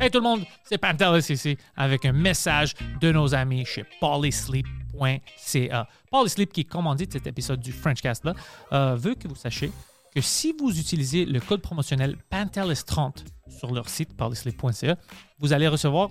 Hey 0.00 0.10
tout 0.10 0.18
le 0.18 0.24
monde, 0.24 0.44
c'est 0.64 0.78
Pantelis 0.78 1.26
ici 1.30 1.56
avec 1.76 2.04
un 2.04 2.12
message 2.12 2.74
de 3.00 3.12
nos 3.12 3.34
amis 3.34 3.64
chez 3.64 3.84
polysleep.ca. 4.00 5.88
Polysleep, 6.10 6.52
qui 6.52 6.64
commandite 6.64 7.12
cet 7.12 7.26
épisode 7.26 7.60
du 7.60 7.72
Frenchcast-là, 7.72 8.34
euh, 8.72 8.94
veut 8.96 9.14
que 9.14 9.28
vous 9.28 9.34
sachiez 9.34 9.70
que 10.14 10.20
si 10.20 10.54
vous 10.58 10.78
utilisez 10.78 11.24
le 11.24 11.40
code 11.40 11.60
promotionnel 11.60 12.16
Pantelis30 12.30 13.24
sur 13.48 13.72
leur 13.72 13.88
site 13.88 14.16
polysleep.ca, 14.16 14.96
vous 15.38 15.52
allez 15.52 15.68
recevoir 15.68 16.10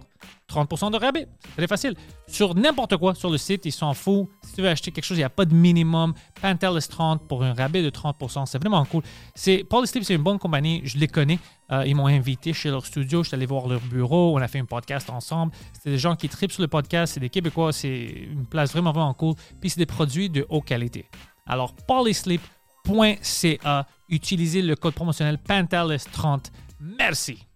30% 0.50 0.92
de 0.92 0.98
rabais. 0.98 1.28
C'est 1.44 1.58
très 1.58 1.68
facile. 1.68 1.96
Sur 2.28 2.56
n'importe 2.56 2.98
quoi 2.98 3.16
sur 3.16 3.30
le 3.30 3.38
site, 3.38 3.66
ils 3.66 3.72
s'en 3.72 3.94
foutent. 3.94 4.30
Si 4.44 4.54
tu 4.54 4.62
veux 4.62 4.70
acheter 4.70 4.92
quelque 4.92 5.06
chose, 5.06 5.18
il 5.18 5.22
n'y 5.22 5.26
a 5.26 5.30
pas 5.30 5.46
de 5.46 5.54
minimum. 5.54 6.14
Pantelis 6.42 6.88
30 6.88 7.28
pour 7.28 7.44
un 7.44 7.54
rabais 7.54 7.82
de 7.82 7.90
30%. 7.90 8.46
C'est 8.46 8.60
vraiment 8.60 8.86
cool. 8.86 9.04
C'est, 9.34 9.64
Polysleep, 9.64 10.04
c'est 10.04 10.16
une 10.16 10.24
bonne 10.24 10.40
compagnie. 10.40 10.82
Je 10.84 10.98
les 10.98 11.08
connais. 11.08 11.40
Euh, 11.72 11.86
ils 11.86 11.96
m'ont 11.96 12.08
invité 12.08 12.54
chez 12.54 12.70
leur 12.70 12.86
studio. 12.86 13.24
Je 13.24 13.30
suis 13.30 13.36
allé 13.36 13.46
voir 13.46 13.68
leur 13.68 13.82
bureau. 13.82 14.38
On 14.38 14.42
a 14.42 14.48
fait 14.48 14.60
un 14.60 14.66
podcast 14.66 15.10
ensemble. 15.10 15.54
C'est 15.82 15.90
des 15.90 15.98
gens 15.98 16.16
qui 16.16 16.30
tripent 16.30 16.52
sur 16.52 16.62
le 16.62 16.68
podcast. 16.68 17.14
C'est 17.14 17.20
des 17.20 17.30
Québécois. 17.30 17.74
C'est 17.74 18.28
une 18.32 18.46
place 18.46 18.72
vraiment, 18.72 18.92
vraiment 18.92 19.14
cool. 19.14 19.36
Puis 19.60 19.72
c'est 19.72 19.80
des 19.80 19.86
produits 19.86 20.30
de 20.30 20.46
haute 20.50 20.66
qualité. 20.66 21.06
Alors, 21.46 21.74
polysleep.ca. 21.74 23.88
Utilisez 24.10 24.62
le 24.62 24.76
code 24.76 24.94
promotionnel 24.94 25.40
Pantelis30. 25.48 26.52
Merci. 26.84 27.48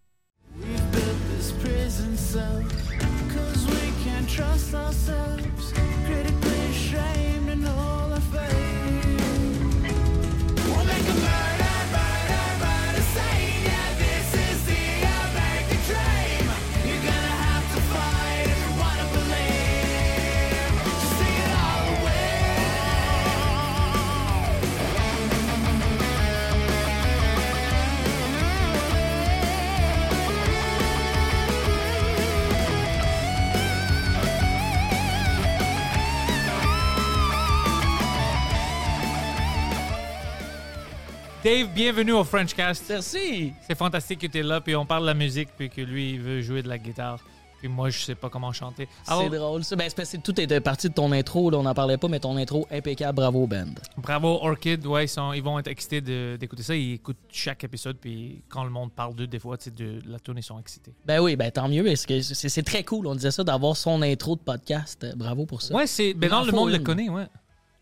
Dave, 41.47 41.69
bienvenue 41.73 42.11
au 42.11 42.25
Frenchcast. 42.25 42.83
Merci. 42.89 43.53
C'est 43.65 43.77
fantastique 43.77 44.19
que 44.19 44.27
tu 44.27 44.39
es 44.39 44.43
là, 44.43 44.59
puis 44.59 44.75
on 44.75 44.85
parle 44.85 45.03
de 45.03 45.07
la 45.07 45.13
musique, 45.13 45.47
puis 45.55 45.69
que 45.69 45.79
lui, 45.79 46.15
il 46.15 46.19
veut 46.19 46.41
jouer 46.41 46.61
de 46.61 46.67
la 46.67 46.77
guitare. 46.77 47.21
Puis 47.59 47.69
moi, 47.69 47.89
je 47.89 47.99
sais 47.99 48.15
pas 48.15 48.29
comment 48.29 48.51
chanter. 48.51 48.89
C'est 49.05 49.29
drôle, 49.29 49.63
ça. 49.63 49.77
Ben, 49.77 49.89
que 49.89 50.17
tout 50.17 50.41
était 50.41 50.59
parti 50.59 50.89
de 50.89 50.93
ton 50.93 51.09
intro, 51.13 51.49
là, 51.49 51.57
on 51.57 51.63
n'en 51.63 51.73
parlait 51.73 51.95
pas, 51.95 52.09
mais 52.09 52.19
ton 52.19 52.35
intro 52.35 52.67
impeccable, 52.69 53.15
bravo, 53.15 53.47
band. 53.47 53.75
bravo, 53.95 54.39
Orchid. 54.41 54.85
Ouais, 54.85 55.05
ils, 55.05 55.07
sont, 55.07 55.31
ils 55.31 55.41
vont 55.41 55.57
être 55.57 55.69
excités 55.69 56.01
d'écouter 56.01 56.63
ça. 56.63 56.75
Ils 56.75 56.95
écoutent 56.95 57.15
chaque 57.31 57.63
épisode, 57.63 57.95
puis 57.95 58.43
quand 58.49 58.65
le 58.65 58.69
monde 58.69 58.91
parle 58.91 59.15
d'eux, 59.15 59.27
des 59.27 59.39
fois, 59.39 59.55
de 59.55 60.01
la 60.05 60.19
tune, 60.19 60.35
ils 60.35 60.43
sont 60.43 60.59
excités. 60.59 60.93
Ben 61.05 61.21
oui, 61.21 61.37
ben 61.37 61.49
tant 61.49 61.69
mieux, 61.69 61.85
parce 61.85 62.05
que 62.05 62.19
c'est 62.19 62.63
très 62.63 62.83
cool, 62.83 63.07
on 63.07 63.15
disait 63.15 63.31
ça, 63.31 63.45
d'avoir 63.45 63.77
son 63.77 64.01
intro 64.01 64.35
de 64.35 64.41
podcast. 64.41 65.01
Euh, 65.05 65.13
Bravo 65.15 65.45
pour 65.45 65.61
ça. 65.61 65.73
Ouais, 65.73 65.87
c'est. 65.87 66.13
Ben 66.13 66.29
non, 66.29 66.43
le 66.43 66.51
monde 66.51 66.71
le 66.71 66.79
connaît, 66.79 67.07
ouais. 67.07 67.27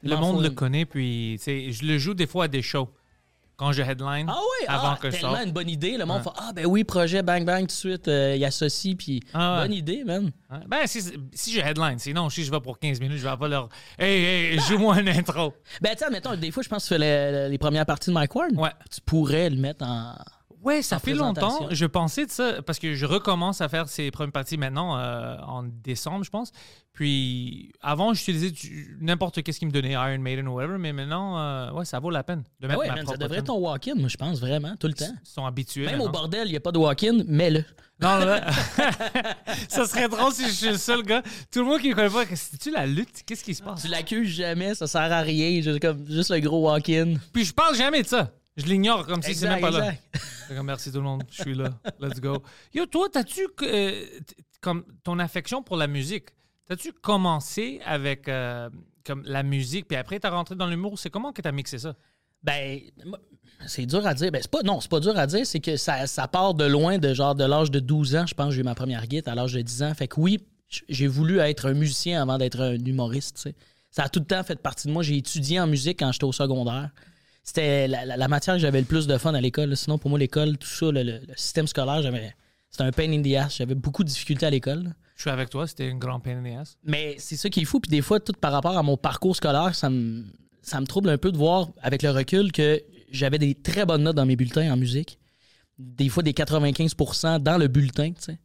Il 0.04 0.12
Le 0.12 0.18
monde 0.18 0.44
le 0.44 0.52
connaît, 0.52 0.86
puis, 0.86 1.40
je 1.40 1.84
le 1.84 1.98
joue 1.98 2.14
des 2.14 2.28
fois 2.28 2.44
à 2.44 2.48
des 2.48 2.62
shows. 2.62 2.90
Quand 3.58 3.72
je 3.72 3.82
headline. 3.82 4.28
Ah 4.30 4.38
oui, 4.40 4.66
Avant 4.68 4.90
ah, 4.90 4.98
que 5.02 5.10
je 5.10 5.16
tellement 5.16 5.36
sorte. 5.36 5.46
une 5.46 5.52
bonne 5.54 5.70
idée. 5.70 5.98
Le 5.98 6.06
monde 6.06 6.24
fait 6.24 6.30
Ah 6.38 6.52
ben 6.54 6.66
oui, 6.66 6.84
projet 6.84 7.24
Bang 7.24 7.46
Bang 7.46 7.62
tout 7.62 7.68
de 7.68 7.72
suite, 7.72 8.08
euh, 8.08 8.36
il 8.36 8.44
associe, 8.44 8.96
puis 8.98 9.22
Ah 9.34 9.62
bonne 9.62 9.74
idée, 9.74 10.04
man. 10.04 10.32
Ben, 10.68 10.86
si, 10.86 11.02
si 11.34 11.54
je 11.54 11.60
headline, 11.60 12.00
sinon, 12.00 12.30
si 12.30 12.44
je 12.44 12.52
vais 12.52 12.60
pour 12.60 12.80
15 12.80 13.00
minutes, 13.00 13.18
je 13.18 13.28
vais 13.28 13.38
pas 13.38 13.48
leur. 13.48 13.70
Hey, 13.98 14.24
hey, 14.24 14.60
joue-moi 14.60 14.96
un 14.96 15.08
intro. 15.08 15.54
Ben 15.82 15.92
tu 15.92 16.00
sais, 16.00 16.06
admettons, 16.06 16.36
des 16.36 16.52
fois, 16.52 16.64
je 16.64 16.70
pense 16.70 16.84
que 16.84 16.96
tu 16.96 17.02
fais 17.02 17.40
les, 17.42 17.50
les 17.50 17.58
premières 17.58 17.86
parties 17.86 18.10
de 18.10 18.16
Mike 18.16 18.36
Ward. 18.36 18.52
Ouais. 18.58 18.72
Tu 18.94 19.02
pourrais 19.02 19.50
le 19.50 19.58
mettre 19.58 19.86
en. 19.86 20.16
Ouais, 20.66 20.82
ça 20.82 20.98
fait 20.98 21.14
longtemps. 21.14 21.68
Je 21.70 21.86
pensais 21.86 22.26
de 22.26 22.32
ça 22.32 22.62
parce 22.64 22.80
que 22.80 22.96
je 22.96 23.06
recommence 23.06 23.62
à 23.62 23.70
faire 23.70 23.88
ces 23.88 24.10
premières 24.10 24.32
parties 24.32 24.58
maintenant 24.58 24.98
euh, 24.98 25.38
en 25.46 25.64
décembre, 25.64 26.26
je 26.26 26.32
pense. 26.32 26.52
Puis 26.92 27.72
avant, 27.82 28.14
j'utilisais 28.14 28.52
n'importe 29.00 29.44
qu'est-ce 29.44 29.60
qui 29.60 29.66
me 29.68 29.72
donnait 29.72 29.92
Iron 29.92 30.18
Maiden 30.18 30.48
ou 30.48 30.54
whatever, 30.54 30.78
mais 30.80 30.92
maintenant, 30.92 31.38
euh, 31.38 31.72
ouais, 31.74 31.86
ça 31.86 32.00
vaut 32.00 32.10
la 32.10 32.24
peine 32.24 32.44
de 32.60 32.68
Ben 32.68 32.70
mettre 32.70 32.80
ouais, 32.80 32.88
ma 32.88 32.96
man, 32.96 33.02
ça 33.02 33.12
propre 33.12 33.20
devrait 33.20 33.38
être 33.40 33.46
ton 33.46 33.60
walk-in, 33.60 33.96
moi, 33.96 34.08
je 34.08 34.18
pense, 34.18 34.40
vraiment, 34.40 34.76
tout 34.80 34.88
le 34.88 34.94
temps. 34.94 35.06
Ils 35.24 35.30
sont 35.30 35.46
habitués. 35.46 35.86
Même 35.86 35.96
au 36.02 36.06
maintenant. 36.06 36.22
bordel, 36.22 36.48
il 36.48 36.52
n'y 36.52 36.58
a 36.58 36.62
pas 36.62 36.72
de 36.72 36.80
walk-in, 36.80 37.24
mets-le. 37.28 37.64
Non, 38.02 38.18
là, 38.18 38.46
ça 39.70 39.86
serait 39.86 40.10
drôle 40.10 40.34
si 40.34 40.48
je 40.48 40.52
suis 40.52 40.68
le 40.70 40.78
seul 40.78 41.04
gars. 41.04 41.22
Tout 41.52 41.60
le 41.60 41.66
monde 41.66 41.80
qui 41.80 41.90
ne 41.90 41.94
connaît 41.94 42.10
pas, 42.10 42.26
c'est-tu 42.34 42.72
la 42.72 42.86
lutte? 42.86 43.24
Qu'est-ce 43.26 43.44
qui 43.44 43.54
se 43.54 43.62
passe? 43.62 43.84
Tu 43.84 43.88
l'accuses 43.88 44.30
jamais, 44.30 44.74
ça 44.74 44.88
sert 44.88 45.12
à 45.14 45.22
rien, 45.22 45.62
juste, 45.62 45.80
comme, 45.80 46.06
juste 46.10 46.32
le 46.32 46.40
gros 46.40 46.70
walk-in. 46.70 47.14
Puis 47.32 47.46
je 47.46 47.54
parle 47.54 47.76
jamais 47.76 48.02
de 48.02 48.08
ça. 48.08 48.32
Je 48.58 48.66
l'ignore 48.66 49.06
comme 49.06 49.22
si 49.22 49.36
c'est 49.36 49.50
même 49.50 49.60
pas 49.60 49.72
là. 49.72 49.94
comme, 50.48 50.66
Merci 50.68 50.92
tout 50.92 50.98
le 50.98 51.04
monde, 51.04 51.24
je 51.30 51.42
suis 51.42 51.56
là. 51.56 51.72
Let's 52.00 52.22
go. 52.22 52.42
Yo, 52.74 52.86
toi, 52.86 53.10
t'as-tu 53.12 53.48
euh, 53.64 54.06
comme 54.62 54.86
ton 55.04 55.20
affection 55.20 55.62
pour 55.62 55.76
la 55.76 55.88
musique? 55.88 56.30
T'as-tu 56.66 56.94
commencé 56.94 57.82
avec 57.86 58.28
euh, 58.28 58.70
comme 59.06 59.24
la 59.26 59.44
musique, 59.44 59.88
puis 59.88 59.98
après 59.98 60.20
t'as 60.20 60.30
rentré 60.30 60.56
dans 60.56 60.68
l'humour? 60.68 60.98
C'est 60.98 61.10
comment 61.10 61.34
que 61.34 61.42
t'as 61.42 61.52
mixé 61.52 61.80
ça? 61.80 61.96
Ben, 62.44 62.80
c'est 63.68 63.86
dur 63.86 64.06
à 64.08 64.14
dire. 64.14 64.32
Ben, 64.32 64.42
c'est 64.42 64.52
pas, 64.52 64.64
non, 64.64 64.80
c'est 64.80 64.90
pas 64.90 65.00
dur 65.00 65.18
à 65.18 65.28
dire, 65.28 65.46
c'est 65.46 65.60
que 65.60 65.76
ça, 65.76 66.08
ça 66.08 66.28
part 66.28 66.54
de 66.54 66.66
loin, 66.66 66.98
de 66.98 67.14
genre 67.14 67.36
de 67.36 67.44
l'âge 67.44 67.72
de 67.72 67.80
12 67.80 68.16
ans. 68.16 68.26
Je 68.26 68.34
pense 68.34 68.48
que 68.48 68.54
j'ai 68.56 68.62
eu 68.62 68.64
ma 68.64 68.76
première 68.76 69.06
guitare 69.08 69.34
à 69.34 69.36
l'âge 69.36 69.54
de 69.54 69.62
10 69.62 69.84
ans. 69.84 69.94
Fait 69.94 70.08
que 70.08 70.20
oui, 70.20 70.40
j'ai 70.88 71.08
voulu 71.08 71.40
être 71.40 71.68
un 71.68 71.74
musicien 71.74 72.22
avant 72.22 72.38
d'être 72.38 72.62
un 72.62 72.74
humoriste. 72.74 73.50
Ça 73.92 74.04
a 74.04 74.10
tout 74.10 74.20
le 74.20 74.26
temps 74.26 74.44
fait 74.44 74.60
partie 74.62 74.88
de 74.88 74.94
moi. 74.94 75.04
J'ai 75.04 75.18
étudié 75.18 75.60
en 75.60 75.68
musique 75.68 76.00
quand 76.00 76.12
j'étais 76.12 76.26
au 76.26 76.32
secondaire. 76.32 76.92
C'était 77.46 77.88
la, 77.88 78.04
la- 78.06 78.18
la 78.18 78.28
matière 78.28 78.56
que 78.56 78.60
j'avais 78.62 78.80
le 78.82 78.86
plus 78.88 79.06
de 79.08 79.18
fun 79.18 79.34
à 79.36 79.40
l'école. 79.40 79.78
Sinon, 79.78 79.98
pour 80.00 80.10
moi, 80.10 80.18
l'école, 80.20 80.58
tout 80.58 80.68
ça, 80.68 80.88
le, 80.92 81.04
le- 81.04 81.22
système 81.38 81.68
scolaire, 81.68 82.02
j'avais. 82.02 82.34
C'était 82.72 82.84
un 82.84 82.92
pain 82.92 83.10
in 83.12 83.22
the 83.22 83.36
ass. 83.36 83.56
J'avais 83.58 83.76
beaucoup 83.76 84.04
de 84.04 84.10
difficultés 84.10 84.46
à 84.48 84.50
l'école. 84.50 84.94
Je 85.16 85.22
suis 85.22 85.30
avec 85.30 85.50
toi, 85.50 85.66
c'était 85.66 85.88
une 85.88 86.00
grande 86.00 86.24
pain 86.24 86.38
in 86.38 86.44
the 86.44 86.60
ass. 86.60 86.78
Mais 86.84 87.16
c'est 87.20 87.38
ça 87.38 87.48
qui 87.50 87.62
est 87.62 87.66
fou. 87.66 87.80
Puis 87.80 87.90
des 87.90 88.02
fois, 88.02 88.20
tout 88.20 88.34
par 88.34 88.52
rapport 88.52 88.76
à 88.78 88.84
mon 88.84 88.98
parcours 88.98 89.36
scolaire, 89.36 89.74
ça 89.76 89.90
me, 89.90 90.26
ça 90.62 90.82
me 90.82 90.86
trouble 90.88 91.10
un 91.10 91.18
peu 91.18 91.32
de 91.32 91.38
voir, 91.38 91.70
avec 91.82 92.02
le 92.02 92.10
recul, 92.12 92.52
que 92.52 92.82
j'avais 93.12 93.38
des 93.38 93.54
très 93.56 93.86
bonnes 93.86 94.04
notes 94.04 94.16
dans 94.18 94.26
mes 94.26 94.36
bulletins 94.36 94.74
en 94.74 94.76
musique. 94.76 95.20
Des 95.78 96.10
fois, 96.10 96.24
des 96.24 96.34
95% 96.34 97.40
dans 97.40 97.58
le 97.58 97.68
bulletin, 97.68 98.12
tu 98.14 98.22
sais. 98.24 98.40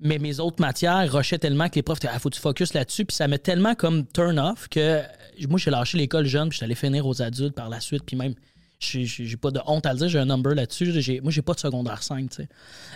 Mais 0.00 0.18
mes 0.18 0.38
autres 0.38 0.60
matières 0.60 1.12
rushaient 1.12 1.38
tellement 1.38 1.68
que 1.68 1.74
les 1.74 1.82
profs, 1.82 1.98
il 2.02 2.08
faut 2.20 2.28
que 2.30 2.34
tu 2.36 2.40
focus 2.40 2.72
là-dessus. 2.74 3.04
Puis 3.04 3.16
ça 3.16 3.26
m'a 3.26 3.38
tellement 3.38 3.74
comme 3.74 4.06
turn 4.06 4.38
off 4.38 4.68
que 4.68 5.02
moi, 5.48 5.58
j'ai 5.58 5.70
lâché 5.70 5.98
l'école 5.98 6.26
jeune, 6.26 6.48
puis 6.48 6.54
je 6.54 6.56
suis 6.58 6.64
allé 6.64 6.74
finir 6.76 7.06
aux 7.06 7.20
adultes 7.20 7.54
par 7.54 7.68
la 7.68 7.80
suite. 7.80 8.04
Puis 8.06 8.14
même, 8.16 8.34
j'ai 8.78 9.36
pas 9.36 9.50
de 9.50 9.60
honte 9.66 9.86
à 9.86 9.92
le 9.92 9.98
dire, 9.98 10.08
j'ai 10.08 10.20
un 10.20 10.26
number 10.26 10.54
là-dessus. 10.54 10.92
Moi, 11.22 11.32
j'ai 11.32 11.42
pas 11.42 11.54
de 11.54 11.58
secondaire 11.60 12.02
5, 12.04 12.30
tu 12.30 12.36
sais. 12.36 12.48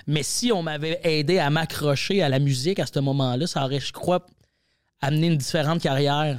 Mais 0.07 0.23
si 0.23 0.53
on 0.53 0.63
m'avait 0.63 1.01
aidé 1.03 1.39
à 1.39 1.51
m'accrocher 1.51 2.23
à 2.23 2.29
la 2.29 2.39
musique 2.39 2.79
à 2.79 2.87
ce 2.87 3.01
moment-là, 3.01 3.47
ça 3.49 3.65
aurait, 3.65 3.81
je 3.81 3.93
crois, 3.93 4.25
amené 5.01 5.27
une 5.27 5.37
différente 5.39 5.81
carrière 5.83 6.39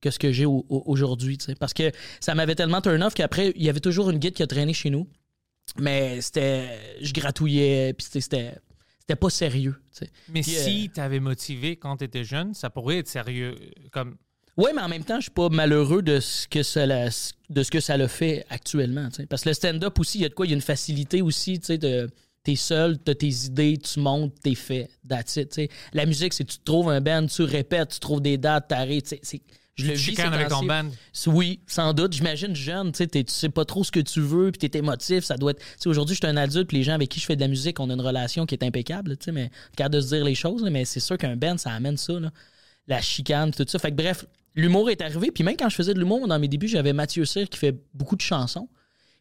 que 0.00 0.10
ce 0.10 0.18
que 0.20 0.30
j'ai 0.30 0.46
au- 0.46 0.64
au- 0.68 0.84
aujourd'hui. 0.86 1.38
tu 1.38 1.46
sais. 1.46 1.54
Parce 1.56 1.74
que 1.74 1.90
ça 2.20 2.36
m'avait 2.36 2.54
tellement 2.54 2.80
turn 2.80 3.02
off 3.02 3.14
qu'après, 3.14 3.52
il 3.56 3.62
y 3.64 3.68
avait 3.68 3.80
toujours 3.80 4.10
une 4.10 4.18
guide 4.18 4.34
qui 4.34 4.44
a 4.44 4.46
traîné 4.46 4.72
chez 4.74 4.90
nous. 4.90 5.08
Mais 5.76 6.20
c'était. 6.20 6.78
Je 7.00 7.12
gratouillais, 7.12 7.94
puis 7.94 8.06
c'était- 8.08 8.58
c'était. 9.06 9.16
Pas 9.18 9.30
sérieux. 9.30 9.76
tu. 9.96 10.04
Mais 10.28 10.40
Puis, 10.42 10.50
si 10.52 10.90
t'avais 10.92 11.20
motivé 11.20 11.76
quand 11.76 11.96
t'étais 11.98 12.24
jeune, 12.24 12.54
ça 12.54 12.70
pourrait 12.70 12.98
être 12.98 13.08
sérieux. 13.08 13.54
Comme 13.92 14.16
Oui, 14.56 14.70
mais 14.74 14.82
en 14.82 14.88
même 14.88 15.04
temps, 15.04 15.16
je 15.16 15.24
suis 15.24 15.30
pas 15.30 15.48
malheureux 15.48 16.02
de 16.02 16.20
ce 16.20 16.46
que 16.48 16.62
ça 16.62 16.86
l'a, 16.86 17.08
de 17.50 17.62
ce 17.62 17.70
que 17.70 17.80
ça 17.80 17.96
l'a 17.96 18.08
fait 18.08 18.44
actuellement. 18.50 19.08
tu. 19.10 19.26
Parce 19.26 19.42
que 19.42 19.50
le 19.50 19.54
stand-up 19.54 19.98
aussi, 19.98 20.18
il 20.18 20.22
y 20.22 20.24
a 20.24 20.28
de 20.28 20.34
quoi? 20.34 20.46
Il 20.46 20.50
y 20.50 20.52
a 20.52 20.56
une 20.56 20.60
facilité 20.62 21.22
aussi, 21.22 21.58
tu 21.60 21.66
sais, 21.66 21.78
de. 21.78 22.08
T'es 22.44 22.56
seul, 22.56 22.98
t'as 22.98 23.14
tes 23.14 23.26
idées, 23.46 23.78
tu 23.78 24.00
montes, 24.00 24.34
t'es 24.42 24.54
fait. 24.54 24.90
That's 25.08 25.36
it, 25.36 25.48
tu 25.48 25.54
sais. 25.62 25.68
La 25.94 26.04
musique, 26.04 26.34
c'est 26.34 26.44
tu 26.44 26.58
trouves 26.62 26.90
un 26.90 27.00
band, 27.00 27.24
tu 27.26 27.40
répètes, 27.42 27.88
tu 27.94 28.00
trouves 28.00 28.20
des 28.20 28.36
dates, 28.36 28.68
tu 28.68 29.00
c'est- 29.22 29.40
Je 29.76 29.86
le 29.86 29.94
vis 29.94 30.20
avec 30.20 30.48
ton 30.48 30.64
band. 30.64 30.84
Oui, 31.26 31.60
sans 31.66 31.92
doute. 31.92 32.12
J'imagine 32.12 32.54
jeune, 32.54 32.92
tu 32.92 32.98
sais, 32.98 33.06
tu 33.08 33.24
sais 33.26 33.48
pas 33.48 33.64
trop 33.64 33.82
ce 33.82 33.90
que 33.90 34.00
tu 34.00 34.20
veux, 34.20 34.52
puis 34.52 34.68
t'es 34.68 34.78
émotif, 34.78 35.24
ça 35.24 35.36
doit 35.36 35.50
être... 35.50 35.62
Aujourd'hui, 35.86 36.14
je 36.14 36.20
suis 36.24 36.32
un 36.32 36.36
adulte, 36.36 36.68
puis 36.68 36.76
les 36.76 36.84
gens 36.84 36.92
avec 36.94 37.08
qui 37.08 37.18
je 37.18 37.26
fais 37.26 37.34
de 37.34 37.40
la 37.40 37.48
musique, 37.48 37.80
on 37.80 37.90
a 37.90 37.94
une 37.94 38.00
relation 38.00 38.46
qui 38.46 38.54
est 38.54 38.64
impeccable, 38.64 39.16
tu 39.16 39.24
sais, 39.24 39.32
mais 39.32 39.50
capable 39.76 39.96
de 39.96 40.00
se 40.00 40.14
dire 40.14 40.24
les 40.24 40.36
choses, 40.36 40.62
là, 40.62 40.70
mais 40.70 40.84
c'est 40.84 41.00
sûr 41.00 41.18
qu'un 41.18 41.36
band, 41.36 41.58
ça 41.58 41.72
amène 41.72 41.96
ça, 41.96 42.18
là. 42.20 42.30
La 42.86 43.00
chicane, 43.00 43.50
tout 43.50 43.64
ça. 43.66 43.78
Fait 43.78 43.90
que 43.90 43.96
bref, 43.96 44.26
l'humour 44.54 44.90
est 44.90 45.00
arrivé, 45.00 45.30
puis 45.30 45.42
même 45.42 45.56
quand 45.56 45.68
je 45.70 45.74
faisais 45.74 45.94
de 45.94 45.98
l'humour, 45.98 46.28
dans 46.28 46.38
mes 46.38 46.48
débuts, 46.48 46.68
j'avais 46.68 46.92
Mathieu 46.92 47.24
Cyr 47.24 47.48
qui 47.48 47.58
fait 47.58 47.74
beaucoup 47.94 48.14
de 48.14 48.20
chansons. 48.20 48.68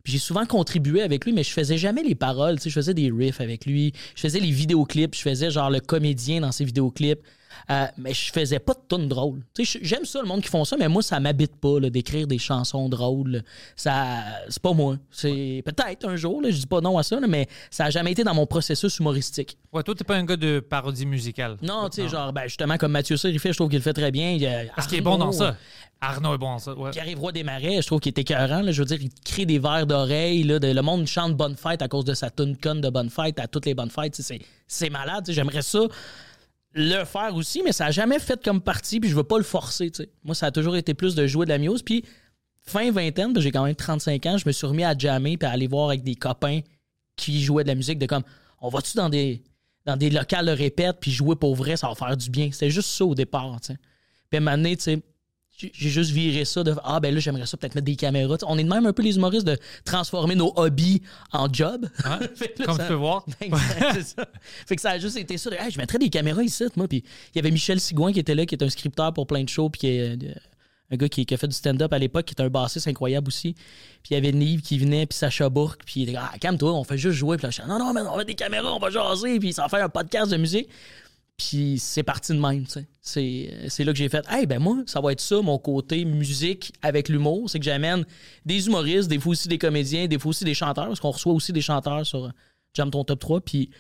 Puis 0.04 0.12
j'ai 0.12 0.20
souvent 0.20 0.46
contribué 0.46 1.02
avec 1.02 1.24
lui, 1.24 1.32
mais 1.32 1.44
je 1.44 1.52
faisais 1.52 1.78
jamais 1.78 2.04
les 2.04 2.14
paroles. 2.14 2.58
Tu 2.58 2.64
sais, 2.64 2.70
je 2.70 2.76
faisais 2.76 2.94
des 2.94 3.10
riffs 3.10 3.40
avec 3.40 3.66
lui. 3.66 3.94
Je 4.16 4.22
faisais 4.22 4.42
les 4.42 4.52
vidéoclips. 4.52 5.16
Je 5.16 5.22
faisais 5.22 5.50
genre 5.50 5.70
le 5.70 5.80
comédien 5.80 6.42
dans 6.42 6.52
ses 6.52 6.66
vidéoclips. 6.66 7.22
Euh, 7.70 7.86
mais 7.98 8.14
je 8.14 8.32
faisais 8.32 8.60
pas 8.60 8.74
de 8.74 8.96
tunes 8.96 9.08
drôles. 9.08 9.42
J'aime 9.82 10.06
ça, 10.06 10.22
le 10.22 10.28
monde 10.28 10.42
qui 10.42 10.50
font 10.50 10.66
ça, 10.66 10.76
mais 10.78 10.88
moi, 10.88 11.02
ça 11.02 11.20
m'habite 11.20 11.56
pas 11.58 11.80
d'écrire 11.80 12.28
des 12.28 12.38
chansons 12.38 12.90
drôles. 12.90 13.44
Ça, 13.76 14.18
c'est 14.50 14.62
pas 14.62 14.74
moi. 14.74 14.98
C'est 15.12 15.62
peut-être 15.66 16.08
un 16.08 16.16
jour, 16.16 16.42
là, 16.42 16.50
je 16.52 16.58
dis 16.58 16.68
pas 16.68 16.82
non 16.82 16.98
à 16.98 17.04
ça, 17.04 17.20
là, 17.20 17.28
mais 17.28 17.48
ça 17.72 17.86
a 17.86 17.90
jamais 17.90 18.12
été 18.12 18.24
dans 18.24 18.34
mon 18.34 18.46
processus 18.46 19.00
humoristique. 19.00 19.58
Ouais, 19.72 19.84
toi, 19.84 19.96
t'es 19.96 20.04
pas 20.04 20.16
un 20.16 20.26
gars 20.26 20.36
de 20.38 20.60
parodie 20.60 21.06
musicale. 21.06 21.58
Non, 21.62 21.90
tu 21.90 22.02
sais, 22.02 22.10
genre, 22.10 22.32
ben, 22.34 22.44
justement, 22.44 22.78
comme 22.78 22.92
Mathieu 22.92 23.18
fait, 23.18 23.32
je 23.34 23.58
trouve 23.58 23.70
qu'il 23.70 23.80
le 23.80 23.84
fait 23.84 23.94
très 23.94 24.12
bien. 24.12 24.32
Il 24.32 24.70
Parce 24.76 24.88
qu'il 24.88 24.98
est 24.98 25.02
bon 25.02 25.18
dans 25.18 25.26
Arnaud, 25.26 25.38
ça. 25.38 25.56
Arnaud 26.02 26.34
est 26.36 26.38
bon 26.38 26.52
dans 26.52 26.60
ça. 26.60 26.74
Ouais. 26.76 26.92
Pierre-Yves 26.92 27.20
Roy 27.20 27.32
Desmarais, 27.32 27.82
je 27.82 27.88
trouve 27.88 28.00
qu'il 28.00 28.10
est 28.12 28.20
écœurant. 28.20 28.62
là. 28.62 28.72
Je 28.72 28.82
veux 28.82 28.86
dire, 28.86 29.00
il 29.02 29.10
crée 29.24 29.46
des 29.46 29.58
vers 29.60 29.88
d'oreille. 29.88 30.44
là, 30.44 30.60
de- 30.60 30.68
Le 30.74 30.82
monde 30.82 31.06
chante 31.08 31.36
Bonne 31.36 31.56
Fête 31.56 31.82
à 31.82 31.88
cause 31.88 32.04
de 32.06 32.14
sa 32.14 32.30
tune 32.30 32.58
conne 32.58 32.82
de 32.82 32.90
Bonne 32.90 33.10
Fête 33.10 33.40
à 33.40 33.48
toutes 33.48 33.66
les 33.66 33.74
bonnes 33.74 33.90
fêtes. 33.90 34.16
C'est 34.16 34.40
c'est 34.68 34.90
malade. 34.90 35.26
J'aimerais 35.30 35.62
ça 35.62 35.80
le 36.74 37.04
faire 37.06 37.36
aussi, 37.36 37.62
mais 37.64 37.72
ça 37.72 37.86
n'a 37.86 37.92
jamais 37.92 38.20
fait 38.20 38.44
comme 38.44 38.62
partie, 38.62 39.00
puis 39.00 39.10
je 39.10 39.16
veux 39.16 39.24
pas 39.24 39.38
le 39.38 39.44
forcer. 39.44 39.92
Moi, 40.24 40.36
ça 40.36 40.48
a 40.48 40.52
toujours 40.52 40.76
été 40.76 40.94
plus 40.94 41.16
de 41.16 41.28
jouer 41.28 41.46
de 41.46 41.52
la 41.52 41.58
muse. 41.58 41.84
Puis 41.84 42.04
fin 42.62 42.92
vingtaine, 42.92 43.40
j'ai 43.40 43.52
quand 43.52 43.64
même 43.64 43.76
35 43.76 44.26
ans, 44.26 44.38
je 44.38 44.48
me 44.48 44.52
suis 44.52 44.66
remis 44.66 44.84
à 44.84 44.98
jammer 44.98 45.38
puis 45.38 45.48
à 45.48 45.52
aller 45.52 45.68
voir 45.68 45.90
avec 45.90 46.04
des 46.04 46.16
copains 46.16 46.62
qui 47.16 47.44
jouaient 47.44 47.64
de 47.64 47.70
la 47.70 47.76
musique 47.76 48.00
de 48.00 48.06
comme 48.06 48.24
on 48.60 48.70
va-tu 48.70 48.98
dans 48.98 49.10
des 49.10 49.44
dans 49.86 49.98
des 49.98 50.10
locales 50.10 50.46
de 50.46 50.52
répète 50.52 50.98
puis 51.02 51.12
jouer 51.12 51.36
pour 51.36 51.56
vrai, 51.56 51.78
ça 51.78 51.90
va 51.90 51.96
faire 51.96 52.18
du 52.18 52.30
bien. 52.30 52.50
C'était 52.52 52.70
juste 52.70 52.90
ça 52.90 53.06
au 53.06 53.16
départ, 53.16 53.60
tu 53.62 53.74
sais. 53.74 53.80
Puis 54.30 54.38
à 54.38 54.42
un 54.42 54.46
moment 54.46 54.58
donné, 54.58 54.78
j'ai 55.56 55.90
juste 55.90 56.12
viré 56.12 56.46
ça 56.46 56.64
de 56.64 56.74
ah 56.84 57.00
ben 57.00 57.14
là 57.14 57.20
j'aimerais 57.20 57.46
ça 57.46 57.58
peut-être 57.58 57.76
mettre 57.76 57.86
des 57.86 57.96
caméras. 57.96 58.38
On 58.48 58.58
est 58.58 58.64
de 58.64 58.70
même 58.70 58.86
un 58.86 58.94
peu 58.94 59.04
les 59.04 59.16
humoristes 59.18 59.46
de 59.46 59.58
transformer 59.86 60.36
nos 60.36 60.52
hobbies 60.56 61.02
en 61.32 61.52
job. 61.52 61.88
Là, 62.04 62.20
Comme 62.66 62.76
ça- 62.78 62.84
tu 62.84 62.88
peux 62.90 62.94
voir. 62.96 63.26
Ça. 64.04 64.28
Fait 64.68 64.76
que 64.76 64.82
ça 64.82 64.92
a 64.92 64.98
juste 65.00 65.18
été 65.18 65.38
ça. 65.38 65.50
de, 65.52 65.56
Hey, 65.56 65.70
je 65.72 65.78
mettrais 65.78 66.00
des 66.00 66.10
caméras 66.10 66.44
ici, 66.44 66.64
moi. 66.76 66.88
Puis 66.88 67.04
il 67.34 67.38
y 67.38 67.40
avait 67.40 67.52
Michel 67.52 67.80
Sigouin 67.80 68.12
qui 68.12 68.20
était 68.20 68.36
là, 68.36 68.46
qui 68.46 68.56
est 68.56 68.64
un 68.64 68.70
scripteur 68.70 69.14
pour 69.14 69.28
plein 69.28 69.44
de 69.44 69.50
shows, 69.50 69.70
puis 69.70 69.80
qui 69.82 69.88
est 69.88 70.24
euh, 70.24 70.34
un 70.92 70.96
gars 70.98 71.08
qui, 71.08 71.26
qui 71.26 71.34
a 71.34 71.38
fait 71.38 71.48
du 71.48 71.56
stand-up 71.56 71.94
à 71.94 72.00
l'époque, 72.00 72.26
qui 72.26 72.34
est 72.38 72.42
un 72.42 72.50
bassiste 72.50 72.88
incroyable 72.88 73.28
aussi. 73.28 73.54
Puis 73.54 74.12
il 74.12 74.14
y 74.16 74.18
avait 74.18 74.32
Nive 74.32 74.62
qui 74.62 74.78
venait, 74.80 75.06
puis 75.06 75.18
Sacha 75.18 75.50
Bourque, 75.50 75.82
puis 75.86 76.02
il 76.02 76.10
était 76.10 76.18
ah, 76.20 76.32
calme-toi, 76.40 76.74
on 76.74 76.84
fait 76.84 76.98
juste 76.98 77.16
jouer. 77.18 77.38
Puis 77.38 77.46
là, 77.46 77.52
je 77.52 77.62
suis 77.62 77.70
non, 77.70 77.78
non, 77.80 77.94
mais 77.94 78.02
on 78.02 78.18
met 78.18 78.26
des 78.26 78.36
caméras, 78.36 78.74
on 78.74 78.80
va 78.80 78.90
jaser, 78.90 79.40
puis 79.40 79.54
ça 79.54 79.64
va 79.64 79.70
faire 79.70 79.86
un 79.86 79.90
podcast 79.90 80.32
de 80.32 80.38
musique. 80.38 80.68
Puis 81.38 81.80
c'est 81.80 82.04
parti 82.04 82.32
de 82.34 82.40
même, 82.40 82.66
tu 82.66 82.86
sais. 83.02 83.68
C'est, 83.68 83.84
là 83.84 83.92
que 83.92 83.98
j'ai 83.98 84.10
fait, 84.10 84.24
hey, 84.30 84.46
ben 84.46 84.60
moi, 84.60 84.84
ça 84.86 85.02
va 85.02 85.12
être 85.12 85.20
ça, 85.20 85.42
mon 85.42 85.58
côté 85.58 86.06
musique 86.06 86.74
avec 86.82 87.10
l'humour. 87.10 87.50
C'est 87.50 87.60
que 87.60 87.66
j'amène 87.66 88.06
des 88.46 88.68
humoristes, 88.68 89.10
des 89.10 89.20
fois 89.20 89.32
aussi 89.32 89.48
des 89.48 89.58
comédiens, 89.58 90.08
des 90.08 90.20
fois 90.20 90.30
aussi 90.30 90.46
des 90.46 90.54
chanteurs, 90.54 90.88
parce 90.88 91.00
qu'on 91.00 91.12
reçoit 91.12 91.34
aussi 91.34 91.52
des 91.52 91.62
chanteurs 91.62 92.06
sur 92.06 92.32
Jam 92.74 92.92
Ton 92.92 93.04
Top 93.04 93.20
3. 93.20 93.42
Puis 93.42 93.72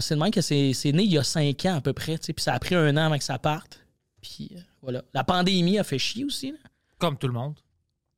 c'est 0.00 0.14
de 0.14 0.20
même 0.20 0.30
que 0.30 0.40
c'est, 0.40 0.72
c'est 0.72 0.92
né 0.92 1.02
il 1.04 1.12
y 1.12 1.18
a 1.18 1.22
cinq 1.22 1.64
ans 1.66 1.76
à 1.76 1.80
peu 1.80 1.92
près, 1.92 2.18
tu 2.18 2.26
sais. 2.26 2.32
Puis 2.32 2.42
ça 2.42 2.54
a 2.54 2.58
pris 2.58 2.74
un 2.74 2.96
an 2.96 3.06
avant 3.06 3.18
que 3.18 3.24
ça 3.24 3.38
parte. 3.38 3.80
Puis 4.20 4.50
euh, 4.54 4.60
voilà. 4.82 5.04
La 5.12 5.24
pandémie 5.24 5.78
a 5.78 5.84
fait 5.84 5.98
chier 5.98 6.24
aussi. 6.24 6.54
Comme 6.98 7.18
tout 7.18 7.26
le 7.26 7.34
monde. 7.34 7.54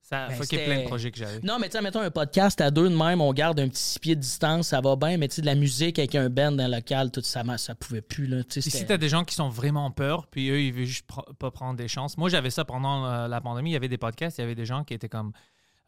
Ça 0.08 0.26
a 0.26 0.28
Ben, 0.28 0.36
fucké 0.36 0.64
plein 0.64 0.82
de 0.82 0.86
projets 0.86 1.10
que 1.10 1.18
j'avais. 1.18 1.40
Non, 1.42 1.58
mais 1.58 1.66
tu 1.68 1.72
sais, 1.76 1.82
mettons 1.82 1.98
un 2.00 2.12
podcast 2.12 2.60
à 2.60 2.70
deux 2.70 2.88
de 2.88 2.94
même, 2.94 3.20
on 3.20 3.32
garde 3.32 3.58
un 3.58 3.68
petit 3.68 3.82
six 3.82 3.98
pieds 3.98 4.14
de 4.14 4.20
distance, 4.20 4.68
ça 4.68 4.80
va 4.80 4.94
bien, 4.94 5.16
mais 5.16 5.26
tu 5.26 5.34
sais, 5.34 5.40
de 5.40 5.46
la 5.46 5.56
musique 5.56 5.98
avec 5.98 6.14
un 6.14 6.30
band 6.30 6.52
dans 6.52 6.68
le 6.70 6.76
local, 6.76 7.10
tout 7.10 7.20
ça, 7.22 7.42
ça 7.58 7.74
pouvait 7.74 8.02
plus, 8.02 8.28
là. 8.28 8.42
Ici, 8.54 8.62
c'était- 8.70 8.84
t'as 8.86 8.96
des 8.98 9.08
gens 9.08 9.24
qui 9.24 9.34
sont 9.34 9.48
vraiment 9.48 9.90
peur, 9.90 10.28
puis 10.28 10.48
eux, 10.50 10.60
ils 10.62 10.72
veulent 10.72 10.84
juste 10.84 11.08
pr- 11.10 11.34
pas 11.34 11.50
prendre 11.50 11.76
des 11.76 11.88
chances. 11.88 12.16
Moi, 12.18 12.28
j'avais 12.28 12.50
ça 12.50 12.64
pendant 12.64 13.04
euh, 13.04 13.26
la 13.26 13.40
pandémie. 13.40 13.70
Il 13.70 13.72
y 13.72 13.76
avait 13.76 13.88
des 13.88 13.98
podcasts, 13.98 14.38
il 14.38 14.42
y 14.42 14.44
avait 14.44 14.54
des 14.54 14.64
gens 14.66 14.84
qui 14.84 14.94
étaient 14.94 15.08
comme 15.08 15.32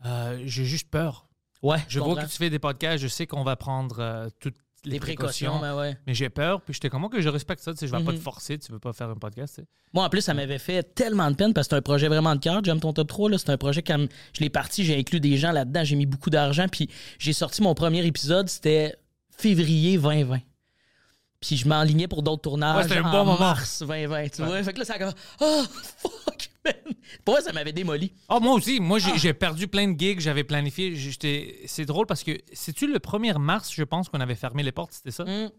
euh, 0.04 0.42
J'ai 0.44 0.64
juste 0.64 0.90
peur. 0.90 1.28
Ouais, 1.62 1.78
Je 1.88 2.00
vois 2.00 2.16
que 2.22 2.28
tu 2.28 2.36
fais 2.36 2.50
des 2.50 2.58
podcasts, 2.58 3.02
je 3.02 3.08
sais 3.08 3.26
qu'on 3.28 3.44
va 3.44 3.54
prendre 3.54 3.96
euh, 4.00 4.28
toutes 4.40 4.56
les 4.84 5.00
précautions, 5.00 5.58
ben 5.60 5.76
ouais. 5.76 5.96
mais 6.06 6.14
j'ai 6.14 6.28
peur. 6.28 6.60
Puis 6.62 6.74
j'étais 6.74 6.88
comme 6.90 7.04
Ok, 7.04 7.20
je 7.20 7.28
respecte 7.28 7.62
ça. 7.62 7.72
Tu 7.72 7.78
sais, 7.78 7.86
je 7.86 7.92
vais 7.96 8.02
pas 8.02 8.12
Mhm. 8.12 8.18
te 8.18 8.22
forcer, 8.22 8.58
tu 8.58 8.70
veux 8.72 8.78
pas 8.78 8.92
faire 8.92 9.08
un 9.10 9.14
podcast. 9.16 9.54
tu 9.56 9.62
sais. 9.62 9.68
Moi, 9.92 10.04
en 10.04 10.08
plus, 10.08 10.20
ça 10.20 10.34
m'avait 10.34 10.58
fait 10.58 10.82
tellement 10.94 11.30
de 11.30 11.36
peine 11.36 11.54
parce 11.54 11.66
que 11.68 11.70
c'est 11.74 11.78
un 11.78 11.82
projet 11.82 12.08
vraiment 12.08 12.34
de 12.34 12.40
cœur. 12.40 12.62
J'aime 12.64 12.80
ton 12.80 12.92
top 12.92 13.08
3. 13.08 13.30
là. 13.30 13.38
C'est 13.38 13.50
un 13.50 13.56
projet 13.56 13.82
comme 13.82 14.06
je 14.34 14.40
l'ai 14.40 14.50
parti, 14.50 14.84
j'ai 14.84 14.98
inclus 14.98 15.20
des 15.20 15.36
gens 15.36 15.50
là-dedans, 15.52 15.82
j'ai 15.84 15.96
mis 15.96 16.06
beaucoup 16.06 16.30
d'argent. 16.30 16.66
Puis 16.70 16.88
j'ai 17.18 17.32
sorti 17.32 17.62
mon 17.62 17.74
premier 17.74 18.04
épisode, 18.06 18.48
c'était 18.48 18.96
février 19.36 19.96
2020. 19.98 20.40
Puis 21.40 21.56
je 21.56 21.68
m'enlignais 21.68 22.08
pour 22.08 22.22
d'autres 22.22 22.42
tournages 22.42 22.76
Ouais, 22.76 22.82
c'était 22.82 22.96
un 22.98 23.04
en 23.04 23.12
bon 23.12 23.24
moment. 23.24 23.38
mars 23.38 23.80
2020. 23.82 24.28
Tu 24.30 24.42
vois? 24.42 24.62
Fait 24.62 24.72
que 24.72 24.78
là, 24.80 24.84
ça 24.84 24.94
a 24.94 24.98
comme 24.98 25.12
Oh, 25.40 25.62
fuck, 25.98 26.50
man. 26.64 26.74
Pour 27.24 27.34
moi, 27.34 27.40
ça 27.42 27.52
m'avait 27.52 27.72
démoli. 27.72 28.12
Oh, 28.28 28.40
moi 28.40 28.54
aussi. 28.54 28.80
Moi, 28.80 28.98
Ah. 29.04 29.12
j'ai 29.16 29.32
perdu 29.34 29.68
plein 29.68 29.88
de 29.88 29.98
gigs 29.98 30.18
j'avais 30.20 30.42
planifié. 30.44 30.96
C'est 31.66 31.84
drôle 31.84 32.06
parce 32.06 32.24
que 32.24 32.32
c'est-tu 32.52 32.86
le 32.92 32.98
1er 32.98 33.38
mars, 33.38 33.72
je 33.72 33.84
pense, 33.84 34.08
qu'on 34.08 34.20
avait 34.20 34.34
fermé 34.34 34.62
les 34.64 34.72
portes, 34.72 34.92
c'était 34.92 35.12
ça? 35.12 35.24
Mm. 35.24 35.50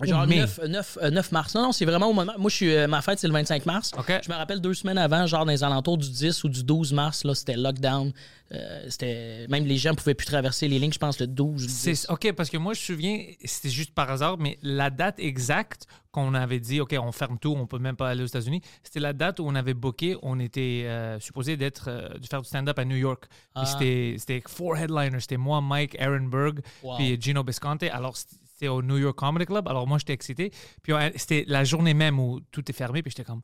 Genre 0.00 0.26
mai. 0.26 0.38
9, 0.38 0.60
9, 0.68 0.98
euh, 1.02 1.10
9 1.10 1.32
mars. 1.32 1.54
Non, 1.54 1.62
non, 1.64 1.72
c'est 1.72 1.84
vraiment 1.84 2.06
au 2.08 2.14
moment. 2.14 2.32
Moi, 2.38 2.48
je 2.50 2.56
suis, 2.56 2.74
euh, 2.74 2.86
ma 2.88 3.02
fête, 3.02 3.18
c'est 3.18 3.26
le 3.26 3.32
25 3.34 3.66
mars. 3.66 3.90
Je 4.08 4.30
me 4.30 4.34
rappelle 4.34 4.60
deux 4.60 4.72
semaines 4.72 4.96
avant, 4.96 5.26
genre 5.26 5.44
dans 5.44 5.52
les 5.52 5.62
alentours 5.62 5.98
du 5.98 6.08
10 6.08 6.44
ou 6.44 6.48
du 6.48 6.64
12 6.64 6.94
mars, 6.94 7.24
là, 7.24 7.34
c'était 7.34 7.56
lockdown. 7.56 8.10
Euh, 8.52 8.84
c'était 8.88 9.46
Même 9.48 9.64
les 9.66 9.76
gens 9.76 9.94
pouvaient 9.94 10.14
plus 10.14 10.26
traverser 10.26 10.66
les 10.66 10.78
lignes, 10.78 10.92
je 10.92 10.98
pense, 10.98 11.20
le 11.20 11.26
12 11.26 11.62
ou 11.62 11.66
le 11.66 11.66
10. 11.66 11.94
C'est 11.94 12.10
OK, 12.10 12.32
parce 12.32 12.48
que 12.48 12.56
moi, 12.56 12.72
je 12.72 12.80
me 12.80 12.84
souviens, 12.84 13.22
c'était 13.44 13.68
juste 13.68 13.92
par 13.94 14.10
hasard, 14.10 14.38
mais 14.38 14.58
la 14.62 14.88
date 14.90 15.18
exacte 15.18 15.86
qu'on 16.10 16.34
avait 16.34 16.60
dit, 16.60 16.80
OK, 16.80 16.94
on 17.00 17.12
ferme 17.12 17.38
tout, 17.38 17.54
on 17.56 17.66
peut 17.66 17.78
même 17.78 17.96
pas 17.96 18.08
aller 18.10 18.22
aux 18.22 18.26
États-Unis, 18.26 18.60
c'était 18.82 19.00
la 19.00 19.12
date 19.14 19.40
où 19.40 19.44
on 19.46 19.54
avait 19.54 19.72
booké, 19.74 20.16
on 20.22 20.38
était 20.40 20.84
euh, 20.86 21.18
supposé 21.20 21.56
d'être, 21.56 21.86
euh, 21.88 22.08
de 22.18 22.26
faire 22.26 22.42
du 22.42 22.48
stand-up 22.48 22.78
à 22.78 22.84
New 22.84 22.96
York. 22.96 23.24
Ah. 23.54 23.64
c'était- 23.66 24.42
four 24.48 24.76
headliners. 24.76 25.20
C'était 25.20 25.36
moi, 25.38 25.60
Mike, 25.62 25.96
Aaron 26.00 26.24
Berg, 26.28 26.60
Wow. 26.82 26.96
puis 26.96 27.18
Gino 27.20 27.42
Bisconte. 27.44 27.82
Alors, 27.84 28.16
c'était 28.62 28.68
au 28.68 28.80
New 28.80 28.96
York 28.96 29.16
Comedy 29.16 29.46
Club. 29.46 29.66
Alors, 29.66 29.88
moi, 29.88 29.98
j'étais 29.98 30.12
excité. 30.12 30.52
Puis 30.82 30.92
c'était 31.16 31.44
la 31.48 31.64
journée 31.64 31.94
même 31.94 32.20
où 32.20 32.40
tout 32.52 32.62
est 32.68 32.74
fermé, 32.74 33.02
puis 33.02 33.10
j'étais 33.10 33.24
comme... 33.24 33.42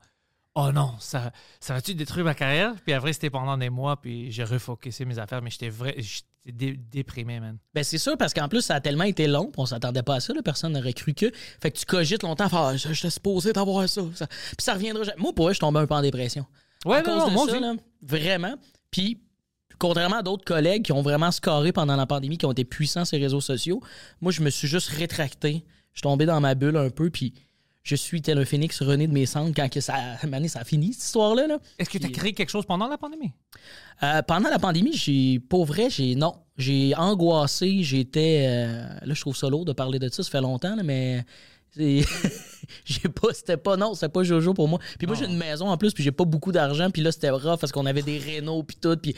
Oh 0.54 0.72
non, 0.72 0.94
ça, 0.98 1.32
ça 1.60 1.74
va-tu 1.74 1.94
détruire 1.94 2.24
ma 2.24 2.34
carrière? 2.34 2.74
Puis 2.84 2.92
après, 2.92 3.12
c'était 3.12 3.30
pendant 3.30 3.56
des 3.56 3.70
mois, 3.70 4.00
puis 4.00 4.30
j'ai 4.32 4.44
refocusé 4.44 5.04
mes 5.04 5.18
affaires, 5.18 5.42
mais 5.42 5.50
j'étais 5.50 5.68
vrai, 5.68 5.94
j'étais 5.98 6.52
dé- 6.52 6.76
déprimé, 6.76 7.38
man. 7.38 7.58
Ben, 7.74 7.84
c'est 7.84 7.98
sûr, 7.98 8.16
parce 8.16 8.32
qu'en 8.34 8.48
plus, 8.48 8.62
ça 8.62 8.76
a 8.76 8.80
tellement 8.80 9.04
été 9.04 9.28
long, 9.28 9.46
puis 9.46 9.60
on 9.60 9.66
s'attendait 9.66 10.02
pas 10.02 10.16
à 10.16 10.20
ça, 10.20 10.32
là, 10.32 10.42
personne 10.42 10.72
n'aurait 10.72 10.94
cru 10.94 11.14
que. 11.14 11.30
Fait 11.60 11.70
que 11.70 11.78
tu 11.78 11.84
cogites 11.84 12.22
longtemps, 12.24 12.48
faire, 12.48 12.58
ah, 12.58 12.76
je 12.76 12.92
j'étais 12.92 13.10
supposé 13.10 13.52
d'avoir 13.52 13.88
ça, 13.88 14.02
ça. 14.14 14.26
Puis 14.26 14.56
ça 14.60 14.74
reviendra 14.74 15.04
jamais. 15.04 15.20
Moi, 15.20 15.32
pour 15.32 15.44
vrai, 15.44 15.54
je 15.54 15.60
tombais 15.60 15.80
un 15.80 15.86
peu 15.86 15.94
en 15.94 16.02
dépression. 16.02 16.44
Ouais, 16.84 16.96
à 16.96 17.02
non, 17.02 17.04
cause 17.04 17.18
non, 17.18 17.28
de 17.28 17.32
moi 17.34 17.46
ça, 17.48 17.60
là, 17.60 17.74
vraiment. 18.02 18.54
Puis, 18.90 19.20
contrairement 19.78 20.18
à 20.18 20.22
d'autres 20.22 20.44
collègues 20.44 20.84
qui 20.84 20.92
ont 20.92 21.02
vraiment 21.02 21.30
scoré 21.30 21.72
pendant 21.72 21.96
la 21.96 22.06
pandémie, 22.06 22.38
qui 22.38 22.46
ont 22.46 22.52
été 22.52 22.64
puissants 22.64 23.04
sur 23.04 23.16
les 23.16 23.24
réseaux 23.24 23.40
sociaux, 23.40 23.80
moi, 24.20 24.32
je 24.32 24.42
me 24.42 24.50
suis 24.50 24.68
juste 24.68 24.88
rétracté. 24.88 25.64
Je 25.92 25.98
suis 25.98 26.02
tombé 26.02 26.26
dans 26.26 26.40
ma 26.40 26.54
bulle 26.54 26.76
un 26.76 26.90
peu, 26.90 27.10
puis 27.10 27.34
je 27.82 27.96
suis 27.96 28.20
tel 28.20 28.38
un 28.38 28.44
phénix 28.44 28.82
rené 28.82 29.06
de 29.06 29.12
mes 29.12 29.26
cendres 29.26 29.52
quand 29.56 29.68
que 29.70 29.80
ça, 29.80 29.94
ça 30.48 30.60
a 30.60 30.64
fini, 30.64 30.92
cette 30.92 31.04
histoire-là. 31.04 31.46
Là. 31.46 31.58
Est-ce 31.78 31.90
que 31.90 31.98
tu 31.98 32.06
as 32.06 32.10
créé 32.10 32.32
quelque 32.32 32.50
chose 32.50 32.66
pendant 32.66 32.88
la 32.88 32.98
pandémie? 32.98 33.32
Euh, 34.02 34.22
pendant 34.22 34.50
la 34.50 34.58
pandémie, 34.58 34.92
j'ai, 34.92 35.40
pour 35.40 35.64
vrai, 35.64 35.88
j'ai, 35.90 36.14
non. 36.14 36.34
J'ai 36.56 36.94
angoissé, 36.96 37.82
j'étais, 37.82 38.46
euh, 38.48 39.06
là, 39.06 39.14
je 39.14 39.20
trouve 39.20 39.36
ça 39.36 39.48
lourd 39.48 39.64
de 39.64 39.72
parler 39.72 39.98
de 39.98 40.08
ça, 40.08 40.22
ça 40.22 40.30
fait 40.30 40.40
longtemps, 40.40 40.76
là, 40.76 40.82
mais 40.82 41.24
j'ai 41.76 43.08
pas, 43.08 43.32
c'était 43.32 43.56
pas, 43.56 43.76
non, 43.76 43.94
c'était 43.94 44.08
pas 44.08 44.22
Jojo 44.22 44.52
pour 44.54 44.68
moi. 44.68 44.80
Puis 44.98 45.06
moi, 45.06 45.16
j'ai 45.16 45.26
une 45.26 45.36
maison 45.36 45.68
en 45.68 45.76
plus, 45.76 45.92
puis 45.92 46.02
j'ai 46.02 46.12
pas 46.12 46.24
beaucoup 46.24 46.50
d'argent, 46.50 46.90
puis 46.90 47.02
là, 47.02 47.12
c'était 47.12 47.30
rough 47.30 47.58
parce 47.60 47.72
qu'on 47.72 47.86
avait 47.86 48.02
des 48.02 48.18
rénaux, 48.18 48.62
puis 48.62 48.76
tout, 48.80 48.96
puis, 48.96 49.14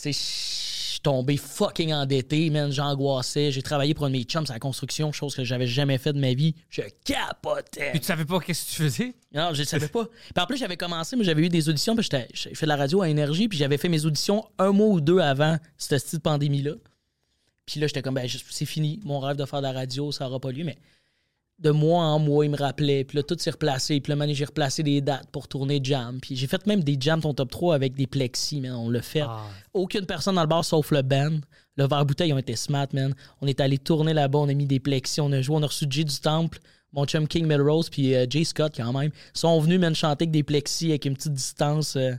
sais, 0.00 0.12
je 0.12 0.18
suis 0.18 1.00
tombé 1.00 1.36
fucking 1.36 1.92
endetté, 1.92 2.50
man, 2.50 2.70
j'angoissais. 2.70 3.50
J'ai 3.50 3.62
travaillé 3.62 3.94
pour 3.94 4.04
un 4.04 4.08
de 4.10 4.16
mes 4.16 4.24
chums 4.24 4.44
à 4.48 4.52
la 4.54 4.58
construction, 4.58 5.12
chose 5.12 5.34
que 5.34 5.44
j'avais 5.44 5.66
jamais 5.66 5.96
fait 5.98 6.12
de 6.12 6.20
ma 6.20 6.34
vie. 6.34 6.54
Je 6.68 6.82
capotais. 7.04 7.90
Puis 7.92 8.00
tu 8.00 8.06
savais 8.06 8.24
pas 8.24 8.38
qu'est-ce 8.40 8.66
que 8.66 8.70
tu 8.70 8.82
faisais? 8.82 9.14
Non, 9.32 9.50
je 9.54 9.60
ne 9.60 9.64
savais 9.66 9.88
pas. 9.88 10.04
Puis 10.06 10.42
en 10.42 10.46
plus, 10.46 10.56
j'avais 10.58 10.76
commencé, 10.76 11.16
mais 11.16 11.24
j'avais 11.24 11.42
eu 11.42 11.48
des 11.48 11.68
auditions, 11.68 11.94
puis 11.94 12.02
j'étais- 12.02 12.28
j'ai 12.34 12.54
fait 12.54 12.66
de 12.66 12.68
la 12.68 12.76
radio 12.76 13.02
à 13.02 13.08
énergie, 13.08 13.48
puis 13.48 13.56
j'avais 13.58 13.78
fait 13.78 13.88
mes 13.88 14.04
auditions 14.04 14.44
un 14.58 14.72
mois 14.72 14.88
ou 14.88 15.00
deux 15.00 15.18
avant 15.20 15.56
cette 15.78 16.02
petite 16.04 16.22
pandémie-là. 16.22 16.72
Puis 17.66 17.80
là, 17.80 17.86
j'étais 17.86 18.02
comme, 18.02 18.14
ben, 18.14 18.28
c'est 18.50 18.64
fini, 18.66 19.00
mon 19.04 19.20
rêve 19.20 19.36
de 19.36 19.44
faire 19.44 19.60
de 19.60 19.66
la 19.66 19.72
radio, 19.72 20.10
ça 20.12 20.24
n'aura 20.24 20.40
pas 20.40 20.50
lieu, 20.50 20.64
mais 20.64 20.76
de 21.60 21.70
mois 21.70 22.04
en 22.04 22.18
mois, 22.18 22.44
il 22.44 22.50
me 22.50 22.56
rappelait, 22.56 23.04
puis 23.04 23.16
là, 23.16 23.22
tout 23.22 23.36
s'est 23.38 23.50
replacé, 23.50 24.00
puis 24.00 24.10
là, 24.10 24.16
man, 24.16 24.32
j'ai 24.32 24.46
replacé 24.46 24.82
des 24.82 25.00
dates 25.00 25.30
pour 25.30 25.46
tourner 25.46 25.78
Jam, 25.82 26.18
puis 26.20 26.34
j'ai 26.34 26.46
fait 26.46 26.66
même 26.66 26.82
des 26.82 26.96
Jams 26.98 27.20
ton 27.20 27.34
top 27.34 27.50
3 27.50 27.74
avec 27.74 27.94
des 27.94 28.06
plexis, 28.06 28.60
man, 28.60 28.72
on 28.72 28.88
l'a 28.88 29.02
fait. 29.02 29.20
Ah. 29.20 29.42
Aucune 29.74 30.06
personne 30.06 30.36
dans 30.36 30.42
le 30.42 30.48
bar 30.48 30.64
sauf 30.64 30.90
le 30.90 31.02
band. 31.02 31.38
Le 31.76 31.86
verre 31.86 32.04
bouteille 32.04 32.32
ont 32.32 32.38
été 32.38 32.56
smart, 32.56 32.88
man. 32.92 33.14
On 33.40 33.46
est 33.46 33.60
allé 33.60 33.78
tourner 33.78 34.12
là-bas, 34.12 34.40
on 34.40 34.48
a 34.48 34.54
mis 34.54 34.66
des 34.66 34.80
plexis, 34.80 35.20
on 35.20 35.32
a 35.32 35.40
joué, 35.42 35.56
on 35.56 35.62
a 35.62 35.66
reçu 35.66 35.86
Jay 35.88 36.04
du 36.04 36.18
Temple, 36.18 36.58
mon 36.92 37.04
chum 37.04 37.28
King 37.28 37.46
Melrose 37.46 37.88
puis 37.88 38.14
euh, 38.14 38.26
Jay 38.28 38.44
Scott 38.44 38.72
quand 38.76 38.92
même 38.92 39.10
sont 39.32 39.60
venus 39.60 39.78
me 39.78 39.94
chanter 39.94 40.24
avec 40.24 40.32
des 40.32 40.42
plexis 40.42 40.90
avec 40.90 41.04
une 41.04 41.14
petite 41.14 41.34
distance 41.34 41.94
euh, 41.96 42.12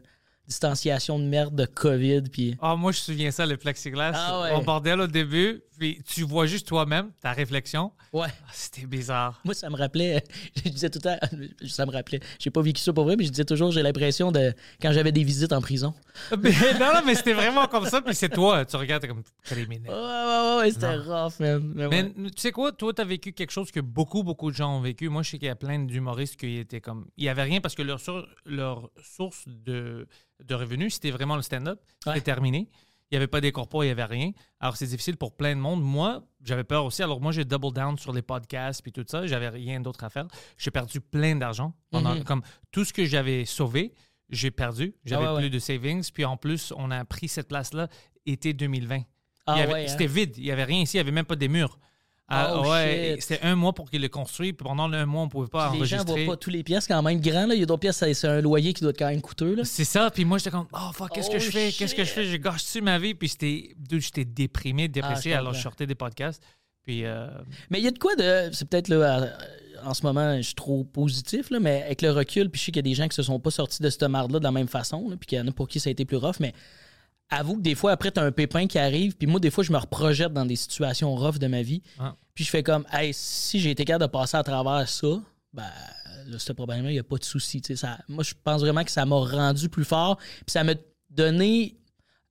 distanciation 0.47 1.19
de 1.19 1.25
merde 1.25 1.55
de 1.55 1.65
COVID 1.65 2.23
puis 2.31 2.55
Ah, 2.61 2.75
moi, 2.75 2.91
je 2.91 2.97
me 2.97 3.01
souviens 3.01 3.31
ça, 3.31 3.45
le 3.45 3.57
plexiglas. 3.57 4.11
Ah 4.13 4.41
ouais. 4.41 4.51
Au 4.53 4.61
bordel 4.61 4.99
au 4.99 5.07
début, 5.07 5.61
puis 5.81 5.99
tu 6.05 6.21
vois 6.23 6.45
juste 6.45 6.67
toi-même, 6.67 7.11
ta 7.21 7.31
réflexion. 7.33 7.91
ouais 8.13 8.27
Ah, 8.29 8.49
C'était 8.53 8.85
bizarre. 8.85 9.41
moi 9.43 9.53
ça 9.55 9.67
me 9.69 9.75
rappelait 9.75 10.23
je 10.63 10.69
disais 10.69 10.89
tout 10.91 10.99
le 11.03 11.09
temps 11.09 11.47
ça 11.67 11.85
me 11.87 11.91
rappelait 11.91 12.19
j'ai 12.39 12.51
pas 12.51 12.61
vécu 12.61 12.79
ça 12.81 12.93
pour 12.93 13.05
vrai 13.05 13.15
mais 13.15 13.23
je 13.25 13.31
disais 13.31 13.45
toujours 13.45 13.71
j'ai 13.71 13.81
l'impression 13.81 14.31
de 14.31 14.53
quand 14.81 14.91
j'avais 14.93 15.11
des 15.11 15.23
visites 15.23 15.53
en 15.53 15.61
prison 15.61 15.93
Mais, 16.43 16.51
non, 16.79 16.93
non, 16.93 17.01
mais 17.05 17.15
c'était 17.15 17.33
vraiment 17.33 17.65
comme 17.67 17.85
ça, 17.87 18.01
puis 18.01 18.13
c'est 18.13 18.29
toi. 18.29 18.63
Tu 18.65 18.75
regardes, 18.75 19.07
comme 19.07 19.23
criminel. 19.43 19.89
ouais 19.89 19.95
ouais 19.97 20.57
ouais, 20.59 20.71
c'était 20.71 20.95
rough 20.97 21.39
man 21.39 21.73
Mais 21.89 22.11
tu 22.13 22.41
sais 22.41 22.51
quoi, 22.51 22.71
toi, 22.71 22.93
t'as 22.93 23.03
vécu 23.05 23.33
quelque 23.33 23.51
chose 23.51 23.71
que 23.71 23.79
beaucoup, 23.79 24.21
beaucoup 24.23 24.51
de 24.51 24.55
gens 24.55 24.77
ont 24.77 24.81
vécu. 24.81 25.09
Moi, 25.09 25.23
je 25.23 25.31
sais 25.31 25.37
qu'il 25.39 25.47
y 25.47 25.51
a 25.51 25.55
plein 25.55 25.79
d'humoristes 25.79 26.35
qui 26.37 26.57
étaient 26.57 26.81
comme. 26.81 27.07
Il 27.17 27.23
n'y 27.23 27.29
avait 27.29 27.43
rien 27.43 27.59
parce 27.61 27.75
que 27.75 27.81
leur, 27.81 27.99
leur 28.45 28.89
source 29.03 29.45
de, 29.47 30.07
de 30.45 30.55
revenus, 30.55 30.93
c'était 30.95 31.11
vraiment 31.11 31.35
le 31.37 31.41
stand-up. 31.41 31.79
C'était 31.99 32.09
Ouais. 32.11 32.21
terminé. 32.21 32.69
Il 33.11 33.15
n'y 33.15 33.17
avait 33.17 33.27
pas 33.27 33.41
des 33.41 33.51
corpos, 33.51 33.83
il 33.83 33.87
n'y 33.87 33.91
avait 33.91 34.05
rien. 34.05 34.31
Alors, 34.61 34.77
c'est 34.77 34.85
difficile 34.87 35.17
pour 35.17 35.35
plein 35.35 35.53
de 35.53 35.59
monde. 35.59 35.83
Moi, 35.83 36.23
j'avais 36.43 36.63
peur 36.63 36.85
aussi. 36.85 37.03
Alors, 37.03 37.19
moi, 37.19 37.33
j'ai 37.33 37.43
double 37.43 37.73
down 37.73 37.97
sur 37.97 38.13
les 38.13 38.21
podcasts 38.21 38.81
puis 38.81 38.93
tout 38.93 39.03
ça. 39.05 39.27
J'avais 39.27 39.49
rien 39.49 39.81
d'autre 39.81 40.03
à 40.05 40.09
faire. 40.09 40.27
J'ai 40.57 40.71
perdu 40.71 41.01
plein 41.01 41.35
d'argent. 41.35 41.73
pendant 41.89 42.15
Mhm. 42.15 42.23
Comme 42.23 42.41
tout 42.71 42.85
ce 42.85 42.93
que 42.93 43.03
j'avais 43.05 43.43
sauvé, 43.43 43.93
j'ai 44.29 44.49
perdu. 44.49 44.95
J'avais 45.03 45.25
Ah 45.25 45.33
ouais, 45.33 45.39
plus 45.39 45.45
ouais. 45.47 45.49
de 45.49 45.59
savings. 45.59 46.09
Puis 46.13 46.23
en 46.23 46.37
plus, 46.37 46.71
on 46.77 46.89
a 46.89 47.03
pris 47.03 47.27
cette 47.27 47.49
place-là 47.49 47.89
été 48.25 48.53
2020. 48.53 49.01
Ah 49.45 49.55
hein? 49.57 49.85
C'était 49.87 50.07
vide. 50.07 50.37
Il 50.37 50.43
n'y 50.45 50.51
avait 50.51 50.63
rien 50.63 50.81
ici. 50.81 50.95
Il 50.95 50.99
n'y 50.99 51.01
avait 51.01 51.11
même 51.11 51.25
pas 51.25 51.35
des 51.35 51.49
murs. 51.49 51.77
Ah, 52.33 52.53
Oh, 52.55 52.69
ouais, 52.69 53.17
c'était 53.19 53.39
un 53.41 53.55
mois 53.55 53.73
pour 53.73 53.89
qu'il 53.89 54.01
le 54.01 54.07
construise. 54.09 54.53
Puis 54.53 54.65
pendant 54.65 54.91
un 54.91 55.05
mois, 55.05 55.21
on 55.23 55.25
ne 55.25 55.29
pouvait 55.29 55.47
pas 55.47 55.69
Puis 55.69 55.79
les 55.79 55.85
gens 55.85 56.03
voient 56.03 56.25
pas 56.25 56.37
tous 56.37 56.49
les 56.49 56.63
pièces 56.63 56.87
quand 56.87 57.01
même 57.01 57.19
grands 57.19 57.45
là 57.45 57.53
il 57.55 57.59
y 57.59 57.63
a 57.63 57.65
d'autres 57.65 57.81
pièces 57.81 58.03
c'est 58.13 58.27
un 58.27 58.41
loyer 58.41 58.73
qui 58.73 58.81
doit 58.81 58.91
être 58.91 58.99
quand 58.99 59.09
même 59.09 59.21
coûteux 59.21 59.55
là 59.55 59.63
C'est 59.65 59.83
ça. 59.85 60.09
Puis 60.11 60.25
moi, 60.25 60.37
j'étais 60.37 60.51
comme, 60.51 60.67
oh 60.73 60.91
fuck, 60.93 61.11
qu'est-ce 61.13 61.29
que 61.29 61.37
Oh, 61.37 61.39
je 61.39 61.51
fais? 61.51 61.71
Qu'est-ce 61.71 61.95
que 61.95 62.03
je 62.03 62.09
fais? 62.09 62.25
J'ai 62.25 62.39
gâché 62.39 62.81
ma 62.81 62.97
vie. 62.99 63.13
Puis 63.13 63.31
j'étais 63.89 64.25
déprimé, 64.25 64.87
dépressé. 64.87 65.33
Ah, 65.33 65.35
je 65.35 65.39
alors, 65.39 65.53
je 65.53 65.61
sortais 65.61 65.85
des 65.85 65.95
podcasts. 65.95 66.41
Puis, 66.83 67.05
euh, 67.05 67.27
Mais 67.69 67.79
il 67.79 67.83
y 67.83 67.87
a 67.87 67.91
de 67.91 67.99
quoi 67.99 68.15
de. 68.15 68.49
C'est 68.53 68.67
peut-être 68.67 68.87
là, 68.87 69.27
en 69.83 69.93
ce 69.93 70.03
moment, 70.03 70.37
je 70.37 70.41
suis 70.41 70.55
trop 70.55 70.83
positif, 70.83 71.49
là, 71.49 71.59
mais 71.59 71.83
avec 71.83 72.01
le 72.01 72.11
recul, 72.11 72.49
puis 72.49 72.59
je 72.59 72.65
sais 72.65 72.71
qu'il 72.71 72.77
y 72.77 72.87
a 72.87 72.89
des 72.89 72.95
gens 72.95 73.07
qui 73.07 73.15
se 73.15 73.23
sont 73.23 73.39
pas 73.39 73.51
sortis 73.51 73.81
de 73.81 73.89
cette 73.89 74.03
marde-là 74.03 74.39
de 74.39 74.43
la 74.43 74.51
même 74.51 74.67
façon, 74.67 75.09
là, 75.09 75.15
puis 75.17 75.27
qu'il 75.27 75.37
y 75.37 75.41
en 75.41 75.47
a 75.47 75.51
pour 75.51 75.67
qui 75.67 75.79
ça 75.79 75.89
a 75.89 75.91
été 75.91 76.05
plus 76.05 76.17
rough, 76.17 76.35
mais 76.39 76.53
avoue 77.31 77.55
que 77.55 77.61
des 77.61 77.75
fois, 77.75 77.91
après, 77.91 78.11
t'as 78.11 78.23
un 78.23 78.31
pépin 78.31 78.67
qui 78.67 78.77
arrive, 78.77 79.15
puis 79.15 79.27
moi, 79.27 79.39
des 79.39 79.49
fois, 79.49 79.63
je 79.63 79.71
me 79.71 79.77
reprojette 79.77 80.33
dans 80.33 80.45
des 80.45 80.55
situations 80.55 81.15
rough 81.15 81.37
de 81.39 81.47
ma 81.47 81.61
vie, 81.61 81.81
Ah. 81.99 82.15
puis 82.35 82.43
je 82.43 82.49
fais 82.49 82.61
comme, 82.63 82.85
hey, 82.91 83.13
si 83.13 83.59
j'ai 83.59 83.71
été 83.71 83.85
capable 83.85 84.05
de 84.05 84.11
passer 84.11 84.37
à 84.37 84.43
travers 84.43 84.87
ça, 84.87 85.07
ben, 85.53 85.63
là, 86.27 86.37
ce 86.39 86.53
problème-là, 86.53 86.91
il 86.91 86.93
n'y 86.93 86.99
a 86.99 87.03
pas 87.03 87.17
de 87.17 87.23
souci. 87.23 87.61
Ça, 87.75 87.97
moi, 88.07 88.23
je 88.23 88.33
pense 88.43 88.61
vraiment 88.61 88.83
que 88.83 88.91
ça 88.91 89.05
m'a 89.05 89.15
rendu 89.15 89.69
plus 89.69 89.85
fort, 89.85 90.17
puis 90.17 90.43
ça 90.51 90.63
m'a 90.63 90.73
donné 91.09 91.75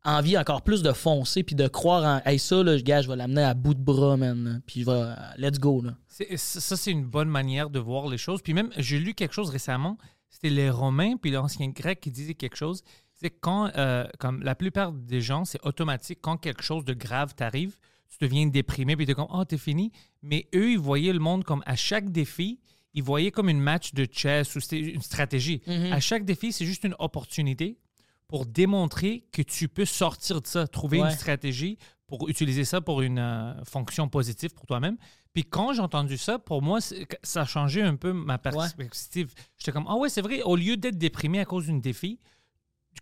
envie 0.02 0.38
encore 0.38 0.62
plus 0.62 0.80
de 0.82 0.92
foncer 0.92 1.42
puis 1.42 1.54
de 1.54 1.68
croire 1.68 2.04
en 2.24 2.26
hey 2.30 2.38
ça 2.38 2.62
là 2.62 2.74
gars 2.80 3.02
je 3.02 3.08
vais 3.08 3.16
l'amener 3.16 3.42
à 3.42 3.52
bout 3.52 3.74
de 3.74 3.82
bras 3.82 4.16
man 4.16 4.62
puis 4.66 4.80
je 4.80 4.86
vais 4.90 5.12
let's 5.36 5.58
go 5.58 5.82
là 5.82 5.90
ça, 6.08 6.76
c'est 6.76 6.90
une 6.90 7.04
bonne 7.04 7.28
manière 7.28 7.68
de 7.68 7.78
voir 7.78 8.08
les 8.08 8.16
choses. 8.18 8.40
Puis 8.42 8.54
même, 8.54 8.70
j'ai 8.78 8.98
lu 8.98 9.14
quelque 9.14 9.34
chose 9.34 9.50
récemment. 9.50 9.96
C'était 10.28 10.50
les 10.50 10.70
Romains 10.70 11.16
puis 11.16 11.30
l'ancien 11.30 11.68
grec 11.68 12.00
qui 12.00 12.10
disait 12.10 12.34
quelque 12.34 12.56
chose. 12.56 12.82
C'est 13.20 13.30
quand, 13.30 13.70
euh, 13.76 14.06
comme 14.18 14.42
la 14.42 14.54
plupart 14.54 14.92
des 14.92 15.20
gens, 15.20 15.44
c'est 15.44 15.64
automatique. 15.66 16.20
Quand 16.22 16.36
quelque 16.36 16.62
chose 16.62 16.84
de 16.84 16.94
grave 16.94 17.34
t'arrive, 17.34 17.76
tu 18.08 18.16
deviens 18.20 18.46
déprimé 18.46 18.96
puis 18.96 19.04
tu 19.06 19.12
es 19.12 19.14
comme, 19.14 19.28
oh, 19.30 19.44
t'es 19.44 19.58
fini. 19.58 19.92
Mais 20.22 20.48
eux, 20.54 20.72
ils 20.72 20.78
voyaient 20.78 21.12
le 21.12 21.18
monde 21.18 21.44
comme 21.44 21.62
à 21.66 21.76
chaque 21.76 22.10
défi, 22.10 22.60
ils 22.94 23.02
voyaient 23.02 23.30
comme 23.30 23.48
une 23.48 23.60
match 23.60 23.92
de 23.94 24.06
chess 24.10 24.56
ou 24.56 24.60
c'était 24.60 24.80
une 24.80 25.02
stratégie. 25.02 25.60
À 25.92 26.00
chaque 26.00 26.24
défi, 26.24 26.52
c'est 26.52 26.64
juste 26.66 26.84
une 26.84 26.96
opportunité 26.98 27.78
pour 28.26 28.46
démontrer 28.46 29.26
que 29.32 29.42
tu 29.42 29.68
peux 29.68 29.84
sortir 29.84 30.40
de 30.40 30.46
ça, 30.46 30.66
trouver 30.66 31.00
Ouais. 31.00 31.10
une 31.10 31.16
stratégie 31.16 31.78
pour 32.06 32.28
utiliser 32.28 32.64
ça 32.64 32.80
pour 32.80 33.02
une 33.02 33.18
euh, 33.18 33.64
fonction 33.64 34.08
positive 34.08 34.50
pour 34.54 34.66
toi-même. 34.66 34.96
Puis 35.32 35.44
quand 35.44 35.72
j'ai 35.74 35.80
entendu 35.80 36.16
ça, 36.16 36.38
pour 36.38 36.62
moi, 36.62 36.78
ça 36.80 37.42
a 37.42 37.44
changé 37.44 37.82
un 37.82 37.94
peu 37.96 38.12
ma 38.12 38.38
perspective. 38.38 39.32
J'étais 39.58 39.70
comme, 39.72 39.86
ah 39.88 39.96
ouais, 39.96 40.08
c'est 40.08 40.20
vrai, 40.22 40.42
au 40.42 40.56
lieu 40.56 40.76
d'être 40.76 40.98
déprimé 40.98 41.38
à 41.38 41.44
cause 41.44 41.66
d'une 41.66 41.80
défi, 41.80 42.18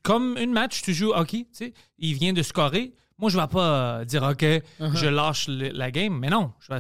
comme 0.03 0.37
une 0.39 0.53
match, 0.53 0.83
tu 0.83 0.95
joues 0.95 1.11
au 1.11 1.15
hockey, 1.17 1.47
tu 1.53 1.67
sais, 1.67 1.75
il 1.99 2.15
vient 2.15 2.33
de 2.33 2.43
scorer. 2.43 2.95
Moi, 3.19 3.31
je 3.31 3.39
vais 3.39 3.47
pas 3.49 3.99
euh, 4.01 4.05
dire, 4.05 4.23
OK, 4.23 4.45
je 4.95 5.07
lâche 5.07 5.49
le- 5.49 5.71
la 5.71 5.91
game, 5.91 6.17
mais 6.19 6.29
non, 6.31 6.53
je 6.61 6.73
vais 6.73 6.79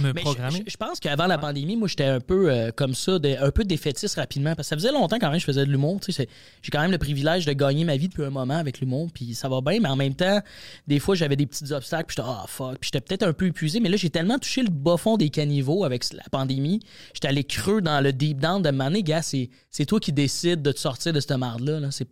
me 0.00 0.12
Mais 0.12 0.20
programmer. 0.20 0.62
Je, 0.66 0.72
je 0.72 0.76
pense 0.76 1.00
qu'avant 1.00 1.26
la 1.26 1.38
pandémie, 1.38 1.76
moi, 1.76 1.88
j'étais 1.88 2.04
un 2.04 2.20
peu 2.20 2.50
euh, 2.50 2.70
comme 2.74 2.94
ça, 2.94 3.18
de- 3.18 3.36
un 3.40 3.50
peu 3.50 3.64
défaitiste 3.64 4.16
rapidement. 4.16 4.54
Parce 4.54 4.68
que 4.68 4.70
ça 4.70 4.76
faisait 4.76 4.92
longtemps 4.92 5.18
quand 5.18 5.28
même 5.28 5.36
que 5.36 5.40
je 5.40 5.46
faisais 5.46 5.64
de 5.66 5.70
l'humour. 5.70 6.00
tu 6.00 6.12
sais, 6.12 6.28
J'ai 6.62 6.70
quand 6.70 6.80
même 6.80 6.90
le 6.90 6.98
privilège 6.98 7.46
de 7.46 7.52
gagner 7.52 7.84
ma 7.84 7.96
vie 7.96 8.08
depuis 8.08 8.24
un 8.24 8.30
moment 8.30 8.56
avec 8.56 8.80
l'humour. 8.80 9.08
Puis 9.12 9.34
ça 9.34 9.48
va 9.48 9.60
bien, 9.60 9.80
mais 9.80 9.88
en 9.88 9.96
même 9.96 10.14
temps, 10.14 10.40
des 10.86 10.98
fois, 10.98 11.14
j'avais 11.14 11.36
des 11.36 11.46
petits 11.46 11.72
obstacles. 11.72 12.06
Puis 12.06 12.16
j'étais, 12.16 12.28
ah, 12.30 12.44
fuck. 12.48 12.78
Puis 12.78 12.90
j'étais 12.92 13.00
peut-être 13.00 13.22
un 13.24 13.32
peu 13.32 13.46
épuisé. 13.46 13.80
Mais 13.80 13.88
là, 13.88 13.96
j'ai 13.96 14.10
tellement 14.10 14.38
touché 14.38 14.62
le 14.62 14.70
bas 14.70 14.96
fond 14.96 15.16
des 15.16 15.30
caniveaux 15.30 15.84
avec 15.84 16.04
la 16.12 16.24
pandémie. 16.30 16.80
J'étais 17.14 17.28
allé 17.28 17.44
creux 17.44 17.80
dans 17.80 18.00
le 18.00 18.12
deep 18.12 18.38
down 18.40 18.62
de 18.62 18.70
maner, 18.70 19.02
gars. 19.02 19.22
C'est 19.22 19.50
c'est 19.70 19.84
toi 19.86 20.00
qui 20.00 20.12
décides 20.12 20.62
de 20.62 20.72
te 20.72 20.78
sortir 20.80 21.12
de 21.12 21.20
cette 21.20 21.32
marde-là. 21.32 21.80
là. 21.80 21.90
C'est 21.90 22.08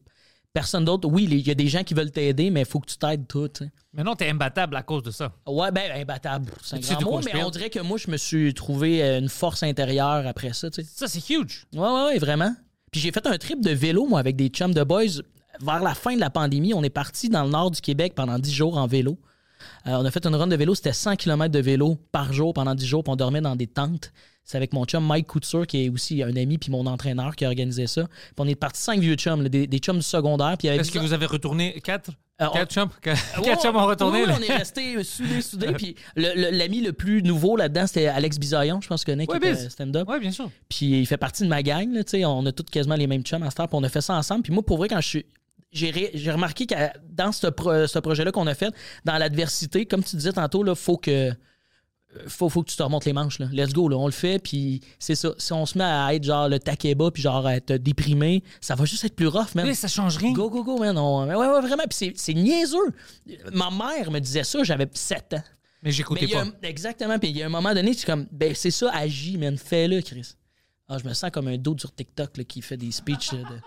personne 0.56 0.86
d'autre. 0.86 1.06
Oui, 1.06 1.28
il 1.30 1.46
y 1.46 1.50
a 1.50 1.54
des 1.54 1.68
gens 1.68 1.84
qui 1.84 1.92
veulent 1.92 2.10
t'aider, 2.10 2.48
mais 2.48 2.60
il 2.60 2.66
faut 2.66 2.80
que 2.80 2.86
tu 2.86 2.96
t'aides 2.96 3.26
tout. 3.28 3.50
Mais 3.92 4.02
non, 4.02 4.14
t'es 4.14 4.30
imbattable 4.30 4.74
à 4.74 4.82
cause 4.82 5.02
de 5.02 5.10
ça. 5.10 5.30
Ouais, 5.46 5.70
ben, 5.70 5.92
imbattable. 6.00 6.50
C'est 6.62 6.76
un 6.76 6.94
grand 6.94 7.18
mot, 7.18 7.20
mais 7.34 7.44
on 7.44 7.50
dirait 7.50 7.68
que 7.68 7.80
moi, 7.80 7.98
je 7.98 8.10
me 8.10 8.16
suis 8.16 8.54
trouvé 8.54 9.04
euh, 9.04 9.18
une 9.18 9.28
force 9.28 9.62
intérieure 9.62 10.26
après 10.26 10.54
ça. 10.54 10.68
Ça, 10.70 11.08
c'est 11.08 11.28
huge. 11.28 11.66
Ouais, 11.74 11.80
ouais, 11.80 12.04
ouais, 12.06 12.18
vraiment. 12.18 12.54
Puis 12.90 13.02
j'ai 13.02 13.12
fait 13.12 13.26
un 13.26 13.36
trip 13.36 13.62
de 13.62 13.70
vélo, 13.70 14.06
moi, 14.06 14.18
avec 14.18 14.34
des 14.34 14.48
chums 14.48 14.72
de 14.72 14.82
boys. 14.82 15.20
Vers 15.60 15.82
la 15.82 15.94
fin 15.94 16.14
de 16.14 16.20
la 16.20 16.30
pandémie, 16.30 16.72
on 16.72 16.82
est 16.82 16.90
parti 16.90 17.28
dans 17.28 17.44
le 17.44 17.50
nord 17.50 17.70
du 17.70 17.82
Québec 17.82 18.14
pendant 18.14 18.38
10 18.38 18.50
jours 18.50 18.78
en 18.78 18.86
vélo. 18.86 19.18
Euh, 19.86 19.96
on 19.98 20.06
a 20.06 20.10
fait 20.10 20.26
une 20.26 20.34
run 20.34 20.46
de 20.46 20.56
vélo, 20.56 20.74
c'était 20.74 20.94
100 20.94 21.16
km 21.16 21.52
de 21.52 21.60
vélo 21.60 21.98
par 22.12 22.32
jour 22.32 22.54
pendant 22.54 22.74
10 22.74 22.86
jours, 22.86 23.04
puis 23.04 23.12
on 23.12 23.16
dormait 23.16 23.42
dans 23.42 23.56
des 23.56 23.66
tentes. 23.66 24.10
C'est 24.46 24.56
avec 24.56 24.72
mon 24.72 24.84
chum 24.84 25.04
Mike 25.04 25.26
Couture, 25.26 25.66
qui 25.66 25.84
est 25.84 25.88
aussi 25.90 26.22
un 26.22 26.34
ami, 26.36 26.56
puis 26.56 26.70
mon 26.70 26.86
entraîneur 26.86 27.34
qui 27.36 27.44
a 27.44 27.48
organisé 27.48 27.86
ça. 27.88 28.04
Puis 28.04 28.34
on 28.38 28.46
est 28.46 28.54
parti 28.54 28.80
cinq 28.80 29.00
vieux 29.00 29.16
chums, 29.16 29.42
là, 29.42 29.48
des, 29.48 29.66
des 29.66 29.78
chums 29.78 29.96
du 29.96 30.02
secondaire. 30.02 30.54
Puis 30.56 30.68
il 30.68 30.70
y 30.70 30.70
avait 30.70 30.80
Est-ce 30.80 30.92
que 30.92 31.00
vous 31.00 31.12
avez 31.12 31.26
retourné 31.26 31.78
quatre? 31.82 32.10
Euh, 32.40 32.46
on- 32.50 32.52
Quatre 32.54 32.72
chums? 32.72 32.88
Quatre 33.02 33.40
Ouais, 33.40 33.44
quatre 33.44 33.62
chums 33.62 33.74
ont 33.76 33.86
retourné? 33.86 34.20
ouais, 34.20 34.26
là? 34.26 34.36
on 34.38 34.42
est 34.42 34.56
resté 34.56 35.02
soudés, 35.04 35.40
soudés. 35.42 35.72
Puis 35.72 35.96
le- 36.14 36.34
le- 36.36 36.56
l'ami 36.56 36.80
le, 36.80 36.92
plus 36.92 37.22
nouveau 37.22 37.56
là-dedans, 37.56 37.86
c'était 37.88 38.06
Alex 38.06 38.38
Bisaillon, 38.38 38.80
je 38.80 38.86
pense 38.88 39.04
que 39.04 39.10
connais, 39.10 39.26
qui 39.26 39.32
Ouais, 39.32 39.38
était 39.38 39.52
Biz. 39.54 39.68
stand-up. 39.70 40.08
Ouais, 40.08 40.20
bien 40.20 40.30
sûr. 40.30 40.48
Puis 40.68 41.00
il 41.00 41.06
fait 41.06 41.16
partie 41.16 41.42
de 41.42 41.48
ma 41.48 41.62
gang, 41.64 41.92
là, 41.92 42.04
tu 42.04 42.10
sais, 42.10 42.24
on 42.24 42.46
a 42.46 42.52
tous 42.52 42.64
quasiment 42.70 42.94
les 42.94 43.06
mêmes 43.08 43.22
chums 43.24 43.42
à 43.42 43.50
cette 43.50 43.58
heure, 43.60 43.68
puis 43.68 43.76
on 43.78 43.82
a 43.84 43.88
fait 43.88 44.00
ça 44.00 44.14
ensemble. 44.14 44.42
Puis 44.42 44.52
moi, 44.52 44.62
pour 44.62 44.76
vrai, 44.78 44.86
quand 44.88 45.00
je 45.00 45.08
suis. 45.08 45.26
J'ai 45.72 46.30
remarqué 46.30 46.66
que 46.66 46.74
dans 47.10 47.32
ce, 47.32 47.48
pro- 47.48 47.86
ce 47.86 47.98
projet-là 47.98 48.30
qu'on 48.32 48.46
a 48.46 48.54
fait, 48.54 48.72
dans 49.04 49.18
l'adversité, 49.18 49.84
comme 49.84 50.04
tu 50.04 50.14
disais 50.16 50.32
tantôt, 50.32 50.64
il 50.64 50.74
faut 50.76 50.96
que. 50.98 51.32
Faut, 52.28 52.48
faut 52.48 52.62
que 52.62 52.70
tu 52.70 52.76
te 52.76 52.82
remontes 52.82 53.04
les 53.04 53.12
manches. 53.12 53.38
Là. 53.38 53.48
Let's 53.52 53.72
go, 53.72 53.88
là, 53.88 53.96
on 53.96 54.06
le 54.06 54.12
fait. 54.12 54.38
Puis 54.38 54.80
c'est 54.98 55.14
ça. 55.14 55.32
Si 55.38 55.52
on 55.52 55.66
se 55.66 55.76
met 55.78 55.84
à 55.84 56.14
être 56.14 56.24
genre 56.24 56.48
le 56.48 56.58
takeba, 56.58 57.10
puis 57.10 57.22
genre 57.22 57.46
à 57.46 57.56
être 57.56 57.74
déprimé, 57.74 58.42
ça 58.60 58.74
va 58.74 58.84
juste 58.84 59.04
être 59.04 59.16
plus 59.16 59.26
rough, 59.28 59.54
man. 59.54 59.66
Mais 59.66 59.74
ça 59.74 59.88
change 59.88 60.16
rien. 60.16 60.32
Go, 60.32 60.50
go, 60.50 60.62
go, 60.64 60.78
man. 60.78 60.96
On- 60.98 61.26
Ouais, 61.26 61.34
ouais, 61.34 61.60
vraiment. 61.60 61.84
Puis 61.88 62.12
c'est, 62.16 62.34
niaiseux. 62.34 62.92
Ma 63.52 63.70
mère 63.70 64.10
me 64.10 64.18
disait 64.20 64.44
ça, 64.44 64.62
j'avais 64.62 64.88
7 64.92 65.34
ans. 65.34 65.42
Mais 65.82 65.92
j'écoutais 65.92 66.34
a 66.34 66.44
pas. 66.44 66.50
exactement. 66.62 67.18
Puis 67.18 67.30
il 67.30 67.36
y 67.36 67.42
a 67.42 67.46
un 67.46 67.50
moment 67.50 67.74
donné, 67.74 67.92
c'est 67.94 68.06
comme, 68.06 68.26
ben 68.32 68.54
c'est 68.54 68.70
ça, 68.70 68.90
agis, 68.92 69.38
man, 69.38 69.56
fais-le, 69.56 70.00
Chris. 70.02 70.34
Ah, 70.88 70.98
je 70.98 71.08
me 71.08 71.14
sens 71.14 71.30
comme 71.30 71.48
un 71.48 71.58
dos 71.58 71.76
sur 71.78 71.94
TikTok 71.94 72.36
là, 72.36 72.44
qui 72.44 72.62
fait 72.62 72.76
des 72.76 72.92
speeches 72.92 73.32
là, 73.32 73.38
de, 73.38 73.58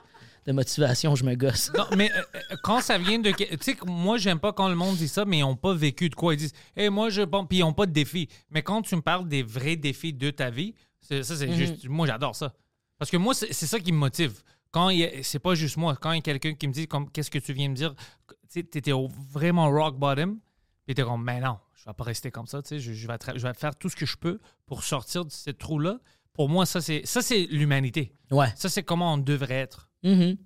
de 0.49 0.53
motivation, 0.53 1.13
je 1.15 1.23
me 1.23 1.35
gosse. 1.35 1.71
Non, 1.77 1.85
mais 1.95 2.11
euh, 2.11 2.21
euh, 2.35 2.55
quand 2.63 2.81
ça 2.81 2.97
vient 2.97 3.19
de. 3.19 3.29
Tu 3.31 3.45
sais, 3.61 3.77
moi, 3.85 4.17
j'aime 4.17 4.39
pas 4.39 4.51
quand 4.51 4.67
le 4.67 4.75
monde 4.75 4.95
dit 4.97 5.07
ça, 5.07 5.23
mais 5.23 5.37
ils 5.37 5.41
n'ont 5.41 5.55
pas 5.55 5.73
vécu 5.75 6.09
de 6.09 6.15
quoi. 6.15 6.33
Ils 6.33 6.37
disent, 6.37 6.53
hé, 6.75 6.89
moi, 6.89 7.09
je. 7.09 7.21
Bon, 7.21 7.45
puis 7.45 7.59
ils 7.59 7.61
n'ont 7.61 7.73
pas 7.73 7.85
de 7.85 7.91
défis. 7.91 8.27
Mais 8.49 8.63
quand 8.63 8.81
tu 8.81 8.95
me 8.95 9.01
parles 9.01 9.27
des 9.27 9.43
vrais 9.43 9.75
défis 9.75 10.11
de 10.11 10.31
ta 10.31 10.49
vie, 10.49 10.73
c'est- 11.01 11.21
ça, 11.23 11.35
c'est 11.35 11.51
juste. 11.53 11.87
Moi, 11.87 12.07
j'adore 12.07 12.35
ça. 12.35 12.53
Parce 12.97 13.11
que 13.11 13.17
moi, 13.17 13.33
c'est 13.35 13.53
ça 13.53 13.79
qui 13.79 13.91
me 13.91 13.97
motive. 13.97 14.41
Quand 14.71 14.89
il 14.89 14.99
y 14.99 15.03
a- 15.05 15.23
c'est 15.23 15.39
pas 15.39 15.53
juste 15.55 15.77
moi, 15.77 15.95
quand 15.95 16.11
il 16.11 16.17
y 16.17 16.19
a 16.19 16.21
quelqu'un 16.21 16.53
qui 16.55 16.67
me 16.67 16.73
dit, 16.73 16.87
comme, 16.87 17.09
qu'est-ce 17.11 17.31
que 17.31 17.39
tu 17.39 17.53
viens 17.53 17.69
me 17.69 17.75
dire, 17.75 17.93
tu 17.95 18.35
sais, 18.49 18.63
t'étais 18.63 18.91
au- 18.91 19.07
vraiment 19.31 19.69
rock 19.69 19.97
bottom, 19.97 20.39
puis 20.85 20.95
t'es 20.95 21.03
comme, 21.03 21.23
mais 21.23 21.39
non, 21.39 21.57
je 21.75 21.85
vais 21.85 21.93
pas 21.93 22.03
rester 22.03 22.29
comme 22.31 22.47
ça, 22.47 22.61
tu 22.63 22.69
sais, 22.69 22.79
je, 22.79 22.93
je 22.93 23.07
vais 23.07 23.15
je 23.35 23.47
vais 23.47 23.53
faire 23.53 23.75
tout 23.75 23.89
ce 23.89 23.95
que 23.95 24.05
je 24.05 24.17
peux 24.17 24.39
pour 24.65 24.83
sortir 24.83 25.25
de 25.25 25.31
ce 25.31 25.49
trou-là. 25.51 25.99
Pour 26.33 26.49
moi, 26.49 26.65
ça, 26.65 26.81
c'est 26.81 27.01
ça, 27.05 27.21
c'est 27.21 27.47
l'humanité. 27.49 28.13
Ouais. 28.31 28.47
Ça, 28.55 28.69
c'est 28.69 28.83
comment 28.83 29.13
on 29.13 29.17
devrait 29.17 29.55
être. 29.55 29.88
Mhm. 30.03 30.37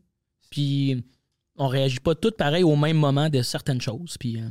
Puis 0.50 1.04
on 1.56 1.68
réagit 1.68 2.00
pas 2.00 2.16
tous 2.16 2.32
pareil 2.32 2.64
au 2.64 2.76
même 2.76 2.98
moment 2.98 3.30
de 3.30 3.42
certaines 3.42 3.82
choses. 3.82 4.18
Puis 4.20 4.40
euh, 4.42 4.48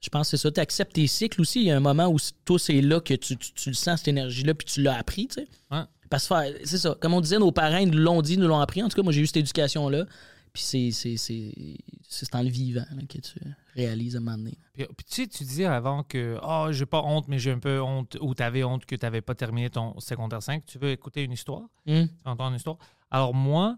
je 0.00 0.08
pense 0.10 0.30
que 0.30 0.36
c'est 0.36 0.42
ça. 0.42 0.50
Tu 0.50 0.60
acceptes 0.60 0.92
tes 0.94 1.06
cycles 1.06 1.40
aussi. 1.40 1.60
Il 1.60 1.66
y 1.66 1.70
a 1.70 1.76
un 1.76 1.80
moment 1.80 2.06
où 2.08 2.16
toi, 2.44 2.58
c'est 2.58 2.80
là 2.80 3.00
que 3.00 3.14
tu, 3.14 3.36
tu- 3.36 3.52
tu 3.52 3.68
le 3.70 3.74
sens, 3.74 3.98
cette 4.00 4.08
énergie-là, 4.08 4.54
puis 4.54 4.66
tu 4.66 4.82
l'as 4.82 4.96
appris, 4.98 5.26
tu 5.28 5.34
sais. 5.34 5.48
Ouais. 5.70 5.82
Parce 6.10 6.26
que 6.28 6.34
c'est 6.64 6.78
ça. 6.78 6.96
Comme 7.00 7.12
on 7.14 7.20
disait, 7.20 7.38
nos 7.38 7.52
parents 7.52 7.84
nous 7.84 7.98
l'ont 7.98 8.22
dit, 8.22 8.38
nous 8.38 8.48
l'ont 8.48 8.60
appris. 8.60 8.82
En 8.82 8.88
tout 8.88 8.96
cas, 8.96 9.02
moi, 9.02 9.12
j'ai 9.12 9.20
eu 9.20 9.26
cette 9.26 9.36
éducation-là. 9.38 10.06
Puis 10.54 10.62
c'est, 10.92 12.26
dans 12.32 12.42
le 12.42 12.48
vivant 12.48 12.84
là, 12.90 13.02
que 13.08 13.18
tu 13.18 13.38
réalises 13.74 14.16
à 14.16 14.18
un 14.18 14.22
moment 14.22 14.38
donné. 14.38 14.58
Puis, 14.74 14.86
puis 14.96 15.06
tu 15.08 15.22
sais, 15.22 15.26
tu 15.28 15.44
disais 15.44 15.66
avant 15.66 16.02
que 16.02 16.38
oh, 16.42 16.68
j'ai 16.70 16.86
pas 16.86 17.02
honte, 17.02 17.28
mais 17.28 17.38
j'ai 17.38 17.50
un 17.52 17.58
peu 17.58 17.80
honte, 17.82 18.16
ou 18.20 18.34
tu 18.34 18.42
avais 18.42 18.64
honte 18.64 18.86
que 18.86 18.96
tu 18.96 19.04
n'avais 19.04 19.20
pas 19.20 19.34
terminé 19.34 19.68
ton 19.70 19.98
secondaire 20.00 20.42
5. 20.42 20.64
Tu 20.64 20.78
veux 20.78 20.90
écouter 20.90 21.22
une 21.22 21.32
histoire? 21.32 21.68
Tu 21.86 21.92
veux 21.92 22.08
entendre 22.24 22.50
une 22.50 22.56
histoire? 22.56 22.78
Alors, 23.10 23.34
moi, 23.34 23.76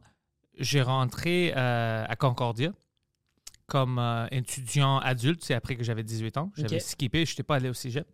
j'ai 0.60 0.82
rentré 0.82 1.52
euh, 1.56 2.04
à 2.08 2.16
Concordia 2.16 2.72
comme 3.66 3.98
euh, 3.98 4.26
étudiant 4.30 4.98
adulte. 4.98 5.42
C'est 5.44 5.54
après 5.54 5.76
que 5.76 5.84
j'avais 5.84 6.02
18 6.02 6.36
ans. 6.36 6.52
J'avais 6.56 6.80
skippé, 6.80 7.24
je 7.26 7.32
n'étais 7.32 7.42
pas 7.42 7.56
allé 7.56 7.68
au 7.68 7.74
cégep. 7.74 8.06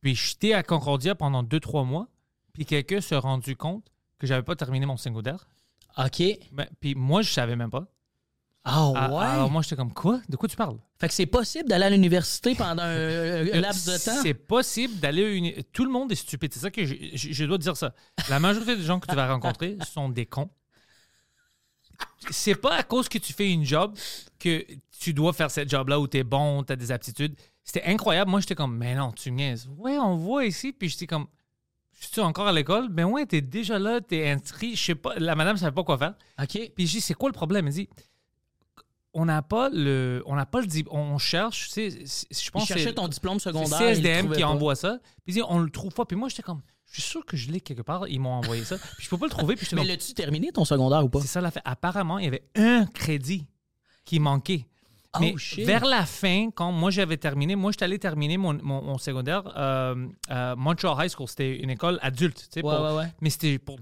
Puis, 0.00 0.14
j'étais 0.14 0.52
à 0.52 0.62
Concordia 0.62 1.14
pendant 1.14 1.42
2-3 1.42 1.84
mois. 1.86 2.06
Puis, 2.52 2.64
quelqu'un 2.64 3.00
s'est 3.00 3.16
rendu 3.16 3.56
compte 3.56 3.84
que 4.18 4.26
j'avais 4.26 4.42
pas 4.42 4.56
terminé 4.56 4.86
mon 4.86 4.96
secondaire. 4.96 5.48
OK. 5.96 6.22
Ben, 6.52 6.66
puis, 6.80 6.94
moi, 6.94 7.22
je 7.22 7.32
savais 7.32 7.56
même 7.56 7.70
pas. 7.70 7.86
Ah 8.64 8.92
Ah, 8.94 9.10
ouais? 9.10 9.24
Alors, 9.24 9.50
moi, 9.50 9.62
j'étais 9.62 9.76
comme, 9.76 9.94
quoi? 9.94 10.20
De 10.28 10.36
quoi 10.36 10.48
tu 10.48 10.56
parles? 10.56 10.76
Fait 11.00 11.08
que 11.08 11.14
c'est 11.14 11.26
possible 11.26 11.68
d'aller 11.68 11.86
à 11.86 11.90
l'université 11.90 12.54
pendant 12.54 12.82
un, 12.82 13.46
un 13.46 13.60
laps 13.60 13.86
de 13.86 13.96
temps? 14.04 14.20
C'est 14.22 14.34
possible 14.34 14.96
d'aller 15.00 15.24
à 15.24 15.28
une... 15.30 15.62
Tout 15.72 15.84
le 15.84 15.90
monde 15.90 16.12
est 16.12 16.16
stupide. 16.16 16.52
C'est 16.52 16.60
ça 16.60 16.70
que 16.70 16.84
je, 16.84 16.94
je- 17.14 17.32
je 17.32 17.44
dois 17.44 17.56
dire 17.58 17.76
ça. 17.76 17.94
La 18.28 18.38
majorité 18.40 18.76
des 18.76 18.82
gens 18.82 19.00
que 19.00 19.06
tu 19.08 19.14
vas 19.16 19.26
rencontrer 19.32 19.78
sont 19.90 20.08
des 20.10 20.26
cons. 20.26 20.50
C'est 22.30 22.54
pas 22.56 22.74
à 22.76 22.82
cause 22.82 23.08
que 23.08 23.18
tu 23.18 23.32
fais 23.32 23.50
une 23.50 23.64
job 23.64 23.96
que 24.38 24.64
tu 25.00 25.12
dois 25.14 25.32
faire 25.32 25.50
cette 25.50 25.68
job-là 25.70 25.98
où 26.00 26.06
tu 26.08 26.18
es 26.18 26.24
bon, 26.24 26.62
tu 26.64 26.72
as 26.72 26.76
des 26.76 26.90
aptitudes. 26.92 27.34
C'était 27.64 27.84
incroyable. 27.84 28.30
Moi, 28.30 28.40
j'étais 28.40 28.54
comme, 28.54 28.76
mais 28.76 28.94
non, 28.94 29.12
tu 29.12 29.30
niaises. 29.30 29.68
Ouais, 29.76 29.98
on 29.98 30.16
voit 30.16 30.44
ici. 30.46 30.72
Puis 30.72 30.88
j'étais 30.88 31.06
comme, 31.06 31.26
je 32.00 32.06
suis 32.06 32.20
encore 32.20 32.46
à 32.48 32.52
l'école? 32.52 32.88
Ben 32.88 33.04
ouais, 33.04 33.26
t'es 33.26 33.40
déjà 33.40 33.78
là, 33.78 34.00
t'es 34.00 34.28
inscrit. 34.30 34.74
Je 34.76 34.82
sais 34.84 34.94
pas. 34.94 35.14
La 35.18 35.34
madame 35.34 35.56
savait 35.56 35.72
pas 35.74 35.84
quoi 35.84 35.98
faire. 35.98 36.14
OK. 36.42 36.72
Puis 36.74 36.86
je 36.86 36.92
dis, 36.92 37.00
c'est 37.00 37.14
quoi 37.14 37.28
le 37.28 37.34
problème? 37.34 37.66
Elle 37.66 37.72
dit, 37.74 37.88
on 39.14 39.24
n'a 39.24 39.42
pas 39.42 39.68
le. 39.70 40.22
On 40.26 40.36
n'a 40.36 40.46
pas 40.46 40.60
le. 40.60 40.66
On 40.90 41.18
cherche, 41.18 41.68
tu 41.68 41.72
sais, 41.90 41.90
c'est- 42.04 42.26
je 42.30 42.46
Il 42.46 42.50
pense 42.52 42.62
que 42.62 42.68
cherchait 42.68 42.84
c'est- 42.84 42.94
ton 42.94 43.08
diplôme 43.08 43.38
c'est 43.40 43.50
secondaire. 43.50 43.80
il 43.82 43.88
le 43.88 43.94
CSDM 43.94 44.32
qui 44.32 44.40
pas. 44.42 44.46
envoie 44.48 44.76
ça. 44.76 44.98
Puis 45.24 45.28
il 45.28 45.34
dit, 45.34 45.42
on 45.48 45.58
le 45.60 45.70
trouve 45.70 45.92
pas. 45.94 46.04
Puis 46.04 46.16
moi, 46.16 46.28
j'étais 46.28 46.42
comme, 46.42 46.62
je 46.90 47.00
suis 47.00 47.10
sûr 47.10 47.24
que 47.26 47.36
je 47.36 47.50
l'ai 47.50 47.60
quelque 47.60 47.82
part. 47.82 48.08
Ils 48.08 48.18
m'ont 48.20 48.30
envoyé 48.32 48.64
ça. 48.64 48.76
Puis 48.78 49.04
je 49.04 49.08
peux 49.10 49.18
pas 49.18 49.26
le 49.26 49.30
trouver. 49.30 49.56
Puis 49.56 49.66
Mais 49.74 49.84
l'as-tu 49.84 50.14
terminé 50.14 50.50
ton 50.52 50.64
secondaire 50.64 51.04
ou 51.04 51.08
pas? 51.08 51.20
c'est 51.20 51.26
ça 51.28 51.40
la. 51.40 51.50
Apparemment, 51.64 52.18
il 52.18 52.24
y 52.24 52.28
avait 52.28 52.44
un 52.56 52.86
crédit 52.86 53.46
qui 54.04 54.18
manquait. 54.20 54.66
Oh, 55.14 55.18
Mais 55.20 55.34
shit. 55.38 55.64
vers 55.66 55.86
la 55.86 56.04
fin, 56.04 56.50
quand 56.54 56.70
moi 56.70 56.90
j'avais 56.90 57.16
terminé, 57.16 57.56
moi 57.56 57.72
j'étais 57.72 57.84
allé 57.84 57.98
terminer 57.98 58.36
mon, 58.36 58.52
mon- 58.62 58.82
mon 58.82 58.98
secondaire. 58.98 59.42
euh, 59.56 60.06
euh, 60.30 60.54
Montreal 60.56 60.96
High 61.06 61.10
School, 61.10 61.26
c'était 61.28 61.56
une 61.56 61.70
école 61.70 61.98
adulte. 62.02 62.36
tu 62.36 62.60
sais, 62.60 62.64
Ouais, 62.66 62.74
pour- 62.76 62.84
ouais, 62.84 62.94
ouais. 62.94 63.12
Mais 63.22 63.30
c'était 63.30 63.58
pour, 63.58 63.76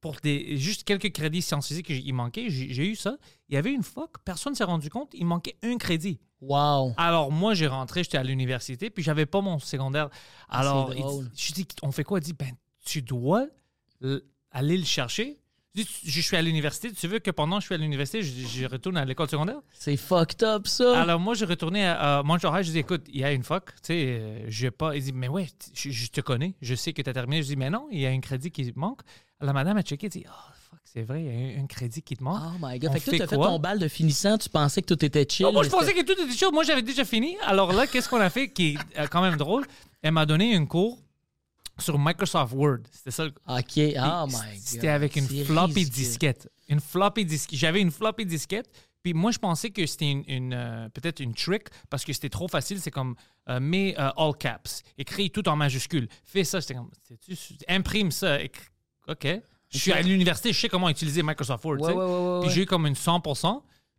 pour 0.00 0.16
des, 0.22 0.56
juste 0.56 0.84
quelques 0.84 1.12
crédits 1.12 1.42
sciences 1.42 1.68
physiques 1.68 1.86
qu'il 1.86 2.14
manquait. 2.14 2.48
J'ai 2.48 2.86
eu 2.86 2.96
ça. 2.96 3.16
Il 3.48 3.54
y 3.54 3.58
avait 3.58 3.72
une 3.72 3.82
fois 3.82 4.08
que 4.08 4.20
personne 4.24 4.52
ne 4.52 4.56
s'est 4.56 4.64
rendu 4.64 4.90
compte, 4.90 5.10
il 5.14 5.26
manquait 5.26 5.56
un 5.62 5.76
crédit. 5.76 6.20
Wow. 6.40 6.94
Alors, 6.96 7.32
moi, 7.32 7.54
j'ai 7.54 7.66
rentré, 7.66 8.04
j'étais 8.04 8.18
à 8.18 8.22
l'université, 8.22 8.90
puis 8.90 9.02
j'avais 9.02 9.26
pas 9.26 9.40
mon 9.40 9.58
secondaire. 9.58 10.10
Ah, 10.48 10.60
Alors, 10.60 10.94
il 10.94 11.30
je 11.34 11.52
dis, 11.52 11.66
on 11.82 11.92
fait 11.92 12.04
quoi? 12.04 12.18
Il 12.18 12.22
dit, 12.22 12.34
ben, 12.34 12.54
tu 12.84 13.02
dois 13.02 13.46
aller 14.50 14.76
le 14.76 14.84
chercher. 14.84 15.38
Je 15.76 16.20
suis 16.20 16.36
à 16.36 16.42
l'université. 16.42 16.90
Tu 16.92 17.06
veux 17.06 17.18
que 17.18 17.30
pendant 17.30 17.56
que 17.56 17.62
je 17.62 17.66
suis 17.66 17.74
à 17.74 17.78
l'université, 17.78 18.22
je, 18.22 18.46
je 18.46 18.64
retourne 18.66 18.96
à 18.96 19.04
l'école 19.04 19.28
secondaire? 19.28 19.58
C'est 19.72 19.96
fucked 19.96 20.42
up, 20.42 20.66
ça. 20.66 21.02
Alors, 21.02 21.20
moi, 21.20 21.34
je 21.34 21.44
retournais 21.44 21.84
à, 21.84 22.18
à 22.18 22.22
Montreal. 22.22 22.64
Je 22.64 22.70
dis, 22.70 22.78
écoute, 22.78 23.02
il 23.08 23.20
y 23.20 23.24
a 23.24 23.32
une 23.32 23.42
fuck, 23.42 23.66
tu 23.74 23.78
sais, 23.88 24.18
euh, 24.20 24.44
j'ai 24.48 24.70
pas. 24.70 24.96
Il 24.96 25.02
dit, 25.02 25.12
mais 25.12 25.28
ouais, 25.28 25.46
je, 25.74 25.90
je 25.90 26.06
te 26.08 26.20
connais, 26.20 26.54
je 26.62 26.74
sais 26.74 26.92
que 26.92 27.02
tu 27.02 27.10
as 27.10 27.12
terminé. 27.12 27.42
Je 27.42 27.48
dis, 27.48 27.56
mais 27.56 27.68
non, 27.68 27.88
il 27.90 28.00
y 28.00 28.06
a 28.06 28.10
un 28.10 28.20
crédit 28.20 28.50
qui 28.50 28.72
manque. 28.74 29.00
La 29.40 29.52
madame 29.52 29.76
a 29.76 29.82
checké, 29.82 30.06
elle 30.06 30.12
dit, 30.12 30.24
oh, 30.26 30.52
fuck, 30.70 30.80
c'est 30.84 31.02
vrai, 31.02 31.22
il 31.22 31.26
y 31.26 31.30
a 31.30 31.58
un, 31.58 31.64
un 31.64 31.66
crédit 31.66 32.00
qui 32.00 32.16
te 32.16 32.24
manque. 32.24 32.40
Oh 32.42 32.56
my 32.58 32.78
god. 32.78 32.90
On 32.90 32.92
Fait 32.94 33.00
que 33.00 33.10
toi, 33.10 33.18
t'as 33.18 33.26
fait 33.26 33.36
ton 33.36 33.58
bal 33.58 33.78
de 33.78 33.88
finissant, 33.88 34.38
tu 34.38 34.48
pensais 34.48 34.80
que 34.80 34.94
tout 34.94 35.04
était 35.04 35.26
chill. 35.28 35.44
Non, 35.44 35.52
moi, 35.52 35.62
je 35.62 35.68
pensais 35.68 35.92
que 35.92 36.02
tout 36.02 36.18
était 36.18 36.32
chaud. 36.34 36.50
Moi, 36.52 36.64
j'avais 36.64 36.80
déjà 36.82 37.04
fini. 37.04 37.36
Alors 37.42 37.74
là, 37.74 37.86
qu'est-ce 37.86 38.08
qu'on 38.08 38.20
a 38.20 38.30
fait 38.30 38.48
qui 38.48 38.68
est 38.68 38.98
euh, 38.98 39.06
quand 39.08 39.20
même 39.20 39.36
drôle? 39.36 39.66
Elle 40.00 40.12
m'a 40.12 40.24
donné 40.24 40.54
un 40.56 40.64
cours 40.64 40.98
sur 41.78 41.98
Microsoft 41.98 42.54
Word. 42.54 42.80
C'était 42.90 43.10
ça. 43.10 43.26
OK. 43.26 43.34
Oh 43.46 44.26
my 44.26 44.32
god. 44.32 44.32
C'était 44.58 44.88
avec 44.88 45.16
une 45.16 45.28
floppy 45.44 45.88
disquette. 45.88 46.50
Une 46.68 46.80
floppy 46.80 47.24
disquette. 47.24 47.58
J'avais 47.58 47.80
une 47.80 47.90
floppy 47.90 48.26
disquette. 48.26 48.70
Puis 49.02 49.14
moi, 49.14 49.30
je 49.30 49.38
pensais 49.38 49.70
que 49.70 49.86
c'était 49.86 50.10
une, 50.10 50.24
une, 50.26 50.52
euh, 50.52 50.88
peut-être 50.88 51.20
une 51.20 51.32
trick 51.32 51.68
parce 51.90 52.04
que 52.04 52.12
c'était 52.12 52.28
trop 52.28 52.48
facile. 52.48 52.80
C'est 52.80 52.90
comme 52.90 53.14
euh, 53.48 53.60
mets 53.60 53.94
euh, 53.98 54.10
all 54.16 54.34
caps, 54.36 54.82
écris 54.98 55.30
tout 55.30 55.48
en 55.48 55.54
majuscule. 55.54 56.08
Fais 56.24 56.42
ça. 56.42 56.58
J'étais 56.58 56.74
comme, 56.74 56.90
imprime 57.68 58.10
ça. 58.10 58.38
OK. 59.06 59.28
Je 59.68 59.78
suis 59.78 59.92
à 59.92 60.02
l'université, 60.02 60.52
je 60.52 60.60
sais 60.60 60.68
comment 60.68 60.88
utiliser 60.88 61.22
Microsoft 61.22 61.64
Word. 61.64 61.80
Ouais, 61.80 61.92
ouais, 61.92 61.94
ouais, 61.94 62.40
Puis 62.42 62.50
j'ai 62.50 62.62
eu 62.62 62.66
comme 62.66 62.86
une 62.86 62.94
100 62.94 63.20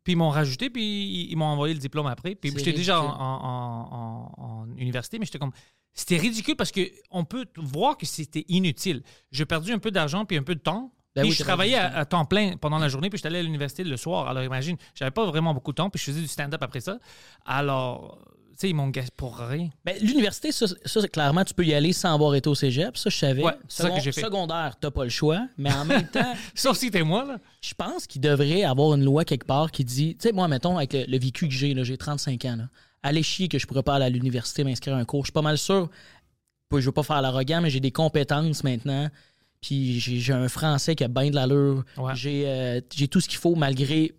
Puis 0.07 0.13
ils 0.13 0.15
m'ont 0.15 0.29
rajouté, 0.29 0.69
puis 0.69 1.27
ils- 1.29 1.35
m'ont 1.35 1.47
envoyé 1.47 1.73
le 1.73 1.81
diplôme 1.81 2.07
après. 2.07 2.33
Puis 2.33 2.49
j'étais 2.55 2.71
déjà 2.71 3.01
en, 3.01 3.07
ridicule. 3.07 3.21
en- 3.21 3.43
en- 3.43 4.41
en- 4.41 4.61
en 4.61 4.77
université, 4.77 5.19
mais 5.19 5.25
j'étais 5.25 5.37
comme. 5.37 5.51
C'était 5.93 6.15
ridicule 6.15 6.55
parce 6.55 6.71
que 6.71 6.79
on 7.11 7.25
peut 7.25 7.45
voir 7.57 7.97
que 7.97 8.05
c'était 8.05 8.45
inutile. 8.47 9.03
J'ai 9.33 9.45
perdu 9.45 9.73
un 9.73 9.79
peu 9.79 9.91
d'argent 9.91 10.23
puis 10.23 10.37
un 10.37 10.43
peu 10.43 10.55
de 10.55 10.61
temps. 10.61 10.93
Ben 11.13 11.23
puis 11.23 11.31
oui, 11.31 11.35
je 11.35 11.43
travaillais 11.43 11.75
à, 11.75 11.93
à 11.97 12.05
temps 12.05 12.23
plein 12.23 12.55
pendant 12.55 12.77
la 12.77 12.87
journée, 12.87 13.09
puis 13.09 13.17
j'étais 13.17 13.27
allé 13.27 13.39
à 13.39 13.43
l'université 13.43 13.83
le 13.83 13.97
soir. 13.97 14.29
Alors 14.29 14.43
imagine, 14.43 14.77
j'avais 14.95 15.11
pas 15.11 15.25
vraiment 15.25 15.53
beaucoup 15.53 15.71
de 15.73 15.75
temps, 15.75 15.89
puis 15.89 15.99
je 15.99 16.05
faisais 16.05 16.21
du 16.21 16.27
stand-up 16.29 16.63
après 16.63 16.79
ça. 16.79 16.99
Alors, 17.45 18.17
sais, 18.61 18.69
ils 18.69 18.73
m'ont 18.73 18.89
gaspé 18.89 19.13
pour 19.15 19.37
rien. 19.37 19.69
Ben, 19.85 19.95
l'université, 20.01 20.51
ça, 20.51 20.67
clairement, 21.11 21.43
tu 21.43 21.53
peux 21.53 21.65
y 21.65 21.73
aller 21.73 21.93
sans 21.93 22.13
avoir 22.13 22.35
été 22.35 22.49
au 22.49 22.55
cégep. 22.55 22.97
Ça, 22.97 23.09
je 23.09 23.17
savais. 23.17 23.43
Ouais, 23.43 23.53
c'est 23.67 23.83
ça 23.83 23.89
que 23.89 23.99
j'ai 24.01 24.11
fait. 24.11 24.21
Secondaire, 24.21 24.75
t'as 24.79 24.91
pas 24.91 25.03
le 25.03 25.09
choix. 25.09 25.47
Mais 25.57 25.71
en 25.71 25.85
même 25.85 26.07
temps, 26.07 26.33
Sauf 26.55 26.77
si 26.77 26.91
t'es 26.91 27.03
moi, 27.03 27.25
là. 27.25 27.37
je 27.61 27.73
pense 27.73 28.07
qu'il 28.07 28.21
devrait 28.21 28.63
avoir 28.63 28.93
une 28.95 29.03
loi 29.03 29.25
quelque 29.25 29.45
part 29.45 29.71
qui 29.71 29.83
dit, 29.83 30.15
tu 30.15 30.27
sais, 30.27 30.33
moi, 30.33 30.47
mettons, 30.47 30.77
avec 30.77 30.93
le, 30.93 31.05
le 31.07 31.19
vécu 31.19 31.47
que 31.47 31.53
j'ai, 31.53 31.73
là, 31.73 31.83
j'ai 31.83 31.97
35 31.97 32.45
ans, 32.45 32.55
là, 32.55 32.69
aller 33.03 33.23
chier 33.23 33.47
que 33.47 33.59
je 33.59 33.67
pourrais 33.67 33.83
pas 33.83 33.95
aller 33.95 34.05
à 34.05 34.09
l'université 34.09 34.63
m'inscrire 34.63 34.95
à 34.95 34.99
un 34.99 35.05
cours. 35.05 35.23
Je 35.23 35.27
suis 35.27 35.33
pas 35.33 35.41
mal 35.41 35.57
sûr, 35.57 35.89
je 36.71 36.77
veux 36.77 36.91
pas 36.91 37.03
faire 37.03 37.21
l'arrogant, 37.21 37.61
mais 37.61 37.69
j'ai 37.69 37.79
des 37.79 37.91
compétences 37.91 38.63
maintenant. 38.63 39.09
Puis 39.61 39.99
j'ai 39.99 40.19
j'ai 40.19 40.33
un 40.33 40.49
français 40.49 40.95
qui 40.95 41.03
a 41.03 41.07
bien 41.07 41.29
de 41.29 41.35
l'allure. 41.35 41.83
Ouais. 41.97 42.15
J'ai 42.15 42.43
euh, 42.47 42.81
j'ai 42.93 43.07
tout 43.07 43.21
ce 43.21 43.27
qu'il 43.27 43.39
faut 43.39 43.55
malgré 43.55 44.13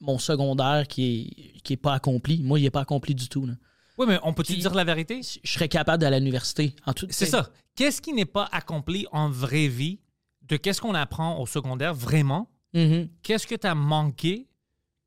mon 0.00 0.18
secondaire 0.18 0.86
qui 0.86 1.30
est, 1.56 1.60
qui 1.62 1.72
est 1.72 1.78
pas 1.78 1.94
accompli. 1.94 2.42
Moi, 2.42 2.60
il 2.60 2.66
est 2.66 2.70
pas 2.70 2.80
accompli 2.82 3.14
du 3.14 3.28
tout. 3.28 3.46
là. 3.46 3.54
Oui, 3.98 4.06
mais 4.08 4.18
on 4.22 4.32
peut-tu 4.32 4.52
Puis- 4.54 4.60
dire 4.60 4.74
la 4.74 4.84
vérité? 4.84 5.20
Je 5.44 5.50
serais 5.52 5.68
capable 5.68 6.00
d'aller 6.00 6.16
à 6.16 6.18
l'université. 6.18 6.74
En 6.86 6.92
tout, 6.92 7.06
C'est 7.10 7.26
ça. 7.26 7.48
Qu'est-ce 7.76 8.00
qui 8.02 8.12
n'est 8.12 8.24
pas 8.24 8.48
accompli 8.52 9.06
en 9.12 9.28
vraie 9.28 9.68
vie 9.68 10.00
de 10.42 10.56
qu'est-ce 10.56 10.80
qu'on 10.80 10.94
apprend 10.94 11.38
au 11.40 11.46
secondaire 11.46 11.94
vraiment? 11.94 12.50
Mhm. 12.74 13.08
Qu'est-ce 13.22 13.46
que 13.46 13.54
tu 13.54 13.66
as 13.66 13.74
manqué 13.74 14.48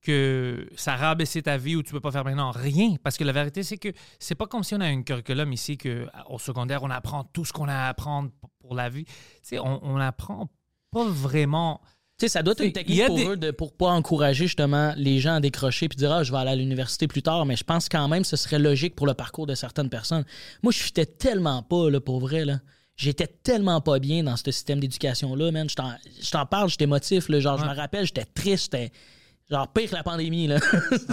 que 0.01 0.69
ça 0.75 0.93
a 0.93 0.95
rabaissé 0.95 1.41
ta 1.41 1.57
vie 1.57 1.75
ou 1.75 1.83
tu 1.83 1.91
peux 1.91 1.99
pas 1.99 2.11
faire 2.11 2.23
maintenant? 2.23 2.51
Rien. 2.51 2.95
Parce 3.03 3.17
que 3.17 3.23
la 3.23 3.33
vérité, 3.33 3.63
c'est 3.63 3.77
que 3.77 3.89
c'est 4.19 4.35
pas 4.35 4.45
comme 4.47 4.63
si 4.63 4.73
on 4.75 4.79
a 4.81 4.85
un 4.85 5.01
curriculum 5.03 5.51
ici 5.51 5.77
que 5.77 6.07
au 6.29 6.39
secondaire, 6.39 6.83
on 6.83 6.89
apprend 6.89 7.23
tout 7.25 7.43
ce 7.45 7.51
qu'on 7.53 7.67
a 7.67 7.73
à 7.73 7.87
apprendre 7.89 8.29
pour 8.59 8.75
la 8.75 8.89
vie. 8.89 9.05
Tu 9.05 9.13
sais, 9.43 9.59
on, 9.59 9.83
on 9.83 9.97
apprend 9.97 10.49
pas 10.91 11.03
vraiment. 11.05 11.81
Tu 12.19 12.25
sais, 12.25 12.29
ça 12.29 12.41
doit 12.41 12.53
être 12.53 12.63
une 12.63 12.71
technique 12.73 13.05
pour 13.05 13.15
des- 13.15 13.25
eux 13.27 13.37
de, 13.37 13.51
pour 13.51 13.73
pas 13.73 13.89
encourager 13.89 14.45
justement 14.47 14.91
les 14.97 15.19
gens 15.19 15.35
à 15.35 15.39
décrocher 15.39 15.87
puis 15.87 15.97
dire 15.97 16.11
ah 16.11 16.23
je 16.23 16.31
vais 16.31 16.39
aller 16.39 16.49
à 16.49 16.55
l'université 16.55 17.07
plus 17.07 17.21
tard 17.21 17.45
mais 17.45 17.55
je 17.55 17.63
pense 17.63 17.87
quand 17.89 18.07
même 18.07 18.23
que 18.23 18.27
ce 18.27 18.35
serait 18.37 18.57
logique 18.57 18.95
pour 18.95 19.05
le 19.05 19.13
parcours 19.13 19.45
de 19.45 19.53
certaines 19.53 19.89
personnes. 19.89 20.25
Moi 20.63 20.71
je 20.71 20.79
fitais 20.79 21.05
tellement 21.05 21.61
pas 21.61 21.91
là 21.91 21.99
pour 21.99 22.19
vrai 22.19 22.43
là. 22.43 22.59
J'étais 22.95 23.27
tellement 23.27 23.79
pas 23.81 23.99
bien 23.99 24.23
dans 24.23 24.35
ce 24.35 24.49
système 24.49 24.79
d'éducation 24.79 25.35
là, 25.35 25.51
man. 25.51 25.69
Je 25.69 25.75
t'en- 25.75 25.93
je 26.19 26.31
t'en 26.31 26.47
parle, 26.47 26.67
j'étais 26.71 26.85
émotif 26.85 27.29
là, 27.29 27.39
genre 27.39 27.59
je 27.59 27.65
me 27.65 27.75
rappelle, 27.75 28.05
j'étais 28.07 28.25
triste, 28.25 28.71
j'étais 28.73 28.91
genre 29.49 29.67
pire 29.67 29.89
que 29.89 29.95
la 29.95 30.03
pandémie 30.03 30.47
là. 30.47 30.59
C'était 30.91 31.07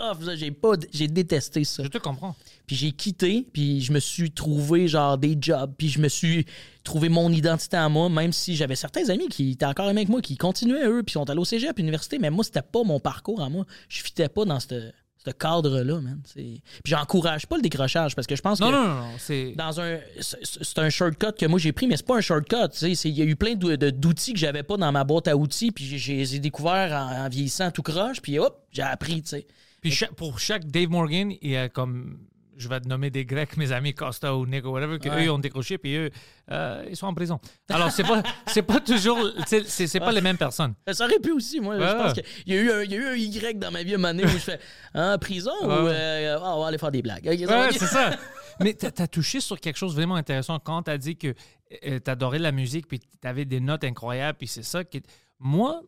rough, 0.00 0.34
j'ai 0.36 0.50
pas 0.50 0.72
j'ai 0.92 1.08
détesté 1.08 1.64
ça. 1.64 1.82
Je 1.82 1.88
te 1.88 1.98
comprends. 1.98 2.34
Puis 2.66 2.76
j'ai 2.76 2.92
quitté, 2.92 3.46
puis 3.52 3.80
je 3.80 3.92
me 3.92 3.98
suis 3.98 4.30
trouvé 4.30 4.88
genre 4.88 5.18
des 5.18 5.36
jobs, 5.40 5.72
puis 5.76 5.88
je 5.88 6.00
me 6.00 6.08
suis 6.08 6.46
trouvé 6.84 7.08
mon 7.08 7.30
identité 7.30 7.76
à 7.76 7.88
moi, 7.88 8.08
même 8.08 8.32
si 8.32 8.56
j'avais 8.56 8.76
certains 8.76 9.08
amis 9.08 9.28
qui 9.28 9.52
étaient 9.52 9.66
encore 9.66 9.86
amis 9.86 10.00
avec 10.00 10.08
moi, 10.08 10.20
qui 10.20 10.36
continuaient 10.36 10.86
eux, 10.86 11.02
puis 11.02 11.12
sont 11.12 11.28
allés 11.28 11.40
au 11.40 11.44
cégep, 11.44 11.78
université, 11.78 12.18
mais 12.18 12.30
moi, 12.30 12.44
c'était 12.44 12.62
pas 12.62 12.82
mon 12.82 13.00
parcours 13.00 13.42
à 13.42 13.48
moi. 13.48 13.64
Je 13.88 14.02
fitais 14.02 14.28
pas 14.28 14.44
dans 14.44 14.60
ce 14.60 14.92
ce 15.24 15.30
cadre-là, 15.30 16.00
man. 16.00 16.20
Puis 16.34 16.62
j'encourage 16.84 17.46
pas 17.46 17.56
le 17.56 17.62
décrochage, 17.62 18.14
parce 18.16 18.26
que 18.26 18.34
je 18.36 18.42
pense 18.42 18.60
Non, 18.60 18.68
que 18.68 18.72
non, 18.72 18.82
non, 18.82 18.94
non. 18.94 19.08
C'est. 19.18 19.52
dans 19.56 19.80
un 19.80 19.98
c'est 20.20 20.78
un 20.78 20.90
shortcut 20.90 21.32
que 21.38 21.46
moi 21.46 21.58
j'ai 21.58 21.72
pris 21.72 21.86
mais 21.86 21.96
c'est 21.96 22.06
pas 22.06 22.16
un 22.16 22.20
shortcut 22.20 22.56
il 22.82 23.10
y 23.10 23.22
a 23.22 23.24
eu 23.24 23.36
plein 23.36 23.54
d'outils 23.54 24.32
que 24.32 24.38
j'avais 24.38 24.62
pas 24.62 24.76
dans 24.76 24.90
ma 24.92 25.04
boîte 25.04 25.28
à 25.28 25.36
outils 25.36 25.70
puis 25.70 25.84
j'ai- 25.84 25.98
j'ai 25.98 26.16
les 26.16 26.34
ai 26.36 26.38
découverts 26.38 26.92
en, 26.92 27.24
en 27.24 27.28
vieillissant 27.28 27.70
tout 27.70 27.82
croche 27.82 28.20
puis 28.20 28.38
hop 28.38 28.58
j'ai 28.72 28.82
appris 28.82 29.22
tu 29.22 29.28
sais 29.28 29.46
Puis 29.80 29.98
pour 30.16 30.38
chaque 30.38 30.66
Dave 30.66 30.88
Morgan, 30.90 31.32
il 31.42 31.50
y 31.50 31.56
a 31.56 31.68
comme. 31.68 32.18
Je 32.56 32.68
vais 32.68 32.80
te 32.80 32.88
nommer 32.88 33.10
des 33.10 33.24
Grecs, 33.24 33.56
mes 33.56 33.72
amis 33.72 33.94
Costa 33.94 34.36
ou 34.36 34.46
Nick 34.46 34.64
ou 34.66 34.70
whatever, 34.70 34.98
qu'eux 34.98 35.10
Ouais. 35.10 35.28
ont 35.28 35.38
décroché, 35.38 35.78
puis 35.78 35.96
eux, 35.96 36.10
euh, 36.50 36.84
ils 36.88 36.96
sont 36.96 37.06
en 37.06 37.14
prison. 37.14 37.40
Alors, 37.70 37.90
c'est 37.90 38.02
pas, 38.02 38.22
c'est 38.46 38.62
pas 38.62 38.80
toujours. 38.80 39.18
C'est, 39.46 39.64
c'est, 39.68 40.00
pas 40.00 40.12
les 40.12 40.20
mêmes 40.20 40.36
personnes. 40.36 40.74
Ça 40.92 41.04
aurait 41.06 41.18
pu 41.18 41.32
aussi, 41.32 41.60
moi. 41.60 41.76
Ouais, 41.76 41.88
je 41.88 41.92
pense 41.94 42.12
qu'il 42.12 42.24
y, 42.54 42.56
a 42.56 42.60
eu 42.60 42.70
un- 42.70 42.82
il 42.82 42.90
y 42.92 42.94
a 42.94 42.98
eu 42.98 43.06
un 43.06 43.14
Y 43.14 43.58
dans 43.58 43.70
ma 43.70 43.82
vie 43.82 43.92
à 43.92 43.94
un 43.94 43.98
moment 43.98 44.12
donné 44.14 44.24
où 44.24 44.28
je 44.28 44.38
fais 44.38 44.60
hein, 44.94 45.16
prison 45.18 45.52
ou 45.62 45.70
euh, 45.70 46.38
ah, 46.40 46.56
on 46.56 46.60
va 46.60 46.68
aller 46.68 46.78
faire 46.78 46.90
des 46.92 47.02
blagues. 47.02 47.26
Ok, 47.26 47.38
ça 47.38 47.46
va 47.46 47.66
Ouais, 47.66 47.72
c'est 47.72 47.86
ça. 47.86 48.10
Mais 48.60 48.74
tu 48.74 48.86
as 48.86 49.08
touché 49.08 49.40
sur 49.40 49.58
quelque 49.58 49.76
chose 49.76 49.92
de 49.92 49.96
vraiment 49.96 50.16
intéressant 50.16 50.58
quand 50.58 50.82
tu 50.84 50.90
as 50.90 50.98
dit 50.98 51.16
que 51.16 51.34
tu 51.70 52.10
adorais 52.10 52.38
la 52.38 52.52
musique, 52.52 52.86
puis 52.86 53.00
tu 53.00 53.26
avais 53.26 53.46
des 53.46 53.60
notes 53.60 53.84
incroyables, 53.84 54.36
puis 54.38 54.46
c'est 54.46 54.62
ça. 54.62 54.84
Qui... 54.84 55.02
Moi, 55.38 55.80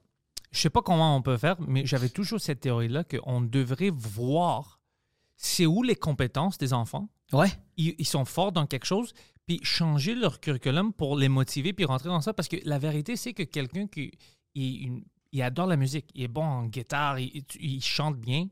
je 0.51 0.61
sais 0.61 0.71
pas 0.71 0.81
comment 0.83 1.15
on 1.17 1.21
peut 1.21 1.37
faire, 1.37 1.57
mais 1.61 1.85
j'avais 1.85 2.09
toujours 2.09 2.41
cette 2.41 2.61
théorie-là 2.61 3.05
qu'on 3.05 3.43
devrait 3.43 3.91
voir 3.93 4.81
c'est 5.37 5.67
où 5.67 5.83
les 5.83 5.97
compétences 5.97 6.59
des 6.59 6.73
enfants? 6.73 7.09
Ouais. 7.33 7.49
Ils, 7.77 7.95
ils 7.99 8.07
sont 8.07 8.25
forts 8.25 8.53
dans 8.53 8.67
quelque 8.67 8.87
chose, 8.87 9.13
puis 9.47 9.61
changer 9.63 10.15
leur 10.15 10.41
curriculum 10.41 10.93
pour 10.93 11.17
les 11.17 11.29
motiver, 11.29 11.73
puis 11.73 11.85
rentrer 11.85 12.09
dans 12.09 12.21
ça. 12.21 12.33
Parce 12.33 12.49
que 12.49 12.57
la 12.65 12.79
vérité, 12.79 13.17
c'est 13.17 13.33
que 13.35 13.43
quelqu'un 13.43 13.87
qui 13.87 14.13
il, 14.55 14.87
une- 14.87 15.05
il 15.33 15.43
adore 15.43 15.67
la 15.67 15.77
musique, 15.77 16.07
il 16.15 16.23
est 16.23 16.29
bon 16.29 16.45
en 16.45 16.67
guitare, 16.67 17.19
il, 17.19 17.33
il- 17.61 17.75
il 17.75 17.83
chante 17.83 18.17
bien, 18.19 18.47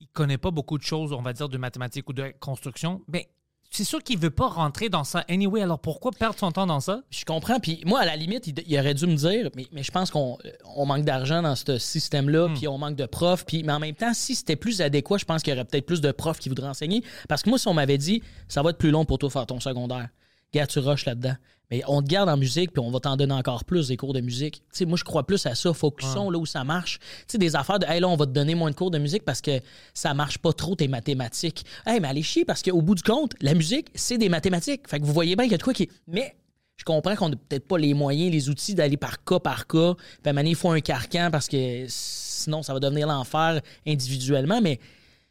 il 0.00 0.08
connaît 0.08 0.38
pas 0.38 0.50
beaucoup 0.50 0.76
de 0.78 0.82
choses, 0.82 1.12
on 1.12 1.22
va 1.22 1.32
dire, 1.32 1.48
de 1.48 1.58
mathématiques 1.58 2.08
ou 2.08 2.12
de 2.12 2.32
construction, 2.38 3.02
mais 3.08 3.30
c'est 3.70 3.84
sûr 3.84 4.02
qu'il 4.02 4.18
veut 4.18 4.30
pas 4.30 4.48
rentrer 4.48 4.88
dans 4.88 5.04
ça 5.04 5.24
anyway. 5.28 5.62
Alors 5.62 5.78
pourquoi 5.78 6.10
perdre 6.12 6.38
son 6.38 6.50
temps 6.52 6.66
dans 6.66 6.80
ça? 6.80 7.02
Je 7.10 7.24
comprends. 7.24 7.60
Puis 7.60 7.82
moi, 7.86 8.00
à 8.00 8.04
la 8.04 8.16
limite, 8.16 8.46
il, 8.46 8.54
il 8.66 8.78
aurait 8.78 8.94
dû 8.94 9.06
me 9.06 9.14
dire, 9.14 9.48
mais, 9.54 9.66
mais 9.72 9.82
je 9.82 9.90
pense 9.92 10.10
qu'on 10.10 10.36
on 10.76 10.86
manque 10.86 11.04
d'argent 11.04 11.40
dans 11.42 11.54
ce 11.54 11.78
système-là, 11.78 12.48
Hmm. 12.48 12.54
puis 12.54 12.68
on 12.68 12.78
manque 12.78 12.96
de 12.96 13.06
profs. 13.06 13.44
Puis, 13.46 13.62
mais 13.62 13.72
en 13.72 13.78
même 13.78 13.94
temps, 13.94 14.12
si 14.12 14.34
c'était 14.34 14.56
plus 14.56 14.80
adéquat, 14.80 15.18
je 15.18 15.24
pense 15.24 15.42
qu'il 15.42 15.52
y 15.52 15.56
aurait 15.56 15.64
peut-être 15.64 15.86
plus 15.86 16.00
de 16.00 16.10
profs 16.12 16.38
qui 16.38 16.48
voudraient 16.48 16.68
enseigner. 16.68 17.02
Parce 17.28 17.42
que 17.42 17.48
moi, 17.50 17.58
si 17.58 17.68
on 17.68 17.74
m'avait 17.74 17.98
dit, 17.98 18.22
ça 18.48 18.62
va 18.62 18.70
être 18.70 18.78
plus 18.78 18.90
long 18.90 19.04
pour 19.04 19.18
toi 19.18 19.30
faire 19.30 19.46
ton 19.46 19.60
secondaire, 19.60 20.08
gars, 20.52 20.66
tu 20.66 20.80
rushes 20.80 21.04
là-dedans. 21.06 21.36
Mais 21.70 21.82
on 21.86 22.02
te 22.02 22.08
garde 22.08 22.28
en 22.28 22.36
musique, 22.36 22.72
puis 22.72 22.80
on 22.80 22.90
va 22.90 23.00
t'en 23.00 23.16
donner 23.16 23.34
encore 23.34 23.64
plus 23.64 23.88
des 23.88 23.96
cours 23.96 24.12
de 24.12 24.20
musique. 24.20 24.56
Tu 24.72 24.78
sais, 24.78 24.84
moi, 24.86 24.98
je 24.98 25.04
crois 25.04 25.24
plus 25.24 25.46
à 25.46 25.54
ça. 25.54 25.72
Focusons 25.72 26.30
là 26.30 26.38
où 26.38 26.46
ça 26.46 26.64
marche. 26.64 26.98
Tu 26.98 27.24
sais, 27.28 27.38
des 27.38 27.54
affaires 27.54 27.78
de, 27.78 27.86
hey, 27.86 28.00
là, 28.00 28.08
on 28.08 28.16
va 28.16 28.26
te 28.26 28.32
donner 28.32 28.54
moins 28.54 28.70
de 28.70 28.76
cours 28.76 28.90
de 28.90 28.98
musique 28.98 29.24
parce 29.24 29.40
que 29.40 29.60
ça 29.94 30.12
marche 30.14 30.38
pas 30.38 30.52
trop 30.52 30.74
tes 30.74 30.88
mathématiques. 30.88 31.64
Hey, 31.86 32.00
mais 32.00 32.08
allez 32.08 32.22
chier 32.22 32.44
parce 32.44 32.62
qu'au 32.62 32.82
bout 32.82 32.96
du 32.96 33.02
compte, 33.02 33.32
la 33.40 33.54
musique, 33.54 33.88
c'est 33.94 34.18
des 34.18 34.28
mathématiques. 34.28 34.88
Fait 34.88 34.98
que 34.98 35.04
vous 35.04 35.12
voyez 35.12 35.36
bien 35.36 35.44
qu'il 35.44 35.52
y 35.52 35.54
a 35.54 35.58
de 35.58 35.62
quoi 35.62 35.74
qui. 35.74 35.88
Mais 36.08 36.34
je 36.76 36.84
comprends 36.84 37.14
qu'on 37.14 37.28
n'a 37.28 37.36
peut-être 37.36 37.68
pas 37.68 37.78
les 37.78 37.94
moyens, 37.94 38.32
les 38.32 38.48
outils 38.48 38.74
d'aller 38.74 38.96
par 38.96 39.22
cas 39.22 39.38
par 39.38 39.66
cas. 39.66 39.94
Puis 40.22 40.36
à 40.36 40.42
il 40.42 40.54
faut 40.56 40.70
un 40.70 40.80
carcan 40.80 41.28
parce 41.30 41.46
que 41.46 41.84
sinon, 41.88 42.62
ça 42.62 42.72
va 42.72 42.80
devenir 42.80 43.06
l'enfer 43.06 43.60
individuellement. 43.86 44.60
Mais 44.60 44.80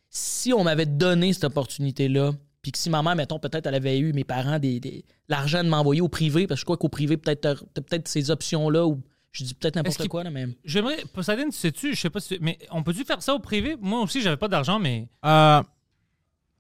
si 0.10 0.54
on 0.54 0.64
m'avait 0.64 0.86
donné 0.86 1.34
cette 1.34 1.46
opportunité-là, 1.46 2.32
puis 2.70 2.74
que 2.74 2.78
si 2.78 2.90
maman, 2.90 3.16
mettons, 3.16 3.40
peut-être 3.40 3.66
elle 3.66 3.76
avait 3.76 3.98
eu 4.00 4.14
mes 4.14 4.24
parents 4.24 4.60
des, 4.60 4.80
des- 4.80 5.04
l'argent 5.28 5.64
de 5.64 5.70
m'envoyer 5.70 6.02
au 6.02 6.08
privé, 6.10 6.46
parce 6.48 6.60
que 6.60 6.62
je 6.62 6.66
crois 6.66 6.78
qu'au 6.78 6.90
privé, 6.90 7.18
peut-être 7.18 7.66
peut-être 7.74 8.08
ces 8.08 8.30
options-là 8.32 8.86
où 8.86 9.02
je 9.32 9.44
dis 9.44 9.54
peut-être 9.54 9.76
n'importe 9.76 10.08
quoi, 10.08 10.24
là, 10.24 10.30
mais. 10.32 10.48
J'aimerais, 10.66 10.98
Poseidon, 11.14 11.52
sais-tu, 11.52 11.94
je 11.96 12.00
sais 12.02 12.10
pas 12.10 12.20
si, 12.20 12.38
mais 12.42 12.58
on 12.72 12.84
peut-tu 12.84 13.04
faire 13.06 13.22
ça 13.22 13.34
au 13.34 13.40
privé? 13.40 13.76
Moi 13.80 14.02
aussi, 14.02 14.22
j'avais 14.22 14.38
pas 14.38 14.48
d'argent, 14.48 14.80
mais 14.80 15.08
Euh, 15.26 15.62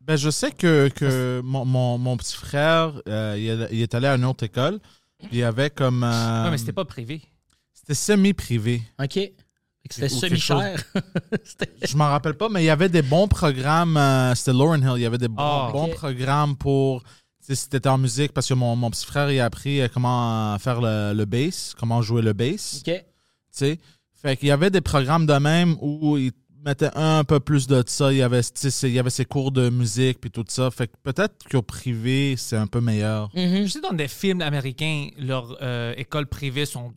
ben, 0.02 0.16
je 0.16 0.30
sais 0.30 0.52
que, 0.52 0.88
que 0.90 1.42
mon, 1.44 1.66
mon, 1.66 1.98
mon 1.98 2.18
petit 2.18 2.36
frère, 2.36 3.02
euh, 3.08 3.68
il, 3.72 3.82
est- 3.82 3.94
allé 3.94 4.08
à 4.08 4.16
une 4.16 4.26
autre 4.26 4.44
école. 4.44 4.80
puis 5.20 5.28
Il 5.34 5.38
y 5.40 5.44
avait 5.44 5.70
comme. 5.70 6.04
euh, 6.04 6.44
Ouais, 6.46 6.52
mais 6.52 6.58
c'était 6.58 6.74
pas 6.74 6.86
privé. 6.86 7.22
C'était 7.74 7.94
semi-privé. 7.96 8.82
OK. 9.02 9.20
C'était 9.90 10.10
semi-cher. 10.10 10.76
C'était- 11.44 11.72
Je 11.88 11.98
m'en 11.98 12.06
rappelle 12.10 12.36
pas, 12.36 12.50
mais 12.50 12.62
il 12.64 12.66
y 12.68 12.70
avait 12.70 12.90
des 12.90 13.02
bons 13.02 13.28
programmes. 13.28 13.98
euh, 13.98 14.36
c'était 14.36 14.54
Lauren 14.54 14.80
Hill. 14.82 14.94
Il 14.98 15.02
y 15.02 15.06
avait 15.06 15.18
des 15.18 15.28
bons, 15.28 15.36
Ah. 15.40 15.70
bons 15.74 15.90
programmes 15.90 16.56
pour. 16.56 17.02
tu 17.04 17.10
sais, 17.42 17.56
Si 17.56 17.70
t'étais 17.70 17.90
en 17.90 17.98
musique, 17.98 18.32
parce 18.34 18.48
que 18.48 18.54
mon, 18.54 18.76
mon 18.76 18.90
petit 18.92 19.06
frère, 19.06 19.32
il 19.32 19.40
a 19.40 19.46
appris 19.46 19.82
euh, 19.82 19.88
comment 19.92 20.58
faire 20.60 20.80
le, 20.82 21.14
le 21.14 21.26
bass, 21.26 21.74
comment 21.78 22.02
jouer 22.02 22.22
le 22.22 22.34
bass. 22.34 22.84
OK. 22.88 22.94
tu 22.94 23.02
sais. 23.52 23.80
Fait 24.22 24.36
qu'il 24.38 24.50
y 24.50 24.52
avait 24.52 24.70
des 24.70 24.82
programmes 24.82 25.26
de 25.26 25.34
même 25.34 25.76
où 25.82 26.18
ils 26.18 26.34
mettaient 26.66 26.92
un 26.94 27.24
peu 27.24 27.40
plus 27.40 27.68
de 27.68 27.82
ça. 27.88 28.12
Il 28.12 28.18
y 28.18 28.22
avait, 28.22 28.44
tu 28.44 28.50
sais, 28.56 28.70
c'est- 28.70 28.90
il 28.90 28.94
y 28.94 29.00
avait 29.00 29.10
ses 29.10 29.24
cours 29.26 29.52
de 29.54 29.70
musique 29.70 30.20
puis 30.20 30.30
tout 30.30 30.44
ça. 30.50 30.70
Fait 30.72 30.88
que 30.88 30.94
peut-être 31.02 31.48
qu'au 31.50 31.62
privé, 31.62 32.36
c'est 32.38 32.58
un 32.58 32.68
peu 32.68 32.82
meilleur. 32.82 33.30
Mhm. 33.34 33.64
Je 33.66 33.72
sais, 33.72 33.80
dans 33.82 33.94
des 33.94 34.10
films 34.10 34.42
américains, 34.42 35.08
leurs 35.18 35.58
euh, 35.62 35.94
écoles 35.98 36.28
privées 36.28 36.66
sont 36.66 36.94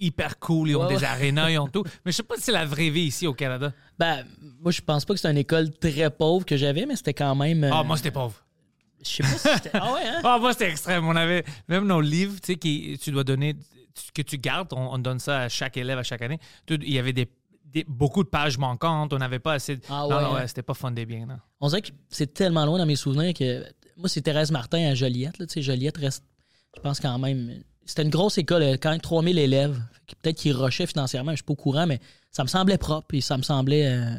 hyper 0.00 0.38
cool, 0.38 0.70
ils 0.70 0.76
ont 0.76 0.82
Ouais, 0.82 0.88
des 0.94 1.00
ouais. 1.00 1.04
arénas, 1.04 1.50
ils 1.50 1.58
ont 1.58 1.68
tout. 1.72 1.84
Mais 2.04 2.12
je 2.12 2.16
sais 2.16 2.22
pas 2.22 2.36
si 2.36 2.42
c'est 2.42 2.52
la 2.52 2.64
vraie 2.64 2.90
vie 2.90 3.02
ici 3.02 3.26
au 3.26 3.34
Canada. 3.34 3.72
Ben, 3.98 4.24
moi, 4.60 4.72
je 4.72 4.80
pense 4.80 5.04
pas 5.04 5.14
que 5.14 5.20
c'était 5.20 5.30
une 5.30 5.38
école 5.38 5.70
très 5.78 6.10
pauvre 6.10 6.44
que 6.46 6.56
j'avais, 6.56 6.86
mais 6.86 6.96
c'était 6.96 7.14
quand 7.14 7.34
même. 7.34 7.64
euh, 7.64 7.70
Ah, 7.72 7.82
moi, 7.84 7.96
c'était 7.96 8.10
pauvre. 8.10 8.34
Je 9.02 9.08
sais 9.08 9.22
pas 9.22 9.28
si 9.28 9.48
c'était. 9.62 9.70
Ah 9.74 9.92
ouais, 9.94 10.00
hein? 10.06 10.20
Ah, 10.24 10.38
moi, 10.40 10.52
c'était 10.52 10.70
extrême. 10.70 11.06
On 11.06 11.16
avait 11.16 11.44
même 11.68 11.86
nos 11.86 12.00
livres, 12.00 12.34
tu 12.40 12.52
sais, 12.52 12.56
qui 12.58 12.98
tu 13.00 13.10
dois 13.12 13.24
donner, 13.24 13.56
que 14.14 14.22
tu 14.22 14.36
gardes, 14.38 14.72
on, 14.72 14.94
on 14.94 14.98
donne 14.98 15.18
ça 15.18 15.40
à 15.42 15.48
chaque 15.48 15.76
élève 15.76 15.98
à 15.98 16.02
chaque 16.02 16.22
année. 16.22 16.38
Il 16.68 16.92
y 16.92 16.98
avait 16.98 17.12
des, 17.12 17.28
des- 17.64 17.84
beaucoup 17.88 18.22
de 18.24 18.28
pages 18.28 18.58
manquantes, 18.58 19.12
on 19.12 19.18
n'avait 19.18 19.38
pas 19.38 19.54
assez 19.54 19.76
de. 19.76 19.82
Ah 19.88 20.06
non, 20.08 20.16
ouais, 20.16 20.22
non, 20.22 20.36
hein? 20.36 20.46
c'était 20.46 20.62
pas 20.62 20.74
fondé 20.74 21.06
bien. 21.06 21.26
Non. 21.26 21.36
On 21.60 21.68
dirait 21.68 21.82
que 21.82 21.90
c'est 22.08 22.32
tellement 22.34 22.64
loin 22.66 22.78
dans 22.78 22.86
mes 22.86 22.96
souvenirs 22.96 23.32
que. 23.34 23.64
Moi, 23.96 24.08
c'est 24.08 24.22
Thérèse 24.22 24.50
Martin 24.50 24.86
à 24.90 24.94
Joliette. 24.94 25.38
Là, 25.38 25.46
tu 25.46 25.52
sais, 25.54 25.62
Joliette 25.62 25.98
reste, 25.98 26.24
je 26.76 26.80
pense 26.80 27.00
quand 27.00 27.18
même. 27.18 27.62
C'était 27.86 28.02
une 28.02 28.10
grosse 28.10 28.38
école, 28.38 28.62
euh, 28.62 28.76
quand 28.80 28.90
même 28.90 29.00
3000 29.00 29.38
élèves. 29.38 29.80
Peut-être 30.22 30.36
qu'ils 30.38 30.52
rushaient 30.56 30.86
financièrement, 30.86 31.32
je 31.32 31.36
suis 31.36 31.44
pas 31.44 31.52
au 31.52 31.56
courant, 31.56 31.86
mais 31.86 32.00
ça 32.30 32.42
me 32.42 32.48
semblait 32.48 32.78
propre 32.78 33.14
et 33.14 33.20
ça 33.20 33.36
me 33.36 33.42
semblait. 33.42 33.86
euh, 33.86 34.14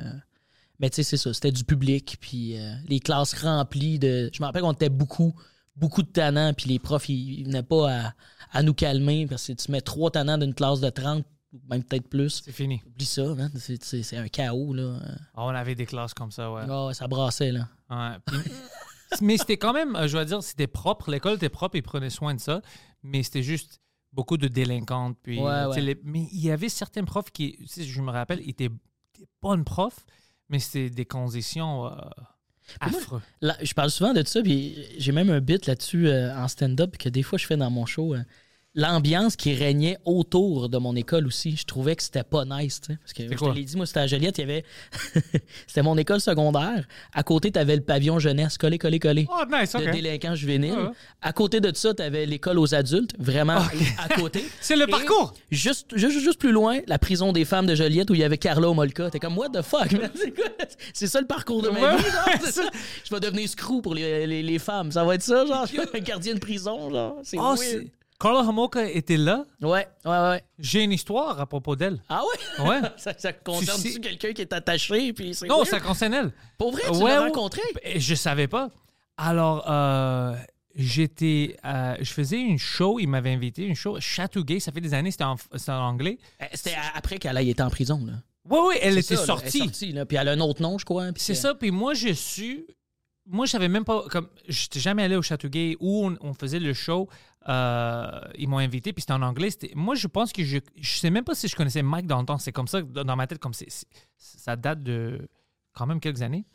Mais 0.79 0.89
tu 0.89 0.95
sais, 0.97 1.03
c'est 1.03 1.17
ça, 1.17 1.33
c'était 1.33 1.51
du 1.51 1.63
public, 1.63 2.17
puis 2.19 2.57
euh, 2.57 2.73
les 2.87 2.99
classes 2.99 3.33
remplies 3.41 3.99
de. 3.99 4.29
Je 4.33 4.41
me 4.41 4.45
rappelle 4.45 4.61
qu'on 4.63 4.71
était 4.73 4.89
beaucoup, 4.89 5.33
beaucoup 5.75 6.01
de 6.01 6.07
tannants, 6.09 6.53
puis 6.53 6.69
les 6.69 6.79
profs, 6.79 7.09
ils, 7.09 7.39
ils 7.41 7.45
venaient 7.45 7.61
pas 7.63 7.91
à, 7.91 8.13
à 8.51 8.63
nous 8.63 8.73
calmer, 8.73 9.27
parce 9.27 9.47
que 9.47 9.53
tu 9.53 9.71
mets 9.71 9.81
trois 9.81 10.11
tannants 10.11 10.37
d'une 10.37 10.53
classe 10.53 10.79
de 10.79 10.89
30, 10.89 11.23
ou 11.53 11.59
même 11.69 11.83
peut-être 11.83 12.07
plus. 12.09 12.41
C'est 12.45 12.51
fini. 12.53 12.81
Oublie 12.87 13.05
ça, 13.05 13.23
hein, 13.23 13.49
c'est- 13.57 14.15
un 14.17 14.27
chaos, 14.29 14.73
là. 14.73 14.95
Ah, 15.35 15.43
on 15.45 15.49
avait 15.49 15.75
des 15.75 15.85
classes 15.85 16.13
comme 16.13 16.31
ça, 16.31 16.51
ouais. 16.51 16.63
Ah, 16.69 16.89
ça 16.93 17.07
brassait, 17.07 17.51
là. 17.51 17.67
Ouais, 17.89 18.17
puis- 18.25 18.51
mais 19.21 19.37
c'était 19.37 19.57
quand 19.57 19.73
même, 19.73 19.97
je 20.07 20.11
dois 20.13 20.23
dire, 20.25 20.41
c'était 20.41 20.67
propre. 20.67 21.11
L'école 21.11 21.35
était 21.35 21.49
propre, 21.49 21.75
ils 21.75 21.83
prenaient 21.83 22.09
soin 22.09 22.33
de 22.33 22.39
ça. 22.39 22.61
Mais 23.03 23.23
c'était 23.23 23.43
juste 23.43 23.79
beaucoup 24.13 24.37
de 24.37 24.47
délinquantes. 24.47 25.17
Puis, 25.23 25.39
Ouais, 25.39 25.49
euh, 25.49 25.69
ouais. 25.69 25.81
les- 25.81 25.99
mais 26.03 26.27
il 26.31 26.41
y 26.41 26.51
avait 26.51 26.69
certains 26.69 27.03
profs 27.03 27.31
qui, 27.31 27.57
sais, 27.67 27.83
je 27.83 28.01
me 28.01 28.11
rappelle, 28.11 28.41
étaient 28.47 28.69
des 28.69 29.27
bonnes 29.41 29.63
profs, 29.63 30.05
mais 30.49 30.59
c'était 30.59 30.89
des 30.89 31.05
conditions 31.05 31.87
euh, 31.87 31.91
affreux. 32.79 33.21
Là, 33.41 33.57
je 33.61 33.73
parle 33.73 33.89
souvent 33.91 34.13
de 34.13 34.23
ça, 34.25 34.41
puis 34.41 34.77
j'ai 34.97 35.11
même 35.11 35.29
un 35.29 35.39
bit 35.41 35.65
là-dessus 35.65 36.07
euh, 36.07 36.35
en 36.37 36.47
stand-up 36.47 36.97
que 36.97 37.09
des 37.09 37.23
fois 37.23 37.37
je 37.37 37.45
fais 37.45 37.57
dans 37.57 37.69
mon 37.71 37.85
show. 37.85 38.13
euh, 38.15 38.23
L'ambiance 38.73 39.35
qui 39.35 39.53
régnait 39.53 39.97
autour 40.05 40.69
de 40.69 40.77
mon 40.77 40.95
école 40.95 41.27
aussi, 41.27 41.57
je 41.57 41.65
trouvais 41.65 41.93
que 41.97 42.01
c'était 42.03 42.23
pas 42.23 42.45
nice. 42.45 42.79
Parce 42.87 43.11
que 43.13 43.23
je 43.23 43.27
te 43.37 43.53
l'ai 43.53 43.65
dit, 43.65 43.75
moi, 43.75 43.85
c'était 43.85 43.99
à 43.99 44.07
Joliette, 44.07 44.37
il 44.37 44.41
y 44.41 44.43
avait. 44.45 44.63
c'était 45.67 45.81
mon 45.81 45.97
école 45.97 46.21
secondaire. 46.21 46.85
À 47.13 47.21
côté, 47.23 47.51
tu 47.51 47.59
avais 47.59 47.75
le 47.75 47.81
pavillon 47.81 48.17
jeunesse, 48.17 48.57
collé, 48.57 48.77
collé, 48.77 48.97
collé. 48.99 49.27
Oh, 49.29 49.43
nice, 49.51 49.73
De 49.73 49.79
OK. 49.79 49.91
délinquants 49.91 50.35
juvéniles. 50.35 50.71
Ouais, 50.71 50.83
ouais. 50.83 50.89
À 51.21 51.33
côté 51.33 51.59
de 51.59 51.75
ça, 51.75 51.93
tu 51.93 52.01
avais 52.01 52.25
l'école 52.25 52.59
aux 52.59 52.73
adultes, 52.73 53.11
vraiment 53.19 53.57
à 53.97 54.07
côté. 54.15 54.45
C'est 54.61 54.77
le 54.77 54.87
Et 54.87 54.91
parcours! 54.91 55.33
Juste, 55.51 55.97
juste, 55.97 56.19
juste 56.19 56.39
plus 56.39 56.53
loin, 56.53 56.79
la 56.87 56.97
prison 56.97 57.33
des 57.33 57.43
femmes 57.43 57.65
de 57.65 57.75
Joliette 57.75 58.09
où 58.09 58.13
il 58.13 58.21
y 58.21 58.23
avait 58.23 58.37
Carla 58.37 58.69
Omolka. 58.69 59.09
T'es 59.09 59.19
comme, 59.19 59.37
what 59.37 59.49
the 59.49 59.63
fuck? 59.63 59.89
C'est 60.93 61.07
ça 61.07 61.19
le 61.19 61.27
parcours 61.27 61.61
de 61.61 61.67
ma 61.67 61.79
Ouais, 61.81 61.97
vie, 61.97 62.03
genre? 62.03 62.47
ça? 62.49 62.63
Je 63.03 63.13
vais 63.13 63.19
devenir 63.19 63.49
screw 63.49 63.81
pour 63.81 63.95
les, 63.95 64.25
les, 64.25 64.41
les 64.41 64.59
femmes. 64.59 64.93
Ça 64.93 65.03
va 65.03 65.15
être 65.15 65.23
ça, 65.23 65.45
genre? 65.45 65.65
Un 65.93 65.99
gardien 65.99 66.35
de 66.35 66.39
prison, 66.39 66.89
genre? 66.89 67.17
Oh, 67.35 67.55
c'est- 67.57 67.87
Carla 68.21 68.41
Homolka 68.41 68.87
était 68.89 69.17
là. 69.17 69.45
Ouais, 69.61 69.87
ouais, 70.05 70.11
ouais. 70.11 70.43
J'ai 70.59 70.83
une 70.83 70.91
histoire 70.91 71.39
à 71.39 71.45
propos 71.47 71.75
d'elle. 71.75 72.01
Ah 72.07 72.21
ouais? 72.59 72.67
Ouais. 72.67 72.81
ça, 72.97 73.13
ça 73.17 73.33
concerne-tu 73.33 73.99
quelqu'un 73.99 74.33
qui 74.33 74.41
est 74.41 74.53
attaché? 74.53 75.11
Puis 75.13 75.35
Non, 75.47 75.57
weird? 75.57 75.67
ça 75.67 75.79
concerne 75.79 76.13
elle. 76.13 76.31
Pour 76.57 76.71
vrai, 76.71 76.83
tu 76.85 76.97
Ouais, 76.97 77.09
l'as 77.11 77.21
ouais. 77.21 77.27
rencontré? 77.29 77.61
Et 77.83 77.99
Je 77.99 78.13
savais 78.15 78.47
pas. 78.47 78.69
Alors, 79.17 79.65
euh, 79.69 80.35
j'étais, 80.75 81.57
euh, 81.65 81.95
je 81.99 82.11
faisais 82.11 82.39
une 82.39 82.57
show, 82.59 82.99
il 82.99 83.07
m'avait 83.07 83.31
invité, 83.33 83.63
une 83.65 83.75
show 83.75 83.99
Chateauguay, 83.99 84.59
ça 84.59 84.71
fait 84.71 84.81
des 84.81 84.93
années, 84.93 85.11
c'était 85.11 85.23
en, 85.25 85.35
anglais. 85.67 86.17
Euh, 86.41 86.45
C'était 86.53 86.75
après 86.95 87.17
qu'elle 87.17 87.37
ait 87.37 87.47
été 87.47 87.61
en 87.61 87.69
prison, 87.69 88.03
là. 88.05 88.13
Oui, 88.49 88.59
oui, 88.69 88.75
elle 88.81 88.97
était 88.97 89.15
ça, 89.15 89.15
là. 89.15 89.19
Elle 89.21 89.23
est 89.23 89.27
sortie. 89.27 89.57
sortie, 89.59 89.91
là. 89.91 90.05
Puis 90.05 90.17
elle 90.17 90.27
a 90.27 90.31
un 90.31 90.39
autre 90.39 90.61
nom, 90.61 90.77
je 90.77 90.85
crois. 90.85 91.07
C'est 91.15 91.35
ça, 91.35 91.53
puis 91.55 91.71
moi, 91.71 91.93
j'ai 91.93 92.15
su. 92.15 92.65
Moi, 93.27 93.45
je 93.45 93.51
savais 93.51 93.67
même 93.67 93.85
pas. 93.85 94.03
Comme, 94.09 94.27
j'étais 94.47 94.79
jamais 94.79 95.03
allé 95.03 95.15
au 95.15 95.21
Châteauguay 95.21 95.77
où 95.79 96.05
on, 96.07 96.17
on 96.21 96.33
faisait 96.33 96.59
le 96.59 96.73
show. 96.73 97.07
Euh, 97.49 98.21
ils 98.37 98.47
m'ont 98.47 98.59
invité, 98.59 98.93
puis 98.93 99.01
c'était 99.01 99.13
en 99.13 99.21
anglais. 99.21 99.49
Moi, 99.75 99.95
je 99.95 100.07
pense 100.07 100.31
que 100.31 100.43
je. 100.43 100.59
Je 100.75 100.91
sais 100.97 101.09
même 101.09 101.23
pas 101.23 101.35
si 101.35 101.47
je 101.47 101.55
connaissais 101.55 101.81
Mike 101.83 102.07
dans 102.07 102.19
le 102.19 102.25
temps. 102.25 102.37
C'est 102.37 102.51
comme 102.51 102.67
ça, 102.67 102.81
dans 102.81 103.15
ma 103.15 103.27
tête, 103.27 103.39
comme 103.39 103.53
c'est, 103.53 103.67
ça 104.17 104.55
date 104.55 104.83
de 104.83 105.27
quand 105.73 105.87
même 105.87 105.99
quelques 105.99 106.21
années. 106.21 106.45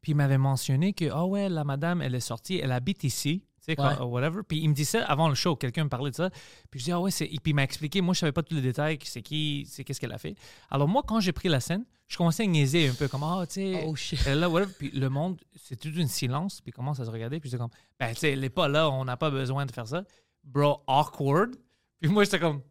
Puis 0.00 0.12
il 0.12 0.14
m'avait 0.14 0.38
mentionné 0.38 0.92
que, 0.92 1.06
ah 1.12 1.26
ouais, 1.26 1.48
la 1.48 1.64
madame, 1.64 2.02
elle 2.02 2.14
est 2.14 2.20
sortie, 2.20 2.58
elle 2.62 2.70
habite 2.72 3.02
ici. 3.02 3.42
Tu 3.58 3.64
sais, 3.72 3.76
quand- 3.76 3.88
Ouais. 3.98 4.04
whatever. 4.04 4.42
Puis 4.46 4.58
il 4.60 4.68
me 4.68 4.74
dit 4.74 4.84
ça 4.84 5.04
avant 5.06 5.28
le 5.28 5.34
show, 5.34 5.56
quelqu'un 5.56 5.82
me 5.84 5.88
parlait 5.88 6.10
de 6.12 6.16
ça. 6.16 6.30
Puis 6.70 6.78
je 6.78 6.84
dis, 6.84 6.92
ah 6.92 7.00
ouais, 7.00 7.10
c'est. 7.10 7.24
Et 7.26 7.38
puis 7.42 7.50
il 7.50 7.54
m'a 7.54 7.64
expliqué, 7.64 8.00
moi, 8.00 8.14
je 8.14 8.20
savais 8.20 8.32
pas 8.32 8.42
tous 8.44 8.54
les 8.54 8.62
détails, 8.62 8.98
c'est 9.02 9.22
qui, 9.22 9.66
c'est 9.68 9.82
qu'est-ce 9.82 10.00
qu'elle 10.00 10.12
a 10.12 10.18
fait. 10.18 10.36
Alors 10.70 10.86
moi, 10.86 11.02
quand 11.06 11.18
j'ai 11.18 11.32
pris 11.32 11.48
la 11.48 11.58
scène, 11.58 11.84
je 12.06 12.16
commençais 12.16 12.44
à 12.44 12.46
niaiser 12.46 12.88
un 12.88 12.94
peu, 12.94 13.08
comme, 13.08 13.24
ah, 13.24 13.44
tu 13.48 13.54
sais. 13.54 13.84
Oh 13.86 13.96
shit. 13.96 14.20
Elle 14.26 14.38
là, 14.38 14.48
whatever. 14.48 14.72
Puis 14.78 14.90
le 14.92 15.10
monde, 15.10 15.38
c'est 15.56 15.76
tout 15.76 15.90
un 15.98 16.06
silence, 16.06 16.60
puis 16.60 16.70
il 16.70 16.72
commence 16.72 17.00
à 17.00 17.04
se 17.04 17.10
regarder, 17.10 17.40
puis 17.40 17.50
c'est 17.50 17.58
comme, 17.58 17.68
ben, 17.98 18.14
tu 18.14 18.20
sais, 18.20 18.32
elle 18.32 18.44
est 18.44 18.48
pas 18.50 18.68
là, 18.68 18.88
on 18.88 19.04
n'a 19.04 19.16
pas 19.16 19.30
besoin 19.30 19.66
de 19.66 19.72
faire 19.72 19.88
ça. 19.88 20.04
Bro, 20.48 20.82
awkward. 20.86 21.56
Puis 22.00 22.10
moi, 22.10 22.24
j'étais 22.24 22.40
comme, 22.40 22.62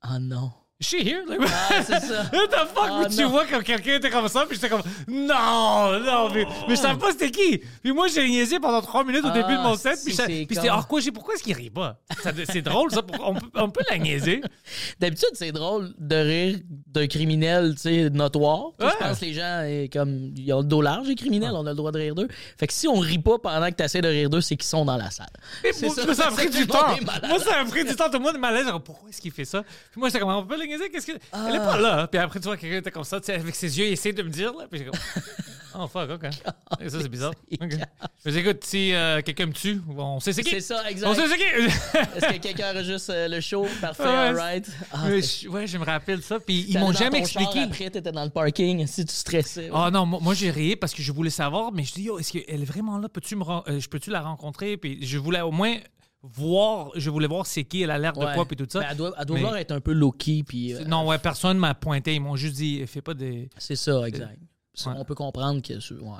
Ah 0.00 0.18
non. 0.18 0.52
Is 0.78 0.84
she 0.88 0.96
here? 1.02 1.22
Like, 1.26 1.40
Ah, 1.42 1.82
c'est 1.82 2.00
ça. 2.00 2.24
What 2.34 2.48
the 2.48 2.68
fuck? 2.74 2.84
Ah, 2.90 3.04
tu 3.08 3.22
non. 3.22 3.30
vois 3.30 3.46
quand 3.46 3.62
quelqu'un 3.62 3.94
était 3.94 4.10
comme 4.10 4.28
ça, 4.28 4.44
puis 4.46 4.56
j'étais 4.56 4.68
comme 4.68 4.82
non, 5.08 5.98
non, 6.00 6.28
mais, 6.34 6.44
mais 6.68 6.76
je 6.76 6.80
savais 6.80 6.98
pas 6.98 7.12
c'était 7.12 7.30
qui. 7.30 7.62
Puis 7.82 7.92
moi, 7.92 8.08
j'ai 8.08 8.28
niaisé 8.28 8.60
pendant 8.60 8.82
trois 8.82 9.02
minutes 9.02 9.24
au 9.24 9.28
Ah, 9.28 9.32
début 9.32 9.54
de 9.56 9.62
mon 9.62 9.74
set, 9.76 9.98
puis 10.04 10.14
c'était 10.14 10.46
comme- 10.54 10.68
hors 10.68 10.86
quoi, 10.86 11.00
j'ai 11.00 11.12
pourquoi 11.12 11.34
est-ce 11.34 11.42
qu'il 11.42 11.54
rit 11.54 11.70
pas? 11.70 11.96
C'est 12.52 12.60
drôle, 12.60 12.90
ça. 12.90 13.00
On 13.20 13.34
peut, 13.34 13.46
on 13.54 13.70
peut 13.70 13.80
la 13.90 13.96
niaiser. 13.96 14.42
D'habitude, 15.00 15.30
c'est 15.32 15.52
drôle 15.52 15.94
de 15.98 16.16
rire 16.16 16.58
d'un 16.88 17.06
criminel, 17.06 17.74
tu 17.76 17.80
sais, 17.82 18.10
notoire. 18.10 18.72
Tu 18.78 18.84
sais, 18.84 18.92
Je 18.92 18.96
Ouais. 19.02 19.08
pense 19.08 19.18
que 19.20 19.24
les 19.24 19.32
gens, 19.32 19.62
eh, 19.66 19.88
comme, 19.90 20.32
ils 20.36 20.52
ont 20.52 20.58
le 20.58 20.64
dos 20.64 20.82
large, 20.82 21.06
les 21.08 21.14
criminels, 21.14 21.52
on 21.54 21.64
a 21.66 21.70
le 21.70 21.74
droit 21.76 21.90
de 21.92 21.98
rire 21.98 22.14
d'eux. 22.14 22.28
Fait 22.58 22.66
que 22.66 22.72
si 22.74 22.86
on 22.86 22.98
rit 22.98 23.18
pas 23.18 23.38
pendant 23.38 23.70
que 23.70 23.76
tu 23.76 23.82
essaies 23.82 24.02
de 24.02 24.08
rire 24.08 24.28
d'eux, 24.28 24.42
c'est 24.42 24.56
qu'ils 24.56 24.66
sont 24.68 24.84
dans 24.84 24.96
la 24.98 25.10
salle. 25.10 25.26
Mais 25.64 25.70
moi, 25.82 25.94
ça, 25.94 26.14
ça 26.14 26.26
a 26.28 26.30
pris 26.32 26.50
du 26.50 26.66
temps. 26.66 26.86
Moi, 27.28 27.38
ça 27.38 27.60
a 27.60 27.64
pris 27.64 27.84
du 27.84 27.96
temps. 27.96 28.06
Tout 28.10 28.18
le 28.18 28.24
monde 28.24 28.34
est 28.36 28.38
malaise. 28.38 28.66
Pourquoi 28.84 29.08
est-ce 29.08 29.22
qu'il 29.22 29.32
fait 29.32 29.44
ça? 29.46 29.62
Puis 29.90 29.98
moi, 30.00 30.08
j'étais 30.08 30.20
comme, 30.20 30.46
on? 30.74 30.88
Qu'est-ce 30.90 31.06
que. 31.06 31.12
Elle 31.48 31.54
est 31.54 31.58
pas 31.58 31.78
là. 31.80 32.06
Puis 32.06 32.18
après, 32.20 32.40
tu 32.40 32.46
vois, 32.46 32.56
quelqu'un 32.56 32.78
était 32.78 32.90
comme 32.90 33.04
ça, 33.04 33.20
tu 33.20 33.26
sais, 33.26 33.34
avec 33.34 33.54
ses 33.54 33.78
yeux, 33.78 33.86
il 33.86 33.92
essaie 33.92 34.12
de 34.12 34.22
me 34.22 34.30
dire, 34.30 34.52
là. 34.52 34.66
Puis 34.70 34.80
j'ai 34.80 34.86
comme, 34.86 34.98
oh 35.78 35.86
fuck, 35.86 36.10
ok. 36.10 36.24
Et 36.80 36.88
ça, 36.88 37.00
c'est 37.00 37.08
bizarre. 37.08 37.32
Ok. 37.60 37.72
Je 38.24 38.30
dis, 38.32 38.38
écoute, 38.38 38.64
si 38.64 38.92
euh, 38.92 39.22
quelqu'un 39.22 39.46
me 39.46 39.52
tue, 39.52 39.80
on 39.96 40.18
sait 40.18 40.32
c'est 40.32 40.42
qui. 40.42 40.50
C'est 40.50 40.60
ça, 40.60 40.82
On 40.84 40.88
exact. 40.88 41.14
sait 41.14 41.28
c'est 41.28 41.36
qui. 41.36 41.44
Est-ce 42.16 42.26
que 42.34 42.38
quelqu'un 42.38 42.72
enregistre 42.72 43.12
euh, 43.14 43.28
le 43.28 43.40
show? 43.40 43.66
Parfait, 43.80 44.02
Ouais, 44.02 44.08
alright. 44.08 44.68
Ah, 44.92 45.04
Mais 45.08 45.22
je- 45.22 45.48
ouais, 45.48 45.66
je 45.68 45.78
me 45.78 45.84
rappelle 45.84 46.22
ça. 46.22 46.40
Puis 46.40 46.66
ils 46.68 46.78
m'ont 46.78 46.90
jamais 46.92 47.20
ton 47.22 47.26
char 47.26 47.42
expliqué. 47.42 47.60
Après, 47.66 47.90
t'étais 47.90 48.10
dans 48.12 48.24
le 48.24 48.30
parking, 48.30 48.84
si 48.88 49.04
tu 49.04 49.14
stressais. 49.14 49.70
Ah 49.72 49.90
non, 49.92 50.06
moi, 50.06 50.18
moi, 50.20 50.34
j'ai 50.34 50.50
ri 50.50 50.74
parce 50.74 50.92
que 50.92 51.02
je 51.02 51.12
voulais 51.12 51.30
savoir, 51.30 51.70
mais 51.72 51.84
je 51.84 51.92
dis, 51.94 52.02
yo, 52.02 52.18
est-ce 52.18 52.32
qu'elle 52.32 52.62
est 52.62 52.64
vraiment 52.64 52.98
là? 52.98 53.08
Peux-tu 53.08 53.36
me 53.36 53.44
euh, 53.44 53.78
je 53.78 53.88
peux-tu 53.88 54.10
la 54.10 54.22
rencontrer? 54.22 54.76
Puis 54.76 54.98
je 55.06 55.18
voulais 55.18 55.40
au 55.40 55.52
moins 55.52 55.76
voir, 56.32 56.90
je 56.96 57.08
voulais 57.10 57.26
voir 57.28 57.46
c'est 57.46 57.64
qui, 57.64 57.82
elle 57.82 57.90
a 57.90 57.98
l'air 57.98 58.12
de 58.12 58.18
quoi, 58.34 58.44
puis 58.46 58.56
tout 58.56 58.66
ça. 58.70 58.80
Ben, 58.80 58.86
elle 58.90 58.96
doit, 58.96 59.12
elle 59.18 59.24
doit 59.26 59.52
Mais- 59.52 59.60
être 59.62 59.72
un 59.72 59.80
peu 59.80 59.92
low-key, 59.92 60.42
puis 60.46 60.74
euh, 60.74 60.84
Non, 60.84 61.06
ouais, 61.06 61.18
personne 61.18 61.58
m'a 61.58 61.74
pointé. 61.74 62.14
Ils 62.14 62.20
m'ont 62.20 62.36
juste 62.36 62.56
dit, 62.56 62.86
fais 62.86 63.02
pas 63.02 63.14
des. 63.14 63.48
c'est 63.58 63.76
ça, 63.76 64.06
exact. 64.06 64.38
Ouais. 64.86 64.92
On 64.96 65.04
peut 65.04 65.14
comprendre 65.14 65.62
que... 65.62 65.74
Ouais. 65.74 66.18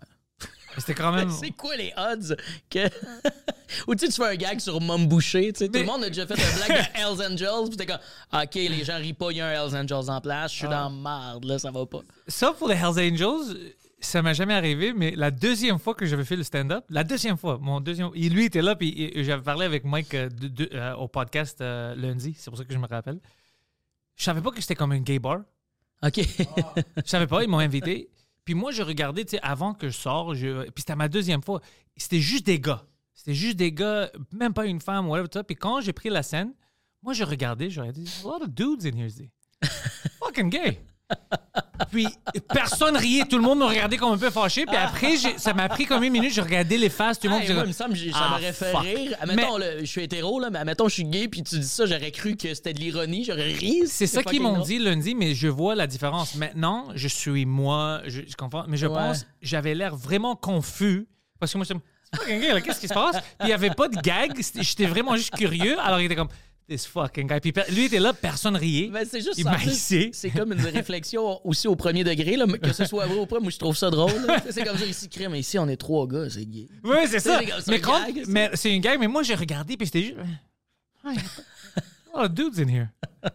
C'était 0.78 0.94
quand 0.94 1.12
même. 1.12 1.30
C'est 1.40 1.52
quoi 1.52 1.74
les 1.76 1.92
odds 1.96 2.36
que. 2.68 2.86
Ou 3.88 3.94
tu 3.94 4.04
sais, 4.06 4.12
tu 4.12 4.16
fais 4.22 4.28
un 4.28 4.36
gag 4.36 4.60
sur 4.60 4.80
Mom 4.80 5.06
Boucher, 5.08 5.52
tu 5.52 5.60
sais, 5.60 5.68
tout 5.68 5.78
le 5.78 5.84
monde 5.86 6.04
a 6.04 6.08
déjà 6.08 6.26
fait 6.26 6.34
un 6.34 6.56
blague 6.66 6.82
de 6.92 6.98
Hells 7.00 7.32
Angels, 7.32 7.68
puis 7.68 7.76
t'es 7.78 7.86
comme, 7.86 7.98
OK, 8.32 8.54
les 8.54 8.84
gens 8.84 8.98
rient 8.98 9.14
pas, 9.14 9.30
il 9.30 9.38
y 9.38 9.40
a 9.40 9.46
un 9.46 9.52
Hells 9.52 9.74
Angels 9.76 10.10
en 10.10 10.20
place, 10.20 10.52
je 10.52 10.56
suis 10.58 10.66
Ah. 10.66 10.70
dans 10.84 10.90
marde, 10.90 11.44
là, 11.44 11.58
ça 11.58 11.70
va 11.70 11.86
pas. 11.86 12.00
Ça, 12.28 12.52
pour 12.52 12.68
les 12.68 12.74
Hells 12.74 13.12
Angels, 13.12 13.56
ça 13.98 14.20
m'est 14.22 14.34
jamais 14.34 14.54
arrivé, 14.54 14.92
mais 14.92 15.12
la 15.16 15.30
deuxième 15.30 15.78
fois 15.78 15.94
que 15.94 16.04
j'avais 16.06 16.24
fait 16.24 16.36
le 16.36 16.42
stand-up, 16.42 16.84
la 16.90 17.02
deuxième 17.04 17.36
fois, 17.36 17.58
mon 17.60 17.80
deuxième. 17.80 18.10
Et 18.14 18.28
lui 18.28 18.44
était 18.44 18.62
là, 18.62 18.76
puis 18.76 19.12
j'avais 19.24 19.42
parlé 19.42 19.64
avec 19.64 19.84
Mike 19.84 20.14
euh, 20.14 20.28
de- 20.28 20.48
de- 20.48 20.68
euh, 20.74 20.94
au 20.96 21.08
podcast 21.08 21.60
euh, 21.60 21.94
lundi, 21.94 22.34
c'est 22.38 22.50
pour 22.50 22.58
ça 22.58 22.64
que 22.64 22.72
je 22.74 22.78
me 22.78 22.86
rappelle. 22.86 23.20
Je 24.16 24.24
savais 24.24 24.40
pas 24.40 24.50
que 24.50 24.60
c'était 24.60 24.74
comme 24.74 24.92
un 24.92 25.00
gay 25.00 25.18
bar. 25.18 25.40
OK. 26.02 26.16
Je 26.18 27.02
savais 27.06 27.26
pas, 27.26 27.42
ils 27.42 27.48
m'ont 27.48 27.58
invité. 27.58 28.10
Puis 28.44 28.54
moi, 28.54 28.70
je 28.70 28.82
regardais, 28.82 29.24
tu 29.24 29.32
sais, 29.32 29.40
avant 29.42 29.74
que 29.74 29.88
je 29.88 29.96
sors, 29.96 30.34
je... 30.34 30.64
puis 30.70 30.82
c'était 30.82 30.94
ma 30.94 31.08
deuxième 31.08 31.42
fois. 31.42 31.60
C'était 31.96 32.20
juste 32.20 32.46
des 32.46 32.60
gars. 32.60 32.84
C'était 33.14 33.34
juste 33.34 33.56
des 33.56 33.72
gars, 33.72 34.10
même 34.32 34.52
pas 34.52 34.66
une 34.66 34.80
femme, 34.80 35.08
whatever, 35.08 35.28
tout 35.28 35.38
ça. 35.38 35.42
Puis 35.44 35.56
quand 35.56 35.80
j'ai 35.80 35.92
pris 35.94 36.10
la 36.10 36.22
scène, 36.22 36.52
moi, 37.02 37.12
je 37.14 37.24
regardais, 37.24 37.70
j'aurais 37.70 37.92
dit, 37.92 38.08
a 38.22 38.28
lot 38.28 38.42
of 38.42 38.50
dudes 38.50 38.84
in 38.86 38.96
here, 38.98 39.08
fucking 40.20 40.50
gay. 40.50 40.78
Puis 41.90 42.06
personne 42.52 42.96
riait, 42.96 43.24
tout 43.26 43.36
le 43.36 43.42
monde 43.42 43.58
me 43.60 43.64
regardait 43.64 43.96
comme 43.96 44.12
un 44.12 44.18
peu 44.18 44.30
fâché. 44.30 44.64
Puis 44.66 44.76
après, 44.76 45.16
j'ai- 45.16 45.38
ça 45.38 45.52
m'a 45.54 45.68
pris 45.68 45.84
comme 45.86 46.02
une 46.02 46.12
minute, 46.12 46.32
je 46.32 46.40
regardais 46.40 46.78
les 46.78 46.88
faces, 46.88 47.18
tout 47.18 47.26
le 47.26 47.32
monde. 47.34 47.40
Hey, 47.42 47.46
puis 47.46 47.54
moi, 47.54 47.62
il 47.62 47.66
j'ai 47.66 47.68
me 47.68 47.72
semble 47.74 47.94
j'ai- 47.94 48.12
ça 48.12 48.18
Ah, 48.22 48.28
m'aurait 48.30 48.52
fait 48.52 48.72
fuck. 48.72 48.82
rire. 48.82 49.16
Admettons, 49.20 49.56
là, 49.58 49.78
je 49.80 49.84
suis 49.84 50.02
hétéro, 50.02 50.40
là, 50.40 50.50
mais 50.50 50.58
admettons, 50.58 50.88
je 50.88 50.94
suis 50.94 51.04
gay, 51.04 51.28
puis 51.28 51.42
tu 51.42 51.58
dis 51.58 51.66
ça, 51.68 51.86
j'aurais 51.86 52.10
cru 52.10 52.36
que 52.36 52.52
c'était 52.54 52.72
de 52.72 52.80
l'ironie, 52.80 53.24
j'aurais 53.24 53.52
ri. 53.52 53.82
C'est 53.86 54.06
ça 54.06 54.22
qu'ils 54.22 54.30
fucking 54.38 54.42
m'ont 54.42 54.52
drôle. 54.54 54.66
dit 54.66 54.78
lundi, 54.78 55.14
mais 55.14 55.34
je 55.34 55.48
vois 55.48 55.74
la 55.74 55.86
différence. 55.86 56.34
Maintenant, 56.34 56.88
je 56.94 57.08
suis 57.08 57.44
moi, 57.46 58.00
je, 58.06 58.22
je 58.26 58.36
comprends, 58.36 58.64
mais 58.66 58.76
je 58.76 58.86
Ouais. 58.86 58.94
pense 58.94 59.26
j'avais 59.42 59.74
l'air 59.74 59.94
vraiment 59.96 60.34
confus 60.34 61.06
parce 61.38 61.52
que 61.52 61.58
moi, 61.58 61.64
j'étais 61.64 61.74
comme, 61.74 61.82
C'est 62.26 62.52
là, 62.52 62.60
qu'est-ce 62.60 62.80
qui 62.80 62.88
se 62.88 62.94
passe? 62.94 63.16
Puis 63.16 63.24
il 63.40 63.46
n'y 63.46 63.52
avait 63.52 63.70
pas 63.70 63.88
de 63.88 63.96
gag, 64.00 64.32
c'était- 64.40 64.62
j'étais 64.62 64.86
vraiment 64.86 65.16
juste 65.16 65.34
curieux. 65.36 65.76
Alors 65.80 66.00
il 66.00 66.06
était 66.06 66.14
comme, 66.16 66.28
this 66.68 66.86
fucking 66.86 67.26
guy. 67.28 67.40
Puis 67.40 67.52
lui 67.74 67.84
était 67.84 67.98
là, 67.98 68.12
personne 68.12 68.56
riait. 68.56 68.88
Ben, 68.88 69.06
c'est 69.08 69.20
juste 69.20 69.38
Il. 69.38 70.14
C'est 70.14 70.30
comme 70.30 70.52
une 70.52 70.60
réflexion 70.60 71.40
aussi 71.46 71.68
au 71.68 71.76
premier 71.76 72.04
degré, 72.04 72.36
là, 72.36 72.46
que 72.46 72.72
ce 72.72 72.84
soit 72.84 73.06
vrai 73.06 73.18
ou 73.18 73.26
pas. 73.26 73.40
Moi, 73.40 73.50
je 73.50 73.58
trouve 73.58 73.76
ça 73.76 73.90
drôle. 73.90 74.12
C'est 74.50 74.64
comme 74.64 74.78
ça 74.78 74.84
ici, 74.86 75.08
crème. 75.08 75.32
Mais 75.32 75.40
ici, 75.40 75.58
on 75.58 75.68
est 75.68 75.76
trois 75.76 76.06
gars, 76.06 76.28
c'est 76.30 76.44
gay. 76.44 76.68
Oui, 76.84 76.96
c'est 77.08 77.20
ça. 77.20 77.40
mais 78.28 78.50
c'est 78.54 78.74
une 78.74 78.80
gag, 78.80 78.98
mais 78.98 79.08
moi 79.08 79.22
j'ai 79.22 79.34
regardé, 79.34 79.76
puis 79.76 79.86
c'était 79.86 80.02
juste. 80.02 80.16
Ah, 82.16 82.22
Oh, 82.24 82.28
dudes 82.28 82.58
in 82.60 82.68
here. 82.68 82.88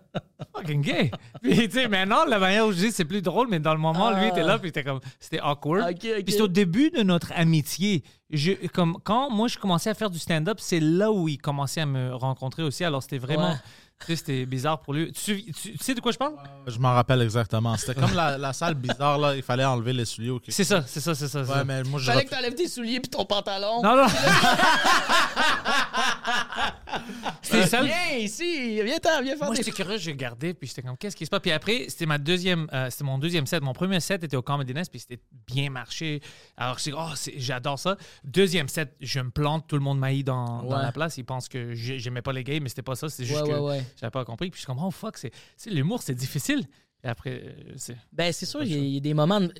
Fucking 0.55 0.81
gay. 0.81 1.11
Puis, 1.41 1.69
tu 1.69 1.71
sais, 1.71 1.87
maintenant, 1.87 2.25
la 2.25 2.39
manière 2.39 2.65
où 2.65 2.71
je 2.71 2.77
dis, 2.77 2.91
c'est 2.91 3.05
plus 3.05 3.21
drôle, 3.21 3.47
mais 3.49 3.59
dans 3.59 3.73
le 3.73 3.79
moment, 3.79 4.11
lui 4.11 4.27
était 4.27 4.43
là, 4.43 4.57
puis 4.59 4.69
c'était 4.69 4.83
comme. 4.83 4.99
C'était 5.19 5.39
awkward. 5.41 5.95
Puis 5.99 6.23
c'est 6.29 6.41
au 6.41 6.47
début 6.47 6.89
de 6.91 7.03
notre 7.03 7.31
amitié. 7.35 8.03
Je, 8.31 8.53
comme, 8.67 8.97
quand 9.03 9.29
moi, 9.29 9.47
je 9.47 9.57
commençais 9.57 9.89
à 9.89 9.93
faire 9.93 10.09
du 10.09 10.19
stand-up, 10.19 10.57
c'est 10.59 10.79
là 10.79 11.11
où 11.11 11.27
il 11.27 11.37
commençait 11.37 11.81
à 11.81 11.85
me 11.85 12.13
rencontrer 12.15 12.63
aussi. 12.63 12.83
Alors, 12.83 13.01
c'était 13.03 13.17
vraiment. 13.19 13.51
Ouais. 13.51 13.57
Tu 13.99 14.07
sais, 14.07 14.15
c'était 14.15 14.45
bizarre 14.47 14.81
pour 14.81 14.93
lui. 14.95 15.11
Tu, 15.11 15.43
tu- 15.45 15.73
tu 15.73 15.77
sais 15.79 15.93
de 15.93 15.99
quoi 16.01 16.11
je 16.11 16.17
parle? 16.17 16.33
Je 16.65 16.79
m'en 16.79 16.91
rappelle 16.93 17.21
exactement. 17.21 17.77
C'était 17.77 17.93
comme 17.99 18.15
la, 18.15 18.35
la 18.35 18.51
salle 18.51 18.73
bizarre, 18.73 19.19
là. 19.19 19.35
Il 19.35 19.43
fallait 19.43 19.63
enlever 19.65 19.93
les 19.93 20.05
souliers. 20.05 20.35
C'est 20.47 20.63
ça, 20.63 20.83
c'est 20.87 20.99
ça, 20.99 21.13
c'est 21.13 21.27
ça. 21.27 21.41
Ouais, 21.41 21.45
ça. 21.47 21.63
mais 21.63 21.83
moi, 21.83 21.99
je. 21.99 22.07
Fallait 22.07 22.21
ref- 22.21 22.25
que 22.25 22.29
t'enlèves 22.31 22.55
tes 22.55 22.67
souliers 22.67 22.99
puis 22.99 23.11
ton 23.11 23.25
pantalon. 23.25 23.83
Non, 23.83 23.95
non. 23.97 24.07
c'était 27.41 27.67
ça. 27.67 27.83
Viens 27.83 28.17
ici, 28.17 28.81
viens 28.83 28.97
t'en, 28.99 29.21
viens 29.21 29.35
faire 29.35 29.47
Moi, 29.47 29.55
j'étais 29.55 29.71
curieux, 29.71 29.97
j'ai 29.97 30.11
regardé, 30.11 30.53
puis 30.53 30.67
j'étais 30.67 30.81
comme, 30.81 30.97
qu'est-ce 30.97 31.15
qui 31.15 31.25
se 31.25 31.29
passe? 31.29 31.41
Puis 31.41 31.51
après, 31.51 31.85
c'était 31.89 32.05
ma 32.05 32.17
deuxième, 32.17 32.67
euh, 32.73 32.89
c'était 32.89 33.03
mon 33.03 33.17
deuxième 33.17 33.45
set. 33.45 33.61
Mon 33.63 33.73
premier 33.73 33.99
set 33.99 34.23
était 34.23 34.37
au 34.37 34.41
Comedy 34.41 34.73
Nest, 34.73 34.91
puis 34.91 34.99
c'était 34.99 35.19
bien 35.47 35.69
marché. 35.69 36.21
Alors, 36.57 36.75
dis, 36.77 36.91
oh, 36.95 37.09
c'est- 37.15 37.33
j'adore 37.37 37.79
ça. 37.79 37.97
Deuxième 38.23 38.67
set, 38.67 38.95
je 38.99 39.19
me 39.19 39.29
plante, 39.31 39.67
tout 39.67 39.75
le 39.75 39.81
monde 39.81 39.99
m'haït 39.99 40.23
dans, 40.23 40.63
dans 40.63 40.77
la 40.77 40.91
place. 40.91 41.17
Ils 41.17 41.25
pensent 41.25 41.49
que 41.49 41.73
j'ai- 41.73 41.99
j'aimais 41.99 42.21
pas 42.21 42.33
les 42.33 42.43
gays, 42.43 42.59
mais 42.59 42.69
c'était 42.69 42.81
pas 42.81 42.95
ça. 42.95 43.09
C'est 43.09 43.25
juste 43.25 43.41
Ouais, 43.43 43.49
que 43.49 43.59
ouais, 43.59 43.83
j'avais 43.99 44.11
pas 44.11 44.25
compris. 44.25 44.49
Puis 44.49 44.57
je 44.57 44.61
suis 44.61 44.67
comme, 44.67 44.83
oh 44.83 44.91
fuck, 44.91 45.17
c'est, 45.17 45.31
c'est 45.57 45.69
l'humour, 45.69 46.01
c'est 46.01 46.15
difficile. 46.15 46.65
Et 47.03 47.07
après, 47.07 47.41
euh, 47.43 47.73
c'est. 47.77 47.97
Ben, 48.11 48.31
c'est 48.31 48.45
sûr, 48.45 48.61
il 48.63 48.71
y, 48.71 48.75
a- 48.75 48.77
y 48.77 48.97
a 48.97 48.99
des 48.99 49.13
moments... 49.13 49.41
de- 49.41 49.53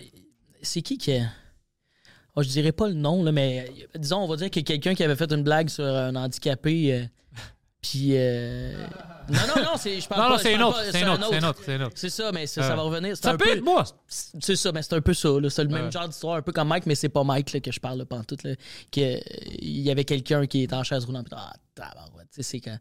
C'est 0.61 0.81
qui 0.83 0.97
qui... 0.97 1.19
Oh, 2.35 2.41
je 2.43 2.47
dirais 2.49 2.71
pas 2.71 2.87
le 2.87 2.93
nom, 2.93 3.23
là, 3.23 3.31
mais 3.31 3.67
euh, 3.95 3.97
disons, 3.99 4.19
on 4.19 4.27
va 4.27 4.35
dire 4.37 4.49
qu'il 4.49 4.61
y 4.61 4.65
a 4.65 4.67
quelqu'un 4.67 4.95
qui 4.95 5.03
avait 5.03 5.15
fait 5.17 5.31
une 5.31 5.43
blague 5.43 5.67
sur 5.69 5.83
un 5.85 6.15
handicapé, 6.15 6.93
euh, 6.93 7.03
puis... 7.81 8.11
euh, 8.13 8.73
Non, 9.29 9.39
non, 9.55 9.63
non, 9.63 9.69
c'est... 9.77 9.99
je 9.99 10.07
parle 10.07 10.21
Non, 10.21 10.27
pas- 10.27 10.31
non, 10.31 10.37
je 10.37 10.43
c'est 10.43 10.51
une 10.53 10.57
parle 10.59 10.69
autre, 10.69 10.79
c'est 10.91 11.01
une 11.01 11.09
autre, 11.09 11.59
c'est 11.65 11.75
une 11.75 11.83
autre, 11.83 11.93
c'est 11.95 12.09
ça, 12.09 12.31
mais 12.33 12.47
ça, 12.47 12.61
Euh, 12.61 12.67
ça 12.69 12.75
va 12.75 12.81
revenir. 12.83 13.17
c'est 13.17 13.23
Ça 13.23 13.31
un 13.31 13.37
peut 13.37 13.45
peu- 13.45 13.57
être 13.57 13.63
moi. 13.63 13.83
C'est 14.07 14.55
ça, 14.55 14.71
mais 14.71 14.81
c'est 14.81 14.93
un 14.93 15.01
peu 15.01 15.13
ça. 15.13 15.29
C'est 15.49 15.63
le 15.63 15.69
même 15.69 15.85
Ouais. 15.85 15.91
genre 15.91 16.07
d'histoire, 16.07 16.35
un 16.37 16.41
peu 16.41 16.51
comme 16.53 16.69
Mike, 16.69 16.85
mais 16.85 16.95
c'est 16.95 17.09
pas 17.09 17.23
Mike 17.25 17.51
là, 17.53 17.59
que 17.59 17.71
je 17.71 17.79
parle 17.81 17.97
là, 17.99 18.05
pantoute. 18.05 18.43
Là, 18.43 18.55
que, 18.91 19.19
il 19.61 19.79
y 19.81 19.91
avait 19.91 20.05
quelqu'un 20.05 20.45
qui 20.47 20.63
est 20.63 20.73
en 20.73 20.83
chaise 20.83 21.03
roulante. 21.05 21.27
Ah, 21.31 21.53
tabarouette, 21.75 22.27
tu 22.33 22.35
sais, 22.35 22.43
c'est 22.43 22.59
quand. 22.61 22.77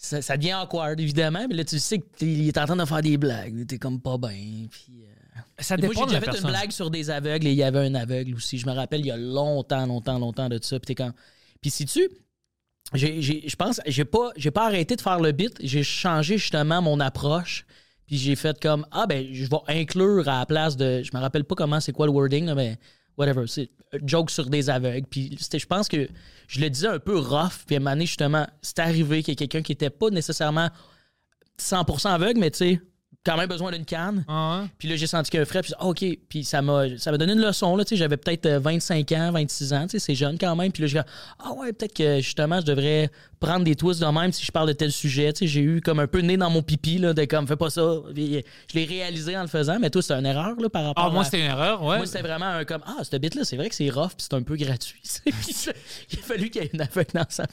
Ça, 0.00 0.22
ça 0.22 0.36
devient 0.36 0.54
awkward, 0.54 0.98
évidemment, 1.00 1.44
mais 1.48 1.56
là, 1.56 1.64
tu 1.64 1.78
sais 1.80 1.98
qu'il 1.98 2.46
est 2.46 2.56
en 2.56 2.66
train 2.66 2.76
de 2.76 2.84
faire 2.84 3.02
des 3.02 3.16
blagues. 3.18 3.66
T'es 3.66 3.78
comme 3.78 4.00
pas 4.00 4.16
bien. 4.16 4.66
Puis, 4.70 5.02
euh, 5.38 5.62
Ça 5.62 5.76
moi, 5.76 5.88
j'ai 5.94 6.04
déjà 6.06 6.20
fait 6.20 6.26
personne. 6.26 6.44
une 6.44 6.50
blague 6.50 6.70
sur 6.70 6.90
des 6.90 7.10
aveugles 7.10 7.46
et 7.46 7.50
il 7.52 7.56
y 7.56 7.62
avait 7.62 7.86
un 7.86 7.94
aveugle 7.94 8.34
aussi. 8.34 8.58
Je 8.58 8.66
me 8.66 8.72
rappelle, 8.72 9.00
il 9.00 9.06
y 9.06 9.10
a 9.10 9.16
longtemps, 9.16 9.86
longtemps, 9.86 10.18
longtemps 10.18 10.48
de 10.48 10.58
ça. 10.62 10.78
Puis 10.80 10.94
comme. 10.94 11.12
Puis 11.60 11.70
si 11.70 11.86
tu. 11.86 12.08
Je 12.94 13.56
pense, 13.56 13.80
j'ai 13.86 14.06
pas, 14.06 14.30
j'ai 14.36 14.50
pas 14.50 14.66
arrêté 14.66 14.96
de 14.96 15.00
faire 15.00 15.20
le 15.20 15.32
bit. 15.32 15.54
J'ai 15.60 15.82
changé 15.82 16.38
justement 16.38 16.80
mon 16.80 17.00
approche. 17.00 17.66
Puis 18.08 18.16
j'ai 18.16 18.36
fait 18.36 18.58
comme 18.58 18.86
ah 18.90 19.06
ben 19.06 19.26
je 19.30 19.44
vais 19.44 19.80
inclure 19.80 20.26
à 20.28 20.38
la 20.38 20.46
place 20.46 20.78
de 20.78 21.02
je 21.02 21.10
me 21.14 21.20
rappelle 21.20 21.44
pas 21.44 21.54
comment 21.54 21.78
c'est 21.78 21.92
quoi 21.92 22.06
le 22.06 22.12
wording 22.12 22.46
là, 22.46 22.54
mais 22.54 22.78
whatever 23.18 23.46
c'est 23.46 23.68
un 23.92 23.98
joke 24.02 24.30
sur 24.30 24.48
des 24.48 24.70
aveugles 24.70 25.06
puis 25.06 25.36
je 25.38 25.66
pense 25.66 25.88
que 25.88 26.08
je 26.48 26.60
le 26.60 26.70
disais 26.70 26.86
un 26.86 27.00
peu 27.00 27.18
rough 27.18 27.66
puis 27.66 27.76
à 27.76 27.78
un 27.78 27.80
moment 27.80 27.90
donné, 27.90 28.06
justement 28.06 28.46
c'est 28.62 28.78
arrivé 28.78 29.22
qu'il 29.22 29.32
y 29.32 29.36
a 29.36 29.36
quelqu'un 29.36 29.60
qui 29.60 29.72
était 29.72 29.90
pas 29.90 30.08
nécessairement 30.08 30.70
100% 31.60 32.08
aveugle 32.08 32.40
mais 32.40 32.50
tu 32.50 32.58
sais 32.58 32.80
quand 33.26 33.36
même 33.36 33.48
besoin 33.48 33.70
d'une 33.72 33.84
canne 33.84 34.24
Ah 34.26 34.60
ouais? 34.62 34.68
puis 34.78 34.88
là, 34.88 34.96
j'ai 34.96 35.06
senti 35.06 35.30
qu'il 35.30 35.38
y 35.38 35.40
a 35.40 35.42
un 35.42 35.46
frais. 35.46 35.60
Puis, 35.60 35.72
ah, 35.78 35.86
OK. 35.86 36.02
Puis 36.30 36.44
ça 36.44 36.62
m'a, 36.62 36.96
ça 36.98 37.10
m'a 37.10 37.18
donné 37.18 37.34
une 37.34 37.40
leçon. 37.42 37.76
Là, 37.76 37.84
tu 37.84 37.90
sais, 37.90 37.96
j'avais 37.96 38.16
peut-être 38.16 38.46
euh, 38.46 38.58
25 38.58 39.12
ans, 39.12 39.32
26 39.32 39.72
ans. 39.74 39.82
Tu 39.82 39.90
sais, 39.90 39.98
c'est 39.98 40.14
jeune 40.14 40.38
quand 40.38 40.56
même. 40.56 40.72
Puis 40.72 40.82
là, 40.82 40.86
j'ai 40.86 40.98
dit, 40.98 41.04
ah 41.40 41.52
ouais, 41.52 41.72
peut-être 41.74 41.92
que 41.94 42.20
justement, 42.20 42.60
je 42.60 42.64
devrais 42.66 43.10
prendre 43.40 43.64
des 43.64 43.76
twists 43.76 44.00
de 44.00 44.06
même 44.06 44.32
si 44.32 44.44
je 44.44 44.50
parle 44.50 44.68
de 44.68 44.72
tel 44.72 44.90
sujet. 44.92 45.32
Tu 45.34 45.40
sais, 45.40 45.46
j'ai 45.46 45.60
eu 45.60 45.80
comme 45.82 45.98
un 46.00 46.06
peu 46.06 46.20
nez 46.20 46.36
dans 46.38 46.48
mon 46.48 46.62
pipi, 46.62 46.98
là, 46.98 47.12
de 47.12 47.24
comme, 47.26 47.46
fais 47.46 47.56
pas 47.56 47.68
ça. 47.70 47.96
Puis, 48.14 48.42
je 48.72 48.78
l'ai 48.78 48.84
réalisé 48.86 49.36
en 49.36 49.42
le 49.42 49.48
faisant. 49.48 49.78
Mais 49.78 49.90
toi, 49.90 50.00
c'est 50.00 50.14
une 50.14 50.24
erreur, 50.26 50.54
là, 50.58 50.68
par 50.70 50.84
rapport 50.86 51.04
Ah, 51.04 51.10
moi, 51.10 51.20
à- 51.20 51.24
c'était 51.24 51.40
une 51.40 51.50
erreur, 51.50 51.82
ouais. 51.82 51.96
Moi, 51.98 52.06
c'était 52.06 52.22
vraiment 52.22 52.46
un 52.46 52.64
comme, 52.64 52.82
ah, 52.86 53.04
ce 53.04 53.16
bit-là, 53.16 53.44
c'est 53.44 53.56
vrai 53.56 53.68
que 53.68 53.74
c'est 53.74 53.90
rough, 53.90 54.08
puis 54.16 54.26
c'est 54.30 54.34
un 54.34 54.42
peu 54.42 54.56
gratuit. 54.56 55.02
Il 55.26 56.18
a 56.18 56.22
fallu 56.22 56.48
qu'il 56.50 56.62
y 56.62 56.64
ait 56.64 56.70
une 56.72 56.78
dans 57.14 57.24
sa 57.28 57.46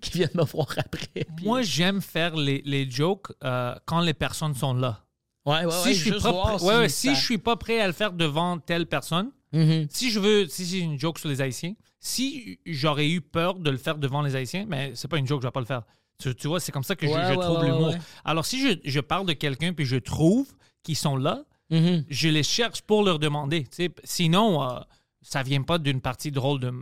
qui 0.00 0.10
vienne 0.12 0.30
me 0.34 0.44
voir 0.44 0.68
après. 0.76 1.24
Puis- 1.36 1.44
Moi, 1.46 1.62
j'aime 1.62 2.00
faire 2.00 2.36
les, 2.36 2.62
les 2.64 2.88
jokes 2.88 3.28
euh, 3.42 3.74
quand 3.86 4.00
les 4.00 4.14
personnes 4.14 4.54
sont 4.54 4.74
là. 4.74 5.02
Ouais, 5.46 5.58
ouais, 5.60 5.64
ouais. 5.66 5.70
si 5.82 5.94
je 5.94 6.00
suis 6.12 6.20
pas 6.20 6.30
voir 6.32 6.60
si 6.90 7.06
ça- 7.08 7.14
je 7.14 7.20
suis 7.24 7.38
pas 7.38 7.56
prêt 7.56 7.80
à 7.80 7.86
le 7.86 7.92
faire 7.92 8.12
devant 8.12 8.58
telle 8.58 8.86
personne, 8.86 9.30
Mhm. 9.52 9.86
si 9.90 10.10
je 10.10 10.20
veux, 10.20 10.46
si 10.48 10.66
c'est 10.66 10.78
une 10.80 10.98
joke 10.98 11.18
sur 11.18 11.28
les 11.28 11.40
Haïtiens, 11.40 11.74
si 12.00 12.58
j'aurais 12.66 13.08
eu 13.08 13.20
peur 13.20 13.54
de 13.58 13.70
le 13.70 13.76
faire 13.78 13.96
devant 13.98 14.22
les 14.22 14.36
Haïtiens, 14.36 14.66
mais 14.68 14.92
c'est 14.94 15.08
pas 15.08 15.18
une 15.18 15.26
joke, 15.26 15.42
je 15.42 15.46
vais 15.46 15.52
pas 15.52 15.60
le 15.60 15.66
faire. 15.66 15.82
Tu, 16.18 16.34
tu 16.34 16.48
vois, 16.48 16.60
c'est 16.60 16.72
comme 16.72 16.84
ça 16.84 16.96
que 16.96 17.06
je- 17.06 17.12
trouve 17.40 17.64
l'humour. 17.64 17.92
Alors, 18.24 18.44
si 18.46 18.60
je, 18.60 18.78
je 18.84 19.00
parle 19.00 19.26
de 19.26 19.32
quelqu'un 19.34 19.72
puis 19.72 19.84
je 19.84 19.96
trouve 19.96 20.46
qu'ils 20.82 20.96
sont 20.96 21.16
là, 21.16 21.44
Mhm. 21.70 22.04
je 22.08 22.28
les 22.28 22.42
cherche 22.42 22.82
pour 22.82 23.02
leur 23.02 23.18
demander. 23.18 23.66
Sinon, 24.04 24.62
euh, 24.62 24.78
ça 25.22 25.42
vient 25.42 25.62
pas 25.62 25.78
d'une 25.78 26.00
partie 26.00 26.30
drôle 26.30 26.60
de, 26.60 26.72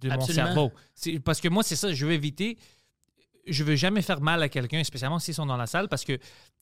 de 0.00 0.08
mon 0.10 0.20
cerveau. 0.26 0.72
Parce 1.24 1.40
que 1.40 1.48
moi, 1.48 1.62
c'est 1.62 1.76
ça, 1.76 1.92
je 1.92 2.04
veux 2.06 2.12
éviter. 2.12 2.58
Je 3.46 3.64
veux 3.64 3.76
jamais 3.76 4.02
faire 4.02 4.20
mal 4.20 4.42
à 4.42 4.48
quelqu'un, 4.48 4.84
spécialement 4.84 5.18
s'ils 5.18 5.34
sont 5.34 5.46
dans 5.46 5.56
la 5.56 5.66
salle, 5.66 5.88
parce 5.88 6.04
que 6.04 6.18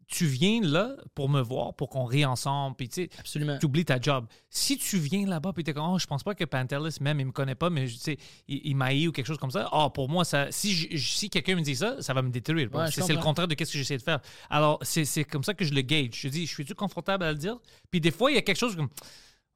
tu 0.07 0.27
viens 0.27 0.61
là 0.63 0.97
pour 1.15 1.29
me 1.29 1.41
voir, 1.41 1.73
pour 1.75 1.89
qu'on 1.89 2.05
rit 2.05 2.25
ensemble, 2.25 2.75
puis 2.75 2.89
tu 2.89 3.03
sais, 3.05 3.11
Absolument. 3.19 3.59
tu 3.59 3.67
oublies 3.67 3.85
ta 3.85 4.01
job. 4.01 4.27
Si 4.49 4.77
tu 4.77 4.99
viens 4.99 5.25
là-bas 5.27 5.53
puis 5.53 5.63
t'es 5.63 5.73
comme, 5.73 5.89
oh, 5.93 5.99
je 6.01 6.07
pense 6.07 6.25
pas 6.25 6.35
que 6.35 6.45
Pantelis 6.45 6.97
même, 7.01 7.21
il 7.21 7.27
me 7.27 7.33
connaît 7.33 7.55
pas, 7.55 7.71
mais 7.71 7.87
tu 7.87 7.95
sais, 7.95 8.17
il, 8.49 8.61
il 8.65 8.75
m'a 8.75 8.93
ou 8.93 9.13
quelque 9.13 9.27
chose 9.27 9.39
comme 9.39 9.53
ça. 9.53 9.69
Ah, 9.71 9.89
pour 9.91 10.09
moi, 10.09 10.25
ça, 10.25 10.51
si, 10.51 10.73
je- 10.73 10.97
si 10.97 11.31
quelqu'un 11.31 11.55
me 11.55 11.61
dit 11.61 11.77
ça, 11.77 12.03
ça 12.03 12.13
va 12.13 12.23
me 12.23 12.31
détruire. 12.31 12.75
Ouais, 12.75 12.91
c'est 12.91 13.13
le 13.13 13.21
contraire 13.21 13.47
de 13.47 13.53
ce 13.53 13.71
que 13.73 13.79
j'essaie 13.79 13.99
de 13.99 14.03
faire. 14.03 14.19
Alors, 14.49 14.81
c'est 14.83 15.25
comme 15.25 15.45
ça 15.45 15.55
que 15.55 15.65
je 15.65 15.73
le 15.75 15.83
gauge. 15.83 16.11
Je 16.15 16.29
dis, 16.29 16.45
je 16.47 16.53
suis-tu 16.55 16.75
confortable 16.75 17.23
à 17.25 17.31
le 17.33 17.39
dire? 17.39 17.59
Puis 17.91 18.01
des 18.01 18.11
fois, 18.11 18.33
il 18.33 18.35
y 18.35 18.39
a 18.39 18.43
quelque 18.43 18.59
chose 18.59 18.75
comme, 18.75 18.89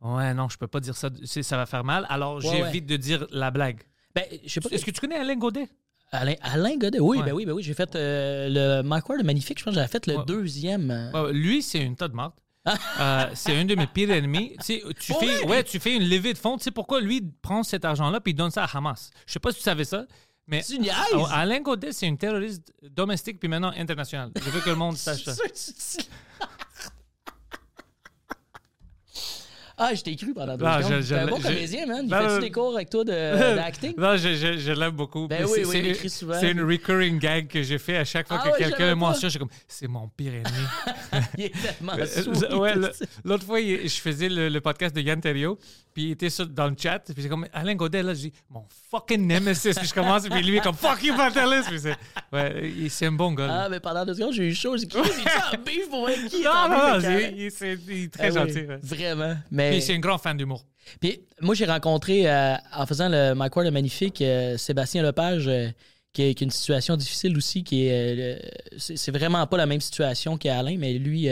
ouais, 0.02 0.34
non, 0.34 0.48
je 0.48 0.56
peux 0.56 0.68
pas 0.68 0.78
dire 0.80 0.94
ça, 0.96 1.08
ça 1.24 1.56
va 1.56 1.66
faire 1.66 1.82
mal. 1.84 2.06
Alors, 2.08 2.36
Ouais, 2.36 2.42
j'évite 2.64 2.86
de 2.86 2.96
dire 2.96 3.26
la 3.30 3.50
blague. 3.50 3.82
Ben, 4.14 4.22
je 4.44 4.48
sais 4.52 4.60
pas. 4.60 4.68
Est-ce 4.70 4.84
que 4.84 4.92
tu 4.92 5.00
connais 5.00 5.16
Alain 5.16 5.34
Godet? 5.36 5.68
Alain, 6.14 6.34
Alain 6.42 6.76
Godet, 6.76 7.00
oui, 7.00 7.18
Ouais. 7.18 7.24
ben 7.24 7.32
oui, 7.32 7.44
ben 7.46 7.52
oui. 7.52 7.62
J'ai 7.62 7.74
fait 7.74 7.94
euh, 7.96 8.48
le 8.80 8.82
Mike 8.86 9.08
Ward 9.08 9.24
magnifique. 9.24 9.58
Je 9.58 9.64
pense 9.64 9.72
que 9.74 9.80
j'avais 9.80 9.90
fait 9.90 10.06
le 10.06 10.16
Ouais. 10.16 10.24
deuxième. 10.26 11.10
Ouais, 11.12 11.32
lui, 11.32 11.62
c'est 11.62 11.80
une 11.80 11.96
tas 11.96 12.08
de 12.08 12.14
marde. 12.14 12.32
Euh, 12.98 13.26
c'est 13.34 13.54
un 13.56 13.64
de 13.66 13.74
mes 13.74 13.86
pires 13.86 14.10
ennemis. 14.10 14.56
Tu, 14.60 14.64
sais, 14.64 14.82
tu 14.98 15.12
Pour 15.12 15.20
fais, 15.20 15.26
vrai? 15.26 15.46
ouais, 15.46 15.64
tu 15.64 15.78
fais 15.78 15.94
une 15.96 16.08
levée 16.08 16.32
de 16.32 16.38
fonds. 16.38 16.56
Tu 16.56 16.64
sais 16.64 16.70
pourquoi 16.70 17.00
lui 17.00 17.20
prend 17.42 17.62
cet 17.62 17.84
argent-là 17.84 18.20
puis 18.20 18.32
il 18.32 18.36
donne 18.36 18.50
ça 18.50 18.64
à 18.64 18.76
Hamas? 18.76 19.10
Je 19.26 19.32
sais 19.34 19.38
pas 19.38 19.50
si 19.52 19.58
tu 19.58 19.64
savais 19.64 19.84
ça, 19.84 20.06
mais 20.46 20.62
Alain 21.30 21.60
Godet, 21.60 21.92
c'est 21.92 22.06
une 22.06 22.16
terroriste 22.16 22.72
domestique 22.82 23.38
puis 23.38 23.48
maintenant 23.48 23.72
internationale. 23.76 24.30
Je 24.36 24.48
veux 24.50 24.60
que 24.60 24.70
le 24.70 24.76
monde 24.76 24.96
sache 24.96 25.24
ça. 25.24 25.34
Ah, 29.76 29.92
je 29.94 30.02
t'ai 30.02 30.14
cru 30.14 30.32
pendant 30.32 30.56
deux 30.56 30.64
Ah, 30.64 30.82
secondes. 30.82 31.02
T'es 31.04 31.14
un 31.14 31.26
bon 31.26 31.40
comédien, 31.40 31.86
man. 31.86 32.00
Il 32.04 32.08
Ben, 32.10 32.20
fait-tu 32.20 32.30
euh, 32.32 32.40
des 32.40 32.50
cours 32.52 32.74
avec 32.76 32.90
toi 32.90 33.02
de- 33.04 33.10
d'acting? 33.56 33.94
non, 33.98 34.16
je, 34.16 34.34
je- 34.34 34.58
je 34.58 34.72
l'aime 34.72 34.92
beaucoup. 34.92 35.26
Ben 35.26 35.44
oui, 35.46 35.62
oui, 35.66 35.76
écrit 35.88 36.10
souvent. 36.10 36.34
C'est 36.38 36.52
une 36.52 36.62
recurring 36.62 37.18
gag 37.18 37.48
que 37.48 37.62
j'ai 37.62 37.78
fait 37.78 37.96
à 37.96 38.04
chaque 38.04 38.28
fois 38.28 38.38
Ah 38.40 38.46
que 38.48 38.52
ouais, 38.52 38.58
quelqu'un 38.58 38.94
mentionne. 38.94 39.24
Je 39.30 39.30
suis 39.30 39.38
comme, 39.38 39.48
c'est 39.66 39.88
mon 39.88 40.08
pire 40.08 40.34
ennemi. 40.34 41.24
Il 41.38 41.44
est 41.46 41.52
tellement 41.52 41.94
Euh, 41.98 42.06
sweet. 42.06 42.52
ouais, 42.54 42.74
le- 42.76 42.92
L'autre 43.24 43.44
fois, 43.44 43.60
je 43.60 43.88
faisais 44.00 44.28
le, 44.28 44.48
le 44.48 44.60
podcast 44.60 44.94
de 44.94 45.00
Yann 45.00 45.20
Terriot, 45.20 45.58
puis 45.92 46.04
il 46.04 46.10
était 46.12 46.30
sur- 46.30 46.46
dans 46.46 46.68
le 46.68 46.74
chat, 46.80 47.00
puis 47.00 47.22
c'est 47.22 47.28
comme 47.28 47.46
Alain 47.52 47.74
Godet, 47.74 48.02
là, 48.02 48.14
je 48.14 48.20
dis 48.20 48.32
mon 48.50 48.64
fucking 48.90 49.26
nemesis, 49.26 49.74
puis 49.76 49.88
je 49.88 49.94
commence, 49.94 50.28
puis 50.28 50.42
lui, 50.42 50.48
il 50.52 50.56
est 50.56 50.60
comme 50.60 50.74
fuck 50.76 51.02
you, 51.02 51.14
Pantelis, 51.16 51.64
puis 51.66 51.80
c'est 51.80 51.96
ouais, 52.32 53.08
un 53.08 53.12
bon 53.12 53.32
gars. 53.32 53.48
Ah, 53.64 53.68
mais 53.68 53.80
pendant 53.80 54.04
deux 54.04 54.14
secondes, 54.14 54.32
j'ai 54.32 54.48
eu 54.48 54.54
chaud. 54.54 54.76
J'ai 54.76 54.86
dit, 54.86 54.96
il 54.96 55.00
est 55.00 55.56
en 55.58 55.62
bif 55.62 55.88
pour 55.90 56.00
voir 56.00 56.12
qui 56.28 56.40
est 56.42 56.44
non, 56.44 56.68
non, 56.68 57.00
non, 57.00 57.18
il, 57.36 57.42
est 57.46 58.12
très 58.12 58.26
Ah 58.26 58.44
oui, 58.44 58.52
gentil. 58.52 58.66
Vraiment. 58.82 59.36
Mais... 59.50 59.63
Puis 59.70 59.82
c'est 59.82 59.94
un 59.94 59.98
grand 59.98 60.18
fan 60.18 60.36
d'humour. 60.36 60.64
Puis 61.00 61.20
moi, 61.40 61.54
j'ai 61.54 61.64
rencontré, 61.66 62.30
euh, 62.30 62.54
en 62.72 62.86
faisant 62.86 63.08
le 63.08 63.32
Ward 63.36 63.64
le 63.64 63.70
magnifique, 63.70 64.20
euh, 64.20 64.56
Sébastien 64.58 65.02
Lepage, 65.02 65.48
euh, 65.48 65.68
qui, 66.12 66.22
a, 66.22 66.34
qui 66.34 66.44
a 66.44 66.46
une 66.46 66.50
situation 66.50 66.96
difficile 66.96 67.36
aussi, 67.36 67.64
qui 67.64 67.86
est. 67.86 68.40
c'est 68.78 69.10
vraiment 69.10 69.46
pas 69.46 69.56
la 69.56 69.66
même 69.66 69.80
situation 69.80 70.36
qu'Alain, 70.36 70.76
mais 70.78 70.94
lui, 70.94 71.28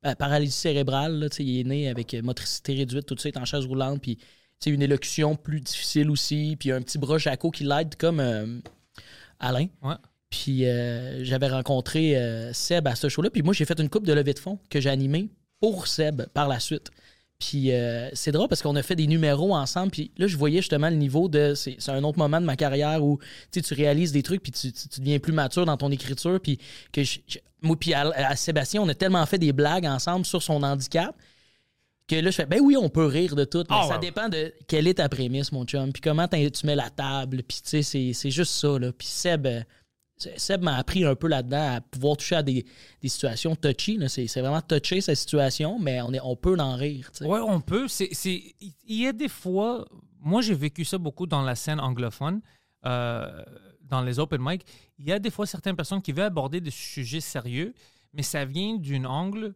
pa- 0.00 0.14
paralysie 0.16 0.56
cérébrale, 0.56 1.18
là, 1.18 1.26
il 1.38 1.60
est 1.60 1.64
né 1.64 1.88
avec 1.88 2.14
motricité 2.14 2.74
réduite, 2.74 3.06
tout 3.06 3.14
de 3.14 3.20
suite 3.20 3.36
en 3.36 3.44
chaise 3.44 3.66
roulante, 3.66 4.00
puis 4.00 4.18
une 4.66 4.80
élocution 4.80 5.36
plus 5.36 5.60
difficile 5.60 6.10
aussi, 6.10 6.56
puis 6.58 6.72
un 6.72 6.80
petit 6.80 6.96
bras 6.96 7.18
Jaco 7.18 7.50
qui 7.50 7.64
l'aide 7.64 7.96
comme 7.96 8.62
Alain. 9.38 9.66
Ouais. 9.82 9.94
Puis 10.30 10.64
j'avais 11.20 11.48
rencontré 11.48 12.16
Seb 12.54 12.88
à 12.88 12.94
ce 12.94 13.10
show-là. 13.10 13.28
Puis 13.28 13.42
moi, 13.42 13.52
j'ai 13.52 13.66
fait 13.66 13.78
une 13.78 13.90
coupe 13.90 14.06
de 14.06 14.12
levée 14.14 14.32
de 14.32 14.38
fonds 14.38 14.58
que 14.70 14.80
j'ai 14.80 14.88
animée 14.88 15.28
pour 15.60 15.86
Seb 15.86 16.22
par 16.32 16.48
la 16.48 16.60
suite. 16.60 16.90
Puis 17.46 17.72
euh, 17.72 18.08
c'est 18.12 18.32
drôle 18.32 18.48
parce 18.48 18.62
qu'on 18.62 18.76
a 18.76 18.82
fait 18.82 18.96
des 18.96 19.06
numéros 19.06 19.54
ensemble. 19.54 19.90
Puis 19.90 20.10
là, 20.16 20.26
je 20.26 20.36
voyais 20.36 20.58
justement 20.58 20.88
le 20.88 20.96
niveau 20.96 21.28
de. 21.28 21.54
C'est 21.54 21.76
un 21.88 22.02
autre 22.04 22.18
moment 22.18 22.40
de 22.40 22.46
ma 22.46 22.56
carrière 22.56 23.04
où 23.04 23.18
tu 23.52 23.60
réalises 23.74 24.12
des 24.12 24.22
trucs, 24.22 24.42
puis 24.42 24.52
tu, 24.52 24.72
tu- 24.72 24.88
tu 24.88 25.00
deviens 25.00 25.18
plus 25.18 25.32
mature 25.32 25.66
dans 25.66 25.76
ton 25.76 25.90
écriture. 25.90 26.38
Puis 26.40 26.58
que 26.92 27.02
je- 27.02 27.18
je- 27.26 27.38
moi, 27.62 27.76
puis 27.78 27.92
à, 27.94 28.08
à 28.10 28.36
Sébastien, 28.36 28.82
on 28.82 28.88
a 28.88 28.94
tellement 28.94 29.24
fait 29.26 29.38
des 29.38 29.52
blagues 29.52 29.86
ensemble 29.86 30.24
sur 30.24 30.42
son 30.42 30.62
handicap 30.62 31.14
que 32.06 32.16
là, 32.16 32.30
je 32.30 32.36
fais, 32.36 32.44
ben 32.46 32.60
oui, 32.60 32.76
on 32.76 32.90
peut 32.90 33.06
rire 33.06 33.34
de 33.34 33.44
tout, 33.44 33.60
mais 33.70 33.76
Ah 33.76 33.86
ça 33.88 33.94
ouais. 33.94 34.00
dépend 34.00 34.28
de 34.28 34.52
quelle 34.68 34.86
est 34.86 34.94
ta 34.94 35.08
prémisse, 35.08 35.52
mon 35.52 35.64
chum, 35.64 35.90
puis 35.90 36.02
comment 36.02 36.28
tu 36.28 36.66
mets 36.66 36.76
la 36.76 36.90
table, 36.90 37.42
puis 37.42 37.58
tu 37.62 37.68
sais, 37.70 37.82
c'est- 37.82 38.12
c'est 38.12 38.30
juste 38.30 38.52
ça, 38.52 38.78
là. 38.78 38.92
Puis 38.92 39.06
Seb, 39.06 39.46
euh, 39.46 39.60
Seb 40.16 40.62
m'a 40.62 40.76
appris 40.76 41.04
un 41.04 41.14
peu 41.14 41.26
là-dedans 41.26 41.76
à 41.76 41.80
pouvoir 41.80 42.16
toucher 42.16 42.36
à 42.36 42.42
des, 42.42 42.64
des 43.02 43.08
situations 43.08 43.56
touchy. 43.56 43.98
C'est 44.08 44.40
vraiment 44.40 44.60
touché, 44.62 45.00
cette 45.00 45.18
situation, 45.18 45.78
mais 45.78 46.00
on, 46.02 46.12
est, 46.12 46.20
on 46.22 46.36
peut 46.36 46.56
en 46.58 46.76
rire. 46.76 47.10
Ouais, 47.20 47.40
on 47.40 47.60
peut. 47.60 47.88
C'est, 47.88 48.08
il 48.24 48.74
y 48.86 49.06
a 49.06 49.12
des 49.12 49.28
fois, 49.28 49.84
moi 50.20 50.40
j'ai 50.40 50.54
vécu 50.54 50.84
ça 50.84 50.98
beaucoup 50.98 51.26
dans 51.26 51.42
la 51.42 51.54
scène 51.56 51.80
anglophone, 51.80 52.40
euh, 52.86 53.42
dans 53.82 54.02
les 54.02 54.18
open 54.18 54.40
mic. 54.40 54.64
Il 54.98 55.06
y 55.06 55.12
a 55.12 55.18
des 55.18 55.30
fois 55.30 55.46
certaines 55.46 55.76
personnes 55.76 56.00
qui 56.00 56.12
veulent 56.12 56.24
aborder 56.26 56.60
des 56.60 56.70
sujets 56.70 57.20
sérieux, 57.20 57.74
mais 58.12 58.22
ça 58.22 58.44
vient 58.44 58.76
d'un 58.76 59.04
angle. 59.04 59.54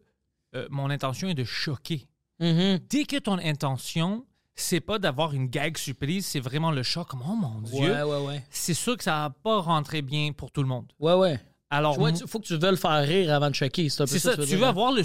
euh, 0.55 0.67
mon 0.69 0.89
intention 0.89 1.29
est 1.29 1.35
de 1.35 1.43
choquer. 1.43 2.07
Mhm. 2.39 2.79
Dès 2.89 3.05
que 3.05 3.17
ton 3.17 3.37
intention, 3.37 4.25
c'est 4.61 4.79
pas 4.81 4.99
d'avoir 4.99 5.33
une 5.33 5.47
gag 5.47 5.77
surprise, 5.77 6.25
c'est 6.25 6.39
vraiment 6.39 6.71
le 6.71 6.83
choc. 6.83 7.07
Comme, 7.07 7.23
oh 7.27 7.35
mon 7.35 7.61
Dieu, 7.61 7.79
Ouais, 7.91 8.03
ouais, 8.03 8.25
ouais. 8.25 8.43
c'est 8.49 8.73
sûr 8.73 8.97
que 8.97 9.03
ça 9.03 9.11
va 9.11 9.29
pas 9.29 9.59
rentrer 9.59 10.01
bien 10.01 10.31
pour 10.33 10.51
tout 10.51 10.61
le 10.61 10.67
monde. 10.67 10.85
Ouais, 10.99 11.13
ouais. 11.13 11.39
Alors, 11.71 11.99
Ouais, 11.99 12.13
tu- 12.13 12.25
faut 12.27 12.39
que 12.39 12.45
tu 12.47 12.57
veuilles 12.57 12.77
faire 12.77 12.99
rire 13.07 13.31
avant 13.33 13.49
de 13.49 13.55
choquer. 13.55 13.89
C'est 13.89 14.07
ça, 14.19 14.35
tu 14.35 14.55
veux 14.55 14.63
hein. 14.63 14.69
avoir 14.69 14.91
le, 14.91 15.03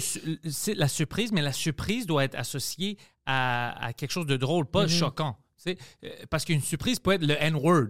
la 0.75 0.87
surprise, 0.87 1.31
mais 1.31 1.41
la 1.43 1.53
surprise 1.53 2.07
doit 2.07 2.23
être 2.23 2.35
associée 2.35 2.97
à, 3.25 3.85
à 3.85 3.93
quelque 3.93 4.11
chose 4.11 4.25
de 4.25 4.35
drôle, 4.37 4.65
Mhm. 4.65 4.71
pas 4.71 4.87
choquant. 4.87 5.37
tu 5.57 5.71
sais. 5.71 5.77
Euh, 6.03 6.09
Parce 6.29 6.43
qu'une 6.45 6.61
surprise 6.61 6.99
peut 6.99 7.11
être 7.11 7.23
le 7.25 7.35
N-word. 7.41 7.89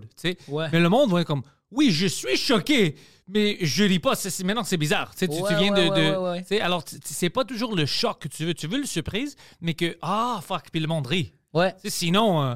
Ouais. 0.49 0.67
Mais 0.71 0.80
le 0.80 0.89
monde 0.89 1.10
va 1.12 1.21
être 1.21 1.28
comme 1.28 1.43
Oui, 1.71 1.89
je 1.91 2.06
suis 2.08 2.38
choqué, 2.38 2.95
mais 3.28 3.58
je 3.62 3.84
ris 3.86 3.99
pas. 3.99 4.13
Maintenant, 4.43 4.63
c'est 4.63 4.78
bizarre. 4.78 5.12
Tu 5.13 5.19
sais, 5.19 5.28
tu, 5.28 5.41
Ouais, 5.41 5.56
viens 5.58 5.71
de. 5.71 5.82
ouais, 5.82 5.89
ouais, 5.89 6.12
de- 6.12 6.17
ouais, 6.17 6.45
ouais. 6.51 6.62
Alors, 6.62 6.84
c'est 7.04 7.30
pas 7.30 7.43
toujours 7.43 7.75
le 7.75 7.86
choc 7.86 8.19
que 8.19 8.28
tu 8.28 8.45
veux. 8.45 8.54
Tu 8.54 8.67
veux 8.67 8.78
le 8.78 8.86
surprise, 8.86 9.36
mais 9.62 9.73
que 9.73 9.97
Ah, 10.01 10.39
fuck, 10.45 10.65
puis 10.71 10.80
le 10.82 10.88
monde 10.88 11.08
rit. 11.08 11.34
Ouais. 11.56 11.74
Sinon, 11.86 12.44
euh, 12.44 12.56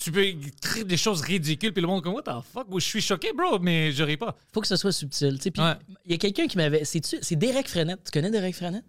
tu 0.00 0.12
peux 0.12 0.24
créer 0.60 0.84
des 0.84 0.96
choses 0.96 1.22
ridicules, 1.22 1.72
puis 1.72 1.82
le 1.82 1.88
monde 1.88 2.02
comme 2.02 2.14
What 2.14 2.22
the 2.22 2.44
fuck, 2.52 2.66
je 2.74 2.78
suis 2.84 3.00
choqué, 3.00 3.32
bro, 3.32 3.58
mais 3.58 3.90
je 3.90 4.04
ris 4.04 4.16
pas. 4.16 4.36
faut 4.52 4.60
que 4.60 4.68
ce 4.68 4.76
soit 4.76 4.92
subtil. 4.92 5.38
Ouais. 5.58 5.72
il 6.04 6.12
y 6.12 6.14
a 6.14 6.18
quelqu'un 6.18 6.46
qui 6.46 6.56
m'avait. 6.56 6.84
C'est 6.84 7.36
Derek 7.36 7.68
Frenette? 7.68 8.00
Tu 8.04 8.10
connais 8.12 8.30
Derek 8.30 8.54
Frenette? 8.54 8.84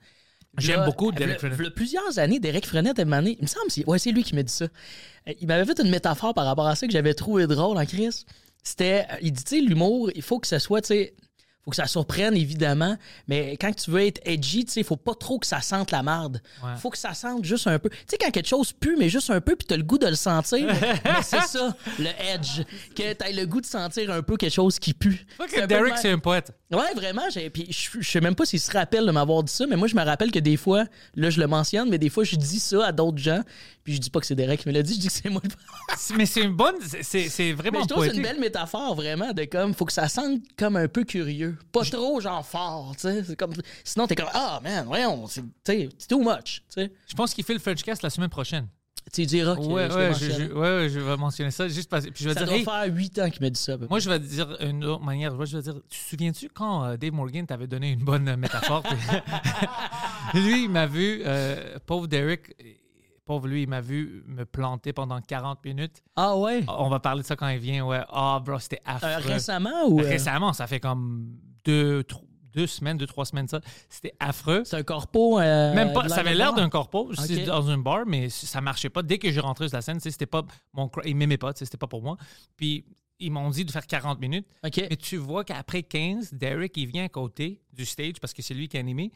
J'aime 0.60 0.86
beaucoup 0.86 1.12
Derek 1.12 1.40
Frenette. 1.40 1.74
plusieurs 1.74 2.20
années, 2.20 2.40
Derek 2.40 2.66
Frenette, 2.66 3.00
il 3.00 3.06
me 3.08 3.48
semble, 3.48 3.70
c'est, 3.70 3.86
ouais, 3.88 3.98
c'est 3.98 4.12
lui 4.12 4.24
qui 4.24 4.36
m'a 4.36 4.44
dit 4.44 4.54
ça. 4.54 4.66
Euh, 5.28 5.34
Il 5.42 5.48
m'avait 5.48 5.66
fait 5.66 5.82
une 5.82 5.90
métaphore 5.90 6.34
par 6.34 6.46
rapport 6.46 6.68
à 6.68 6.76
ça 6.76 6.86
que 6.86 6.94
j'avais 6.94 7.16
trouvé 7.16 7.48
drôle 7.48 7.78
en 7.78 7.86
crise. 7.86 8.26
C'était, 8.62 9.06
euh, 9.10 9.16
il 9.22 9.32
dit, 9.32 9.44
tu 9.44 9.56
sais, 9.58 9.62
l'humour, 9.62 10.12
il 10.14 10.22
faut 10.22 10.40
que 10.40 10.48
ça 10.48 10.60
soit, 10.60 10.82
tu 10.82 10.90
sais, 10.90 11.14
faut 11.64 11.72
que 11.72 11.78
ça 11.78 11.88
surprenne, 11.88 12.36
évidemment, 12.36 12.98
mais 13.28 13.56
quand 13.58 13.74
tu 13.74 13.90
veux 13.90 14.06
être 14.06 14.20
edgy, 14.26 14.66
tu 14.66 14.74
sais, 14.74 14.84
faut 14.84 14.98
pas 14.98 15.16
trop 15.16 15.40
que 15.40 15.48
ça 15.48 15.62
sente 15.62 15.92
la 15.92 16.04
marde. 16.04 16.42
Ouais. 16.62 16.76
Faut 16.78 16.90
que 16.90 16.98
ça 16.98 17.14
sente 17.14 17.46
juste 17.46 17.68
un 17.68 17.80
peu. 17.80 17.90
Tu 17.90 17.98
sais, 18.08 18.18
quand 18.18 18.32
quelque 18.32 18.50
chose 18.50 18.74
pue, 18.74 18.98
mais 18.98 19.08
juste 19.08 19.30
un 19.30 19.40
peu, 19.40 19.56
puis 19.56 19.66
t'as 19.66 19.78
le 19.78 19.84
goût 19.84 19.98
de 19.98 20.08
le 20.08 20.16
sentir, 20.16 20.68
mais 21.06 21.22
c'est 21.22 21.42
ça, 21.42 21.76
le 22.00 22.10
edge. 22.34 22.64
Que 22.96 23.14
t'aies 23.14 23.32
le 23.32 23.46
goût 23.46 23.62
de 23.62 23.66
sentir 23.66 24.12
un 24.12 24.22
peu 24.22 24.36
quelque 24.36 24.54
chose 24.54 24.78
qui 24.78 24.94
pue. 24.94 25.26
Peu 25.38 25.68
Derek, 25.68 25.98
c'est 25.98 26.12
un 26.12 26.20
poète. 26.20 26.52
Ouais, 26.74 26.94
vraiment. 26.96 27.24
j'ai- 27.32 27.50
Puis 27.50 27.68
je, 27.70 28.02
je 28.02 28.10
sais 28.10 28.22
même 28.22 28.36
pas 28.36 28.46
s'il 28.46 28.60
se 28.60 28.72
rappelle 28.72 29.06
de 29.06 29.12
m'avoir 29.12 29.44
dit 29.44 29.52
ça, 29.54 29.66
mais 29.68 29.76
moi, 29.76 29.88
je 29.88 29.96
me 29.96 30.04
rappelle 30.04 30.32
que 30.32 30.40
des 30.40 30.58
fois, 30.58 30.86
là, 31.16 31.30
je 31.30 31.40
le 31.40 31.48
mentionne, 31.48 31.90
mais 31.90 31.98
des 31.98 32.10
fois, 32.10 32.24
je 32.24 32.36
dis 32.36 32.60
ça 32.60 32.86
à 32.88 32.92
d'autres 32.92 33.18
gens. 33.18 33.42
Puis 33.84 33.94
je 33.96 34.00
dis 34.00 34.10
pas 34.10 34.20
que 34.22 34.26
c'est 34.26 34.36
Derek 34.36 34.62
qui 34.62 34.70
me 34.70 34.74
l'a 34.74 34.82
dit, 34.82 34.94
je 34.96 35.00
dis 35.00 35.08
que 35.08 35.14
c'est 35.14 35.30
moi. 35.30 35.42
le- 35.44 35.50
Mais 36.18 36.26
c'est 36.26 36.42
une 36.42 36.56
bonne. 36.56 36.76
c'est- 36.82 37.04
C'est 37.04 37.30
c'est 37.30 37.44
Mais 37.44 37.54
vraiment 37.54 37.82
je 37.84 37.88
trouve 37.88 38.04
que 38.06 38.12
c'est 38.12 38.18
une 38.18 38.24
belle 38.24 38.40
métaphore, 38.40 38.96
vraiment, 38.96 39.34
de 39.34 39.44
comme, 39.46 39.74
faut 39.74 39.86
que 39.86 39.94
ça 39.94 40.08
sente 40.08 40.42
comme 40.58 40.76
un 40.78 40.88
peu 40.88 41.04
curieux. 41.04 41.58
Pas 41.72 41.84
trop, 41.84 42.20
genre, 42.22 42.46
fort, 42.46 42.94
tu 42.96 43.02
sais. 43.02 43.24
C'est 43.28 43.36
comme, 43.36 43.54
sinon, 43.84 44.08
t'es 44.08 44.16
comme, 44.16 44.30
ah, 44.34 44.60
man, 44.64 44.86
voyons, 44.88 45.28
c'est, 45.28 45.44
c'est 45.66 46.08
too 46.08 46.20
much, 46.24 46.64
tu 46.74 46.82
sais. 46.82 46.92
Je 47.08 47.14
pense 47.14 47.34
qu'il 47.34 47.44
fait 47.44 47.54
le 47.54 47.60
Frenchcast 47.60 48.02
la 48.04 48.10
semaine 48.10 48.30
prochaine. 48.30 48.68
Tu 49.12 49.26
diras 49.26 49.56
que 49.56 49.62
ouais, 49.62 49.90
je 49.90 49.96
ouais, 49.96 50.14
je, 50.14 50.26
mentionne. 50.28 50.48
je- 50.50 50.54
ouais, 50.54 50.90
je 50.90 51.00
vais 51.00 51.18
mentionner 51.18 51.52
ça 51.52 51.68
juste 51.68 51.90
parce 51.90 52.06
Puis 52.06 52.24
je 52.24 52.30
vais 52.30 52.34
Ça 52.34 52.40
dire, 52.42 52.48
doit 52.48 52.58
hey, 52.58 52.64
faire 52.64 52.96
huit 52.96 53.20
ans 53.20 53.30
qu'il 53.30 53.42
m'a 53.44 53.50
dit 53.50 53.60
ça. 53.60 53.76
moi, 53.90 54.00
je 54.00 54.10
vais 54.10 54.20
te 54.20 54.26
dire 54.26 54.56
une 54.62 54.84
autre 54.86 55.04
manière. 55.04 55.34
Moi, 55.36 55.46
je 55.46 55.58
vais 55.58 55.64
dire, 55.64 55.76
tu 55.90 56.00
te 56.00 56.04
souviens-tu 56.10 56.50
quand 56.50 56.84
euh, 56.86 56.98
Dave 56.98 57.12
Morgan 57.14 57.46
t'avait 57.46 57.68
donné 57.68 57.92
une 57.92 58.04
bonne 58.04 58.28
euh, 58.30 58.38
métaphore? 58.38 58.82
lui, 60.34 60.64
il 60.64 60.70
m'a 60.70 60.86
vu, 60.88 61.22
euh, 61.26 61.78
pauvre 61.86 62.08
Derek, 62.08 62.56
pauvre 63.26 63.48
lui, 63.48 63.64
il 63.64 63.70
m'a 63.70 63.82
vu 63.82 64.24
me 64.28 64.46
planter 64.46 64.94
pendant 64.94 65.20
40 65.22 65.64
minutes. 65.66 66.02
Ah 66.16 66.36
ouais? 66.38 66.64
On 66.68 66.90
va 66.90 67.00
parler 67.00 67.22
de 67.22 67.28
ça 67.28 67.36
quand 67.36 67.48
il 67.50 67.60
vient, 67.60 67.86
ouais. 67.86 68.02
Ah, 68.10 68.42
bro, 68.44 68.58
c'était 68.60 68.82
affreux. 68.86 69.10
Euh, 69.10 69.18
récemment 69.34 69.88
ou. 69.88 69.98
Récemment, 69.98 70.54
ça 70.54 70.66
fait 70.68 70.80
comme 70.80 71.28
deux, 71.66 72.04
tro- 72.04 72.26
deux 72.54 72.68
semaines, 72.68 72.98
deux, 72.98 73.08
trois 73.08 73.26
semaines, 73.26 73.48
ça. 73.48 73.60
C'était 73.90 74.14
affreux. 74.20 74.64
C'est 74.66 74.78
un 74.78 74.84
corpo. 74.84 75.40
euh, 75.40 75.74
Même 75.74 75.94
pas, 75.94 76.08
ça 76.10 76.18
avait 76.22 76.36
l'air 76.36 76.54
d'un 76.54 76.70
corpo, 76.70 77.12
c'était 77.16 77.42
Ok. 77.42 77.48
dans 77.48 77.70
un 77.70 77.78
bar, 77.78 78.04
mais 78.06 78.30
ça 78.30 78.62
marchait 78.62 78.90
pas. 78.90 79.02
Dès 79.04 79.18
que 79.18 79.32
j'ai 79.32 79.40
rentré 79.40 79.68
sur 79.68 79.78
la 79.78 79.82
scène, 79.82 80.00
c'était 80.00 80.26
pas 80.26 80.44
mon, 80.74 80.88
cra- 80.88 81.04
il 81.06 81.16
m'aimait 81.16 81.38
pas, 81.38 81.52
c'était 81.56 81.78
pas 81.78 81.88
pour 81.88 82.02
moi. 82.02 82.18
Puis 82.58 82.86
ils 83.20 83.32
m'ont 83.32 83.50
dit 83.50 83.64
de 83.66 83.72
faire 83.72 83.86
40 83.88 84.20
minutes. 84.20 84.48
OK. 84.66 84.78
Mais 84.90 84.96
tu 84.98 85.18
vois 85.18 85.44
qu'après 85.44 85.84
15, 85.84 86.34
Derek, 86.34 86.76
il 86.78 86.88
vient 86.88 87.06
à 87.06 87.10
côté 87.10 87.62
du 87.72 87.86
stage 87.86 88.16
parce 88.20 88.34
que 88.34 88.42
c'est 88.42 88.54
lui 88.54 88.68
qui 88.68 88.78
a 88.78 88.80
animé. 88.80 89.12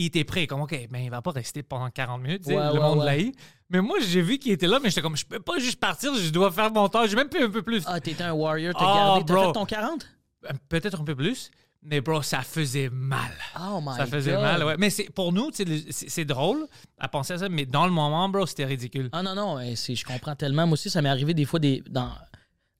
Il 0.00 0.04
était 0.06 0.22
prêt, 0.24 0.46
comme, 0.46 0.60
OK, 0.60 0.70
ben, 0.90 0.98
il 1.00 1.10
va 1.10 1.22
pas 1.22 1.32
rester 1.32 1.62
pendant 1.64 1.90
40 1.90 2.22
minutes. 2.22 2.46
Ouais, 2.46 2.54
le 2.54 2.78
monde 2.80 3.00
ouais. 3.00 3.04
l'a 3.04 3.18
eu. 3.18 3.32
Mais 3.68 3.80
moi, 3.80 3.96
j'ai 4.00 4.22
vu 4.22 4.38
qu'il 4.38 4.52
était 4.52 4.68
là, 4.68 4.78
mais 4.80 4.90
j'étais 4.90 5.02
comme, 5.02 5.16
je 5.16 5.26
peux 5.26 5.40
pas 5.40 5.58
juste 5.58 5.80
partir, 5.80 6.14
je 6.14 6.30
dois 6.30 6.52
faire 6.52 6.70
mon 6.72 6.88
temps. 6.88 7.04
J'ai 7.06 7.16
même 7.16 7.28
pu 7.28 7.42
un 7.42 7.50
peu 7.50 7.62
plus. 7.62 7.82
Ah, 7.86 7.98
t'étais 8.00 8.22
un 8.22 8.32
warrior, 8.32 8.74
t'as 8.78 8.84
Ah, 8.86 8.94
gardé. 8.94 9.32
T'as 9.34 9.46
fait 9.46 9.52
ton 9.52 9.66
40? 9.66 10.06
Euh, 10.44 10.48
Peut-être 10.68 11.00
un 11.00 11.04
peu 11.04 11.16
plus. 11.16 11.50
Mais 11.82 12.00
bro, 12.00 12.22
ça 12.22 12.42
faisait 12.42 12.90
mal. 12.90 13.32
Oh 13.58 13.80
my 13.80 13.96
ça 13.96 14.06
faisait 14.06 14.32
God. 14.32 14.42
mal, 14.42 14.64
ouais. 14.64 14.76
Mais 14.78 14.90
c'est, 14.90 15.10
pour 15.10 15.32
nous, 15.32 15.50
c'est 15.52 15.66
c'est 15.90 16.24
drôle 16.24 16.66
à 16.98 17.08
penser 17.08 17.34
à 17.34 17.38
ça, 17.38 17.48
mais 17.48 17.66
dans 17.66 17.86
le 17.86 17.92
moment, 17.92 18.28
bro, 18.28 18.46
c'était 18.46 18.64
ridicule. 18.64 19.08
Ah 19.12 19.22
non, 19.22 19.34
non, 19.34 19.58
je 19.60 20.04
comprends 20.04 20.34
tellement. 20.34 20.66
Moi 20.66 20.74
aussi, 20.74 20.90
ça 20.90 21.00
m'est 21.02 21.08
arrivé 21.08 21.34
des 21.34 21.44
fois 21.44 21.60
des, 21.60 21.82
dans, 21.88 22.10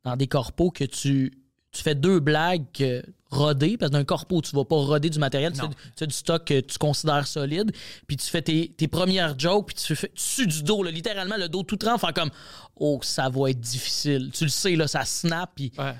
dans 0.04 0.16
des 0.16 0.26
corpos 0.26 0.72
que 0.72 0.84
tu, 0.84 1.32
tu 1.70 1.82
fais 1.82 1.94
deux 1.94 2.18
blagues 2.18 2.64
que 2.72 3.04
rodées, 3.30 3.76
parce 3.76 3.90
que 3.90 3.94
dans 3.94 4.00
un 4.00 4.04
corpo, 4.04 4.40
tu 4.40 4.56
vas 4.56 4.64
pas 4.64 4.76
roder 4.76 5.10
du 5.10 5.18
matériel, 5.18 5.52
tu 5.52 5.60
fais, 5.60 5.68
tu 5.68 5.74
fais 5.96 6.06
du 6.06 6.14
stock 6.14 6.44
que 6.44 6.60
tu 6.60 6.78
considères 6.78 7.26
solide, 7.26 7.72
puis 8.06 8.16
tu 8.16 8.26
fais 8.26 8.42
tes, 8.42 8.74
tes 8.76 8.88
premières 8.88 9.38
jokes, 9.38 9.66
puis 9.66 9.74
tu 9.76 9.94
fais 9.94 10.08
tu 10.08 10.22
sues 10.22 10.46
du 10.46 10.62
dos, 10.62 10.82
là, 10.82 10.90
littéralement, 10.90 11.36
le 11.36 11.48
dos 11.48 11.62
tout 11.62 11.76
trempe, 11.76 12.00
faire 12.00 12.14
comme 12.14 12.30
«Oh, 12.76 12.98
ça 13.02 13.28
va 13.28 13.50
être 13.50 13.60
difficile.» 13.60 14.30
Tu 14.32 14.44
le 14.44 14.50
sais, 14.50 14.76
là, 14.76 14.88
ça 14.88 15.04
snap, 15.04 15.52
puis 15.54 15.72
Ouais. 15.78 15.94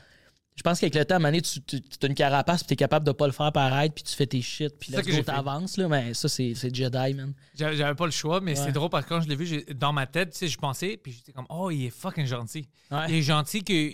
Je 0.58 0.62
pense 0.64 0.80
qu'avec 0.80 0.96
le 0.96 1.04
temps, 1.04 1.14
à 1.14 1.16
un 1.16 1.20
moment 1.20 1.28
donné, 1.28 1.40
tu, 1.42 1.60
tu, 1.62 1.80
tu 1.80 1.98
as 2.02 2.08
une 2.08 2.16
carapace, 2.16 2.64
puis 2.64 2.70
t'es 2.70 2.76
capable 2.76 3.06
de 3.06 3.12
pas 3.12 3.26
le 3.26 3.32
faire 3.32 3.52
paraître, 3.52 3.94
puis 3.94 4.02
tu 4.02 4.12
fais 4.12 4.26
tes 4.26 4.42
shit, 4.42 4.76
puis 4.76 4.90
là, 4.90 5.04
fait. 5.04 5.22
t'avances, 5.22 5.76
là, 5.76 5.86
mais 5.86 6.14
ça, 6.14 6.28
c'est 6.28 6.52
Jedi, 6.74 7.14
man. 7.14 7.32
J'avais 7.54 7.94
pas 7.94 8.06
le 8.06 8.10
choix, 8.10 8.40
mais 8.40 8.58
Ouais. 8.58 8.64
c'est 8.66 8.72
drôle 8.72 8.90
parce 8.90 9.04
que 9.04 9.08
quand 9.10 9.20
je 9.20 9.28
l'ai 9.28 9.36
vu, 9.36 9.64
dans 9.76 9.92
ma 9.92 10.06
tête, 10.08 10.32
tu 10.32 10.38
sais, 10.38 10.48
je 10.48 10.58
pensais, 10.58 10.96
puis 11.00 11.12
j'étais 11.12 11.30
comme, 11.30 11.46
oh, 11.48 11.70
il 11.70 11.84
est 11.86 11.90
fucking 11.90 12.26
gentil. 12.26 12.68
Ouais. 12.90 13.06
Il 13.08 13.14
est 13.14 13.22
gentil 13.22 13.62
que 13.62 13.92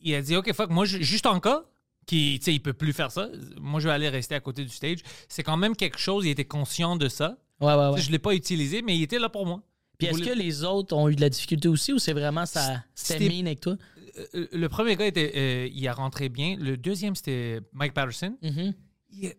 il 0.00 0.14
a 0.14 0.22
dit, 0.22 0.36
OK, 0.36 0.52
fuck, 0.52 0.70
moi, 0.70 0.84
juste 0.84 1.26
en 1.26 1.40
cas, 1.40 1.64
qui, 2.06 2.36
tu 2.38 2.44
sais, 2.44 2.54
il 2.54 2.60
peut 2.60 2.72
plus 2.72 2.92
faire 2.92 3.10
ça, 3.10 3.28
moi, 3.60 3.80
je 3.80 3.88
vais 3.88 3.94
aller 3.94 4.08
rester 4.08 4.36
à 4.36 4.40
côté 4.40 4.62
du 4.62 4.70
stage. 4.70 4.98
C'est 5.28 5.42
quand 5.42 5.56
même 5.56 5.74
quelque 5.74 5.98
chose, 5.98 6.24
il 6.24 6.30
était 6.30 6.44
conscient 6.44 6.94
de 6.94 7.08
ça. 7.08 7.36
Ouais, 7.60 7.74
ouais, 7.74 7.88
ouais. 7.88 8.00
Je 8.00 8.12
l'ai 8.12 8.20
pas 8.20 8.32
utilisé, 8.32 8.80
mais 8.80 8.96
il 8.96 9.02
était 9.02 9.18
là 9.18 9.28
pour 9.28 9.44
moi. 9.44 9.60
Puis 9.98 10.08
est-ce 10.08 10.18
que 10.18 10.38
les 10.38 10.62
autres 10.62 10.94
ont 10.94 11.08
eu 11.08 11.16
de 11.16 11.20
la 11.22 11.30
difficulté 11.30 11.68
aussi 11.68 11.92
ou 11.92 11.98
c'est 11.98 12.12
vraiment 12.12 12.44
ça 12.44 12.84
c'était 12.94 13.28
mean 13.30 13.46
avec 13.46 13.60
toi? 13.60 13.76
Euh, 14.34 14.46
Le 14.52 14.68
premier 14.68 14.96
gars, 14.96 15.06
était, 15.06 15.32
euh, 15.36 15.68
il 15.72 15.86
a 15.88 15.92
rentré 15.92 16.28
bien. 16.28 16.56
Le 16.58 16.76
deuxième, 16.76 17.14
c'était 17.14 17.60
Mike 17.72 17.92
Patterson. 17.94 18.36
Mhm. 18.42 18.74
il, 19.12 19.32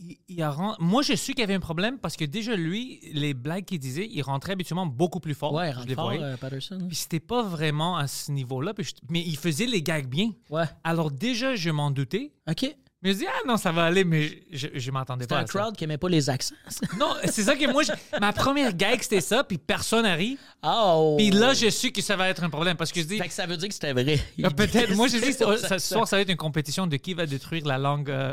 il- 0.00 0.16
il 0.28 0.42
a 0.42 0.50
ren- 0.50 0.76
Moi, 0.78 1.02
je 1.02 1.12
suis 1.14 1.32
qu'il 1.34 1.40
y 1.40 1.44
avait 1.44 1.54
un 1.54 1.60
problème 1.60 1.98
parce 1.98 2.16
que 2.16 2.24
déjà, 2.24 2.54
lui, 2.54 3.00
les 3.12 3.34
blagues 3.34 3.64
qu'il 3.64 3.80
disait, 3.80 4.06
il 4.10 4.22
rentrait 4.22 4.52
habituellement 4.52 4.86
beaucoup 4.86 5.18
plus 5.20 5.34
fort. 5.34 5.52
Ouais, 5.52 5.72
Je 5.72 5.76
rentre 5.76 5.88
les 5.88 5.94
fort, 5.96 6.10
euh, 6.12 6.36
Patterson. 6.36 6.78
hein. 6.80 6.86
Puis 6.86 6.96
c'était 6.96 7.18
pas 7.20 7.42
vraiment 7.42 7.96
à 7.96 8.06
ce 8.06 8.30
niveau-là. 8.30 8.72
je- 8.78 8.92
Mais 9.10 9.20
il 9.20 9.36
faisait 9.36 9.66
les 9.66 9.82
gags 9.82 10.06
bien. 10.08 10.30
Ouais. 10.50 10.64
Alors 10.84 11.10
déjà, 11.10 11.54
je 11.56 11.70
m'en 11.70 11.90
doutais. 11.90 12.32
OK. 12.48 12.76
Mais 13.00 13.12
je 13.12 13.18
dis, 13.18 13.26
ah 13.28 13.46
non, 13.46 13.56
ça 13.56 13.70
va 13.70 13.84
aller, 13.84 14.02
mais 14.02 14.42
je, 14.50 14.66
je, 14.74 14.80
C'était 14.80 14.92
pas 15.28 15.38
un 15.38 15.44
à 15.44 15.46
ça. 15.46 15.58
crowd 15.60 15.76
qui 15.76 15.84
aimait 15.84 15.98
pas 15.98 16.08
les 16.08 16.28
accents. 16.28 16.56
Non, 16.98 17.14
c'est 17.26 17.44
ça 17.44 17.54
que 17.54 17.70
moi, 17.70 17.84
je- 17.84 17.92
ma 18.20 18.32
première 18.32 18.74
gag, 18.74 19.00
c'était 19.00 19.20
ça, 19.20 19.44
puis 19.44 19.56
personne 19.56 20.02
n'arrive. 20.02 20.40
Oh! 20.64 21.14
Puis 21.16 21.30
là, 21.30 21.54
je 21.54 21.68
suis 21.68 21.92
que 21.92 22.02
ça 22.02 22.16
va 22.16 22.28
être 22.28 22.42
un 22.42 22.50
problème 22.50 22.76
parce 22.76 22.90
que 22.90 23.00
je 23.00 23.06
dis, 23.06 23.18
Fait 23.18 23.28
que 23.28 23.32
ça 23.32 23.46
veut 23.46 23.56
dire 23.56 23.68
que 23.68 23.74
c'était 23.74 23.92
vrai. 23.92 24.18
Ah, 24.42 24.50
Peut-être. 24.50 24.96
Moi, 24.96 25.06
je 25.06 25.18
dis, 25.18 25.32
C'était 25.32 25.56
ça, 25.58 25.78
ce 25.78 25.94
soir, 25.94 26.08
ça 26.08 26.16
va 26.16 26.22
être 26.22 26.30
une 26.30 26.36
compétition 26.36 26.88
de 26.88 26.96
qui 26.96 27.14
va 27.14 27.24
détruire 27.26 27.64
la 27.66 27.78
langue 27.78 28.10
euh, 28.10 28.32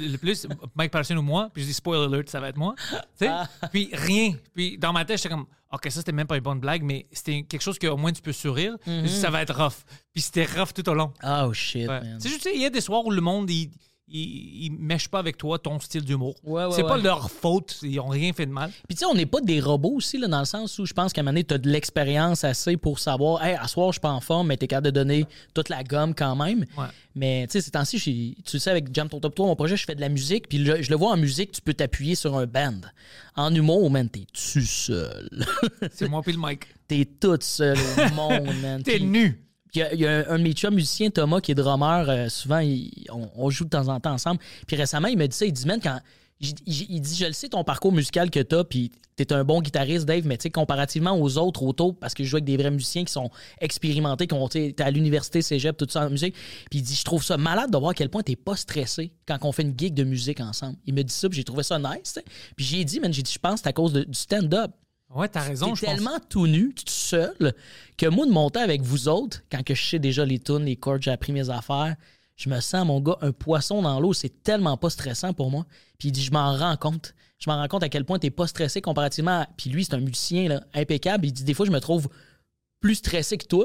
le, 0.00 0.08
le 0.12 0.16
plus, 0.16 0.46
Mike 0.74 0.90
Patterson 0.90 1.18
ou 1.18 1.22
moi. 1.22 1.50
Puis 1.52 1.62
je 1.64 1.68
dis, 1.68 1.74
spoiler 1.74 2.04
alert, 2.06 2.30
ça 2.30 2.40
va 2.40 2.48
être 2.48 2.56
moi. 2.56 2.74
Tu 2.90 2.96
sais? 3.18 3.28
Ah. 3.28 3.46
Puis 3.70 3.90
rien. 3.92 4.32
Puis 4.54 4.78
dans 4.78 4.94
ma 4.94 5.04
tête, 5.04 5.18
j'étais 5.18 5.28
comme, 5.28 5.44
OK, 5.72 5.82
ça, 5.84 5.90
c'était 5.90 6.12
même 6.12 6.26
pas 6.26 6.36
une 6.36 6.42
bonne 6.42 6.60
blague, 6.60 6.82
mais 6.82 7.06
c'était 7.12 7.42
quelque 7.42 7.60
chose 7.62 7.78
qu'au 7.78 7.96
moins 7.96 8.12
tu 8.12 8.22
peux 8.22 8.32
sourire. 8.32 8.76
Je 8.86 9.02
dis, 9.02 9.08
ça 9.10 9.30
va 9.30 9.42
être 9.42 9.54
rough. 9.54 9.84
Puis 10.14 10.22
c'était 10.22 10.44
rough 10.46 10.72
tout 10.74 10.88
au 10.88 10.94
long. 10.94 11.12
Oh 11.22 11.52
shit, 11.52 11.88
Ouais. 11.88 12.00
man. 12.00 12.18
C'est 12.20 12.28
juste, 12.30 12.48
il 12.54 12.60
y 12.60 12.64
a 12.64 12.70
des 12.70 12.80
soirs 12.80 13.04
où 13.04 13.10
le 13.10 13.20
monde, 13.20 13.50
il. 13.50 13.70
Ils, 14.10 14.64
ils 14.64 14.72
mèchent 14.72 15.08
pas 15.08 15.18
avec 15.18 15.36
toi 15.36 15.58
ton 15.58 15.78
style 15.80 16.00
d'humour. 16.02 16.34
Ouais, 16.42 16.64
ouais, 16.64 16.70
c'est 16.72 16.82
pas 16.82 16.96
ouais. 16.96 17.02
leur 17.02 17.30
faute, 17.30 17.76
ils 17.82 18.00
ont 18.00 18.06
rien 18.06 18.32
fait 18.32 18.46
de 18.46 18.50
mal. 18.50 18.70
Puis 18.88 18.96
tu 18.96 19.00
sais, 19.00 19.04
on 19.04 19.12
n'est 19.14 19.26
pas 19.26 19.42
des 19.42 19.60
robots 19.60 19.92
aussi, 19.96 20.16
là, 20.16 20.28
dans 20.28 20.38
le 20.38 20.46
sens 20.46 20.78
où 20.78 20.86
je 20.86 20.94
pense 20.94 21.12
qu'à 21.12 21.20
un 21.20 21.24
moment 21.24 21.32
donné, 21.32 21.44
tu 21.44 21.52
as 21.52 21.58
de 21.58 21.68
l'expérience 21.68 22.42
assez 22.42 22.78
pour 22.78 23.00
savoir, 23.00 23.44
hey, 23.44 23.54
à 23.56 23.68
soir, 23.68 23.88
je 23.88 23.96
suis 23.96 24.00
pas 24.00 24.08
en 24.10 24.22
forme, 24.22 24.46
mais 24.46 24.56
tu 24.56 24.64
es 24.64 24.66
capable 24.66 24.86
de 24.86 24.92
donner 24.92 25.26
toute 25.52 25.68
la 25.68 25.84
gomme 25.84 26.14
quand 26.14 26.36
même. 26.36 26.60
Ouais. 26.78 26.86
Mais 27.14 27.46
tu 27.48 27.52
sais, 27.52 27.60
ces 27.60 27.70
temps-ci, 27.72 28.00
tu 28.46 28.56
le 28.56 28.58
sais, 28.60 28.70
avec 28.70 28.94
Jam 28.94 29.10
Ton 29.10 29.20
Top 29.20 29.34
3, 29.34 29.46
mon 29.46 29.56
projet, 29.56 29.76
je 29.76 29.84
fais 29.84 29.94
de 29.94 30.00
la 30.00 30.08
musique, 30.08 30.48
puis 30.48 30.56
le- 30.56 30.80
je 30.80 30.88
le 30.88 30.96
vois 30.96 31.10
en 31.12 31.18
musique, 31.18 31.52
tu 31.52 31.60
peux 31.60 31.74
t'appuyer 31.74 32.14
sur 32.14 32.34
un 32.38 32.46
band. 32.46 32.80
En 33.36 33.54
humour, 33.54 33.90
man, 33.90 34.08
t'es-tu 34.08 34.62
seul? 34.64 35.28
C'est 35.92 36.08
moi 36.08 36.22
puis 36.22 36.32
le 36.32 36.38
Mike. 36.38 36.66
t'es 36.86 37.04
toute 37.04 37.42
seule 37.42 37.78
au 37.78 38.14
monde, 38.14 38.48
man. 38.62 38.82
T'es 38.84 38.98
nu. 38.98 39.44
Il 39.74 39.78
y, 39.80 39.82
a- 39.82 39.92
il 39.94 40.00
y 40.00 40.06
a 40.06 40.30
un 40.30 40.38
de 40.38 40.42
mes 40.42 40.52
chums 40.52 40.74
musiciens, 40.74 41.10
Thomas, 41.10 41.40
qui 41.40 41.52
est 41.52 41.54
drummer. 41.54 42.08
euh, 42.08 42.28
souvent, 42.28 42.58
il- 42.60 43.06
on, 43.12 43.28
on 43.36 43.50
joue 43.50 43.64
de 43.64 43.70
temps 43.70 43.88
en 43.88 44.00
temps 44.00 44.12
ensemble. 44.12 44.40
Puis 44.66 44.76
récemment, 44.76 45.08
il 45.08 45.18
m'a 45.18 45.26
dit 45.26 45.36
ça. 45.36 45.44
Il 45.46 45.52
dit, 45.52 45.66
man, 45.66 45.80
quand. 45.82 45.98
Il 46.40 47.00
dit, 47.00 47.16
je 47.16 47.24
le 47.26 47.32
sais, 47.32 47.48
ton 47.48 47.64
parcours 47.64 47.90
musical 47.92 48.30
que 48.30 48.38
t'as, 48.38 48.62
puis 48.62 48.92
t'es 49.16 49.32
un 49.32 49.42
bon 49.42 49.60
guitariste, 49.60 50.06
Dave, 50.06 50.24
mais 50.24 50.36
tu 50.38 50.44
sais, 50.44 50.50
comparativement 50.50 51.18
aux 51.20 51.36
autres 51.36 51.64
autour, 51.64 51.98
parce 51.98 52.14
que 52.14 52.22
je 52.22 52.28
joue 52.28 52.36
avec 52.36 52.44
des 52.44 52.56
vrais 52.56 52.70
musiciens 52.70 53.04
qui 53.04 53.12
sont 53.12 53.28
expérimentés, 53.60 54.28
qui 54.28 54.34
ont 54.34 54.46
été 54.46 54.72
à 54.80 54.92
l'université, 54.92 55.42
cégep, 55.42 55.76
tout 55.76 55.88
ça 55.90 56.06
en 56.06 56.10
musique. 56.10 56.34
Puis 56.70 56.78
il 56.78 56.82
dit, 56.82 56.94
je 56.94 57.02
trouve 57.02 57.24
ça 57.24 57.36
malade 57.36 57.72
de 57.72 57.76
voir 57.76 57.90
à 57.90 57.94
quel 57.94 58.08
point 58.08 58.22
t'es 58.22 58.36
pas 58.36 58.54
stressé 58.54 59.10
quand 59.26 59.36
on 59.42 59.50
fait 59.50 59.62
une 59.62 59.76
gig 59.76 59.94
de 59.94 60.04
musique 60.04 60.38
ensemble. 60.38 60.76
Il 60.86 60.94
me 60.94 61.02
dit 61.02 61.12
ça, 61.12 61.28
puis 61.28 61.38
j'ai 61.38 61.44
trouvé 61.44 61.64
ça 61.64 61.76
nice. 61.80 62.20
Puis 62.56 62.64
j'ai 62.66 62.84
dit, 62.84 63.00
man, 63.00 63.12
j'ai 63.12 63.22
dit, 63.22 63.32
je 63.32 63.38
pense 63.40 63.54
que 63.54 63.60
c'est 63.64 63.68
à 63.68 63.72
cause 63.72 63.92
de- 63.92 64.04
du 64.04 64.14
stand-up. 64.16 64.70
Ouais, 65.14 65.28
t'as 65.28 65.42
raison, 65.42 65.70
T'es 65.72 65.76
je 65.80 65.86
pense. 65.86 65.94
tellement 65.94 66.18
tout 66.28 66.46
nu, 66.46 66.74
tout 66.74 66.84
seul, 66.86 67.54
que 67.96 68.06
moi, 68.06 68.26
de 68.26 68.30
monter 68.32 68.58
avec 68.60 68.82
vous 68.82 69.08
autres, 69.08 69.42
quand 69.50 69.62
que 69.64 69.74
je 69.74 69.82
sais 69.84 69.98
déjà 69.98 70.24
les 70.24 70.38
tunes, 70.38 70.64
les 70.64 70.76
chords, 70.76 71.00
j'ai 71.00 71.10
appris 71.10 71.32
mes 71.32 71.48
affaires, 71.48 71.96
je 72.36 72.50
me 72.50 72.60
sens, 72.60 72.86
mon 72.86 73.00
gars, 73.00 73.16
un 73.22 73.32
poisson 73.32 73.82
dans 73.82 73.98
l'eau. 74.00 74.12
C'est 74.12 74.42
tellement 74.42 74.76
pas 74.76 74.90
stressant 74.90 75.32
pour 75.32 75.50
moi. 75.50 75.66
Puis 75.98 76.08
il 76.08 76.12
dit, 76.12 76.22
je 76.22 76.30
m'en 76.30 76.56
rends 76.56 76.76
compte. 76.76 77.14
Je 77.38 77.50
m'en 77.50 77.56
rends 77.56 77.66
compte 77.68 77.82
à 77.82 77.88
quel 77.88 78.04
point 78.04 78.18
t'es 78.18 78.30
pas 78.30 78.46
stressé 78.46 78.80
comparativement 78.80 79.40
à... 79.40 79.46
Puis 79.56 79.70
lui, 79.70 79.84
c'est 79.84 79.94
un 79.94 80.00
musicien 80.00 80.48
là, 80.48 80.62
impeccable. 80.74 81.26
Il 81.26 81.32
dit, 81.32 81.42
des 81.44 81.54
fois, 81.54 81.66
je 81.66 81.70
me 81.72 81.80
trouve 81.80 82.08
plus 82.80 82.96
stressé 82.96 83.38
que 83.38 83.46
toi. 83.46 83.64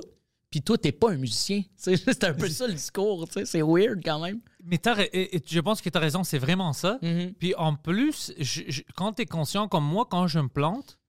Puis 0.49 0.61
toi, 0.61 0.77
t'es 0.77 0.91
pas 0.91 1.11
un 1.11 1.17
musicien. 1.17 1.63
C'est 1.77 2.23
un 2.23 2.33
peu 2.33 2.47
ça 2.47 2.67
le 2.67 2.73
discours. 2.73 3.27
tu 3.27 3.33
sais, 3.33 3.45
C'est 3.45 3.61
weird 3.63 4.01
quand 4.05 4.19
même. 4.19 4.39
Mais 4.63 4.77
t'as 4.77 5.01
et- 5.11 5.35
et 5.35 5.43
je 5.45 5.59
pense 5.59 5.81
que 5.81 5.89
tu 5.89 5.97
as 5.97 6.01
raison, 6.01 6.23
c'est 6.23 6.37
vraiment 6.37 6.73
ça. 6.73 6.99
Mhm. 7.01 7.33
Puis 7.39 7.55
en 7.55 7.75
plus, 7.75 8.31
je- 8.39 8.61
je- 8.67 8.81
quand 8.95 9.13
tu 9.13 9.23
es 9.23 9.25
conscient 9.25 9.67
comme 9.67 9.83
moi, 9.85 10.05
quand 10.09 10.27
je 10.27 10.37
me 10.39 10.47
plante, 10.49 10.99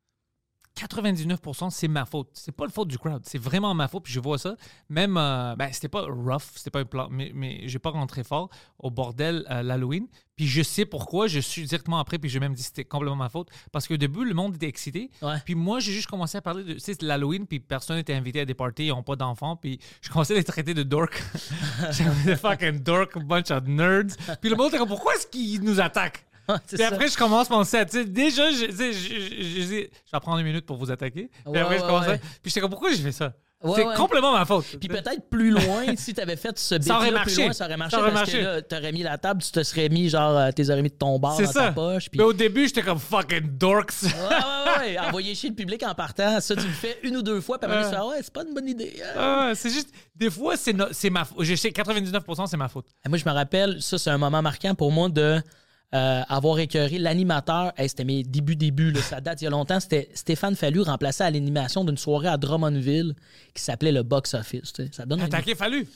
99%, 0.76 1.70
c'est 1.70 1.88
ma 1.88 2.04
faute. 2.04 2.30
C'est 2.32 2.52
pas 2.52 2.64
le 2.64 2.70
faute 2.70 2.88
du 2.88 2.98
crowd. 2.98 3.22
C'est 3.24 3.38
vraiment 3.38 3.74
ma 3.74 3.86
faute. 3.88 4.04
Puis 4.04 4.12
je 4.12 4.20
vois 4.20 4.38
ça. 4.38 4.56
Même, 4.88 5.16
euh, 5.16 5.54
ben, 5.56 5.72
c'était 5.72 5.88
pas 5.88 6.02
rough, 6.02 6.42
c'était 6.56 6.70
pas 6.70 6.80
un 6.80 6.84
plan, 6.84 7.08
mais, 7.10 7.30
mais 7.34 7.62
j'ai 7.64 7.78
pas 7.78 7.90
rentré 7.90 8.24
fort 8.24 8.50
au 8.78 8.90
bordel 8.90 9.44
à 9.46 9.62
l'Halloween. 9.62 10.06
Puis 10.36 10.48
je 10.48 10.62
sais 10.62 10.84
pourquoi. 10.84 11.28
Je 11.28 11.38
suis 11.38 11.64
directement 11.64 11.98
après, 11.98 12.18
puis 12.18 12.28
j'ai 12.28 12.40
même 12.40 12.54
dit 12.54 12.62
que 12.62 12.66
c'était 12.66 12.84
complètement 12.84 13.16
ma 13.16 13.28
faute. 13.28 13.48
Parce 13.70 13.86
qu'au 13.86 13.96
début, 13.96 14.24
le 14.24 14.34
monde 14.34 14.56
était 14.56 14.66
excité. 14.66 15.10
Ouais. 15.22 15.36
Puis 15.44 15.54
moi, 15.54 15.78
j'ai 15.78 15.92
juste 15.92 16.08
commencé 16.08 16.36
à 16.36 16.42
parler 16.42 16.64
de 16.64 16.74
tu 16.74 16.80
sais, 16.80 16.96
l'Halloween, 17.00 17.46
puis 17.46 17.60
personne 17.60 17.96
n'était 17.96 18.14
invité 18.14 18.40
à 18.40 18.44
des 18.44 18.54
parties, 18.54 18.86
ils 18.86 18.88
n'ont 18.88 19.02
pas 19.02 19.16
d'enfants. 19.16 19.56
Puis 19.56 19.78
je 20.00 20.10
commençais 20.10 20.34
à 20.34 20.36
les 20.36 20.44
traiter 20.44 20.74
de 20.74 20.82
dork. 20.82 21.22
J'avais 21.92 22.24
des 22.24 22.36
fucking 22.36 22.80
dork, 22.80 23.16
bunch 23.24 23.50
of 23.52 23.64
nerds. 23.66 24.16
Puis 24.40 24.50
le 24.50 24.56
monde 24.56 24.68
était 24.68 24.78
comme, 24.78 24.88
pourquoi 24.88 25.14
est-ce 25.14 25.28
qu'ils 25.28 25.62
nous 25.62 25.80
attaquent? 25.80 26.24
Puis 26.68 26.76
ça. 26.78 26.88
après, 26.88 27.08
je 27.08 27.16
commence 27.16 27.48
mon 27.50 27.64
set. 27.64 27.90
Tu 27.90 28.04
déjà, 28.04 28.50
je, 28.50 28.66
tu 28.66 28.76
sais, 28.76 28.92
je, 28.92 29.60
je, 29.60 29.66
vais 29.68 29.90
prendre 30.20 30.38
une 30.38 30.46
minute 30.46 30.66
pour 30.66 30.76
vous 30.76 30.90
attaquer. 30.90 31.30
Puis 31.44 31.52
Ouais, 31.52 31.58
après, 31.60 31.78
je 31.78 31.82
commence 31.84 32.06
ouais. 32.06 32.18
Puis 32.18 32.50
j'étais 32.50 32.60
comme, 32.60 32.70
pourquoi 32.70 32.90
je 32.92 32.96
fais 32.96 33.12
ça? 33.12 33.32
C'est 33.74 33.94
complètement 33.96 34.32
ma 34.32 34.44
faute. 34.44 34.66
Puis 34.78 34.88
peut-être 34.88 35.30
plus 35.30 35.50
loin, 35.50 35.84
si 35.96 36.12
t'avais 36.12 36.36
fait 36.36 36.58
ce 36.58 36.78
Ça 36.82 36.96
aurait 36.98 37.06
plus 37.06 37.14
marché. 37.14 37.44
loin, 37.44 37.52
ça 37.54 37.64
aurait 37.64 37.78
marché 37.78 37.96
Ça 37.96 38.02
aurait 38.02 38.10
parce 38.12 38.20
marché. 38.26 38.38
que 38.40 38.44
là, 38.44 38.60
t'aurais 38.62 38.92
mis 38.92 39.02
la 39.02 39.16
table, 39.16 39.42
tu 39.42 39.50
te 39.52 39.62
serais 39.62 39.88
mis 39.88 40.10
genre, 40.10 40.36
euh, 40.36 40.50
t'es 40.50 40.68
aurais 40.68 40.82
mis 40.82 40.90
de 40.90 40.94
ton 40.96 41.18
bar 41.18 41.38
dans 41.38 41.46
ça. 41.46 41.60
ta 41.68 41.72
poche. 41.72 42.10
Puis... 42.10 42.18
Mais 42.18 42.24
au 42.24 42.34
début, 42.34 42.66
j'étais 42.66 42.82
comme 42.82 42.98
fucking 42.98 43.56
dorks. 43.56 43.94
Ouais, 44.02 44.10
ouais, 44.10 44.80
ouais. 44.96 44.98
Envoyer 44.98 45.34
chier 45.34 45.48
le 45.48 45.54
public 45.54 45.82
en 45.82 45.94
partant, 45.94 46.40
ça, 46.42 46.54
tu 46.54 46.66
le 46.66 46.72
fais 46.74 46.98
une 47.04 47.16
ou 47.16 47.22
deux 47.22 47.40
fois, 47.40 47.58
puis 47.58 47.70
après, 47.70 47.84
tu 47.84 47.88
fais, 47.90 47.96
ah 47.98 48.06
ouais, 48.06 48.16
c'est 48.20 48.32
pas 48.34 48.42
une 48.46 48.52
bonne 48.52 48.68
idée. 48.68 49.00
hein. 49.02 49.12
Ah, 49.16 49.52
c'est 49.54 49.70
juste, 49.70 49.88
des 50.14 50.28
fois, 50.28 50.58
c'est 50.58 50.74
no- 50.74 50.88
ma 51.10 51.24
faute. 51.24 51.38
Je 51.42 51.54
sais, 51.54 51.70
99%, 51.70 52.46
c'est 52.46 52.58
ma 52.58 52.68
faute. 52.68 52.86
Et 53.06 53.08
Moi, 53.08 53.16
je 53.16 53.24
me 53.24 53.32
rappelle, 53.32 53.80
ça, 53.80 53.96
c'est 53.96 54.10
un 54.10 54.18
moment 54.18 54.42
marquant 54.42 54.74
pour 54.74 54.92
moi 54.92 55.08
de 55.08 55.40
euh, 55.94 56.22
avoir 56.28 56.58
écœuré 56.58 56.98
l'animateur. 56.98 57.72
Hey, 57.76 57.88
c'était 57.88 58.04
mes 58.04 58.24
débuts, 58.24 58.56
débuts, 58.56 58.90
là, 58.90 59.00
ça 59.00 59.20
date 59.20 59.42
il 59.42 59.44
y 59.44 59.46
a 59.46 59.50
longtemps. 59.50 59.78
C'était 59.78 60.08
Stéphane 60.14 60.56
Fallu 60.56 60.80
remplacé 60.80 61.22
à 61.22 61.30
l'animation 61.30 61.84
d'une 61.84 61.96
soirée 61.96 62.28
à 62.28 62.36
Drummondville 62.36 63.14
qui 63.54 63.62
s'appelait 63.62 63.92
le 63.92 64.02
Box 64.02 64.34
Office. 64.34 64.72
Ça 64.90 65.06
donne 65.06 65.20
une 65.20 65.26
Attaquer 65.26 65.54
Fallu. 65.54 65.86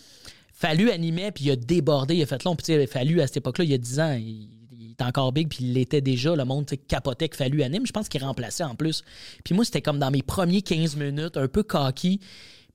Fallu 0.53 0.91
animait, 0.91 1.33
puis 1.33 1.47
il 1.47 1.51
a 1.51 1.57
débordé, 1.57 2.15
il 2.15 2.23
a 2.23 2.27
fait 2.27 2.43
long. 2.45 2.55
Puis 2.55 2.87
Fallu, 2.87 3.21
à 3.21 3.27
cette 3.27 3.39
époque-là, 3.39 3.65
il 3.65 3.71
y 3.71 3.75
a 3.75 3.79
10 3.79 4.01
ans, 4.01 4.13
il, 4.13 4.49
il 4.73 4.93
était 4.93 5.05
encore 5.05 5.33
big, 5.33 5.49
puis 5.49 5.65
il 5.65 5.73
l'était 5.73 6.01
déjà. 6.01 6.37
Le 6.37 6.45
monde 6.45 6.67
capotait 6.87 7.29
que 7.29 7.37
Fallu 7.37 7.63
anime. 7.63 7.87
Je 7.87 7.93
pense 7.93 8.09
qu'il 8.09 8.23
remplaçait 8.23 8.65
en 8.65 8.77
plus. 8.77 9.03
Puis 9.45 9.55
moi, 9.55 9.65
c'était 9.65 9.83
comme 9.83 9.99
dans 9.99 10.11
mes 10.13 10.23
premiers 10.23 10.63
15 10.63 10.95
minutes, 10.97 11.37
un 11.37 11.49
peu 11.49 11.65
cocky. 11.65 12.21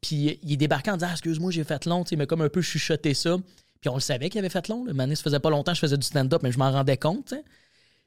Puis 0.02 0.40
il 0.44 0.58
débarqué 0.58 0.92
en 0.92 0.98
disant 0.98 1.08
Ah, 1.10 1.14
Excuse-moi, 1.14 1.52
j'ai 1.52 1.64
fait 1.64 1.86
long. 1.86 2.04
Tu 2.04 2.10
sais, 2.10 2.16
Il 2.16 2.18
m'a 2.18 2.26
comme 2.26 2.42
un 2.42 2.50
peu 2.50 2.62
chuchoté 2.62 3.14
ça. 3.14 3.38
Puis 3.84 3.90
on 3.90 3.96
le 3.96 4.00
savait 4.00 4.30
qu'il 4.30 4.40
avait 4.40 4.48
fait 4.48 4.70
long. 4.70 4.86
Le 4.86 4.94
Mané, 4.94 5.14
ça 5.14 5.24
faisait 5.24 5.42
pas 5.42 5.50
longtemps 5.50 5.74
que 5.74 5.76
je 5.76 5.82
faisais 5.82 5.98
du 5.98 6.08
stand-up, 6.08 6.42
mais 6.42 6.54
je 6.54 6.58
m'en 6.58 6.72
rendais 6.72 6.96
compte. 6.96 7.34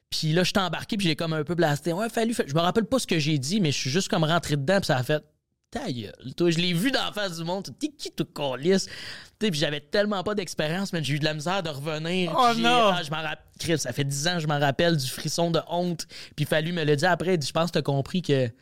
Puis 0.09 0.33
là, 0.33 0.41
je 0.41 0.49
suis 0.49 0.57
embarqué, 0.57 0.97
puis 0.97 1.05
j'ai 1.05 1.15
comme 1.15 1.33
un 1.33 1.43
peu 1.43 1.53
blasté. 1.53 1.93
Ouais, 1.93 2.09
Fallu, 2.09 2.33
je 2.33 2.55
me 2.55 2.59
rappelle 2.59 2.85
pas 2.85 2.97
ce 2.97 3.05
que 3.05 3.19
j'ai 3.19 3.37
dit, 3.37 3.61
mais 3.61 3.71
je 3.71 3.77
suis 3.77 3.91
juste 3.91 4.07
comme 4.07 4.23
rentré 4.23 4.55
dedans, 4.55 4.79
puis 4.79 4.87
ça 4.87 4.97
a 4.97 5.03
fait 5.03 5.23
ta 5.69 5.91
gueule. 5.91 6.33
Toi, 6.35 6.49
je 6.49 6.57
l'ai 6.57 6.73
vu 6.73 6.89
dans 6.89 7.05
la 7.05 7.11
face 7.11 7.37
du 7.37 7.43
monde. 7.43 7.69
T'es 7.77 7.89
qui, 7.89 8.09
tout 8.09 8.25
sais, 8.35 8.79
puis 9.51 9.59
j'avais 9.59 9.81
tellement 9.81 10.23
pas 10.23 10.33
d'expérience, 10.33 10.93
mais 10.93 11.03
j'ai 11.03 11.13
eu 11.13 11.19
de 11.19 11.25
la 11.25 11.35
misère 11.35 11.61
de 11.61 11.69
revenir. 11.69 12.33
Oh 12.35 12.53
non! 12.57 12.91
ah, 12.95 13.01
je 13.03 13.11
m'en 13.11 13.21
rappelle. 13.21 13.45
Chris, 13.59 13.77
ça 13.77 13.93
fait 13.93 14.03
10 14.03 14.27
ans 14.29 14.33
que 14.35 14.39
je 14.39 14.47
m'en 14.47 14.59
rappelle 14.59 14.97
du 14.97 15.07
frisson 15.07 15.51
de 15.51 15.59
honte. 15.69 16.07
Puis 16.35 16.45
il 16.45 16.47
fallu 16.47 16.71
me 16.73 16.85
le 16.85 16.95
dire 16.95 17.11
après. 17.11 17.37
Je 17.39 17.51
pense 17.51 17.67
que 17.67 17.73
t'as 17.73 17.83
compris 17.83 18.23
que. 18.23 18.47
Tu 18.47 18.53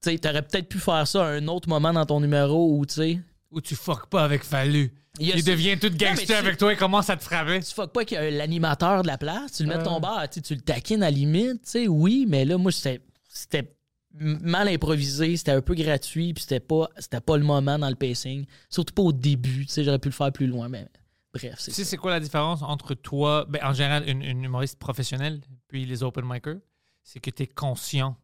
sais, 0.00 0.18
t'aurais 0.18 0.40
peut-être 0.40 0.70
pu 0.70 0.78
faire 0.78 1.06
ça 1.06 1.26
à 1.26 1.28
un 1.28 1.48
autre 1.48 1.68
moment 1.68 1.92
dans 1.92 2.06
ton 2.06 2.20
numéro 2.20 2.78
où, 2.78 2.86
tu 2.86 2.94
sais. 2.94 3.20
Ou 3.54 3.60
tu 3.60 3.76
fuck 3.76 4.06
pas 4.06 4.24
avec 4.24 4.42
Fallu. 4.42 4.92
Il 5.20 5.28
Il 5.28 5.44
devient 5.44 5.78
tout 5.78 5.90
gangster 5.90 6.36
avec 6.36 6.58
toi 6.58 6.72
et 6.72 6.76
commence 6.76 7.08
à 7.08 7.16
te 7.16 7.22
frapper. 7.22 7.60
tu 7.60 7.72
fuck 7.72 7.92
pas 7.92 8.04
qu'il 8.04 8.16
y 8.16 8.20
a 8.20 8.30
l'animateur 8.30 9.02
de 9.02 9.06
la 9.06 9.16
place, 9.16 9.52
tu 9.52 9.62
le 9.62 9.68
mets 9.68 9.78
de 9.78 9.84
ton 9.84 10.00
bar, 10.00 10.28
tu 10.28 10.40
le 10.54 10.60
taquines 10.60 11.02
à 11.04 11.06
la 11.06 11.10
limite, 11.12 11.62
tu 11.62 11.70
sais, 11.70 11.88
oui, 11.88 12.26
mais 12.28 12.44
là, 12.44 12.58
moi, 12.58 12.72
c'était 12.72 13.00
c'était 13.28 13.76
mal 14.12 14.68
improvisé, 14.68 15.36
c'était 15.36 15.52
un 15.52 15.60
peu 15.60 15.74
gratuit, 15.74 16.34
puis 16.34 16.42
c'était 16.42 16.60
pas, 16.60 16.88
c'était 16.98 17.20
pas 17.20 17.36
le 17.36 17.44
moment 17.44 17.78
dans 17.78 17.88
le 17.88 17.94
pacing, 17.94 18.46
surtout 18.68 18.94
pas 18.94 19.02
au 19.02 19.12
début, 19.12 19.66
tu 19.66 19.72
sais, 19.72 19.84
j'aurais 19.84 19.98
pu 19.98 20.08
le 20.08 20.14
faire 20.14 20.32
plus 20.32 20.46
loin, 20.46 20.68
mais 20.68 20.88
bref, 21.32 21.56
c'est 21.58 21.70
Tu 21.70 21.76
sais, 21.76 21.84
c'est 21.84 21.96
quoi 21.96 22.10
la 22.10 22.20
différence 22.20 22.62
entre 22.62 22.94
toi, 22.94 23.44
ben, 23.48 23.60
en 23.64 23.72
général, 23.72 24.08
une, 24.08 24.22
une 24.22 24.44
humoriste 24.44 24.78
professionnelle, 24.78 25.40
puis 25.68 25.84
les 25.84 26.02
open 26.02 26.24
micers? 26.26 26.58
C'est 27.02 27.20
que 27.20 27.30
tu 27.30 27.42
es 27.42 27.46
conscient. 27.46 28.16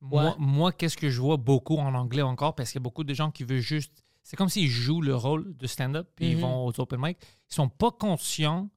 Moi, 0.00 0.36
moi 0.38 0.72
qu'est-ce 0.72 0.96
que 0.96 1.10
je 1.10 1.20
vois 1.20 1.36
beaucoup 1.36 1.76
en 1.78 1.94
anglais 1.94 2.22
encore, 2.22 2.54
parce 2.54 2.70
qu'il 2.70 2.80
y 2.80 2.82
a 2.82 2.84
beaucoup 2.84 3.04
de 3.04 3.14
gens 3.14 3.30
qui 3.30 3.44
veulent 3.44 3.60
juste. 3.60 4.01
C'est 4.22 4.36
comme 4.36 4.48
s'ils 4.48 4.68
jouent 4.68 5.02
le 5.02 5.16
rôle 5.16 5.56
de 5.56 5.66
stand-up, 5.66 6.08
puis 6.16 6.30
ils 6.30 6.34
Mhm. 6.36 6.40
vont 6.42 6.66
aux 6.66 6.80
open 6.80 7.00
mic. 7.00 7.18
Ils 7.50 7.54
sont 7.54 7.68
pas 7.68 7.90
conscients 7.90 8.70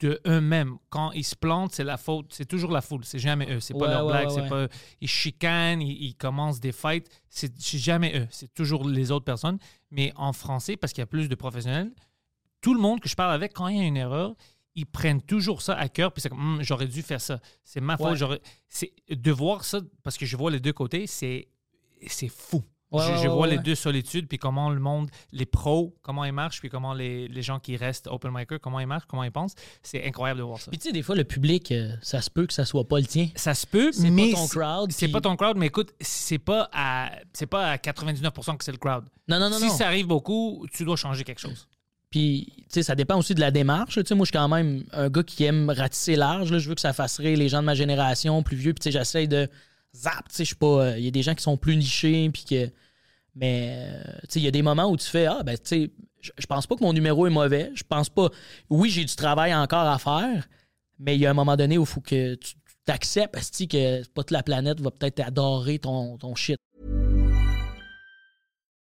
de 0.00 0.20
eux-mêmes. 0.28 0.76
Quand 0.90 1.10
ils 1.12 1.24
se 1.24 1.34
plantent, 1.34 1.72
c'est 1.72 1.82
la 1.82 1.96
faute. 1.96 2.32
C'est 2.32 2.46
toujours 2.46 2.70
la 2.70 2.80
foule. 2.80 3.04
C'est 3.04 3.18
jamais 3.18 3.52
eux. 3.52 3.58
C'est 3.58 3.74
pas 3.74 3.80
Ouais, 3.86 3.88
leur 3.90 4.06
ouais, 4.06 4.12
blague. 4.12 4.28
ouais, 4.28 4.34
c'est 4.42 4.48
pas. 4.48 4.68
Ils 5.00 5.08
chicanent, 5.08 5.82
ils, 5.82 6.04
ils 6.04 6.14
commencent 6.14 6.60
des 6.60 6.70
fights. 6.70 7.08
C'est 7.28 7.52
jamais 7.60 8.16
eux. 8.16 8.28
C'est 8.30 8.54
toujours 8.54 8.88
les 8.88 9.10
autres 9.10 9.24
personnes. 9.24 9.58
Mais 9.90 10.12
en 10.14 10.32
français, 10.32 10.76
parce 10.76 10.92
qu'il 10.92 11.02
y 11.02 11.02
a 11.02 11.06
plus 11.06 11.28
de 11.28 11.34
professionnels, 11.34 11.92
tout 12.60 12.74
le 12.74 12.80
monde 12.80 13.00
que 13.00 13.08
je 13.08 13.16
parle 13.16 13.32
avec, 13.32 13.52
quand 13.54 13.66
il 13.66 13.76
y 13.76 13.80
a 13.80 13.84
une 13.84 13.96
erreur, 13.96 14.36
ils 14.76 14.86
prennent 14.86 15.20
toujours 15.22 15.62
ça 15.62 15.74
à 15.74 15.88
cœur. 15.88 16.12
Puis 16.12 16.22
c'est 16.22 16.28
comme, 16.28 16.58
Hum, 16.58 16.62
j'aurais 16.62 16.86
dû 16.86 17.02
faire 17.02 17.20
ça. 17.20 17.40
C'est 17.64 17.80
ma 17.80 17.96
faute. 17.96 18.06
Ouais. 18.10 18.16
j'aurais- 18.16 18.40
C'est 18.68 18.92
de 19.10 19.32
voir 19.32 19.64
ça, 19.64 19.80
parce 20.04 20.16
que 20.16 20.26
je 20.26 20.36
vois 20.36 20.52
les 20.52 20.60
deux 20.60 20.72
côtés, 20.72 21.08
c'est 21.08 21.48
c'est 22.06 22.28
fou. 22.28 22.62
Ouais, 22.90 23.02
je 23.22 23.28
vois 23.28 23.40
ouais, 23.46 23.50
les 23.50 23.58
deux 23.58 23.74
solitudes, 23.74 24.28
puis 24.28 24.38
comment 24.38 24.70
le 24.70 24.80
monde, 24.80 25.10
les 25.32 25.44
pros, 25.44 25.94
comment 26.02 26.24
ils 26.24 26.32
marchent, 26.32 26.60
puis 26.60 26.70
comment 26.70 26.94
les, 26.94 27.28
les 27.28 27.42
gens 27.42 27.58
qui 27.58 27.76
restent 27.76 28.06
open 28.06 28.30
micer, 28.32 28.58
comment 28.62 28.80
ils 28.80 28.86
marchent, 28.86 29.04
comment 29.06 29.24
ils 29.24 29.30
pensent. 29.30 29.54
C'est 29.82 30.06
incroyable 30.06 30.38
de 30.40 30.44
voir 30.44 30.58
ça. 30.58 30.70
Puis 30.70 30.78
tu 30.78 30.86
sais, 30.88 30.92
des 30.92 31.02
fois, 31.02 31.14
le 31.14 31.24
public, 31.24 31.70
euh, 31.72 31.92
ça 32.00 32.22
se 32.22 32.30
peut 32.30 32.46
que 32.46 32.54
ça 32.54 32.64
soit 32.64 32.88
pas 32.88 32.98
le 32.98 33.04
tien. 33.06 33.28
Ça 33.34 33.52
se 33.52 33.66
peut, 33.66 33.92
C'est 33.92 34.08
mais 34.10 34.30
pas 34.32 34.38
ton 34.38 34.48
crowd. 34.48 34.92
C'est 34.92 35.06
puis- 35.06 35.12
pas 35.12 35.20
ton 35.20 35.36
crowd, 35.36 35.58
mais 35.58 35.66
écoute, 35.66 35.92
c'est 36.00 36.38
pas 36.38 36.70
à 36.72 37.10
c'est 37.34 37.46
pas 37.46 37.72
à 37.72 37.76
99% 37.76 38.56
que 38.56 38.64
c'est 38.64 38.72
le 38.72 38.78
crowd. 38.78 39.04
Non, 39.28 39.38
non, 39.38 39.50
non, 39.50 39.58
si 39.58 39.66
non. 39.66 39.74
ça 39.76 39.86
arrive 39.86 40.06
beaucoup, 40.06 40.66
tu 40.72 40.84
dois 40.84 40.96
changer 40.96 41.24
quelque 41.24 41.40
chose. 41.40 41.68
Puis, 42.10 42.50
tu 42.56 42.64
sais, 42.70 42.82
ça 42.82 42.94
dépend 42.94 43.18
aussi 43.18 43.34
de 43.34 43.40
la 43.40 43.50
démarche. 43.50 43.96
Tu 43.96 44.02
sais, 44.06 44.14
moi, 44.14 44.24
je 44.24 44.30
suis 44.30 44.38
quand 44.38 44.48
même 44.48 44.82
un 44.92 45.10
gars 45.10 45.22
qui 45.22 45.44
aime 45.44 45.68
ratisser 45.68 46.16
large. 46.16 46.50
là. 46.50 46.58
Je 46.58 46.66
veux 46.70 46.74
que 46.74 46.80
ça 46.80 46.94
fasse 46.94 47.18
rire 47.18 47.36
les 47.36 47.50
gens 47.50 47.60
de 47.60 47.66
ma 47.66 47.74
génération, 47.74 48.42
plus 48.42 48.56
vieux. 48.56 48.72
Puis, 48.72 48.80
tu 48.80 48.84
sais, 48.90 48.98
j'essaie 48.98 49.26
de 49.26 49.46
zap. 49.94 50.28
Tu 50.28 50.34
sais, 50.36 50.44
je 50.44 50.48
suis 50.48 50.56
pas. 50.56 50.66
euh, 50.84 50.98
Il 50.98 51.04
y 51.04 51.08
a 51.08 51.10
des 51.10 51.22
gens 51.22 51.34
qui 51.34 51.42
sont 51.42 51.56
plus 51.56 51.76
nichés. 51.76 52.28
Puis 52.30 52.44
que. 52.44 52.70
Mais, 53.34 53.76
euh, 53.76 54.02
tu 54.22 54.26
sais, 54.30 54.40
il 54.40 54.44
y 54.44 54.48
a 54.48 54.50
des 54.52 54.62
moments 54.62 54.90
où 54.90 54.96
tu 54.96 55.06
fais 55.06 55.26
Ah, 55.26 55.42
ben, 55.44 55.56
tu 55.56 55.62
sais, 55.64 55.90
je 56.38 56.46
pense 56.46 56.66
pas 56.66 56.74
que 56.76 56.82
mon 56.82 56.92
numéro 56.92 57.26
est 57.26 57.30
mauvais. 57.30 57.70
Je 57.74 57.84
pense 57.84 58.08
pas. 58.08 58.28
Oui, 58.70 58.90
j'ai 58.90 59.04
du 59.04 59.14
travail 59.14 59.54
encore 59.54 59.86
à 59.86 59.98
faire. 59.98 60.48
Mais 60.98 61.14
il 61.14 61.20
y 61.20 61.26
a 61.26 61.30
un 61.30 61.34
moment 61.34 61.56
donné 61.56 61.78
où 61.78 61.82
il 61.82 61.86
faut 61.86 62.00
que 62.00 62.34
tu 62.34 62.54
t'acceptes, 62.84 63.32
parce 63.34 63.50
que 63.50 64.02
pas 64.08 64.22
toute 64.22 64.30
la 64.32 64.42
planète 64.42 64.80
va 64.80 64.90
peut-être 64.90 65.20
adorer 65.20 65.78
ton, 65.78 66.16
ton 66.16 66.34
shit. 66.34 66.58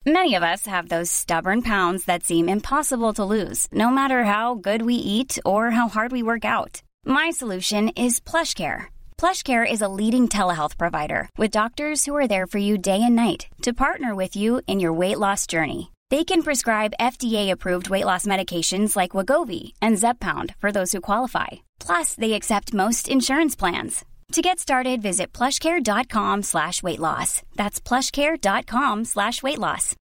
Many 0.05 0.33
of 0.35 0.41
us 0.43 0.65
have 0.65 0.87
those 0.87 1.09
stubborn 1.11 1.61
pounds 1.61 2.05
that 2.05 2.23
seem 2.23 2.47
impossible 2.49 3.13
to 3.13 3.25
lose, 3.25 3.67
no 3.71 3.89
matter 3.91 4.23
how 4.23 4.55
good 4.55 4.81
we 4.81 4.95
eat 4.95 5.39
or 5.45 5.71
how 5.71 5.87
hard 5.89 6.11
we 6.11 6.23
work 6.23 6.45
out. 6.45 6.81
My 7.05 7.31
solution 7.31 7.89
is 7.89 8.19
PlushCare. 8.21 8.85
PlushCare 9.19 9.69
is 9.69 9.81
a 9.81 9.89
leading 9.89 10.29
telehealth 10.29 10.77
provider 10.77 11.27
with 11.37 11.51
doctors 11.51 12.05
who 12.05 12.15
are 12.15 12.25
there 12.25 12.47
for 12.47 12.57
you 12.57 12.77
day 12.77 13.01
and 13.03 13.17
night 13.17 13.47
to 13.63 13.73
partner 13.73 14.15
with 14.15 14.37
you 14.37 14.61
in 14.65 14.79
your 14.79 14.93
weight 14.93 15.19
loss 15.19 15.45
journey. 15.45 15.91
They 16.09 16.23
can 16.23 16.41
prescribe 16.41 16.93
FDA-approved 17.01 17.89
weight 17.89 18.05
loss 18.05 18.25
medications 18.25 18.95
like 18.95 19.11
Wagovi 19.11 19.73
and 19.81 19.97
Zepbound 19.97 20.55
for 20.55 20.71
those 20.71 20.93
who 20.93 21.01
qualify. 21.01 21.47
Plus, 21.81 22.13
they 22.13 22.31
accept 22.31 22.73
most 22.73 23.09
insurance 23.09 23.57
plans. 23.57 24.05
To 24.31 24.41
get 24.41 24.57
started, 24.57 25.01
visit 25.01 25.33
plushcare.com 25.33 26.43
slash 26.43 26.81
weight 26.81 26.99
loss. 26.99 27.41
That's 27.57 27.81
plushcare.com 27.81 29.03
slash 29.03 29.43
weight 29.43 29.59
loss. 29.59 29.95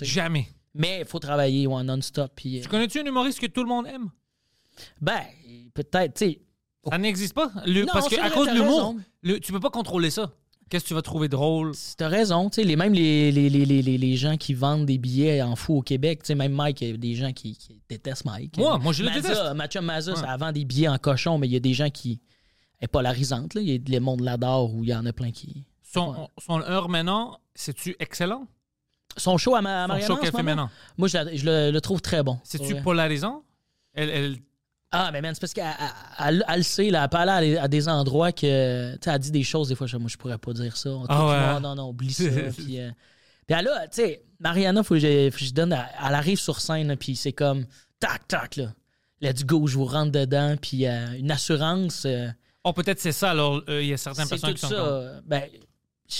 Jamais. 0.00 0.46
Mais 0.74 1.00
il 1.00 1.04
faut 1.04 1.20
travailler 1.20 1.66
ouais, 1.66 1.84
non-stop. 1.84 2.32
Puis, 2.34 2.60
euh, 2.60 2.62
Tu 2.62 2.68
connais-tu 2.70 2.98
un 3.00 3.04
humoriste 3.04 3.40
que 3.40 3.46
tout 3.46 3.62
le 3.62 3.68
monde 3.68 3.86
aime? 3.86 4.08
ben, 5.02 5.20
peut-être, 5.74 6.14
tu 6.14 6.24
sais. 6.30 6.40
Ça 6.90 6.98
n'existe 6.98 7.34
pas. 7.34 7.50
Le- 7.66 7.82
Non, 7.82 7.88
parce 7.92 8.08
que 8.08 8.14
c'est 8.16 8.20
à 8.20 8.28
vrai, 8.28 8.34
cause 8.36 8.48
de 8.48 8.54
l'humour, 8.54 8.96
tu 9.40 9.52
peux 9.52 9.60
pas 9.60 9.70
contrôler 9.70 10.10
ça. 10.10 10.32
Qu'est-ce 10.68 10.84
que 10.84 10.88
tu 10.88 10.94
vas 10.94 11.02
trouver 11.02 11.28
drôle? 11.28 11.72
T'as 11.98 12.08
raison, 12.08 12.50
les, 12.56 12.76
même 12.76 12.94
les, 12.94 13.30
les, 13.30 13.50
les, 13.50 13.66
les, 13.82 14.16
gens 14.16 14.38
qui 14.38 14.54
vendent 14.54 14.86
des 14.86 14.96
billets 14.96 15.42
en 15.42 15.54
fou 15.54 15.76
au 15.78 15.82
Québec, 15.82 16.26
même 16.30 16.52
Mike, 16.52 16.80
il 16.80 16.88
y 16.88 16.94
a 16.94 16.96
des 16.96 17.14
gens 17.14 17.32
qui, 17.32 17.56
qui 17.58 17.82
détestent 17.90 18.24
Mike. 18.24 18.56
Moi, 18.56 18.78
moi, 18.78 18.92
je 18.94 19.02
le 19.04 19.10
déteste. 19.10 19.52
Mathieu 19.54 19.82
Mazza, 19.82 20.12
Ouais. 20.12 20.18
ça 20.20 20.34
vend 20.38 20.50
des 20.50 20.64
billets 20.64 20.88
en 20.88 20.96
cochon, 20.96 21.36
mais 21.36 21.46
il 21.46 21.52
y 21.52 21.56
a 21.56 21.60
des 21.60 21.74
gens 21.74 21.90
qui 21.90 22.20
est 22.80 22.88
polarisante, 22.88 23.52
là. 23.54 23.60
Il 23.60 23.68
y 23.68 23.74
a 23.74 23.78
le 23.98 24.00
monde 24.00 24.20
l'adore 24.20 24.74
ou 24.74 24.82
il 24.82 24.88
y 24.90 24.94
en 24.94 25.04
a 25.04 25.12
plein 25.12 25.30
qui. 25.30 25.64
Son, 25.82 26.28
son 26.38 26.62
heure 26.62 26.88
maintenant, 26.88 27.38
c'est-tu 27.54 27.94
excellent? 28.00 28.46
Son 29.18 29.36
show 29.36 29.54
à, 29.54 29.60
ma, 29.60 29.80
à 29.80 29.82
Son 29.82 29.88
Mariana, 29.88 30.06
show 30.14 30.16
qu'elle 30.22 30.32
fait 30.32 30.42
maintenant. 30.42 30.70
Moi, 30.96 31.06
je, 31.08 31.18
la- 31.18 31.36
je 31.36 31.44
le, 31.44 31.70
le 31.70 31.80
trouve 31.82 32.00
très 32.00 32.22
bon. 32.22 32.38
C'est-tu 32.44 32.72
Ouais. 32.72 32.80
polarisant? 32.82 33.42
Elle, 33.92 34.08
elle- 34.08 34.36
Ah, 34.92 35.10
mais 35.12 35.20
man, 35.22 35.34
c'est 35.34 35.40
parce 35.40 35.52
qu'elle 35.54 35.64
elle, 36.18 36.26
elle- 36.36 36.44
elle 36.48 36.56
le 36.58 36.62
sait, 36.62 36.90
là, 36.90 37.08
elle 37.10 37.28
aller 37.28 37.56
à, 37.56 37.62
à 37.64 37.68
des 37.68 37.88
endroits 37.88 38.30
que. 38.32 38.92
Tu 38.94 38.98
sais, 39.02 39.10
elle 39.10 39.18
dit 39.18 39.30
des 39.30 39.42
choses, 39.42 39.68
des 39.68 39.74
fois, 39.74 39.86
je, 39.86 39.96
moi, 39.96 40.08
je 40.10 40.16
pourrais 40.18 40.38
pas 40.38 40.52
dire 40.52 40.76
ça. 40.76 40.90
On 40.90 41.04
Ah 41.08 41.26
ouais. 41.26 41.52
Non, 41.54 41.60
non, 41.70 41.74
non, 41.76 41.88
oublie 41.90 42.12
ça. 42.12 42.24
puis, 42.56 42.78
euh, 42.80 42.90
puis 43.46 43.56
elle 43.58 43.68
a, 43.68 43.88
tu 43.88 44.02
sais, 44.02 44.22
Mariana, 44.38 44.82
faut 44.82 44.94
que, 44.94 45.00
je, 45.00 45.30
faut 45.30 45.38
que 45.38 45.44
je 45.44 45.52
donne. 45.54 45.72
Elle, 45.72 46.14
arrive 46.14 46.38
sur 46.38 46.60
scène, 46.60 46.94
puis 46.96 47.16
c'est 47.16 47.32
comme. 47.32 47.64
Tac, 48.00 48.28
tac, 48.28 48.56
là. 48.56 48.72
Let's 49.20 49.44
go, 49.44 49.66
je 49.66 49.76
vous 49.78 49.84
rentre 49.86 50.10
dedans, 50.12 50.56
puis 50.60 50.86
euh, 50.86 51.16
une 51.18 51.30
assurance. 51.30 52.04
euh, 52.06 52.28
Oh, 52.64 52.72
peut-être 52.72 53.00
c'est 53.00 53.12
ça. 53.12 53.30
Alors, 53.30 53.62
euh, 53.68 53.82
il 53.82 53.88
y 53.88 53.92
a 53.92 53.96
certaines 53.96 54.28
personnes 54.28 54.54
qui 54.54 54.60
sont 54.60 54.68
ça. 54.68 54.74
comme- 54.76 55.22
Ben, 55.26 55.42
tu 56.08 56.16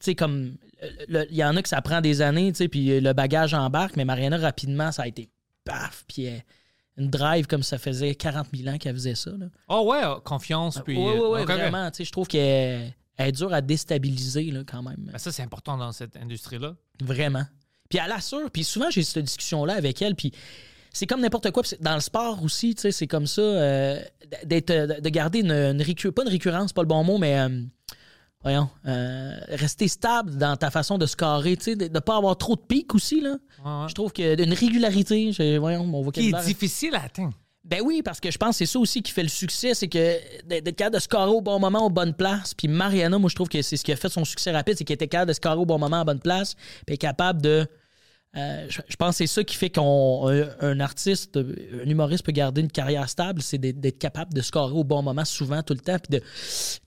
sais, 0.00 0.14
comme. 0.14 0.56
Il 1.08 1.26
y 1.36 1.42
en 1.44 1.56
a 1.56 1.62
que 1.62 1.68
ça 1.68 1.80
prend 1.80 2.00
des 2.02 2.20
années, 2.20 2.52
tu 2.52 2.58
sais, 2.58 2.68
puis 2.68 3.00
le 3.00 3.12
bagage 3.14 3.54
embarque, 3.54 3.96
mais 3.96 4.04
Mariana, 4.04 4.36
rapidement, 4.36 4.92
ça 4.92 5.02
a 5.04 5.06
été 5.06 5.30
paf, 5.64 6.04
puis 6.06 6.28
euh, 6.28 6.36
une 6.98 7.10
drive 7.10 7.46
comme 7.46 7.62
ça 7.62 7.78
faisait 7.78 8.14
40 8.14 8.46
000 8.54 8.74
ans 8.74 8.78
qu'elle 8.78 8.94
faisait 8.94 9.14
ça, 9.14 9.30
là. 9.30 9.46
Oh 9.68 9.86
ouais, 9.90 10.02
euh, 10.04 10.14
confiance. 10.20 10.80
Puis, 10.84 10.96
Oui, 10.96 11.04
oui, 11.14 11.18
euh, 11.20 11.34
oui, 11.40 11.44
vraiment. 11.44 11.90
Tu 11.90 11.98
sais, 11.98 12.04
je 12.04 12.12
trouve 12.12 12.26
qu'elle 12.28 12.92
elle 13.18 13.28
est 13.28 13.32
dure 13.32 13.52
à 13.52 13.60
déstabiliser, 13.60 14.50
là, 14.50 14.60
quand 14.66 14.82
même. 14.82 14.96
Ben, 14.98 15.18
ça, 15.18 15.32
c'est 15.32 15.42
important 15.42 15.76
dans 15.76 15.92
cette 15.92 16.16
industrie-là. 16.16 16.74
Vraiment. 17.02 17.44
Puis 17.88 17.98
elle 18.04 18.12
assure. 18.12 18.50
Puis 18.50 18.64
souvent, 18.64 18.90
j'ai 18.90 19.02
cette 19.02 19.24
discussion-là 19.24 19.74
avec 19.74 20.00
elle. 20.02 20.14
Puis 20.14 20.32
c'est 20.92 21.06
comme 21.06 21.20
n'importe 21.20 21.50
quoi. 21.50 21.62
Dans 21.80 21.94
le 21.94 22.00
sport 22.00 22.42
aussi, 22.42 22.74
tu 22.74 22.82
sais, 22.82 22.92
c'est 22.92 23.06
comme 23.06 23.26
ça. 23.26 23.40
euh, 23.42 24.00
d'être, 24.44 25.00
de 25.00 25.08
garder 25.08 25.40
une, 25.40 25.52
une 25.52 25.80
récu- 25.82 26.10
Pas 26.10 26.22
une 26.24 26.28
récurrence, 26.30 26.72
pas 26.72 26.82
le 26.82 26.88
bon 26.88 27.04
mot, 27.04 27.16
mais. 27.18 27.38
euh, 27.38 27.62
voyons. 28.42 28.68
euh, 28.86 29.36
rester 29.48 29.88
stable 29.88 30.36
dans 30.36 30.56
ta 30.56 30.70
façon 30.70 30.98
de 30.98 31.06
scorer, 31.06 31.56
tu 31.56 31.64
sais, 31.64 31.76
de 31.76 31.88
ne 31.88 31.98
pas 32.00 32.16
avoir 32.16 32.36
trop 32.36 32.56
de 32.56 32.60
pics 32.60 32.94
aussi, 32.94 33.20
là. 33.20 33.36
Je 33.88 33.94
trouve 33.94 34.12
que 34.12 34.34
d'une 34.34 34.52
régularité, 34.52 35.32
j'ai- 35.32 35.58
voyons, 35.58 35.84
mon 35.86 35.98
Qui 36.00 36.04
vocabulaire. 36.04 36.40
est 36.40 36.46
difficile 36.46 36.94
à 36.94 37.02
atteindre. 37.04 37.34
Ben 37.64 37.80
oui, 37.84 38.00
parce 38.04 38.20
que 38.20 38.30
je 38.30 38.38
pense 38.38 38.50
que 38.50 38.58
c'est 38.64 38.66
ça 38.72 38.78
aussi 38.78 39.02
qui 39.02 39.10
fait 39.10 39.24
le 39.24 39.28
succès, 39.28 39.74
c'est 39.74 39.88
que 39.88 40.18
d'être 40.46 40.76
capable 40.76 40.94
de 40.96 41.00
scorer 41.00 41.30
au 41.30 41.40
bon 41.40 41.58
moment, 41.58 41.84
aux 41.84 41.90
bonnes 41.90 42.14
places. 42.14 42.54
Puis 42.54 42.68
Mariana, 42.68 43.18
moi, 43.18 43.28
je 43.28 43.34
trouve 43.34 43.48
que 43.48 43.60
c'est 43.60 43.76
ce 43.76 43.82
qui 43.82 43.90
a 43.90 43.96
fait 43.96 44.08
son 44.08 44.24
succès 44.24 44.52
rapide, 44.52 44.76
c'est 44.78 44.84
qu'elle 44.84 44.94
était 44.94 45.08
capable 45.08 45.30
de 45.30 45.32
scorer 45.34 45.56
au 45.56 45.66
bon 45.66 45.76
moment, 45.78 46.00
à 46.00 46.04
bonne 46.04 46.20
place, 46.20 46.54
puis 46.86 46.94
est 46.94 46.98
capable 46.98 47.42
de. 47.42 47.66
euh, 48.36 48.66
je, 48.68 48.82
je 48.86 48.94
pense 48.96 49.12
que 49.12 49.16
c'est 49.16 49.26
ça 49.26 49.42
qui 49.42 49.56
fait 49.56 49.70
qu'un 49.70 49.82
un 49.82 50.78
artiste, 50.78 51.38
un 51.38 51.88
humoriste 51.90 52.24
peut 52.24 52.30
garder 52.30 52.60
une 52.60 52.70
carrière 52.70 53.08
stable, 53.08 53.42
c'est 53.42 53.58
d'être 53.58 53.98
capable 53.98 54.32
de 54.32 54.42
scorer 54.42 54.72
au 54.74 54.84
bon 54.84 55.02
moment, 55.02 55.24
souvent, 55.24 55.60
tout 55.64 55.74
le 55.74 55.80
temps. 55.80 55.98
Puis 55.98 56.20
de. 56.20 56.24
Tu 56.24 56.24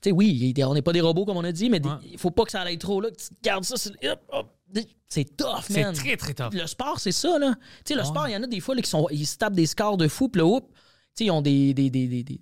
sais, 0.02 0.12
oui, 0.12 0.54
on 0.64 0.72
n'est 0.72 0.80
pas 0.80 0.92
des 0.94 1.02
robots, 1.02 1.26
comme 1.26 1.36
on 1.36 1.44
a 1.44 1.52
dit, 1.52 1.68
mais 1.68 1.80
des- 1.80 1.90
Ouais. 1.90 1.94
il 2.12 2.18
faut 2.18 2.30
pas 2.30 2.44
que 2.44 2.52
ça 2.52 2.62
aille 2.62 2.78
trop 2.78 3.02
là, 3.02 3.10
que 3.10 3.16
tu 3.16 3.28
gardes 3.42 3.64
ça. 3.64 3.74
hop, 4.10 4.20
hop. 4.32 4.46
C'est 5.08 5.36
tough, 5.36 5.64
C'est 5.68 5.82
man. 5.82 5.94
très, 5.94 6.16
très 6.16 6.34
tough. 6.34 6.52
Le 6.52 6.66
sport, 6.68 7.00
c'est 7.00 7.10
ça, 7.12 7.38
là. 7.38 7.54
Tu 7.84 7.88
sais, 7.88 7.94
le 7.94 8.00
Ouais. 8.02 8.06
sport, 8.06 8.28
il 8.28 8.32
y 8.32 8.36
en 8.36 8.42
a 8.44 8.46
des 8.46 8.60
fois 8.60 8.74
là, 8.76 8.82
qui 8.82 8.90
sont, 8.90 9.08
ils 9.10 9.26
se 9.26 9.36
tapent 9.36 9.54
des 9.56 9.66
scores 9.66 9.96
de 9.96 10.06
fou, 10.06 10.28
puis 10.28 10.38
là, 10.40 10.46
oups, 10.46 10.68
tu 10.68 10.74
sais, 11.14 11.24
ils 11.24 11.30
ont 11.32 11.42
des, 11.42 11.74
des, 11.74 11.90
des, 11.90 12.22
des- 12.22 12.40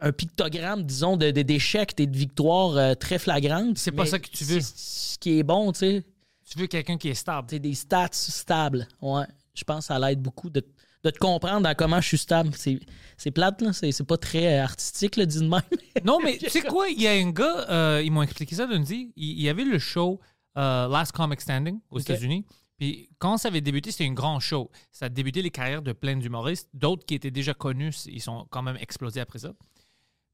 un 0.00 0.12
pictogramme, 0.12 0.84
disons, 0.84 1.16
de- 1.18 1.30
de- 1.30 1.42
d'échecs 1.42 1.92
et 2.00 2.06
de 2.06 2.16
victoires 2.16 2.76
euh, 2.76 2.94
très 2.94 3.18
flagrantes. 3.18 3.76
C'est 3.78 3.92
pas 3.92 4.06
ça 4.06 4.18
que 4.18 4.28
tu 4.28 4.44
veux. 4.44 4.60
c'est 4.60 4.74
Ce 5.14 5.18
qui 5.18 5.38
est 5.38 5.42
bon, 5.42 5.72
tu 5.72 5.78
sais, 5.80 6.04
Tu 6.50 6.58
veux 6.58 6.66
quelqu'un 6.66 6.96
qui 6.96 7.08
est 7.08 7.14
stable. 7.14 7.46
c'est 7.50 7.58
des 7.58 7.74
stats 7.74 8.08
stables. 8.12 8.88
Ouais. 9.02 9.24
Je 9.54 9.64
pense 9.64 9.80
que 9.80 9.84
ça 9.94 9.98
l'aide 9.98 10.20
beaucoup 10.22 10.48
de, 10.50 10.62
de 11.04 11.10
te 11.10 11.18
comprendre 11.18 11.62
dans 11.62 11.74
comment 11.74 12.00
je 12.00 12.08
suis 12.08 12.18
stable. 12.18 12.50
C'est, 12.56 12.78
c'est 13.18 13.30
plate, 13.30 13.60
là. 13.62 13.72
C'est, 13.74 13.90
c'est 13.92 14.04
pas 14.04 14.16
très 14.18 14.58
euh, 14.58 14.62
artistique, 14.64 15.16
là, 15.16 15.26
dit 15.26 15.40
de 15.40 15.48
même. 15.48 15.60
Non, 16.04 16.18
mais 16.22 16.38
tu 16.40 16.48
sais 16.50 16.62
quoi? 16.62 16.88
Il 16.88 17.00
y 17.02 17.06
a 17.06 17.12
un 17.12 17.30
gars, 17.30 17.66
euh, 17.70 18.02
ils 18.04 18.10
m'ont 18.12 18.22
expliqué 18.22 18.54
ça 18.54 18.66
lundi. 18.66 19.12
Il, 19.16 19.30
il 19.32 19.40
y 19.42 19.48
avait 19.50 19.64
le 19.64 19.78
show 19.78 20.20
euh, 20.56 20.88
Last 20.88 21.12
Comic 21.12 21.40
Standing 21.40 21.80
aux 21.90 21.98
États-Unis. 21.98 22.44
Puis 22.78 23.08
quand 23.18 23.38
ça 23.38 23.48
avait 23.48 23.60
débuté, 23.60 23.90
c'était 23.90 24.06
un 24.06 24.12
grand 24.12 24.38
show. 24.40 24.70
Ça 24.92 25.06
a 25.06 25.08
débuté 25.08 25.42
les 25.42 25.50
carrières 25.50 25.82
de 25.82 25.92
plein 25.92 26.16
d'humoristes. 26.16 26.68
D'autres 26.74 27.06
qui 27.06 27.14
étaient 27.14 27.30
déjà 27.30 27.54
connus, 27.54 28.06
ils 28.06 28.20
sont 28.20 28.46
quand 28.50 28.62
même 28.62 28.76
explosés 28.76 29.20
après 29.20 29.38
ça. 29.38 29.54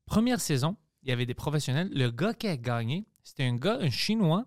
Première 0.07 0.41
saison, 0.41 0.77
il 1.03 1.11
y 1.11 1.12
avait 1.12 1.27
des 1.27 1.35
professionnels. 1.35 1.91
Le 1.93 2.11
gars 2.11 2.35
qui 2.35 2.49
a 2.49 2.57
gagné, 2.57 3.07
c'était 3.23 3.45
un 3.45 3.57
gars, 3.57 3.79
un 3.81 3.91
Chinois, 3.91 4.45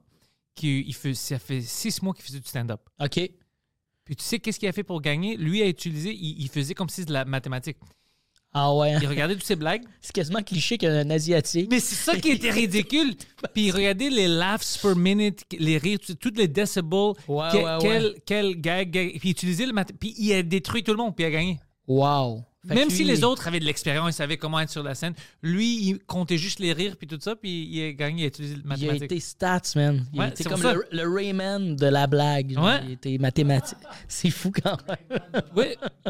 qui 0.56 0.82
il 0.82 0.94
fait, 0.94 1.14
ça 1.14 1.40
fait 1.40 1.62
six 1.62 2.02
mois 2.02 2.14
qu'il 2.14 2.24
faisait 2.24 2.40
du 2.40 2.48
stand-up. 2.48 2.82
OK. 3.00 3.20
Puis 4.04 4.16
tu 4.16 4.24
sais 4.24 4.40
qu'est-ce 4.40 4.60
qu'il 4.60 4.70
a 4.70 4.74
fait 4.74 4.84
pour 4.84 5.02
gagner? 5.02 5.36
Lui 5.38 5.62
a 5.62 5.68
utilisé, 5.68 6.14
il, 6.14 6.42
il 6.42 6.50
faisait 6.50 6.74
comme 6.74 6.90
si 6.90 6.98
c'était 6.98 7.08
de 7.10 7.14
la 7.14 7.26
mathématique. 7.26 7.78
Ah 8.58 8.74
ouais. 8.74 8.94
Il 9.02 9.08
regardait 9.08 9.34
toutes 9.36 9.44
ses 9.44 9.58
blagues. 9.58 9.84
C'est 10.00 10.14
quasiment 10.14 10.42
cliché 10.42 10.78
qu'un 10.78 11.10
Asiatique. 11.10 11.68
Mais 11.70 11.82
c'est 11.82 11.96
ça 11.96 12.16
qui 12.18 12.30
était 12.32 12.52
ridicule. 12.52 13.14
Puis 13.54 13.70
regardez 13.70 14.10
les 14.10 14.30
laughs 14.30 14.80
per 14.82 14.96
minute, 14.96 15.42
les 15.60 15.78
rires, 15.78 16.00
tout- 16.00 16.16
toutes 16.16 16.38
les 16.38 16.48
decibels, 16.48 17.12
Ouais, 17.28 17.50
que- 17.52 17.58
ouais, 17.58 17.78
quel, 17.82 18.04
ouais. 18.06 18.22
quel 18.26 18.62
gag. 18.62 18.92
Puis 18.92 19.20
il 19.26 19.32
utilisait 19.32 19.66
le 19.66 19.74
mat- 19.74 19.92
Puis 20.00 20.16
il 20.18 20.32
a 20.32 20.42
détruit 20.42 20.84
tout 20.84 20.92
le 20.92 20.98
monde, 20.98 21.14
puis 21.14 21.26
il 21.26 21.28
a 21.28 21.32
gagné. 21.32 21.60
Wow. 21.86 22.44
Même 22.66 22.90
si 22.90 23.04
les 23.04 23.24
autres 23.24 23.48
avaient 23.48 23.60
de 23.60 23.66
l'expérience, 23.66 24.10
ils 24.10 24.14
savaient 24.14 24.38
comment 24.38 24.60
être 24.60 24.70
sur 24.70 24.84
la 24.84 24.96
scène, 24.96 25.14
lui, 25.42 25.88
il 25.90 26.00
comptait 26.00 26.38
juste 26.38 26.60
les 26.60 26.74
rires, 26.74 26.98
puis 26.98 27.08
tout 27.08 27.20
ça, 27.20 27.36
puis 27.36 27.68
il 27.72 27.84
a 27.84 27.92
gagné, 27.94 28.22
il 28.22 28.26
a 28.26 28.28
utilisé 28.28 28.56
le 28.56 28.62
Il 28.62 28.66
a 28.66 28.68
mathématique. 28.70 29.04
été 29.04 29.20
stats, 29.20 29.62
man. 29.76 30.06
Il 30.14 30.20
Ouais, 30.20 30.34
comme 30.46 30.62
le, 30.62 30.86
le 30.92 31.14
Rayman 31.14 31.76
de 31.76 31.86
la 31.88 32.08
blague. 32.08 32.56
Ouais. 32.58 32.82
Il 32.86 32.92
était 32.94 33.18
mathématique. 33.18 33.78
C'est 34.08 34.30
fou 34.32 34.52
quand 34.52 34.78
même. 34.88 35.20
Oui. 35.56 35.66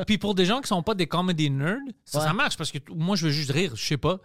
Puis 0.08 0.18
pour 0.18 0.34
des 0.36 0.46
gens 0.46 0.62
qui 0.62 0.68
sont 0.68 0.82
pas 0.82 0.96
des 0.96 1.08
comedy 1.08 1.50
nerds, 1.50 1.78
ça, 2.04 2.20
Ouais. 2.20 2.26
ça 2.26 2.34
marche 2.34 2.58
parce 2.58 2.72
que 2.72 2.78
moi, 2.94 3.16
je 3.16 3.26
veux 3.28 3.32
juste 3.32 3.52
rire. 3.52 3.74
Je 3.76 3.84
sais 3.86 3.98
pas. 3.98 4.20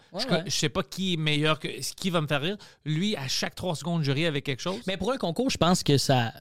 Je 0.46 0.50
sais 0.50 0.68
pas 0.68 0.82
qui 0.82 1.14
est 1.14 1.16
meilleur, 1.16 1.58
que 1.58 1.68
qui 1.94 2.10
va 2.10 2.20
me 2.20 2.26
faire 2.26 2.40
rire. 2.40 2.56
Lui, 2.84 3.16
à 3.16 3.28
chaque 3.28 3.54
trois 3.54 3.74
secondes, 3.74 4.02
je 4.02 4.12
ris 4.12 4.26
avec 4.26 4.44
quelque 4.44 4.60
chose. 4.62 4.80
Mais 4.86 4.96
pour 4.96 5.12
un 5.12 5.18
concours, 5.18 5.50
je 5.50 5.58
pense 5.58 5.82
que 5.82 5.98
ça, 5.98 6.32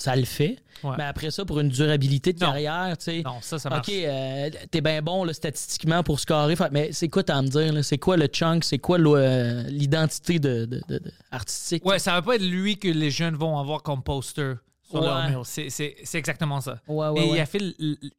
ça 0.00 0.14
le 0.14 0.24
fait. 0.24 0.56
Ouais. 0.84 0.94
Mais 0.96 1.04
après 1.04 1.30
ça, 1.32 1.44
pour 1.44 1.58
une 1.58 1.68
durabilité 1.70 2.32
de 2.32 2.38
Non. 2.40 2.46
carrière, 2.52 2.96
tu 2.96 3.04
sais. 3.04 3.22
Non, 3.24 3.38
ça, 3.40 3.58
ça 3.58 3.68
marche. 3.68 3.88
OK, 3.88 3.92
euh, 3.94 4.48
t'es 4.70 4.80
bien 4.80 5.02
bon 5.02 5.24
là, 5.24 5.32
statistiquement 5.32 6.04
pour 6.04 6.20
scorer. 6.20 6.54
Mais 6.70 6.92
c'est 6.92 7.08
quoi 7.08 7.24
t'as 7.24 7.36
à 7.36 7.42
me 7.42 7.48
dire? 7.48 7.84
C'est 7.84 7.98
quoi 7.98 8.16
le 8.16 8.26
chunk? 8.28 8.62
C'est 8.62 8.78
quoi 8.78 8.98
euh, 9.00 9.64
l'identité 9.64 10.38
de, 10.38 10.66
de- 10.66 10.80
de- 10.88 10.98
de- 10.98 11.12
artistique? 11.32 11.84
Ouais, 11.84 11.98
ça 11.98 12.12
va 12.12 12.22
pas 12.22 12.36
être 12.36 12.42
lui 12.44 12.78
que 12.78 12.86
les 12.88 13.10
jeunes 13.10 13.34
vont 13.34 13.58
avoir 13.58 13.82
comme 13.82 14.02
poster 14.04 14.54
sur 14.88 15.00
leur 15.00 15.16
Ouais. 15.16 15.30
mur. 15.30 15.42
C'est, 15.44 15.66
exactement 16.14 16.60
ça. 16.60 16.80
Ouais, 16.86 17.20
Et 17.20 17.26
il 17.34 17.40
a, 17.40 17.46
fait, 17.46 17.60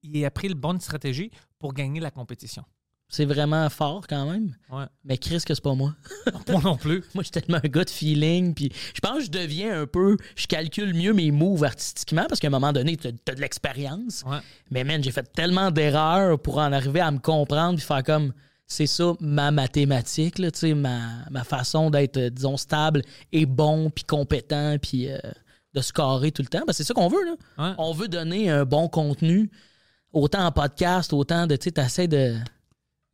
il 0.03 0.25
a 0.25 0.29
pris 0.31 0.49
le 0.49 0.55
bonne 0.55 0.81
stratégie 0.81 1.31
pour 1.59 1.73
gagner 1.73 2.01
la 2.01 2.11
compétition. 2.11 2.63
C'est 3.11 3.25
vraiment 3.25 3.67
fort 3.71 4.05
quand 4.07 4.29
même. 4.31 4.55
Ouais. 4.71 4.85
Mais 5.03 5.17
Chris, 5.17 5.41
que 5.43 5.55
c'est 5.55 5.63
pas 5.63 5.73
moi. 5.73 5.95
Moi 6.47 6.61
non 6.63 6.77
plus. 6.77 7.03
moi, 7.15 7.23
je 7.23 7.31
suis 7.31 7.31
tellement 7.31 7.59
un 7.63 7.67
gars 7.67 7.83
de 7.83 7.89
feeling. 7.89 8.53
Puis 8.53 8.71
je 8.93 8.99
pense 8.99 9.17
que 9.17 9.23
je 9.25 9.31
deviens 9.31 9.81
un 9.81 9.87
peu. 9.87 10.15
Je 10.35 10.45
calcule 10.45 10.93
mieux 10.93 11.13
mes 11.13 11.31
moves 11.31 11.63
artistiquement 11.63 12.25
parce 12.29 12.39
qu'à 12.39 12.47
un 12.47 12.51
moment 12.51 12.71
donné, 12.71 12.97
t'as 12.97 13.09
as 13.09 13.35
de 13.35 13.41
l'expérience. 13.41 14.23
Ouais. 14.27 14.37
Mais 14.69 14.83
man, 14.83 15.03
j'ai 15.03 15.11
fait 15.11 15.23
tellement 15.33 15.71
d'erreurs 15.71 16.39
pour 16.39 16.59
en 16.59 16.71
arriver 16.71 16.99
à 16.99 17.09
me 17.09 17.17
comprendre 17.17 17.77
puis 17.77 17.85
faire 17.85 18.03
comme 18.03 18.31
c'est 18.67 18.87
ça 18.87 19.13
ma 19.19 19.49
mathématique, 19.49 20.37
là, 20.37 20.51
tu 20.51 20.59
sais, 20.59 20.73
ma, 20.75 21.25
ma 21.31 21.43
façon 21.43 21.89
d'être, 21.89 22.17
euh, 22.17 22.29
disons, 22.29 22.55
stable 22.55 23.01
et 23.31 23.47
bon 23.47 23.89
puis 23.89 24.03
compétent 24.03 24.77
puis 24.79 25.09
euh, 25.09 25.17
de 25.73 25.81
scorer 25.81 26.31
tout 26.31 26.43
le 26.43 26.47
temps. 26.47 26.61
Ben, 26.67 26.73
c'est 26.73 26.83
ça 26.83 26.93
qu'on 26.93 27.07
veut, 27.07 27.25
là. 27.25 27.31
Ouais. 27.57 27.75
On 27.79 27.93
veut 27.93 28.07
donner 28.07 28.51
un 28.51 28.65
bon 28.65 28.87
contenu, 28.87 29.49
autant 30.13 30.45
en 30.45 30.51
podcast, 30.51 31.13
autant 31.13 31.47
de, 31.47 31.55
tu 31.55 31.71
sais, 31.87 32.07
de, 32.07 32.37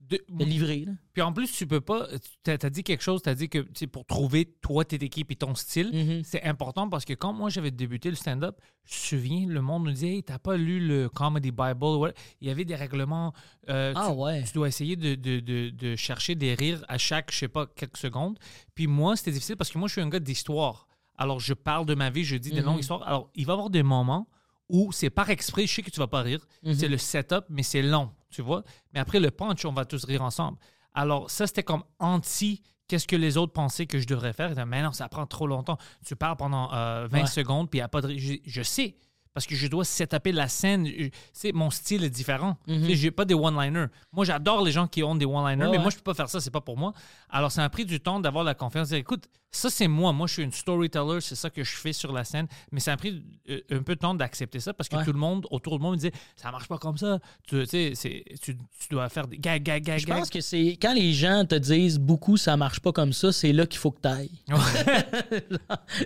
De- 0.07 0.23
de 0.29 0.45
livrer, 0.45 0.85
là. 0.85 0.91
Puis 1.13 1.21
en 1.23 1.33
plus, 1.33 1.51
tu 1.51 1.65
peux 1.65 1.81
pas. 1.81 2.07
Tu 2.43 2.51
as, 2.51 2.69
dit 2.69 2.83
quelque 2.83 3.01
chose, 3.01 3.21
tu 3.23 3.29
as 3.29 3.33
dit 3.35 3.49
que 3.49 3.59
pour 3.87 4.05
trouver 4.05 4.45
toi, 4.61 4.85
tes 4.85 4.97
équipes 5.03 5.31
et 5.31 5.35
ton 5.35 5.55
style, 5.55 5.89
Mhm. 5.93 6.21
c'est 6.23 6.43
important 6.43 6.87
parce 6.89 7.05
que 7.05 7.13
quand 7.13 7.33
moi 7.33 7.49
j'avais 7.49 7.71
débuté 7.71 8.09
le 8.09 8.15
stand-up, 8.15 8.57
je 8.83 8.93
me 8.93 8.99
souviens, 9.19 9.47
le 9.47 9.61
monde 9.61 9.85
nous 9.85 9.91
disait 9.91 10.09
Hey, 10.17 10.23
t'as 10.23 10.37
pas 10.37 10.57
lu 10.57 10.79
le 10.85 11.09
Comedy 11.09 11.49
Bible? 11.51 11.83
Ouais. 11.97 12.13
Il 12.41 12.47
y 12.47 12.51
avait 12.51 12.65
des 12.65 12.75
règlements. 12.75 13.33
euh, 13.69 13.93
Ah 13.95 14.09
tu, 14.11 14.17
ouais. 14.19 14.43
tu 14.43 14.53
dois 14.53 14.67
essayer 14.67 14.95
de, 14.95 15.15
de- 15.15 15.69
de- 15.71 15.95
chercher 15.95 16.35
des 16.35 16.53
rires 16.53 16.85
à 16.87 16.97
chaque, 16.99 17.31
je 17.31 17.37
sais 17.39 17.47
pas, 17.47 17.65
quelques 17.65 17.97
secondes. 17.97 18.37
Puis 18.75 18.85
moi, 18.87 19.15
c'était 19.15 19.31
difficile 19.31 19.55
parce 19.55 19.71
que 19.71 19.77
moi, 19.79 19.87
je 19.87 19.93
suis 19.93 20.01
un 20.01 20.09
gars 20.09 20.19
d'histoire. 20.19 20.87
Alors, 21.17 21.39
je 21.39 21.53
parle 21.53 21.85
de 21.87 21.95
ma 21.95 22.09
vie, 22.11 22.23
je 22.25 22.35
dis 22.35 22.51
des 22.51 22.61
longues 22.61 22.81
histoires. 22.81 23.01
Alors, 23.07 23.31
il 23.35 23.45
va 23.45 23.53
y 23.53 23.55
avoir 23.55 23.69
des 23.69 23.81
moments 23.83 24.27
où 24.67 24.91
c'est 24.91 25.09
par 25.09 25.29
exprès, 25.29 25.65
je 25.67 25.73
sais 25.75 25.81
que 25.81 25.89
tu 25.91 25.99
vas 25.99 26.07
pas 26.07 26.21
rire. 26.21 26.45
Mhm. 26.63 26.73
C'est 26.73 26.87
le 26.87 26.97
setup, 26.97 27.45
mais 27.49 27.63
c'est 27.63 27.81
long, 27.83 28.11
tu 28.35 28.41
vois. 28.41 28.63
Mais 28.93 28.99
après 28.99 29.19
le 29.19 29.31
punch, 29.31 29.65
on 29.65 29.71
va 29.73 29.85
tous 29.85 30.03
rire 30.05 30.21
ensemble. 30.21 30.57
Alors, 30.93 31.29
ça, 31.29 31.47
c'était 31.47 31.63
comme 31.63 31.83
anti. 31.99 32.61
Qu'est-ce 32.87 33.07
que 33.07 33.15
les 33.15 33.35
autres 33.37 33.53
pensaient 33.53 33.87
que 33.87 33.97
je 33.99 34.05
devrais 34.05 34.33
faire? 34.33 34.53
Mais 34.67 34.83
non, 34.83 34.91
ça 34.91 35.09
prend 35.09 35.25
trop 35.25 35.47
longtemps. 35.47 35.77
Tu 36.05 36.15
parles 36.15 36.37
pendant 36.37 36.71
euh, 36.73 37.07
20 37.09 37.21
Ouais. 37.21 37.25
secondes, 37.27 37.69
puis 37.69 37.79
il 37.79 37.81
n'y 37.81 37.85
a 37.85 37.87
pas 37.89 38.01
de. 38.01 38.15
je 38.15 38.61
sais, 38.61 38.95
parce 39.35 39.45
que 39.45 39.53
je 39.53 39.67
dois 39.67 39.85
setuper 39.85 40.31
la 40.31 40.47
scène. 40.47 40.87
C'est 41.33 41.51
mon 41.51 41.69
style 41.69 42.03
est 42.03 42.09
différent. 42.09 42.57
Tu 42.67 42.83
sais, 42.85 42.95
J'ai 42.95 43.11
pas 43.11 43.25
des 43.25 43.35
one-liners. 43.35 43.87
Moi, 44.11 44.25
j'adore 44.25 44.63
les 44.63 44.71
gens 44.71 44.87
qui 44.87 45.03
ont 45.03 45.13
des 45.13 45.25
one-liners, 45.25 45.65
Ouais, 45.65 45.71
mais 45.71 45.77
ouais. 45.77 45.83
moi, 45.83 45.91
je 45.91 45.97
peux 45.97 46.01
pas 46.03 46.13
faire 46.15 46.29
ça, 46.29 46.39
c'est 46.39 46.49
pas 46.49 46.61
pour 46.61 46.77
moi. 46.77 46.93
Alors, 47.29 47.51
ça 47.51 47.61
m'a 47.61 47.69
pris 47.69 47.85
du 47.85 47.99
temps 47.99 48.19
d'avoir 48.19 48.43
la 48.43 48.55
confiance. 48.55 48.87
dire, 48.87 48.97
écoute, 48.97 49.25
ça, 49.51 49.69
c'est 49.69 49.87
moi. 49.87 50.11
Moi, 50.11 50.27
je 50.27 50.33
suis 50.33 50.43
une 50.43 50.51
storyteller, 50.51 51.21
c'est 51.21 51.35
ça 51.35 51.49
que 51.49 51.63
je 51.63 51.75
fais 51.75 51.93
sur 51.93 52.11
la 52.11 52.23
scène. 52.23 52.47
Mais 52.71 52.79
ça 52.81 52.93
a 52.93 52.97
pris 52.97 53.23
euh, 53.49 53.59
un 53.71 53.83
peu 53.83 53.95
de 53.95 53.99
temps 53.99 54.13
d'accepter 54.15 54.59
ça 54.59 54.73
parce 54.73 54.89
que 54.89 54.95
Ouais. 54.97 55.03
tout 55.05 55.13
le 55.13 55.19
monde 55.19 55.45
autour 55.51 55.77
de 55.77 55.81
moi 55.83 55.91
me 55.91 55.95
disait, 55.97 56.11
ça 56.35 56.51
marche 56.51 56.67
pas 56.67 56.77
comme 56.77 56.97
ça. 56.97 57.19
Tu 57.47 57.65
tu 57.67 57.93
tu, 58.41 58.57
dois 58.89 59.07
faire 59.09 59.27
des 59.27 59.37
gag, 59.37 59.63
gag, 59.63 59.83
gag, 59.83 59.99
Je 59.99 60.07
pense 60.07 60.29
que 60.29 60.39
c'est 60.41 60.77
quand 60.81 60.93
les 60.93 61.13
gens 61.13 61.45
te 61.45 61.55
disent 61.55 61.99
beaucoup 61.99 62.37
ça 62.37 62.55
marche 62.57 62.79
pas 62.79 62.91
comme 62.93 63.11
ça, 63.13 63.31
c'est 63.31 63.51
là 63.53 63.65
qu'il 63.65 63.79
faut 63.79 63.91
que 63.91 64.01
tu 64.01 64.07
ailles. 64.07 64.31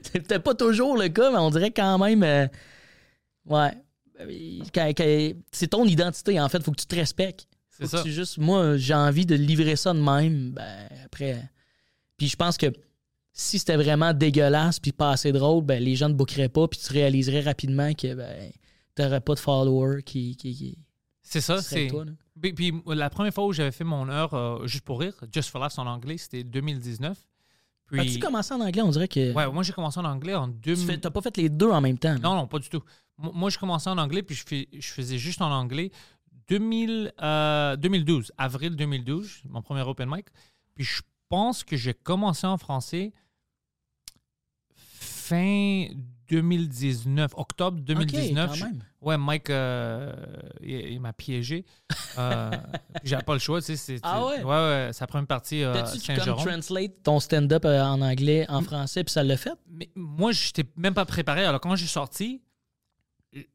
c'est 0.03 0.19
peut-être 0.27 0.43
pas 0.43 0.55
toujours 0.55 0.97
le 0.97 1.09
cas, 1.09 1.31
mais 1.31 1.37
on 1.37 1.49
dirait 1.51 1.71
quand 1.71 1.97
même. 1.99 2.23
euh, 2.23 2.47
ouais. 3.49 3.71
Quand- 4.73 4.91
c'est 5.51 5.67
ton 5.67 5.85
identité, 5.85 6.39
en 6.39 6.49
fait. 6.49 6.61
Faut 6.63 6.71
que 6.71 6.79
tu 6.81 6.85
te 6.87 6.95
respectes. 6.95 7.47
C'est 7.69 7.83
Faut 7.85 7.91
que 7.91 7.97
ça. 7.97 8.03
tu 8.03 8.11
juste. 8.11 8.37
Moi, 8.37 8.77
j'ai 8.77 8.93
envie 8.93 9.25
de 9.25 9.35
livrer 9.35 9.75
ça 9.75 9.93
de 9.93 9.99
même. 9.99 10.51
Ben, 10.51 10.89
après. 11.05 11.49
Puis 12.17 12.27
je 12.27 12.35
pense 12.35 12.57
que 12.57 12.67
si 13.31 13.59
c'était 13.59 13.77
vraiment 13.77 14.13
dégueulasse 14.13 14.79
puis 14.79 14.91
pas 14.91 15.11
assez 15.11 15.31
drôle, 15.31 15.63
ben, 15.63 15.81
les 15.81 15.95
gens 15.95 16.09
ne 16.09 16.13
bookeraient 16.13 16.49
pas, 16.49 16.67
puis 16.67 16.79
tu 16.85 16.91
réaliserais 16.91 17.39
rapidement 17.41 17.93
que 17.93 18.13
ben, 18.13 18.51
t'aurais 18.95 19.21
pas 19.21 19.35
de 19.35 19.39
followers 19.39 20.03
qui, 20.03 20.35
qui, 20.35 20.53
qui 20.53 20.77
C'est 21.23 21.39
ça, 21.39 21.61
c'est. 21.61 21.87
puis, 22.53 22.73
la 22.87 23.09
première 23.09 23.33
fois 23.33 23.45
où 23.45 23.53
j'avais 23.53 23.71
fait 23.71 23.85
mon 23.85 24.09
heure 24.09 24.33
euh, 24.33 24.67
juste 24.67 24.83
pour 24.83 24.99
rire, 24.99 25.13
Just 25.31 25.49
for 25.49 25.61
Laughs 25.61 25.77
en 25.77 25.87
anglais, 25.87 26.17
c'était 26.17 26.43
2019. 26.43 27.17
Puis, 27.91 27.99
As-tu 28.01 28.19
commencé 28.19 28.53
en 28.53 28.61
anglais? 28.61 28.81
On 28.81 28.89
dirait 28.89 29.07
que. 29.07 29.33
ouais, 29.33 29.51
moi 29.51 29.63
j'ai 29.63 29.73
commencé 29.73 29.99
en 29.99 30.05
anglais 30.05 30.35
en 30.35 30.47
Tu 30.47 30.57
2000. 30.75 30.85
fais- 30.87 30.97
t'as 30.99 31.09
pas 31.09 31.21
fait 31.21 31.35
les 31.37 31.49
deux 31.49 31.69
en 31.71 31.81
même 31.81 31.97
temps. 31.97 32.15
Non, 32.19 32.35
non, 32.35 32.47
pas 32.47 32.59
du 32.59 32.69
tout. 32.69 32.81
Mo- 33.17 33.31
Moi, 33.33 33.49
je 33.49 33.57
commençais 33.57 33.89
en 33.89 33.97
anglais, 33.97 34.21
puis 34.23 34.35
je, 34.35 34.45
fais- 34.45 34.67
je 34.71 34.87
faisais 34.93 35.17
juste 35.17 35.41
en 35.41 35.51
anglais 35.51 35.91
2000, 36.47 37.11
euh, 37.21 37.75
2012, 37.75 38.31
avril 38.37 38.75
2012, 38.75 39.41
mon 39.49 39.61
premier 39.61 39.81
open 39.81 40.09
mic. 40.09 40.27
Puis 40.75 40.83
je 40.85 41.01
pense 41.27 41.63
que 41.63 41.75
j'ai 41.77 41.93
commencé 41.93 42.47
en 42.47 42.57
français 42.57 43.11
fin 44.99 45.87
2019, 46.29 47.31
octobre 47.35 47.79
2019. 47.79 48.51
Ok, 48.51 48.59
quand 48.59 48.65
même. 48.65 48.83
Ouais, 49.01 49.17
Mike, 49.17 49.49
euh, 49.49 50.13
il, 50.61 50.71
il 50.93 50.99
m'a 50.99 51.13
piégé. 51.13 51.65
Euh, 52.17 52.51
J'avais 53.03 53.23
pas 53.23 53.33
le 53.33 53.39
choix, 53.39 53.59
tu 53.61 53.67
sais. 53.67 53.77
c'est- 53.77 53.99
Ah 54.03 54.25
ouais? 54.25 54.43
Ouais, 54.43 54.49
ouais, 54.51 54.89
sa 54.93 55.07
première 55.07 55.27
partie, 55.27 55.63
euh, 55.63 55.73
T'as-tu 55.73 55.99
translate 56.35 57.03
ton 57.03 57.19
stand-up 57.19 57.65
euh, 57.65 57.81
en 57.83 58.01
anglais, 58.01 58.45
en 58.49 58.61
français, 58.61 59.03
puis 59.03 59.11
ça 59.13 59.23
l'a 59.23 59.37
fait? 59.37 59.53
Mais 59.69 59.89
moi, 59.95 60.31
je 60.31 60.47
n'étais 60.47 60.69
même 60.77 60.93
pas 60.93 61.05
préparé. 61.05 61.45
Alors, 61.45 61.59
quand 61.61 61.75
j'ai 61.75 61.87
sorti, 61.87 62.41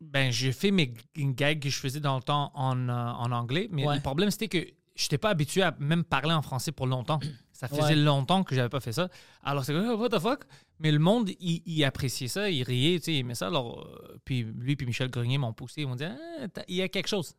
ben, 0.01 0.31
j'ai 0.31 0.53
fait 0.53 0.71
mes 0.71 0.95
gags 1.17 1.61
que 1.61 1.69
je 1.69 1.79
faisais 1.79 2.01
dans 2.01 2.17
le 2.17 2.23
temps 2.23 2.51
en, 2.55 2.89
euh, 2.89 2.93
en 2.93 3.33
anglais. 3.33 3.69
Mais 3.71 3.87
Ouais. 3.87 3.97
le 3.97 4.01
problème, 4.01 4.31
c'était 4.31 4.49
que 4.49 4.59
je 4.97 5.05
n'étais 5.05 5.19
pas 5.19 5.31
habitué 5.31 5.63
à 5.63 5.75
même 5.81 6.05
parler 6.05 6.33
en 6.33 6.43
français 6.43 6.71
pour 6.71 6.87
longtemps. 6.87 7.19
Ça 7.53 7.67
faisait 7.69 7.83
Ouais. 7.83 7.95
longtemps 7.97 8.45
que 8.45 8.55
j'avais 8.55 8.69
pas 8.69 8.81
fait 8.81 8.93
ça. 8.93 9.09
Alors, 9.43 9.65
c'est 9.65 9.73
comme, 9.73 9.89
oh, 9.91 9.97
what 9.97 10.09
the 10.11 10.19
fuck? 10.21 10.45
Mais 10.81 10.91
le 10.91 10.99
monde, 10.99 11.31
il, 11.41 11.63
il 11.67 11.85
appréciait 11.85 12.29
ça, 12.29 12.51
il 12.51 12.63
riait, 12.65 12.99
tu 12.99 13.05
sais, 13.07 13.13
il 13.15 13.19
aimait 13.21 13.35
ça. 13.37 13.47
Alors, 13.47 13.87
euh, 13.87 14.17
puis 14.25 14.43
lui 14.59 14.75
puis 14.77 14.87
Michel 14.87 15.09
Grenier 15.09 15.39
m'ont 15.39 15.53
poussé. 15.53 15.83
Ils 15.83 15.87
m'ont 15.87 15.95
dit, 15.97 16.05
Ah, 16.05 16.47
il 16.69 16.77
y 16.77 16.83
a 16.83 16.89
quelque 16.89 17.07
chose. 17.09 17.33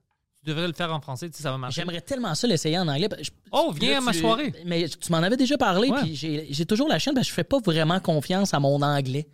Tu 0.44 0.50
devrais 0.52 0.68
le 0.68 0.74
faire 0.74 0.94
en 0.94 1.02
français, 1.02 1.30
tu 1.30 1.38
sais, 1.38 1.44
ça 1.44 1.52
va 1.52 1.58
marcher. 1.58 1.82
J'aimerais 1.82 2.02
tellement 2.02 2.34
ça 2.36 2.48
l'essayer 2.48 2.78
en 2.80 2.88
anglais. 2.88 3.10
Je- 3.20 3.32
Oh, 3.52 3.74
viens 3.78 3.92
là, 3.92 3.98
à 3.98 4.02
ma 4.02 4.12
tu- 4.14 4.20
soirée. 4.20 4.54
Mais 4.66 4.88
tu 4.88 5.12
m'en 5.12 5.18
avais 5.18 5.38
déjà 5.38 5.58
parlé, 5.58 5.90
Ouais. 5.90 6.02
puis 6.02 6.16
j'ai 6.16 6.66
toujours 6.66 6.88
la 6.88 6.98
chaîne 7.00 7.14
parce 7.14 7.26
que 7.28 7.32
je 7.32 7.36
fais 7.36 7.44
pas 7.44 7.60
vraiment 7.60 8.00
confiance 8.00 8.54
à 8.54 8.60
mon 8.60 8.82
anglais. 8.82 9.28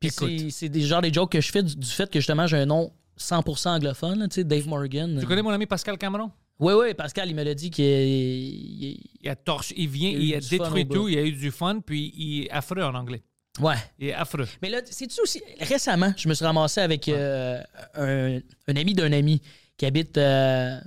Puis 0.00 0.10
c'est- 0.50 0.68
des 0.68 0.80
genres 0.82 1.02
des 1.02 1.12
jokes 1.12 1.30
que 1.32 1.40
je 1.40 1.52
fais 1.52 1.62
du, 1.62 1.76
du 1.76 1.86
fait 1.86 2.10
que 2.10 2.18
justement 2.18 2.46
j'ai 2.46 2.56
un 2.56 2.66
nom 2.66 2.92
100% 3.16 3.68
anglophone, 3.76 4.26
tu 4.28 4.36
sais, 4.36 4.44
Dave 4.44 4.66
Morgan. 4.66 5.16
Tu 5.20 5.26
connais 5.26 5.42
mon 5.42 5.50
ami 5.50 5.66
Pascal 5.66 5.96
Cameron? 5.96 6.30
Oui, 6.64 6.72
oui, 6.80 6.94
Pascal, 6.94 7.28
il 7.28 7.34
me 7.34 7.42
l'a 7.42 7.54
dit 7.54 7.70
qu'il 7.70 7.84
il- 7.84 9.00
Il 9.22 9.28
a 9.28 9.36
torché, 9.36 9.74
il 9.76 9.88
vient, 9.88 10.10
Il 10.10 10.34
a 10.34 10.40
détruit 10.40 10.86
tout, 10.94 11.08
il 11.08 11.18
a 11.18 11.22
eu 11.22 11.32
du 11.32 11.50
fun, 11.50 11.80
puis 11.80 12.12
il 12.16 12.44
est 12.44 12.50
affreux 12.50 12.82
en 12.82 12.94
anglais. 12.94 13.22
Ouais. 13.60 13.74
Il 13.98 14.08
est 14.08 14.14
affreux. 14.14 14.46
Mais 14.62 14.70
là, 14.70 14.80
c'est-tu 14.84 15.20
aussi. 15.20 15.42
Récemment, 15.60 16.12
je 16.16 16.28
me 16.28 16.34
suis 16.34 16.44
ramassé 16.44 16.80
avec 16.80 17.08
euh, 17.08 17.60
un, 17.94 18.38
un 18.68 18.76
ami 18.76 18.94
d'un 18.94 19.12
ami 19.12 19.40
qui 19.76 19.86
habite. 19.86 20.16
euh, 20.18 20.78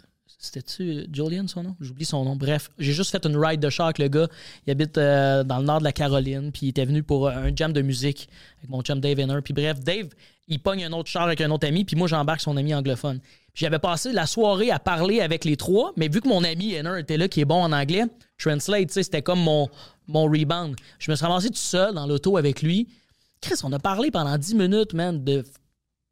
C'était-tu 0.45 1.07
Julian 1.11 1.47
son 1.47 1.63
nom? 1.63 1.75
J'oublie 1.81 2.05
son 2.05 2.23
nom. 2.23 2.35
Bref, 2.35 2.69
j'ai 2.77 2.93
juste 2.93 3.11
fait 3.11 3.25
une 3.25 3.35
ride 3.35 3.59
de 3.59 3.69
char 3.69 3.87
avec 3.87 3.99
le 3.99 4.07
gars. 4.07 4.27
Il 4.67 4.71
habite 4.71 4.97
euh, 4.97 5.43
dans 5.43 5.57
le 5.57 5.65
nord 5.65 5.79
de 5.79 5.83
la 5.83 5.91
Caroline, 5.91 6.51
puis 6.51 6.67
il 6.67 6.69
était 6.69 6.85
venu 6.85 7.03
pour 7.03 7.27
un 7.29 7.55
jam 7.55 7.73
de 7.73 7.81
musique 7.81 8.29
avec 8.59 8.69
mon 8.69 8.81
chum 8.81 8.99
Dave 8.99 9.19
Henner. 9.19 9.41
Puis 9.43 9.53
bref, 9.53 9.79
Dave, 9.79 10.09
il 10.47 10.59
pogne 10.59 10.85
un 10.85 10.91
autre 10.91 11.09
char 11.09 11.23
avec 11.23 11.41
un 11.41 11.49
autre 11.49 11.67
ami, 11.67 11.83
puis 11.83 11.95
moi, 11.95 12.07
j'embarque 12.07 12.41
son 12.41 12.55
ami 12.57 12.73
anglophone. 12.73 13.19
J'avais 13.55 13.79
passé 13.79 14.11
la 14.11 14.27
soirée 14.27 14.69
à 14.69 14.79
parler 14.79 15.21
avec 15.21 15.45
les 15.45 15.57
trois, 15.57 15.93
mais 15.97 16.07
vu 16.07 16.21
que 16.21 16.27
mon 16.27 16.43
ami 16.43 16.73
Henner 16.73 16.99
était 16.99 17.17
là, 17.17 17.27
qui 17.27 17.41
est 17.41 17.45
bon 17.45 17.63
en 17.63 17.71
anglais, 17.71 18.03
Translate, 18.37 18.91
c'était 18.91 19.21
comme 19.21 19.39
mon, 19.39 19.69
mon 20.07 20.25
rebound. 20.25 20.75
Je 20.99 21.09
me 21.09 21.15
suis 21.15 21.25
ramassé 21.25 21.49
tout 21.49 21.55
seul 21.55 21.95
dans 21.95 22.05
l'auto 22.05 22.37
avec 22.37 22.61
lui. 22.61 22.87
Chris, 23.41 23.55
on 23.63 23.71
a 23.73 23.79
parlé 23.79 24.11
pendant 24.11 24.37
10 24.37 24.55
minutes, 24.55 24.93
man, 24.93 25.23
de 25.23 25.43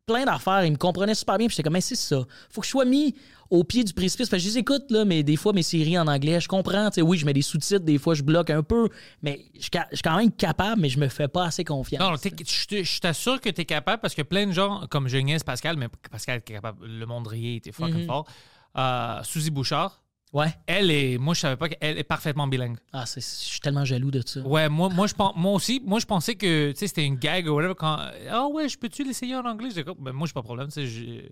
plein 0.05 0.25
d'affaires. 0.25 0.65
Il 0.65 0.71
me 0.71 0.77
comprenait 0.77 1.15
super 1.15 1.37
bien. 1.37 1.47
Puis 1.47 1.55
j'étais 1.55 1.63
comme, 1.63 1.73
Mais 1.73 1.81
c'est 1.81 1.95
ça. 1.95 2.25
Faut 2.49 2.61
que 2.61 2.67
je 2.67 2.71
sois 2.71 2.85
mis 2.85 3.15
au 3.53 3.63
pied 3.63 3.83
du 3.83 3.93
précipice. 3.93 4.29
Que 4.29 4.37
je 4.37 4.45
les 4.47 4.57
écoute, 4.57 4.89
là, 4.89 5.05
mais 5.05 5.21
des 5.23 5.35
fois, 5.35 5.53
mes 5.53 5.61
séries 5.63 5.97
en 5.97 6.07
anglais, 6.07 6.41
je 6.41 6.47
comprends. 6.47 6.89
Oui, 6.97 7.17
je 7.17 7.25
mets 7.25 7.33
des 7.33 7.41
sous-titres. 7.41 7.85
Des 7.85 7.97
fois, 7.99 8.15
je 8.15 8.23
bloque 8.23 8.49
un 8.49 8.63
peu. 8.63 8.89
Mais 9.21 9.45
je 9.55 9.61
suis 9.61 9.69
ca- 9.71 9.87
je 9.91 9.97
suis 9.97 10.03
quand 10.03 10.17
même 10.17 10.31
capable, 10.31 10.81
mais 10.81 10.89
je 10.89 10.99
me 10.99 11.07
fais 11.07 11.27
pas 11.27 11.45
assez 11.45 11.63
confiance. 11.63 12.01
Non, 12.01 12.15
je 12.15 12.99
t'assure 12.99 13.39
que 13.39 13.49
tu 13.49 13.61
es 13.61 13.65
capable 13.65 14.01
parce 14.01 14.15
que 14.15 14.23
plein 14.23 14.47
de 14.47 14.51
gens, 14.51 14.85
comme 14.89 15.07
je 15.07 15.17
niaise 15.17 15.43
Pascal, 15.43 15.77
mais 15.77 15.87
Pascal 16.11 16.37
est 16.37 16.41
capable, 16.41 16.85
le 16.85 17.05
Mondrier 17.05 17.55
était 17.57 17.71
fucking 17.71 18.01
Mhm. 18.01 18.05
fort. 18.07 18.27
Euh, 18.75 19.21
Suzy 19.23 19.51
Bouchard, 19.51 20.01
Ouais. 20.33 20.47
elle 20.65 20.89
est, 20.89 21.19
moi 21.19 21.35
je 21.35 21.41
savais 21.41 21.57
pas 21.57 21.69
qu'elle 21.69 21.97
est 21.99 22.03
parfaitement 22.03 22.47
bilingue. 22.47 22.77
Ah, 22.91 23.05
c'est- 23.05 23.21
je 23.21 23.45
suis 23.51 23.59
tellement 23.59 23.85
jaloux 23.85 24.09
de 24.09 24.23
ça. 24.25 24.39
Ouais, 24.41 24.67
moi, 24.67 24.89
moi, 24.89 25.05
je 25.05 25.13
pense, 25.13 25.33
moi 25.35 25.51
aussi, 25.53 25.79
moi 25.85 25.99
je 25.99 26.07
pensais 26.07 26.33
que 26.33 26.73
c'était 26.75 27.05
une 27.05 27.17
gag 27.17 27.45
ou 27.47 27.51
whatever. 27.53 27.75
Quand, 27.77 27.97
ah 28.31 28.47
ouais, 28.47 28.67
je 28.67 28.77
peux-tu 28.79 29.03
l'essayer 29.03 29.35
en 29.35 29.45
anglais? 29.45 29.69
Ben, 29.99 30.11
moi, 30.11 30.25
j'ai 30.25 30.33
pas 30.33 30.39
de 30.39 30.45
problème, 30.45 30.69
tu 30.69 30.87
sais, 30.87 31.31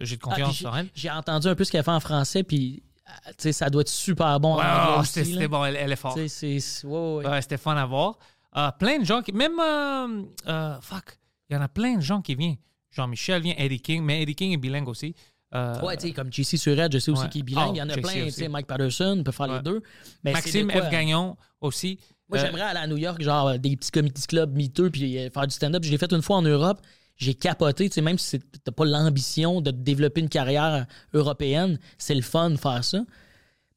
j'ai 0.00 0.16
de 0.16 0.20
Ah, 0.24 0.28
confiance 0.30 0.56
puis 0.56 0.66
en 0.66 0.76
elle. 0.76 0.88
j'ai- 0.94 1.10
entendu 1.10 1.48
un 1.48 1.54
peu 1.54 1.64
ce 1.64 1.70
qu'elle 1.72 1.84
fait 1.84 1.90
en 1.90 2.00
français, 2.00 2.42
puis 2.42 2.82
ah, 3.06 3.12
sais, 3.38 3.52
ça 3.52 3.68
doit 3.70 3.82
être 3.82 3.88
super 3.88 4.38
bon 4.40 4.56
c'était 5.04 5.24
c'était 5.24 5.48
bon, 5.48 5.64
elle, 5.64 5.76
elle 5.76 5.92
est 5.92 5.96
forte. 5.96 6.18
C'est- 6.28 6.84
ouais, 6.84 7.16
ouais, 7.16 7.26
ouais. 7.28 7.42
C'était 7.42 7.56
fun 7.58 7.76
à 7.76 7.86
voir. 7.86 8.18
Euh, 8.56 8.70
plein 8.78 8.98
de 8.98 9.04
gens 9.04 9.20
qui. 9.22 9.32
Même. 9.32 9.58
euh, 9.58 10.22
euh, 10.46 10.80
fuck. 10.80 11.18
Il 11.50 11.54
y 11.54 11.58
en 11.58 11.62
a 11.62 11.68
plein 11.68 11.96
de 11.96 12.00
gens 12.00 12.22
qui 12.22 12.34
viennent. 12.34 12.56
Jean-Michel 12.90 13.42
vient, 13.42 13.54
Eddie 13.58 13.80
King, 13.80 14.02
mais 14.04 14.22
Eddie 14.22 14.34
King 14.36 14.52
est 14.52 14.56
bilingue 14.56 14.88
aussi. 14.88 15.14
Euh, 15.54 15.80
Ouais, 15.82 15.96
tu 15.96 16.06
sais, 16.08 16.12
comme 16.12 16.32
JC 16.32 16.56
Surette, 16.56 16.92
je 16.92 16.98
sais 16.98 17.10
aussi 17.10 17.28
qu'il 17.28 17.40
est 17.40 17.44
bilingue. 17.44 17.70
Oh, 17.70 17.74
Il 17.74 17.78
y 17.78 17.82
en 17.82 17.88
a 17.88 17.94
JC 17.94 18.00
plein. 18.02 18.24
tu 18.24 18.30
sais, 18.30 18.48
Mike 18.48 18.66
Patterson 18.66 19.22
peut 19.24 19.32
faire 19.32 19.46
les 19.48 19.60
deux. 19.62 19.82
Mais 20.22 20.32
Maxime 20.32 20.70
F. 20.70 20.90
Gagnon 20.90 21.36
aussi. 21.60 21.98
Moi, 22.28 22.38
Euh, 22.38 22.42
j'aimerais 22.46 22.62
aller 22.62 22.78
à 22.80 22.86
New 22.86 22.96
York, 22.96 23.20
genre 23.20 23.48
euh, 23.48 23.58
des 23.58 23.76
petits 23.76 23.90
comedy 23.90 24.22
clubs 24.26 24.56
miteux, 24.56 24.90
puis 24.90 25.18
euh, 25.18 25.28
faire 25.30 25.46
du 25.46 25.54
stand-up. 25.54 25.82
Je 25.84 25.90
l'ai 25.90 25.98
fait 25.98 26.10
une 26.12 26.22
fois 26.22 26.36
en 26.36 26.42
Europe. 26.42 26.80
J'ai 27.16 27.34
capoté, 27.34 27.88
tu 27.88 27.94
sais, 27.94 28.00
même 28.02 28.18
si 28.18 28.40
t'as 28.64 28.72
pas 28.72 28.84
l'ambition 28.84 29.60
de 29.60 29.70
développer 29.70 30.20
une 30.20 30.28
carrière 30.28 30.86
européenne, 31.12 31.78
c'est 31.96 32.14
le 32.14 32.22
fun 32.22 32.50
de 32.50 32.56
faire 32.56 32.82
ça. 32.84 33.04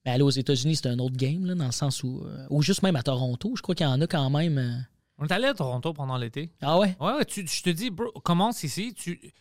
Mais 0.06 0.12
aller 0.14 0.24
aux 0.24 0.30
États-Unis, 0.30 0.76
c'est 0.78 0.88
un 0.88 0.98
autre 1.00 1.16
game, 1.18 1.46
là, 1.46 1.54
dans 1.54 1.66
le 1.68 1.72
sens 1.72 2.02
où. 2.04 2.24
euh, 2.26 2.48
ou 2.50 2.62
juste 2.62 2.82
même 2.82 2.96
à 2.96 3.04
Toronto, 3.04 3.54
je 3.56 3.62
crois 3.62 3.76
qu'il 3.76 3.86
y 3.86 3.90
en 3.90 4.02
a 4.02 4.08
quand 4.08 4.30
même. 4.30 4.58
euh. 4.58 4.78
On 5.20 5.26
est 5.26 5.32
allé 5.32 5.46
à 5.48 5.54
Toronto 5.54 5.94
pendant 5.94 6.18
l'été. 6.18 6.52
Ah 6.62 6.78
ouais? 6.80 6.96
Ouais, 7.00 7.14
ouais, 7.14 7.26
tu- 7.26 7.46
je 7.48 7.64
te 7.64 7.70
dis, 7.70 7.90
bro, 7.90 8.12
commence 8.24 8.64
ici. 8.64 8.94
Tu... 8.96 9.34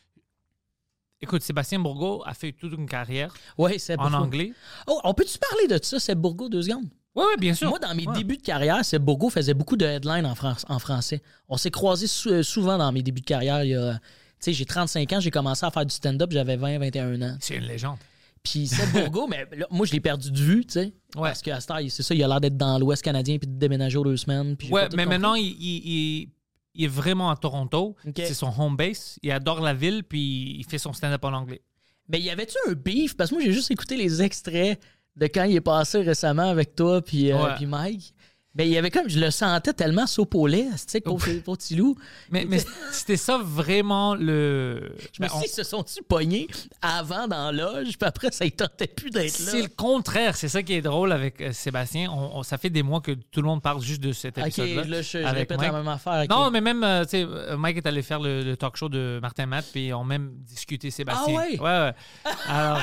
Écoute, 1.20 1.42
Sébastien 1.42 1.78
Bourgault 1.78 2.22
a 2.26 2.34
fait 2.34 2.52
toute 2.52 2.72
une 2.74 2.86
carrière 2.88 3.32
Ouais, 3.56 3.76
en 3.98 4.12
anglais. 4.12 4.52
Oh, 4.86 5.00
on 5.04 5.14
peut-tu 5.14 5.38
parler 5.38 5.66
de 5.68 5.82
ça, 5.82 5.98
c'est 5.98 6.14
Bourgo, 6.14 6.48
deux 6.48 6.62
secondes? 6.62 6.88
Ouais, 7.16 7.36
bien 7.38 7.54
sûr. 7.54 7.70
Moi, 7.70 7.78
dans 7.78 7.94
mes 7.94 8.06
Ouais. 8.06 8.14
débuts 8.14 8.36
de 8.36 8.42
carrière, 8.42 8.84
c'est 8.84 8.98
Bourgo 8.98 9.30
faisait 9.30 9.54
beaucoup 9.54 9.76
de 9.76 9.86
headlines 9.86 10.26
en, 10.26 10.34
France, 10.34 10.64
en 10.68 10.78
français. 10.78 11.22
On 11.48 11.56
s'est 11.56 11.70
croisés 11.70 12.06
sou- 12.06 12.28
euh, 12.30 12.42
souvent 12.42 12.76
dans 12.78 12.92
mes 12.92 13.02
débuts 13.02 13.22
de 13.22 13.26
carrière. 13.26 13.64
Il 13.64 13.70
y 13.70 13.74
a, 13.74 13.94
tu 13.94 14.00
sais, 14.40 14.52
j'ai 14.52 14.64
35 14.66 15.12
ans, 15.14 15.20
j'ai 15.20 15.30
commencé 15.30 15.64
à 15.64 15.70
faire 15.70 15.86
du 15.86 15.94
stand-up, 15.94 16.30
j'avais 16.30 16.56
20, 16.56 16.78
21 16.78 17.20
ans. 17.22 17.36
C'est 17.40 17.56
une 17.56 17.64
légende. 17.64 17.96
Puis 18.42 18.68
Seth 18.68 18.92
Bourgo, 18.92 19.26
mais 19.26 19.46
là, 19.56 19.66
moi, 19.70 19.86
je 19.86 19.92
l'ai 19.92 20.00
perdu 20.00 20.30
de 20.30 20.38
vue, 20.38 20.64
tu 20.66 20.74
sais. 20.74 20.84
Ouais. 21.16 21.22
Parce 21.30 21.42
qu'à 21.42 21.56
heure, 21.56 21.80
c'est 21.88 22.02
ça, 22.02 22.14
il 22.14 22.22
a 22.22 22.28
l'air 22.28 22.40
d'être 22.40 22.56
dans 22.56 22.78
l'Ouest 22.78 23.02
canadien 23.02 23.38
puis 23.38 23.48
de 23.48 23.58
déménager 23.58 23.96
aux 23.98 24.04
deux 24.04 24.16
semaines. 24.16 24.56
puis 24.56 24.68
Ouais, 24.70 24.82
mais 24.82 24.88
compris. 25.04 25.06
maintenant, 25.06 25.34
il, 25.34 25.46
il- 25.46 25.88
il- 25.88 26.28
il 26.74 26.84
est 26.84 26.88
vraiment 26.88 27.30
à 27.30 27.36
Toronto. 27.36 27.96
C'est 28.14 28.34
son 28.34 28.52
home 28.56 28.76
base. 28.76 29.18
Il 29.22 29.32
adore 29.32 29.60
la 29.62 29.72
ville, 29.74 30.04
puis 30.04 30.56
il 30.58 30.64
fait 30.64 30.76
son 30.78 30.92
stand-up 30.92 31.24
en 31.24 31.32
anglais. 31.32 31.62
Mais 32.08 32.20
y 32.20 32.30
avait-tu 32.30 32.54
un 32.68 32.74
beef? 32.74 33.16
Parce 33.16 33.30
que 33.30 33.34
moi, 33.36 33.42
j'ai 33.44 33.52
juste 33.52 33.70
écouté 33.72 33.96
les 33.96 34.22
extraits 34.22 34.78
de 35.16 35.26
quand 35.26 35.44
il 35.44 35.56
est 35.56 35.60
passé 35.60 36.00
récemment 36.02 36.50
avec 36.50 36.74
toi 36.74 37.00
puis 37.02 37.32
euh, 37.32 37.36
Ouais. 37.42 37.54
puis 37.56 37.66
Mike. 37.66 38.14
Mais 38.56 38.66
il 38.66 38.72
y 38.72 38.78
avait 38.78 38.90
comme, 38.90 39.08
je 39.08 39.18
le 39.20 39.30
sentais 39.30 39.72
tellement 39.72 40.06
lait, 40.46 40.66
tu 40.72 40.78
sais, 40.86 41.00
pour, 41.00 41.20
pour 41.44 41.58
Tilou. 41.58 41.94
Mais, 42.30 42.46
mais 42.48 42.58
c'était 42.92 43.16
ça 43.16 43.38
vraiment 43.42 44.14
le. 44.14 44.92
Je 45.12 45.22
me 45.22 45.26
Ben, 45.26 45.28
suis 45.28 45.36
on- 45.36 45.40
dit, 45.40 45.46
ils 45.48 45.54
se 45.54 45.62
sont-tu 45.62 46.02
pognés 46.02 46.48
avant 46.82 47.28
dans 47.28 47.50
l'âge, 47.54 47.98
puis 47.98 48.08
après, 48.08 48.30
ça 48.32 48.44
ne 48.44 48.50
tentait 48.50 48.86
plus 48.86 49.10
d'être 49.10 49.30
C'est 49.30 49.58
là. 49.58 49.62
le 49.64 49.68
contraire. 49.74 50.36
C'est 50.36 50.48
ça 50.48 50.62
qui 50.62 50.72
est 50.74 50.80
drôle 50.82 51.12
avec 51.12 51.40
euh, 51.40 51.52
Sébastien. 51.52 52.10
On- 52.10 52.38
on- 52.38 52.42
ça 52.42 52.58
fait 52.58 52.70
des 52.70 52.82
mois 52.82 53.00
que 53.00 53.12
tout 53.12 53.40
le 53.42 53.46
monde 53.46 53.62
parle 53.62 53.82
juste 53.82 54.00
de 54.00 54.12
cet 54.12 54.38
Ok, 54.38 54.46
épisode-là. 54.58 54.84
là, 54.84 55.02
je, 55.02 55.18
je 55.20 55.24
répète 55.26 55.58
Mike. 55.58 55.72
la 55.72 55.78
même 55.78 55.88
affaire. 55.88 56.22
ok. 56.24 56.30
Non, 56.30 56.50
mais 56.50 56.60
même, 56.60 56.82
euh, 56.82 57.02
tu 57.04 57.10
sais, 57.10 57.22
euh, 57.24 57.56
Mike 57.56 57.76
est 57.78 57.86
allé 57.86 58.02
faire 58.02 58.20
le, 58.20 58.42
le 58.42 58.56
talk 58.56 58.76
show 58.76 58.88
de 58.88 59.18
Martin 59.20 59.46
Matt, 59.46 59.66
puis 59.70 59.88
ils 59.88 59.94
ont 59.94 60.04
même 60.04 60.32
discuté 60.48 60.90
Sébastien. 60.90 61.34
Ah 61.36 61.40
ouais? 61.50 61.60
Ouais, 61.60 61.64
ouais. 61.64 62.32
Alors, 62.48 62.78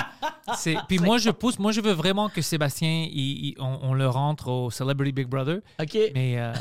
c'est. 0.58 0.76
Puis 0.88 1.00
moi, 1.00 1.18
je 1.18 1.30
pousse, 1.32 1.58
moi, 1.60 1.72
je 1.72 1.82
veux 1.82 1.94
vraiment 1.94 2.30
que 2.30 2.42
Sébastien, 2.42 3.08
il- 3.12 3.48
il- 3.48 3.56
on, 3.60 3.80
on 3.82 3.94
le 3.94 4.08
rentre 4.08 4.48
au 4.50 4.70
Celebrity 4.70 5.12
Big 5.14 5.28
Brother, 5.28 5.60
OK. 5.80 5.98
mais 6.14 6.40
euh, 6.40 6.54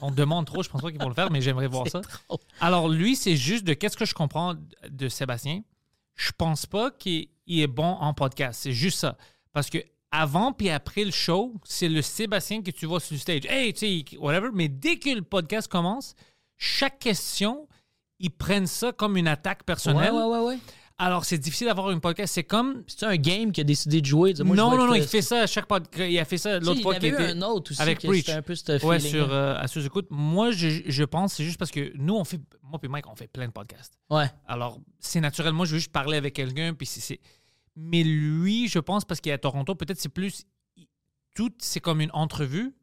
on 0.00 0.10
demande 0.10 0.46
trop, 0.46 0.62
je 0.62 0.68
pense 0.68 0.80
pas 0.82 0.90
qu'ils 0.90 1.00
vont 1.00 1.08
le 1.08 1.14
faire, 1.14 1.30
mais 1.30 1.40
j'aimerais 1.40 1.66
voir 1.68 1.88
ça. 1.88 2.00
trop. 2.00 2.40
Alors, 2.60 2.88
lui, 2.88 3.16
c'est 3.16 3.36
juste 3.36 3.64
de 3.64 3.74
qu'est-ce 3.74 3.96
que 3.96 4.04
je 4.04 4.14
comprends 4.14 4.54
de 4.88 5.08
Sébastien. 5.08 5.62
Je 6.14 6.30
pense 6.36 6.66
pas 6.66 6.90
qu'il 6.90 7.28
il 7.46 7.60
est 7.60 7.66
bon 7.66 7.84
en 8.00 8.14
podcast. 8.14 8.60
C'est 8.62 8.72
juste 8.72 8.98
ça. 8.98 9.16
Parce 9.52 9.68
que 9.70 9.78
avant 10.10 10.52
puis 10.52 10.68
après 10.70 11.04
le 11.04 11.10
show, 11.10 11.54
c'est 11.64 11.88
le 11.88 12.02
Sébastien 12.02 12.62
que 12.62 12.70
tu 12.70 12.86
vois 12.86 13.00
sur 13.00 13.14
le 13.14 13.18
stage. 13.20 13.46
Hey, 13.48 13.72
tu 13.72 14.04
sais, 14.10 14.18
whatever. 14.18 14.48
Mais 14.52 14.68
dès 14.68 14.98
que 14.98 15.10
le 15.10 15.22
podcast 15.22 15.68
commence, 15.68 16.14
chaque 16.58 16.98
question, 16.98 17.66
ils 18.18 18.30
prennent 18.30 18.66
ça 18.66 18.92
comme 18.92 19.16
une 19.16 19.26
attaque 19.28 19.60
Ouais, 19.60 19.64
personnelle. 19.64 20.12
ouais, 20.12 20.24
ouais, 20.24 20.38
ouais. 20.40 20.58
Alors, 21.04 21.24
c'est 21.24 21.36
difficile 21.38 21.66
d'avoir 21.66 21.88
un 21.88 21.98
podcast. 21.98 22.32
C'est 22.32 22.44
comme. 22.44 22.84
C'est 22.86 23.04
un 23.04 23.16
game 23.16 23.50
qui 23.50 23.60
a 23.60 23.64
décidé 23.64 24.00
de 24.00 24.06
jouer. 24.06 24.34
Moi, 24.44 24.54
non, 24.54 24.76
non, 24.76 24.86
non, 24.86 24.94
il 24.94 25.02
fait 25.02 25.20
ça 25.20 25.40
à 25.40 25.46
chaque 25.48 25.66
podcast. 25.66 26.08
Il 26.08 26.16
a 26.16 26.24
fait 26.24 26.38
ça 26.38 26.60
l'autre 26.60 26.76
il 26.76 26.82
fois 26.82 26.94
y 26.94 27.00
qu'il 27.00 27.08
était. 27.12 27.30
un 27.30 27.42
autre 27.42 27.72
aussi 27.72 27.82
avec 27.82 27.98
Preach. 27.98 28.28
un 28.28 28.40
peu 28.40 28.54
ce 28.54 28.86
Ouais, 28.86 29.00
sur, 29.00 29.32
euh, 29.32 29.56
à 29.58 29.66
sous 29.66 29.84
écoute. 29.84 30.06
Moi, 30.10 30.52
je, 30.52 30.68
je 30.86 31.02
pense, 31.02 31.34
c'est 31.34 31.44
juste 31.44 31.58
parce 31.58 31.72
que 31.72 31.92
nous, 31.96 32.14
on 32.14 32.22
fait. 32.22 32.40
Moi 32.62 32.78
et 32.84 32.86
Mike, 32.88 33.08
on 33.08 33.16
fait 33.16 33.26
plein 33.26 33.48
de 33.48 33.52
podcasts. 33.52 33.98
Ouais. 34.10 34.30
Alors, 34.46 34.78
c'est 35.00 35.20
naturel. 35.20 35.52
Moi, 35.52 35.66
je 35.66 35.72
veux 35.72 35.78
juste 35.78 35.90
parler 35.90 36.16
avec 36.16 36.34
quelqu'un. 36.34 36.72
Puis 36.72 36.86
c'est, 36.86 37.18
Mais 37.74 38.04
lui, 38.04 38.68
je 38.68 38.78
pense, 38.78 39.04
parce 39.04 39.20
qu'il 39.20 39.30
est 39.30 39.34
à 39.34 39.38
Toronto, 39.38 39.74
peut-être 39.74 39.98
c'est 39.98 40.08
plus. 40.08 40.44
Tout, 41.34 41.50
c'est 41.58 41.80
comme 41.80 42.00
une 42.00 42.12
entrevue. 42.12 42.76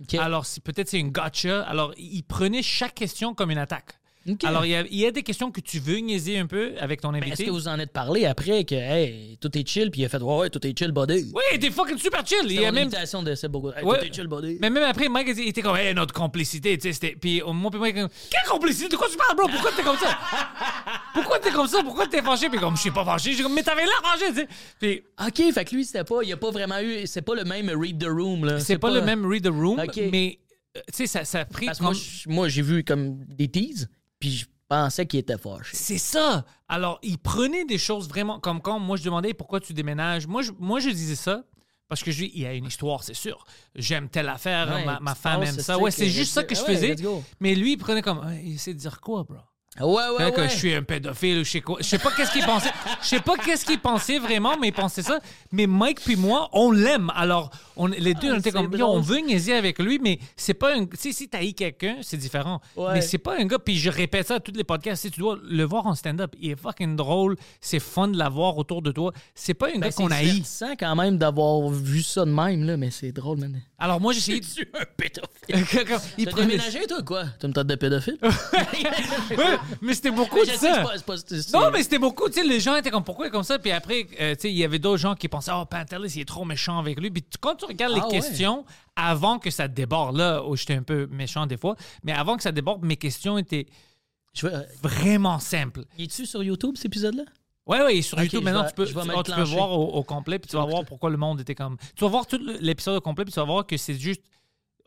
OK. 0.00 0.14
Alors, 0.14 0.46
peut-être 0.62 0.88
c'est 0.88 1.00
une 1.00 1.10
gotcha. 1.10 1.62
Alors, 1.62 1.92
il 1.96 2.22
prenait 2.22 2.62
chaque 2.62 2.94
question 2.94 3.34
comme 3.34 3.50
une 3.50 3.58
attaque. 3.58 3.98
Alors, 4.44 4.64
il 4.64 4.70
y, 4.70 4.74
a, 4.74 4.84
il 4.90 4.96
y 4.96 5.04
a 5.06 5.10
des 5.10 5.22
questions 5.22 5.50
que 5.50 5.60
tu 5.60 5.78
veux 5.78 5.98
niaiser 5.98 6.38
un 6.38 6.46
peu 6.46 6.72
avec 6.80 7.00
ton 7.02 7.12
Mais 7.12 7.18
invité? 7.18 7.32
est-ce 7.34 7.44
que 7.44 7.50
vous 7.50 7.68
en 7.68 7.78
êtes 7.78 7.92
parlé 7.92 8.24
après 8.24 8.64
que, 8.64 8.74
hey, 8.74 9.36
tout 9.40 9.56
est 9.58 9.68
chill, 9.68 9.90
puis 9.90 10.00
il 10.00 10.04
a 10.06 10.08
fait, 10.08 10.22
ouais, 10.22 10.36
ouais, 10.38 10.50
tout 10.50 10.66
est 10.66 10.78
chill, 10.78 10.92
buddy? 10.92 11.30
Oui, 11.34 11.58
t'es 11.60 11.70
fucking 11.70 11.98
super 11.98 12.26
chill. 12.26 12.38
Il 12.46 12.60
y 12.60 12.64
a 12.64 12.72
même 12.72 12.84
imitation 12.88 13.22
de 13.22 13.34
Seb 13.34 13.52
Bourgo. 13.52 13.72
Hey, 13.76 13.84
Ouais. 13.84 13.98
Tout 13.98 14.04
est 14.06 14.14
chill, 14.14 14.26
buddy. 14.26 14.56
Mais 14.60 14.70
même 14.70 14.84
après, 14.84 15.08
Mike 15.10 15.28
il 15.36 15.48
était 15.48 15.60
comme, 15.62 15.76
hey, 15.76 15.92
notre 15.94 16.14
complicité, 16.14 16.78
tu 16.78 16.92
sais. 16.92 17.16
Puis 17.20 17.42
moi, 17.46 17.70
puis 17.70 17.78
Mike, 17.80 17.94
quelle 17.94 18.48
complicité? 18.50 18.88
De 18.88 18.96
quoi 18.96 19.08
tu 19.10 19.16
parles, 19.16 19.36
bro? 19.36 19.46
Pourquoi 19.48 19.70
t'es 19.72 19.82
comme 19.82 19.98
ça? 19.98 20.18
Pourquoi 21.12 21.38
t'es 21.38 21.50
comme 21.50 21.68
ça? 21.68 21.82
Pourquoi 21.82 22.06
t'es 22.06 22.22
fâché? 22.22 22.48
Puis 22.48 22.58
comme, 22.58 22.76
je 22.76 22.80
suis 22.80 22.90
pas 22.90 23.04
fâché. 23.04 23.32
J'ai 23.34 23.42
comme, 23.42 23.54
mais 23.54 23.62
t'avais 23.62 23.82
l'air 23.84 24.02
fâché, 24.02 24.32
tu 24.32 24.36
sais. 24.40 24.48
Puis 24.80 25.02
OK, 25.26 25.52
fait 25.52 25.64
que 25.64 25.74
lui, 25.74 25.84
c'était 25.84 26.04
pas, 26.04 26.22
il 26.22 26.32
a 26.32 26.36
pas 26.36 26.50
vraiment 26.50 26.80
eu, 26.80 27.06
c'est 27.06 27.22
pas 27.22 27.34
le 27.34 27.44
même 27.44 27.68
read 27.70 27.98
the 28.02 28.08
room, 28.08 28.44
là. 28.46 28.58
c'est 28.60 28.78
pas, 28.78 28.90
le 28.90 29.02
même 29.02 29.26
read 29.26 29.44
the 29.44 29.52
room, 29.52 29.78
Ok. 29.78 30.00
mais, 30.10 30.38
euh, 30.76 30.80
tu 30.88 30.94
sais, 30.94 31.06
ça, 31.06 31.24
ça 31.24 31.40
a 31.40 31.44
pris 31.44 31.66
Parce 31.66 31.78
que 31.78 31.84
comme. 31.84 31.94
moi, 32.28 32.48
j'ai 32.48 32.62
vu 32.62 32.82
comme 32.84 33.18
des 33.28 33.48
teases, 33.48 33.88
puis 34.24 34.32
je 34.32 34.46
pensais 34.68 35.04
qu'il 35.04 35.20
était 35.20 35.36
fâché. 35.36 35.76
C'est 35.76 35.98
ça. 35.98 36.46
Alors, 36.66 36.98
il 37.02 37.18
prenait 37.18 37.66
des 37.66 37.76
choses 37.76 38.08
vraiment 38.08 38.40
comme 38.40 38.62
quand 38.62 38.78
moi 38.78 38.96
je 38.96 39.02
demandais 39.02 39.34
pourquoi 39.34 39.60
tu 39.60 39.74
déménages. 39.74 40.26
Moi, 40.26 40.40
je, 40.40 40.52
moi, 40.58 40.80
je 40.80 40.88
disais 40.88 41.14
ça. 41.14 41.44
Parce 41.86 42.02
que 42.02 42.10
je 42.10 42.24
il 42.24 42.38
y 42.38 42.46
a 42.46 42.54
une 42.54 42.64
histoire, 42.64 43.04
c'est 43.04 43.12
sûr. 43.12 43.44
J'aime 43.74 44.08
telle 44.08 44.30
affaire, 44.30 44.66
Ouais, 44.74 44.86
ma, 45.02 45.14
femme 45.14 45.42
aime 45.42 45.58
ça. 45.58 45.78
Ouais, 45.78 45.90
c'est 45.90 46.08
juste 46.08 46.32
ça 46.32 46.42
que 46.42 46.54
je 46.54 46.62
ouais, 46.62 46.74
faisais. 46.74 46.96
Mais 47.40 47.54
lui, 47.54 47.72
il 47.72 47.76
prenait 47.76 48.00
comme, 48.00 48.26
il 48.42 48.56
de 48.56 48.72
dire 48.72 49.02
quoi, 49.02 49.24
bro? 49.24 49.36
Ouais, 49.80 49.86
ouais, 49.86 50.24
Fait 50.26 50.32
que 50.32 50.40
ouais. 50.42 50.48
je 50.48 50.56
suis 50.56 50.72
un 50.74 50.82
pédophile 50.84 51.38
ou 51.40 51.44
je 51.44 51.50
sais 51.50 51.60
quoi. 51.60 51.78
Je 51.80 51.84
sais 51.84 51.98
pas 51.98 52.12
qu'est-ce 52.12 52.30
qu'il 52.32 52.44
pensait. 52.44 52.70
Je 53.02 53.08
sais 53.08 53.18
pas 53.20 53.36
qu'est-ce 53.36 53.64
qu'il 53.66 53.80
pensait 53.80 54.20
vraiment, 54.20 54.56
mais 54.60 54.68
il 54.68 54.72
pensait 54.72 55.02
ça. 55.02 55.18
Mais 55.50 55.66
Mike 55.66 56.00
puis 56.00 56.14
moi, 56.14 56.48
on 56.52 56.70
l'aime. 56.70 57.10
Alors, 57.16 57.50
on, 57.76 57.86
les 57.88 58.14
deux, 58.14 58.28
Ah, 58.30 58.34
on 58.34 58.38
était 58.38 58.50
c'est 58.50 58.52
comme, 58.52 58.80
on 58.82 59.00
veut 59.00 59.18
niaiser 59.18 59.52
avec 59.54 59.80
lui, 59.80 59.98
mais 60.00 60.20
c'est 60.36 60.54
pas 60.54 60.76
un. 60.76 60.86
Tu 60.86 60.96
sais, 60.96 61.12
si 61.12 61.28
t'as 61.28 61.44
quelqu'un, 61.52 61.96
c'est 62.02 62.16
différent. 62.16 62.60
Ouais. 62.76 62.94
Mais 62.94 63.00
c'est 63.00 63.18
pas 63.18 63.36
un 63.36 63.46
gars, 63.46 63.58
puis 63.58 63.76
je 63.76 63.90
répète 63.90 64.28
ça 64.28 64.36
à 64.36 64.40
tous 64.40 64.52
les 64.52 64.62
podcasts. 64.62 65.02
Si 65.02 65.10
tu 65.10 65.18
dois 65.18 65.38
le 65.42 65.64
voir 65.64 65.86
en 65.88 65.96
stand-up, 65.96 66.32
il 66.40 66.52
est 66.52 66.56
fucking 66.60 66.94
drôle. 66.94 67.36
C'est 67.60 67.80
fun 67.80 68.06
de 68.06 68.16
l'avoir 68.16 68.56
autour 68.58 68.80
de 68.80 68.92
toi. 68.92 69.12
C'est 69.34 69.54
pas 69.54 69.70
un 69.70 69.72
Ben, 69.72 69.80
gars 69.80 69.90
qu'on 69.90 70.08
c'est 70.08 70.14
haït. 70.14 70.26
divertissant 70.30 70.74
quand 70.78 70.94
même 70.94 71.18
d'avoir 71.18 71.68
vu 71.68 72.00
ça 72.02 72.24
de 72.24 72.30
même, 72.30 72.62
là, 72.64 72.76
mais 72.76 72.92
c'est 72.92 73.10
drôle, 73.10 73.38
man. 73.38 73.60
Alors 73.78 74.00
moi, 74.00 74.12
j'ai 74.12 74.18
essayé 74.36 74.68
un 74.72 74.84
pédophile. 74.96 75.33
Il 75.48 76.24
T'as 76.24 76.30
prenait- 76.30 76.46
déménagé, 76.46 76.86
toi, 76.86 77.02
quoi? 77.02 77.24
Tu 77.40 77.46
me 77.46 77.52
tentes 77.52 77.66
de 77.66 77.74
pédophile? 77.74 78.18
Ouais, 79.30 79.58
mais 79.80 79.94
c'était 79.94 80.10
beaucoup 80.10 80.36
Mais 80.36 80.52
de 80.52 80.56
ça. 80.58 80.82
pas- 80.82 80.98
pas- 80.98 81.16
Non, 81.52 81.70
mais 81.72 81.82
c'était 81.82 81.98
beaucoup. 81.98 82.28
Tu 82.28 82.34
sais, 82.40 82.44
les 82.44 82.60
gens 82.60 82.76
étaient 82.76 82.90
comme 82.90 83.04
pourquoi 83.04 83.26
il 83.26 83.30
comme 83.32 83.42
ça? 83.42 83.58
Puis 83.58 83.70
après, 83.72 84.06
euh, 84.20 84.34
tu 84.34 84.42
sais, 84.42 84.50
il 84.50 84.56
y 84.56 84.64
avait 84.64 84.78
d'autres 84.78 84.98
gens 84.98 85.14
qui 85.14 85.28
pensaient, 85.28 85.52
oh, 85.54 85.64
Pantelis, 85.64 86.12
il 86.16 86.20
est 86.22 86.24
trop 86.24 86.44
méchant 86.44 86.78
avec 86.78 87.00
lui. 87.00 87.10
Puis 87.10 87.24
quand 87.40 87.54
tu 87.56 87.64
regardes 87.64 87.92
Ah 87.94 87.98
les 87.98 88.02
ouais. 88.04 88.10
questions, 88.10 88.64
avant 88.96 89.38
que 89.38 89.50
ça 89.50 89.68
déborde, 89.68 90.16
là, 90.16 90.42
où 90.44 90.56
j'étais 90.56 90.74
un 90.74 90.82
peu 90.82 91.06
méchant 91.10 91.46
des 91.46 91.56
fois, 91.56 91.76
mais 92.02 92.12
avant 92.12 92.36
que 92.36 92.42
ça 92.42 92.52
déborde, 92.52 92.84
mes 92.84 92.96
questions 92.96 93.38
étaient 93.38 93.66
Je 94.34 94.46
euh, 94.46 94.62
vraiment 94.82 95.38
simples. 95.38 95.84
Es-tu 95.98 96.26
sur 96.26 96.42
YouTube, 96.42 96.74
cet 96.76 96.86
épisode-là? 96.86 97.24
Ouais, 97.66 97.96
et 97.96 98.02
sur 98.02 98.20
YouTube, 98.22 98.42
maintenant, 98.44 98.62
vais- 98.62 98.68
tu 98.68 98.74
peux, 98.74 98.84
vais 98.84 98.92
tu, 98.92 99.32
ah, 99.32 99.36
peux 99.36 99.42
voir 99.42 99.70
au, 99.72 99.86
au 99.94 100.02
complet, 100.02 100.38
puis 100.38 100.50
tu 100.50 100.56
vas 100.56 100.66
voir 100.66 100.84
pourquoi 100.84 101.08
le 101.08 101.16
monde 101.16 101.40
était 101.40 101.54
comme. 101.54 101.76
Tu 101.96 102.04
vas 102.04 102.10
voir 102.10 102.26
tout 102.26 102.38
l'épisode 102.60 102.96
au 102.96 103.00
complet, 103.00 103.24
puis 103.24 103.32
tu 103.32 103.40
vas 103.40 103.46
voir 103.46 103.66
que 103.66 103.76
c'est 103.78 103.94
juste. 103.94 104.22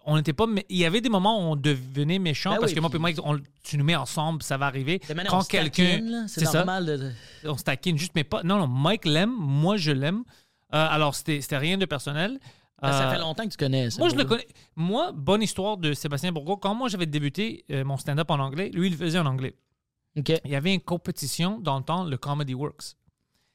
On 0.10 0.16
n'était 0.16 0.34
pas. 0.34 0.46
Il 0.70 0.78
y 0.78 0.86
avait 0.86 1.02
des 1.02 1.10
moments 1.10 1.38
où 1.38 1.52
on 1.52 1.56
devenait 1.58 2.18
méchant 2.18 2.52
Ben 2.52 2.60
parce 2.60 2.72
oui, 2.72 2.76
que 2.76 2.80
moi 2.80 2.90
puis- 2.90 2.98
et 2.98 3.02
Mike, 3.02 3.20
on- 3.24 3.40
tu 3.64 3.78
nous 3.78 3.84
mets 3.84 3.96
ensemble, 3.96 4.42
ça 4.42 4.58
va 4.58 4.66
arriver. 4.68 5.00
De 5.08 5.14
manière, 5.14 5.30
Quand 5.32 5.46
quelqu'un. 5.48 6.26
C'est 6.28 6.46
ça. 6.46 6.60
normal 6.60 6.86
de... 6.86 7.12
on 7.50 7.58
se 7.58 7.64
taquine 7.64 7.98
juste, 7.98 8.14
mais 8.16 8.24
pas. 8.24 8.42
Non, 8.44 8.58
non, 8.58 8.68
Mike 8.68 9.06
l'aime, 9.06 9.36
moi 9.38 9.76
je 9.78 9.92
l'aime. 9.92 10.24
Euh, 10.74 10.88
alors, 10.90 11.14
c'était 11.14 11.58
rien 11.58 11.78
de 11.78 11.86
personnel. 11.86 12.40
Ben, 12.82 12.92
Ça 12.92 13.10
Euh, 13.10 13.12
fait 13.14 13.20
longtemps 13.20 13.44
que 13.44 13.50
tu 13.52 13.58
connais 13.58 13.90
ça. 13.90 14.00
Moi, 14.00 14.10
je 14.10 14.16
le 14.16 14.24
connais. 14.24 14.48
Moi, 14.76 15.12
bonne 15.14 15.42
histoire 15.42 15.78
de 15.78 15.94
Sébastien 15.94 16.32
Bourgault. 16.32 16.58
Quand 16.58 16.74
moi, 16.76 16.88
j'avais 16.90 17.06
débuté 17.06 17.66
euh, 17.72 17.84
mon 17.84 17.98
stand-up 17.98 18.30
en 18.32 18.40
anglais, 18.40 18.70
lui, 18.74 18.88
il 18.88 18.92
le 18.92 18.98
faisait 18.98 19.20
en 19.20 19.26
anglais. 19.26 19.56
OK. 20.18 20.32
Il 20.46 20.52
y 20.52 20.56
avait 20.56 20.74
une 20.74 20.82
compétition 20.82 21.60
dans 21.60 21.78
le 21.78 21.84
temps, 21.84 22.04
le 22.06 22.18
Comedy 22.18 22.54
Works. 22.54 22.96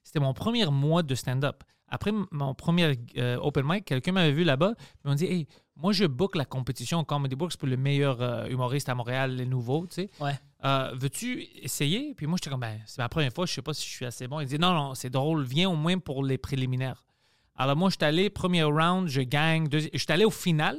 C'était 0.02 0.20
mon 0.20 0.34
premier 0.34 0.66
mois 0.66 1.02
de 1.02 1.14
stand-up. 1.14 1.62
Après 1.88 2.10
mon 2.30 2.54
premier 2.54 2.98
euh, 3.18 3.36
open 3.40 3.64
mic, 3.66 3.84
quelqu'un 3.84 4.12
m'avait 4.12 4.32
vu 4.32 4.44
là-bas. 4.44 4.72
Ils 5.04 5.08
m'ont 5.08 5.14
dit 5.14 5.26
Hey, 5.26 5.46
moi, 5.76 5.92
je 5.92 6.04
book 6.04 6.36
la 6.36 6.44
compétition 6.44 7.02
Comedy 7.04 7.34
Works 7.34 7.56
pour 7.56 7.66
le 7.68 7.76
meilleur 7.76 8.20
euh, 8.20 8.46
humoriste 8.48 8.88
à 8.88 8.94
Montréal, 8.94 9.36
les 9.36 9.46
nouveaux, 9.46 9.86
tu 9.86 9.94
sais. 9.94 10.10
Ouais. 10.20 10.38
Euh, 10.64 10.92
Veux-tu 10.94 11.42
essayer? 11.62 12.14
Puis 12.14 12.26
moi, 12.26 12.36
j'étais 12.36 12.50
comme 12.50 12.60
ben, 12.60 12.78
C'est 12.86 12.98
ma 12.98 13.08
première 13.08 13.32
fois, 13.32 13.46
je 13.46 13.52
sais 13.52 13.62
pas 13.62 13.74
si 13.74 13.84
je 13.86 13.90
suis 13.92 14.04
assez 14.06 14.28
bon. 14.28 14.40
Il 14.40 14.46
dit 14.46 14.58
Non, 14.58 14.72
non, 14.74 14.94
c'est 14.94 15.10
drôle, 15.10 15.44
viens 15.44 15.70
au 15.70 15.74
moins 15.76 15.98
pour 15.98 16.24
les 16.24 16.38
préliminaires. 16.38 17.04
Alors, 17.56 17.76
moi, 17.76 17.90
j'étais 17.90 18.06
allé, 18.06 18.30
premier 18.30 18.62
round, 18.62 19.08
je 19.08 19.22
gagne. 19.22 19.66
deuxi- 19.66 19.90
J'étais 19.92 20.12
allé 20.12 20.24
au 20.24 20.30
final. 20.30 20.76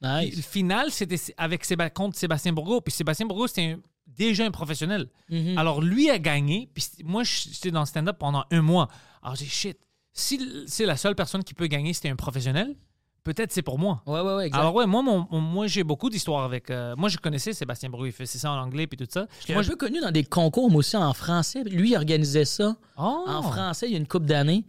Puis 0.00 0.10
Le 0.30 0.36
Nice. 0.36 0.46
final, 0.46 0.90
c'était 0.90 1.16
avec 1.38 1.64
Séba- 1.64 1.90
contre 1.90 2.16
Sébastien 2.18 2.52
Bourgault. 2.52 2.80
Puis 2.82 2.92
Sébastien 2.92 3.26
Bourgault, 3.26 3.46
c'était 3.46 3.72
un- 3.72 3.80
déjà 4.06 4.44
un 4.44 4.50
professionnel. 4.50 5.08
Mhm. 5.30 5.56
Alors, 5.58 5.80
lui 5.80 6.10
a 6.10 6.18
gagné. 6.18 6.68
Puis 6.74 6.84
moi, 7.04 7.22
j'étais 7.24 7.70
dans 7.70 7.80
le 7.80 7.86
stand-up 7.86 8.18
pendant 8.18 8.44
un 8.50 8.62
mois. 8.62 8.88
Alors, 9.22 9.36
j'ai 9.36 9.44
dit, 9.46 9.50
shit, 9.50 9.78
si 10.12 10.64
c'est 10.66 10.86
la 10.86 10.96
seule 10.96 11.14
personne 11.14 11.42
qui 11.42 11.54
peut 11.54 11.66
gagner, 11.66 11.92
c'était 11.94 12.10
un 12.10 12.16
professionnel, 12.16 12.76
peut-être 13.24 13.52
c'est 13.52 13.62
pour 13.62 13.78
moi. 13.78 14.02
Ouais, 14.06 14.20
ouais, 14.20 14.34
ouais, 14.36 14.46
exact. 14.46 14.60
Alors, 14.60 14.74
ouais, 14.74 14.86
moi, 14.86 15.02
mon- 15.02 15.26
moi 15.40 15.66
j'ai 15.66 15.82
beaucoup 15.82 16.10
d'histoires 16.10 16.44
avec. 16.44 16.70
euh, 16.70 16.94
moi, 16.96 17.08
je 17.08 17.18
connaissais 17.18 17.52
Sébastien 17.52 17.88
Bourgault. 17.90 18.06
Il 18.06 18.12
faisait 18.12 18.38
ça 18.38 18.50
en 18.52 18.58
anglais, 18.60 18.86
puis 18.86 18.96
tout 18.96 19.06
ça. 19.10 19.26
Je 19.46 19.52
Moi, 19.52 19.62
un 19.62 19.66
peu 19.66 19.76
connu 19.76 20.00
dans 20.00 20.10
des 20.12 20.24
concours, 20.24 20.70
moi 20.70 20.78
aussi, 20.80 20.96
en 20.96 21.12
français. 21.14 21.64
Lui, 21.64 21.90
il 21.90 21.96
organisait 21.96 22.44
ça 22.44 22.76
Oh! 22.98 23.24
en 23.26 23.42
français 23.42 23.86
il 23.88 23.92
y 23.92 23.94
a 23.94 23.98
une 23.98 24.06
couple 24.06 24.26
d'années. 24.26 24.64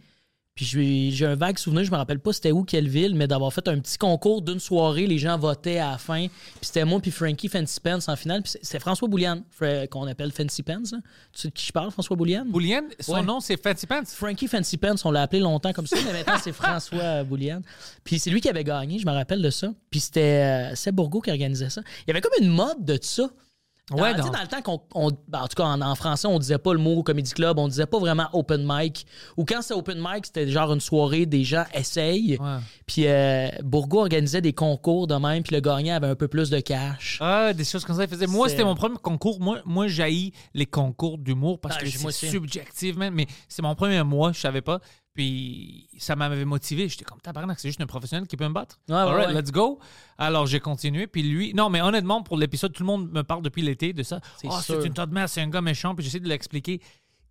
Puis 0.56 0.64
j'ai 0.64 1.10
j'ai 1.12 1.26
un 1.26 1.34
vague 1.36 1.58
souvenir, 1.58 1.84
je 1.84 1.90
me 1.92 1.96
rappelle 1.96 2.18
pas 2.18 2.32
c'était 2.32 2.50
où, 2.50 2.64
quelle 2.64 2.88
ville, 2.88 3.14
mais 3.14 3.28
d'avoir 3.28 3.52
fait 3.52 3.68
un 3.68 3.78
petit 3.78 3.98
concours 3.98 4.40
d'une 4.42 4.58
soirée, 4.58 5.06
les 5.06 5.18
gens 5.18 5.36
votaient 5.38 5.78
à 5.78 5.92
la 5.92 5.98
fin. 5.98 6.26
Puis 6.28 6.62
c'était 6.62 6.84
moi 6.86 6.98
puis 6.98 7.10
Frankie 7.10 7.48
Fancy 7.48 7.78
Pants 7.78 7.98
en 8.08 8.16
finale. 8.16 8.42
Puis 8.42 8.54
c'est- 8.62 8.78
François 8.80 9.06
Bouliane, 9.06 9.42
fra- 9.50 9.86
qu'on 9.86 10.06
appelle 10.06 10.32
Fancy 10.32 10.62
Pants. 10.62 10.80
là. 10.90 10.98
Tu 11.32 11.40
sais 11.42 11.48
de 11.48 11.52
qui 11.52 11.66
je 11.66 11.72
parle, 11.72 11.90
François 11.90 12.16
Bouliane? 12.16 12.50
Boulienne, 12.50 12.86
son 13.00 13.12
Ouais. 13.14 13.22
nom, 13.22 13.38
c'est 13.40 13.62
Fancy 13.62 13.86
Pants? 13.86 14.02
Frankie 14.06 14.48
Fancy 14.48 14.78
Pants, 14.78 14.94
on 15.04 15.10
l'a 15.10 15.22
appelé 15.22 15.40
longtemps 15.40 15.74
comme 15.74 15.86
ça, 15.86 15.96
mais 16.06 16.12
maintenant 16.14 16.38
c'est 16.42 16.52
François 16.52 17.22
Bouliane. 17.22 17.62
Puis 18.02 18.18
c'est 18.18 18.30
lui 18.30 18.40
qui 18.40 18.48
avait 18.48 18.64
gagné, 18.64 18.98
je 18.98 19.06
me 19.06 19.12
rappelle 19.12 19.42
de 19.42 19.50
ça. 19.50 19.70
Puis 19.90 20.00
c'était 20.00 20.70
euh, 20.72 20.74
Seb 20.74 20.94
Bourgault 20.94 21.20
qui 21.20 21.30
organisait 21.30 21.68
ça. 21.68 21.82
Il 22.06 22.08
y 22.08 22.10
avait 22.12 22.22
comme 22.22 22.32
une 22.42 22.48
mode 22.50 22.82
de 22.82 22.98
ça. 23.02 23.28
Ouais, 23.92 24.10
tu 24.14 24.16
sais, 24.16 24.22
dans- 24.26 24.32
dans 24.32 24.40
le 24.42 24.48
temps 24.48 24.62
qu'on. 24.62 24.80
on- 24.94 25.10
ben, 25.28 25.42
en 25.42 25.46
tout 25.46 25.54
cas, 25.56 25.64
en, 25.64 25.80
en 25.80 25.94
français, 25.94 26.26
on 26.26 26.40
disait 26.40 26.58
pas 26.58 26.72
le 26.72 26.80
mot 26.80 27.04
comedy 27.04 27.30
club, 27.32 27.56
on 27.58 27.68
disait 27.68 27.86
pas 27.86 28.00
vraiment 28.00 28.26
open 28.32 28.64
mic. 28.66 29.06
Ou 29.36 29.44
quand 29.44 29.62
c'était 29.62 29.74
open 29.74 29.98
mic, 30.00 30.26
c'était 30.26 30.48
genre 30.48 30.72
une 30.72 30.80
soirée, 30.80 31.24
des 31.24 31.44
gens 31.44 31.64
essayent. 31.72 32.36
Puis 32.86 33.06
euh, 33.06 33.48
Bourgault 33.62 34.00
organisait 34.00 34.40
des 34.40 34.52
concours 34.52 35.06
de 35.06 35.14
même, 35.14 35.44
puis 35.44 35.54
le 35.54 35.60
gagnant 35.60 35.94
avait 35.94 36.08
un 36.08 36.16
peu 36.16 36.26
plus 36.26 36.50
de 36.50 36.58
cash. 36.58 37.18
Ah, 37.20 37.52
des 37.52 37.62
choses 37.64 37.84
comme 37.84 37.94
ça. 37.96 38.02
Il 38.04 38.08
faisait. 38.10 38.26
Moi, 38.26 38.48
C'est- 38.48 38.54
c'était 38.56 38.64
mon 38.64 38.74
premier 38.74 38.96
concours. 39.00 39.38
Moi, 39.40 39.60
moi 39.64 39.86
j'haïs 39.86 40.32
les 40.52 40.66
concours 40.66 41.16
d'humour 41.18 41.60
parce 41.60 41.76
Ah, 41.78 41.84
que 41.84 41.88
c'est 41.88 42.10
subjectif, 42.30 42.96
man. 42.96 43.12
Mais 43.14 43.26
c'est 43.48 43.62
mon 43.62 43.76
premier 43.76 44.02
mois, 44.02 44.32
je 44.32 44.40
savais 44.40 44.62
pas. 44.62 44.80
Puis 45.16 45.88
ça 45.98 46.14
m'avait 46.14 46.44
motivé. 46.44 46.88
J'étais 46.88 47.04
comme, 47.04 47.20
tabarnak, 47.20 47.58
c'est 47.58 47.68
juste 47.68 47.80
un 47.80 47.86
professionnel 47.86 48.28
qui 48.28 48.36
peut 48.36 48.46
me 48.46 48.52
battre. 48.52 48.78
Ouais, 48.88 48.94
Alright, 48.96 49.28
ouais. 49.28 49.40
let's 49.40 49.50
go. 49.50 49.78
Alors 50.18 50.46
j'ai 50.46 50.60
continué. 50.60 51.06
Puis 51.06 51.22
lui, 51.22 51.54
non, 51.54 51.70
mais 51.70 51.80
honnêtement, 51.80 52.22
pour 52.22 52.36
l'épisode, 52.36 52.72
tout 52.72 52.82
le 52.82 52.86
monde 52.86 53.10
me 53.10 53.22
parle 53.22 53.42
depuis 53.42 53.62
l'été 53.62 53.92
de 53.94 54.02
ça. 54.02 54.20
C'est 54.40 54.48
Oh, 54.50 54.56
c'est 54.62 54.84
une 54.86 54.92
tas 54.92 55.06
de 55.06 55.14
merde, 55.14 55.28
c'est 55.28 55.40
un 55.40 55.48
gars 55.48 55.62
méchant. 55.62 55.94
Puis 55.94 56.04
j'essaie 56.04 56.20
de 56.20 56.28
l'expliquer. 56.28 56.80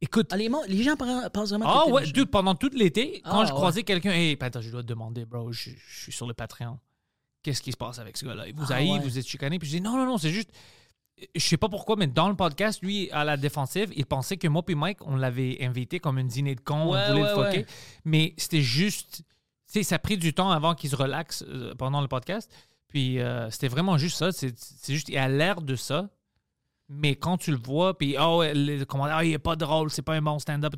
Écoute. 0.01 0.27
Ah, 0.31 0.36
les, 0.38 0.49
gens 0.83 0.95
pen- 0.97 1.29
pensent 1.31 1.49
vraiment 1.49 1.65
Ah 1.67 1.88
ouais, 1.89 2.05
dude, 2.07 2.29
pendant 2.29 2.55
tout 2.55 2.69
l'été, 2.73 3.21
quand 3.23 3.41
Ah, 3.41 3.45
je 3.45 3.51
croisais 3.51 3.83
quelqu'un, 3.83 4.11
hey, 4.11 4.36
attends, 4.41 4.61
je 4.61 4.69
dois 4.71 4.81
te 4.81 4.88
demander, 4.88 5.25
bro, 5.25 5.51
je, 5.51 5.69
je 5.69 6.01
suis 6.01 6.11
sur 6.11 6.27
le 6.27 6.33
Patreon. 6.33 6.79
Qu'est-ce 7.43 7.61
qui 7.61 7.71
se 7.71 7.77
passe 7.77 7.99
avec 7.99 8.17
ce 8.17 8.25
gars-là? 8.25 8.47
Il 8.47 8.55
vous 8.55 8.71
Ah, 8.71 8.77
haït, 8.77 8.99
vous 8.99 9.17
êtes 9.19 9.27
chicané. 9.27 9.59
Puis 9.59 9.69
je 9.69 9.75
dis, 9.77 9.81
non, 9.81 9.95
non, 9.95 10.05
non, 10.07 10.17
c'est 10.17 10.31
juste. 10.31 10.49
Je 11.34 11.41
sais 11.45 11.57
pas 11.57 11.70
pourquoi, 11.70 11.95
mais 11.95 12.07
dans 12.07 12.28
le 12.28 12.36
podcast, 12.36 12.82
lui, 12.82 13.09
à 13.11 13.24
la 13.24 13.38
défensive, 13.38 13.91
il 13.95 14.05
pensait 14.05 14.36
que 14.38 14.47
moi 14.49 14.61
et 14.68 14.76
Mike, 14.76 14.97
on 15.05 15.16
l'avait 15.16 15.57
invité 15.63 15.99
comme 15.99 16.18
une 16.20 16.28
dîner 16.28 16.55
de 16.55 16.61
con, 16.61 16.91
Ouais, 16.91 16.99
on 17.07 17.11
voulait 17.11 17.22
le 17.24 17.28
foquer. 17.30 17.57
ouais. 17.59 17.66
Mais 18.03 18.34
c'était 18.38 18.61
juste. 18.61 19.24
Tu 19.72 19.80
sais, 19.80 19.84
ça 19.84 19.95
a 19.95 19.99
pris 19.99 20.18
du 20.18 20.34
temps 20.34 20.51
avant 20.51 20.76
qu'il 20.76 20.89
se 20.89 20.95
relaxe 20.95 21.43
euh, 21.47 21.74
pendant 21.76 22.01
le 22.01 22.07
podcast. 22.07 22.51
Puis 22.89 23.20
euh, 23.20 23.49
c'était 23.49 23.70
vraiment 23.70 23.97
juste 23.97 24.18
ça. 24.18 24.32
C'est 24.32 24.53
juste, 24.88 25.09
il 25.09 25.18
a 25.18 25.28
l'air 25.30 25.61
de 25.61 25.76
ça. 25.76 26.09
Mais 26.89 27.16
quand 27.16 27.38
tu 27.38 27.51
le 27.51 27.57
vois, 27.57 27.97
puis 27.97 28.16
oh, 28.20 28.39
ouais, 28.39 28.53
le 28.53 28.84
commentaire, 28.84 29.18
ah, 29.18 29.26
il 29.26 29.34
est 29.34 29.39
pas 29.39 29.55
drôle, 29.55 29.89
c'est 29.89 30.01
pas 30.03 30.13
un 30.13 30.22
bon 30.22 30.38
stand-up. 30.38 30.76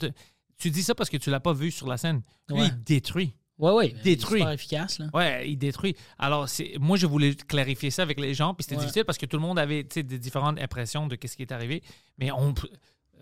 Tu 0.57 0.71
dis 0.71 0.83
ça 0.83 0.95
parce 0.95 1.09
que 1.09 1.17
tu 1.17 1.29
l'as 1.29 1.39
pas 1.39 1.53
vu 1.53 1.69
sur 1.71 1.87
la 1.87 1.97
scène. 1.97 2.21
Lui, 2.47 2.61
il 2.63 2.83
détruit. 2.83 3.33
Ouais, 3.59 3.71
ouais. 3.71 3.95
Détruit. 4.03 4.39
Super 4.41 4.51
efficace, 4.53 4.99
là. 4.99 5.07
Ouais, 5.13 5.49
il 5.49 5.57
détruit. 5.57 5.95
Alors, 6.19 6.47
c'est 6.47 6.73
moi, 6.79 6.95
je 6.97 7.07
voulais 7.07 7.33
clarifier 7.33 7.89
ça 7.89 8.03
avec 8.03 8.19
les 8.19 8.33
gens, 8.33 8.53
puis 8.53 8.63
c'était 8.63 8.75
Ouais. 8.75 8.81
difficile 8.81 9.03
parce 9.05 9.17
que 9.17 9.25
tout 9.25 9.37
le 9.37 9.41
monde 9.41 9.57
avait 9.57 9.83
des 9.83 10.19
différentes 10.19 10.59
impressions 10.59 11.07
de 11.07 11.15
qu'est-ce 11.15 11.35
qui 11.35 11.41
est 11.43 11.51
arrivé. 11.51 11.81
Mais 12.19 12.31
on, 12.31 12.49
euh, 12.49 12.67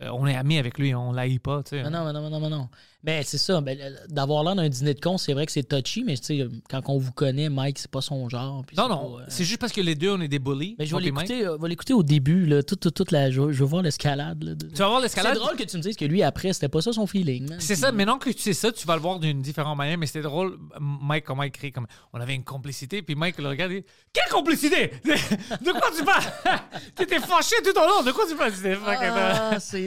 on 0.02 0.28
est 0.28 0.36
amis 0.36 0.58
avec 0.58 0.78
lui, 0.78 0.94
on 0.94 1.12
l'haït 1.12 1.40
pas. 1.40 1.64
tu 1.64 1.72
sais. 1.72 1.84
Mais 1.84 1.90
non, 1.90 2.06
mais 2.06 2.14
non, 2.14 2.22
mais 2.22 2.30
non, 2.30 2.40
mais 2.40 2.50
non. 2.50 2.70
Mais 3.06 3.22
c'est 3.22 3.38
ça, 3.38 3.62
ben, 3.62 3.78
d'avoir 4.10 4.44
l'air 4.44 4.56
d'un 4.56 4.68
dîner 4.68 4.96
de 4.96 5.00
con, 5.00 5.20
c'est 5.20 5.34
vrai 5.34 5.46
que 5.46 5.52
c'est 5.52 5.64
touchy, 5.64 6.04
mais 6.04 6.18
tu 6.18 6.24
sais, 6.24 6.48
quand 6.72 6.82
on 6.88 6.98
vous 6.98 7.12
connaît, 7.12 7.50
Mike, 7.50 7.78
c'est 7.78 7.92
pas 7.92 8.02
son 8.02 8.28
genre. 8.30 8.64
Non, 8.76 8.84
c'est 8.84 8.90
non, 8.90 9.20
euh, 9.20 9.24
c'est 9.28 9.44
juste 9.44 9.60
parce 9.60 9.72
que 9.72 9.82
les 9.82 9.94
deux, 9.94 10.10
on 10.10 10.22
est 10.22 10.28
des 10.28 10.40
bullies. 10.40 10.76
Mais 10.80 10.88
je 10.88 10.96
vais 10.96 11.04
l'écouter, 11.04 11.46
euh, 11.46 11.56
vais 11.58 11.70
l'écouter 11.70 11.94
au 11.94 12.02
début, 12.02 12.48
là, 12.48 12.64
toute, 12.64 12.80
toute, 12.80 12.96
toute 12.96 13.12
la, 13.12 13.30
je, 13.30 13.42
veux 13.42 13.66
voir 13.66 13.84
l'escalade. 13.84 14.58
Tu 14.74 14.80
vas 14.80 14.88
voir 14.88 15.02
C'est 15.02 15.04
l'escalade. 15.04 15.38
drôle 15.38 15.56
que 15.56 15.64
tu 15.64 15.78
me 15.78 15.84
dises 15.84 15.96
que 15.96 16.06
lui, 16.06 16.24
après, 16.24 16.52
c'était 16.52 16.68
pas 16.68 16.82
ça 16.82 16.94
son 16.94 17.06
feeling. 17.06 17.54
C'est 17.60 17.76
ça, 17.76 17.92
maintenant 17.92 18.18
que 18.18 18.32
tu 18.32 18.42
sais 18.42 18.54
ça, 18.54 18.72
tu 18.72 18.88
vas 18.88 18.96
le 18.96 19.02
voir 19.02 19.20
d'une 19.20 19.44
différente 19.44 19.78
manière, 19.78 20.00
mais 20.00 20.08
c'était 20.08 20.24
drôle. 20.24 20.58
Mike, 20.80 21.26
comment 21.26 21.44
il 21.44 21.52
crie 21.52 21.72
comme 21.72 21.86
on 22.12 22.20
avait 22.20 22.34
une 22.34 22.44
complicité, 22.44 23.04
puis 23.04 23.14
Mike 23.14 23.38
le 23.38 23.50
regarde 23.50 23.72
et 23.72 23.82
dit 23.82 23.88
Quelle 24.12 24.32
complicité? 24.32 24.92
De 25.06 25.72
quoi 25.72 25.92
tu 25.96 26.04
parles? 26.04 26.24
T'étais 26.96 27.20
fâché 27.20 27.56
tout 27.64 27.80
au 27.80 27.88
long, 27.88 28.04
de 28.04 28.12
quoi 28.12 28.26
tu 28.28 28.36
parles 28.36 28.52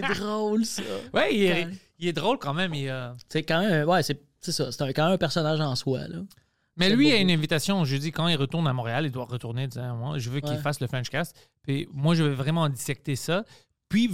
c'est 0.06 0.14
drôle, 0.20 0.64
ça. 0.64 0.82
Ouais, 1.14 1.34
il 1.34 1.42
est, 1.44 1.62
Quand- 1.64 1.70
il 1.98 2.08
est 2.08 2.12
drôle 2.12 2.38
quand 2.38 2.54
même. 2.54 2.74
il, 2.74 2.88
euh, 2.88 3.12
C'est 3.28 3.42
quand 3.42 3.60
même, 3.60 3.88
ouais, 3.88 4.02
c'est 4.02 4.20
c'est 4.40 4.52
ça, 4.52 4.70
c'est 4.70 4.82
un- 4.82 4.92
quand 4.92 5.04
même 5.04 5.14
un 5.14 5.18
personnage 5.18 5.60
en 5.60 5.74
soi, 5.74 6.06
là. 6.08 6.18
Mais 6.76 6.90
C'est 6.90 6.96
lui, 6.96 7.08
il 7.08 7.12
a 7.12 7.16
une 7.16 7.30
invitation 7.32 7.84
jeudi 7.84 8.12
quand 8.12 8.28
il 8.28 8.36
retourne 8.36 8.68
à 8.68 8.72
Montréal. 8.72 9.04
Il 9.04 9.10
doit 9.10 9.24
retourner, 9.24 9.66
disant, 9.66 9.96
moi, 9.96 10.18
je 10.18 10.30
veux 10.30 10.38
qu'il 10.40 10.50
Ouais. 10.50 10.58
fasse 10.58 10.78
le 10.80 10.86
Frenchcast. 10.86 11.34
Puis 11.62 11.88
moi, 11.92 12.14
je 12.14 12.22
veux 12.22 12.32
vraiment 12.34 12.68
dissecter 12.68 13.16
ça. 13.16 13.44
Puis 13.88 14.08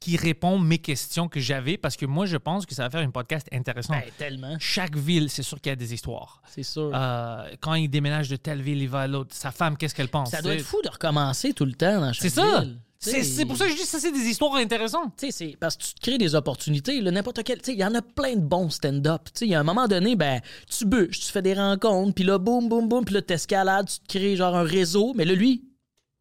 qu'il 0.00 0.16
répond 0.18 0.58
mes 0.58 0.78
questions 0.78 1.26
que 1.28 1.38
j'avais 1.40 1.76
parce 1.78 1.96
que 1.96 2.06
moi, 2.06 2.24
je 2.26 2.36
pense 2.38 2.64
que 2.66 2.74
ça 2.74 2.84
va 2.84 2.90
faire 2.90 3.00
un 3.06 3.10
podcast 3.10 3.46
intéressant. 3.52 3.92
Ben, 3.94 4.04
tellement, 4.18 4.56
Chaque 4.58 4.94
ville, 4.96 5.28
c'est 5.30 5.42
sûr 5.42 5.60
qu'il 5.60 5.70
y 5.70 5.72
a 5.72 5.76
des 5.76 5.92
histoires. 5.92 6.40
c'est 6.48 6.62
sûr. 6.62 6.90
Euh, 6.94 7.48
quand 7.60 7.74
il 7.74 7.88
déménage 7.88 8.28
de 8.30 8.36
telle 8.36 8.62
ville, 8.62 8.80
il 8.80 8.88
va 8.88 9.00
à 9.00 9.06
l'autre. 9.06 9.34
Sa 9.34 9.50
femme, 9.50 9.76
qu'est-ce 9.76 9.94
qu'elle 9.94 10.08
pense? 10.08 10.30
ça 10.30 10.40
doit 10.42 10.54
être 10.54 10.62
fou 10.64 10.80
de 10.82 10.88
recommencer 10.90 11.52
tout 11.54 11.64
le 11.66 11.72
temps 11.74 12.00
dans 12.00 12.12
chaque 12.12 12.22
C'est 12.22 12.28
ça. 12.40 12.60
ville. 12.60 12.78
C'est 12.98 13.44
pour 13.44 13.56
ça 13.56 13.66
que 13.66 13.70
je 13.72 13.76
dis 13.76 13.82
ça, 13.84 14.00
c'est 14.00 14.10
des 14.12 14.18
histoires 14.28 14.54
intéressantes. 14.56 15.12
Tu 15.16 15.26
sais, 15.26 15.32
c'est 15.32 15.56
parce 15.58 15.76
que 15.76 15.82
tu 15.84 15.94
te 15.94 16.00
crées 16.00 16.18
des 16.18 16.34
opportunités. 16.34 17.00
N'importe 17.02 17.42
quel. 17.44 17.58
Tu 17.58 17.66
sais, 17.66 17.72
il 17.74 17.78
y 17.80 17.84
en 17.84 17.94
a 17.94 18.02
plein 18.02 18.34
de 18.36 18.40
bons 18.40 18.70
stand-up. 18.70 19.22
Tu 19.26 19.30
sais, 19.40 19.46
il 19.46 19.50
y 19.50 19.54
a 19.54 19.60
un 19.60 19.64
moment 19.64 19.86
donné, 19.86 20.16
ben, 20.16 20.40
tu 20.68 20.84
bûches, 20.86 21.20
tu 21.20 21.26
fais 21.32 21.42
des 21.42 21.54
rencontres, 21.54 22.14
puis 22.14 22.24
là, 22.24 22.38
boum, 22.38 22.68
boum, 22.68 22.88
boum, 22.88 23.04
puis 23.04 23.14
là, 23.14 23.22
t'escalades, 23.22 23.88
tu 23.88 23.98
te 24.00 24.18
crées 24.18 24.36
genre 24.36 24.56
un 24.56 24.62
réseau. 24.64 25.12
Mais 25.14 25.24
là, 25.24 25.34
lui, 25.34 25.64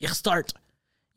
il 0.01 0.07
restart. 0.07 0.43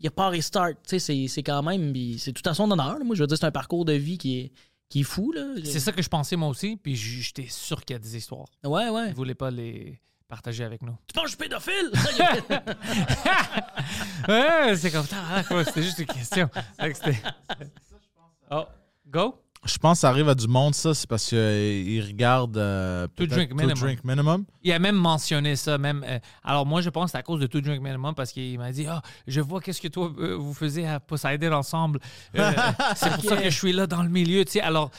Il 0.01 0.11
part 0.13 0.33
et 0.35 0.41
start. 0.41 0.75
Tu 0.85 0.91
sais, 0.91 0.99
c'est- 1.01 1.29
c'est 1.29 1.43
quand 1.43 1.63
même. 1.63 1.93
C'est 2.19 2.33
tout 2.33 2.49
à 2.49 2.55
son 2.55 2.71
honneur. 2.71 2.99
là. 2.99 3.05
Moi, 3.05 3.17
je 3.17 3.23
veux 3.23 3.27
dire, 3.27 3.37
c'est 3.37 3.47
un 3.47 3.51
parcours 3.51 3.85
de 3.85 3.95
vie 3.95 4.17
qui 4.17 4.39
est, 4.39 4.53
qui 4.89 5.01
est 5.01 5.05
fou, 5.05 5.33
là. 5.33 5.45
C'est 5.65 5.81
ça 5.81 5.93
que 5.93 6.01
je 6.03 6.09
pensais 6.09 6.37
moi 6.37 6.49
aussi, 6.49 6.77
puis 6.77 6.95
j'étais 6.97 7.49
sûr 7.49 7.85
qu'il 7.85 7.95
y 7.95 7.97
a 7.97 7.99
des 7.99 8.17
histoires. 8.17 8.47
Ouais, 8.65 8.89
ouais. 8.91 9.09
Il 9.09 9.15
voulait 9.15 9.35
pas 9.35 9.51
les 9.51 10.01
partager 10.29 10.65
avec 10.65 10.83
nous. 10.83 10.97
Tu 11.07 11.13
penses 11.15 11.25
que 11.25 11.31
je 11.31 11.37
suis 11.37 11.49
pédophile? 11.49 11.91
ouais, 14.29 14.77
c'est 14.77 14.91
comme 14.91 15.07
ça. 15.07 15.17
C'était 15.65 15.83
juste 15.83 15.99
une 15.99 16.07
question. 16.07 16.49
Oh, 18.51 18.65
go? 19.07 19.43
Je 19.65 19.77
pense 19.77 19.99
que 19.99 20.01
ça 20.03 20.09
arrive 20.11 20.29
à 20.29 20.35
du 20.37 20.47
monde, 20.47 20.75
ça. 20.75 20.95
C'est 20.95 21.09
parce 21.09 21.27
qu'ils 21.29 22.05
regardent. 22.07 22.57
euh, 22.59 23.07
To 23.09 23.13
peut-être 23.17 23.31
Drink 23.31 23.51
Minimum. 23.55 23.79
Drink 23.79 24.05
Minimum. 24.05 24.45
Il 24.63 24.73
a 24.73 24.79
même 24.79 24.95
mentionné 24.95 25.57
ça. 25.57 25.79
Même, 25.79 26.05
euh, 26.07 26.19
alors, 26.45 26.65
moi, 26.65 26.81
je 26.81 26.91
pense 26.91 27.07
que 27.07 27.11
c'est 27.13 27.19
à 27.19 27.23
cause 27.23 27.41
de 27.41 27.47
Two 27.47 27.61
Drink 27.61 27.83
Minimum 27.83 28.15
parce 28.15 28.31
qu'il 28.31 28.57
m'a 28.59 28.71
dit 28.71 28.87
Ah, 28.87 29.03
je 29.27 29.41
vois 29.41 29.61
qu'est-ce 29.61 29.81
que 29.81 29.89
toi, 29.89 30.13
euh, 30.19 30.37
vous 30.37 30.55
faisiez 30.55 30.87
à 30.87 31.01
Poseidon 31.01 31.53
ensemble. 31.53 31.99
Euh, 32.37 32.53
c'est 32.97 33.13
pour 33.15 33.25
ça 33.25 33.37
que 33.37 33.51
je 33.51 33.57
suis 33.57 33.73
là 33.73 33.87
dans 33.89 34.03
le 34.03 34.09
milieu. 34.09 34.45
Tu 34.45 34.53
sais, 34.53 34.61
alors, 34.61 34.91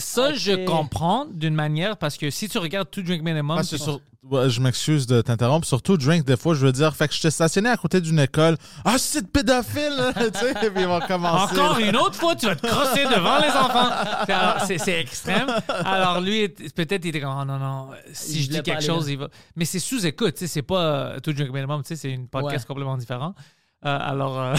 ça, 0.00 0.34
je 0.34 0.64
comprends 0.64 1.26
d'une 1.32 1.54
manière 1.54 1.96
parce 1.96 2.16
que 2.16 2.30
si 2.30 2.48
tu 2.48 2.58
regardes 2.58 2.90
Two 2.90 3.02
Drink 3.02 3.22
Minimum, 3.22 3.58
Ah, 3.60 3.62
sur- 3.62 4.00
ouais, 4.24 4.50
je 4.50 4.60
m'excuse 4.60 5.06
de 5.06 5.20
t'interrompre. 5.22 5.66
Surtout, 5.66 5.96
drink, 5.96 6.24
des 6.26 6.36
fois, 6.36 6.54
je 6.54 6.64
veux 6.66 6.72
dire, 6.72 6.94
fait 6.94 7.08
que 7.08 7.14
j'étais 7.14 7.30
stationné 7.30 7.68
à 7.70 7.76
côté 7.76 8.00
d'une 8.00 8.18
école. 8.18 8.56
Ah, 8.84 8.96
c'est 8.98 9.22
de 9.22 9.26
pédophile, 9.28 10.12
tu 10.16 10.38
sais, 10.38 10.54
puis 10.54 10.82
ils 10.82 10.86
vont 10.86 11.00
commencer. 11.00 11.58
Encore 11.60 11.78
une 11.78 11.96
autre 11.96 12.14
fois, 12.16 12.34
tu 12.34 12.46
vas 12.46 12.56
te 12.56 12.66
crosser 12.66 13.04
devant 13.04 13.38
les 13.38 13.48
enfants. 13.50 14.76
C'est 14.78 15.00
extrême. 15.00 15.48
Alors 15.68 16.20
lui, 16.20 16.48
peut-être 16.48 17.04
il 17.04 17.08
était 17.08 17.20
comme, 17.20 17.36
oh 17.40 17.44
non, 17.44 17.58
non, 17.58 17.88
si 18.12 18.38
Il 18.38 18.42
je 18.44 18.50
dis 18.50 18.62
quelque 18.62 18.82
chose, 18.84 19.06
là. 19.06 19.12
il 19.12 19.18
va. 19.18 19.28
Mais 19.56 19.64
c'est 19.64 19.78
sous-écoute, 19.78 20.34
tu 20.34 20.40
sais, 20.40 20.46
c'est 20.46 20.62
pas 20.62 20.80
euh, 20.82 21.20
Two 21.20 21.32
Drink 21.32 21.52
Minimum, 21.52 21.82
tu 21.82 21.88
sais, 21.88 21.96
c'est 21.96 22.10
une 22.10 22.28
podcast 22.28 22.64
Ouais. 22.64 22.68
complètement 22.68 22.96
différent. 22.96 23.34
Euh, 23.84 23.98
alors, 24.00 24.38
euh, 24.38 24.54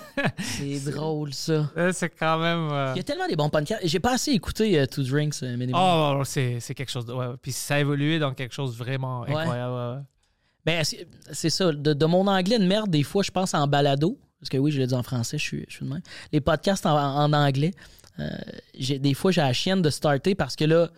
C'est 0.38 0.90
drôle, 0.92 1.32
ça. 1.34 1.70
c'est 1.92 2.10
quand 2.10 2.38
même. 2.38 2.68
euh, 2.70 2.92
Il 2.94 2.98
y 2.98 3.00
a 3.00 3.02
tellement 3.02 3.26
des 3.26 3.34
bons 3.36 3.48
podcasts. 3.48 3.80
J'ai 3.84 3.98
pas 4.00 4.12
assez 4.12 4.30
écouté 4.32 4.86
Two 4.86 5.02
Drinks 5.02 5.42
Minimum. 5.42 5.74
Oh, 5.82 6.22
c'est 6.24 6.60
c'est 6.60 6.74
quelque 6.74 6.90
chose 6.90 7.04
de. 7.04 7.12
Ouais. 7.12 7.26
Puis 7.42 7.52
ça 7.52 7.74
a 7.76 7.80
évolué 7.80 8.18
dans 8.18 8.32
quelque 8.32 8.54
chose 8.54 8.72
de 8.72 8.76
vraiment 8.84 9.22
Ouais. 9.22 9.34
incroyable. 9.34 10.04
Ben, 10.64 10.84
c'est 11.32 11.50
ça. 11.50 11.72
De, 11.72 11.94
de 11.94 12.06
mon 12.06 12.26
anglais 12.26 12.58
de 12.58 12.66
merde, 12.66 12.90
des 12.90 13.02
fois, 13.02 13.22
je 13.22 13.30
pense 13.30 13.54
en 13.54 13.66
balado. 13.66 14.18
Parce 14.38 14.50
que 14.50 14.56
oui, 14.56 14.70
je 14.70 14.78
l'ai 14.78 14.86
dit 14.86 14.94
en 14.94 15.02
français, 15.02 15.36
je 15.36 15.42
suis, 15.42 15.64
je 15.68 15.74
suis 15.76 15.84
de 15.86 15.90
même. 15.92 16.02
Les 16.32 16.40
podcasts 16.40 16.86
en, 16.86 16.96
en 16.96 17.32
anglais, 17.32 17.72
des 18.78 19.14
fois, 19.14 19.32
j'ai 19.32 19.40
la 19.40 19.52
chienne 19.52 19.82
de 19.82 19.90
starter 19.90 20.34
parce 20.34 20.56
que 20.56 20.64
là, 20.64 20.88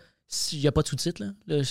il 0.51 0.59
n'y 0.59 0.67
a 0.67 0.71
pas 0.71 0.81
de 0.81 0.87
sous-titres. 0.87 1.23
Là. 1.23 1.61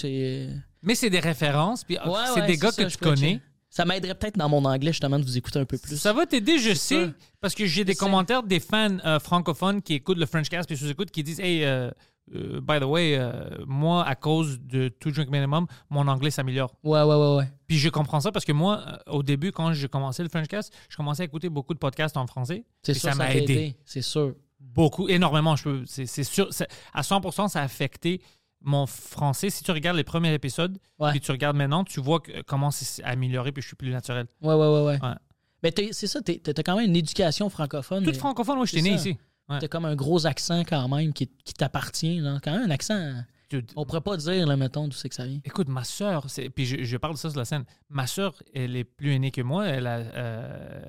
Mais 0.83 0.95
c'est 0.95 1.11
des 1.11 1.21
références, 1.21 1.85
puis 1.85 1.97
Ouais, 2.05 2.13
c'est 2.35 2.47
des 2.47 2.57
gars 2.57 2.73
ça, 2.73 2.85
que 2.85 2.89
tu 2.91 2.99
connais. 2.99 3.41
Ça 3.73 3.87
m'aiderait 3.87 4.15
peut-être 4.15 4.37
dans 4.37 4.51
mon 4.51 4.67
anglais, 4.67 4.93
justement, 4.93 5.19
de 5.19 5.25
vous 5.25 5.39
écouter 5.39 5.59
un 5.59 5.65
peu 5.65 5.79
plus. 5.79 5.97
Ça 5.97 6.13
va 6.13 6.27
t'aider, 6.27 6.59
je 6.59 6.75
sais, 6.75 7.07
ça. 7.07 7.13
parce 7.41 7.55
que 7.55 7.65
j'ai 7.65 7.85
des 7.85 7.95
commentaires 7.95 8.43
des 8.43 8.61
fans 8.61 8.99
euh, 9.07 9.19
francophones 9.19 9.81
qui 9.81 9.95
écoutent 9.95 10.19
le 10.19 10.27
Frenchcast 10.27 10.69
puis 10.69 10.77
sous-écoutent 10.77 11.11
qui 11.11 11.23
disent 11.23 11.41
Hey, 11.41 11.65
euh, 11.65 11.91
euh, 12.35 12.61
by 12.61 12.81
the 12.81 12.85
way, 12.85 13.17
euh, 13.17 13.33
moi, 13.67 14.05
à 14.07 14.15
cause 14.15 14.61
de 14.61 14.89
Two 14.89 15.11
Drink 15.11 15.31
Minimum, 15.31 15.67
mon 15.89 16.07
anglais 16.07 16.31
s'améliore. 16.31 16.75
Ouais, 16.85 17.03
ouais, 17.03 17.15
ouais, 17.15 17.37
ouais. 17.37 17.51
Puis 17.67 17.79
je 17.79 17.89
comprends 17.89 18.21
ça 18.21 18.31
parce 18.31 18.45
que 18.45 18.53
moi, 18.53 18.85
euh, 18.87 19.13
au 19.13 19.23
début, 19.23 19.53
quand 19.53 19.73
j'ai 19.73 19.89
commencé 19.89 20.23
le 20.23 20.29
Frenchcast, 20.29 20.71
je 20.91 20.97
commençais 20.99 21.23
à 21.23 21.25
écouter 21.25 21.49
beaucoup 21.49 21.73
de 21.73 21.79
podcasts 21.79 22.19
en 22.19 22.27
français. 22.27 22.65
C'est 22.83 22.93
sûr, 22.93 23.09
ça 23.09 23.15
m'a 23.15 23.35
aidé. 23.35 23.75
C'est 23.87 24.03
sûr. 24.03 24.35
Beaucoup, 24.61 25.09
énormément. 25.09 25.57
Je 25.57 25.65
peux, 25.65 25.83
c'est, 25.87 26.07
c'est 26.07 26.25
sûr, 26.25 26.49
à 26.93 27.01
100%, 27.03 27.49
ça 27.49 27.61
a 27.61 27.65
affecté 27.65 28.21
mon 28.65 28.87
français. 28.87 29.51
Si 29.51 29.63
tu 29.65 29.71
regardes 29.71 29.97
les 29.97 30.05
premiers 30.05 30.33
épisodes, 30.35 30.79
Ouais. 30.99 31.11
puis 31.11 31.21
tu 31.21 31.31
regardes 31.33 31.57
maintenant, 31.57 31.85
tu 31.85 32.01
vois 32.01 32.21
que, 32.21 32.43
comment 32.43 32.71
c'est 32.71 33.03
amélioré, 33.05 33.53
puis 33.53 33.63
je 33.63 33.67
suis 33.69 33.77
plus 33.77 33.91
naturel. 33.91 34.27
Ouais, 34.41 34.55
ouais, 34.55 34.67
ouais, 34.69 34.83
ouais. 34.85 35.03
Ouais. 35.03 35.15
Mais 35.63 35.73
c'est 35.93 36.07
ça, 36.07 36.21
t'as 36.23 36.35
t'as 36.53 36.63
quand 36.63 36.77
même 36.77 36.87
une 36.89 36.97
éducation 36.97 37.49
francophone. 37.51 38.03
Tout 38.05 38.11
mais 38.11 38.17
francophone, 38.17 38.57
moi, 38.57 38.67
j'étais 38.67 38.83
né 38.83 38.95
ici. 38.95 39.17
Ouais. 39.49 39.59
T'as 39.59 39.69
comme 39.69 39.85
un 39.85 39.95
gros 39.97 40.27
accent 40.27 40.61
quand 40.65 40.89
même 40.89 41.13
qui, 41.13 41.29
qui 41.45 41.55
t'appartient. 41.55 42.21
Quand 42.43 42.53
même 42.53 42.63
un 42.69 42.71
accent. 42.71 43.13
Dude, 43.51 43.71
On 43.77 43.85
pourrait 43.85 44.01
pas 44.01 44.17
dire, 44.17 44.47
là, 44.47 44.57
mettons, 44.57 44.89
d'où 44.89 44.97
c'est 44.97 45.11
que 45.11 45.15
ça 45.15 45.27
vient. 45.27 45.41
Écoute, 45.45 45.69
ma 45.69 45.85
soeur, 45.85 46.27
puis 46.55 46.65
je, 46.65 46.85
je 46.85 46.97
parle 46.97 47.13
de 47.15 47.19
ça 47.19 47.29
sur 47.29 47.39
la 47.39 47.45
scène, 47.45 47.65
ma 47.91 48.07
soeur, 48.07 48.35
elle 48.55 48.75
est 48.77 48.85
plus 48.85 49.13
aînée 49.13 49.31
que 49.31 49.43
moi, 49.43 49.67
elle 49.67 49.87
a 49.87 49.99
euh, 49.99 50.81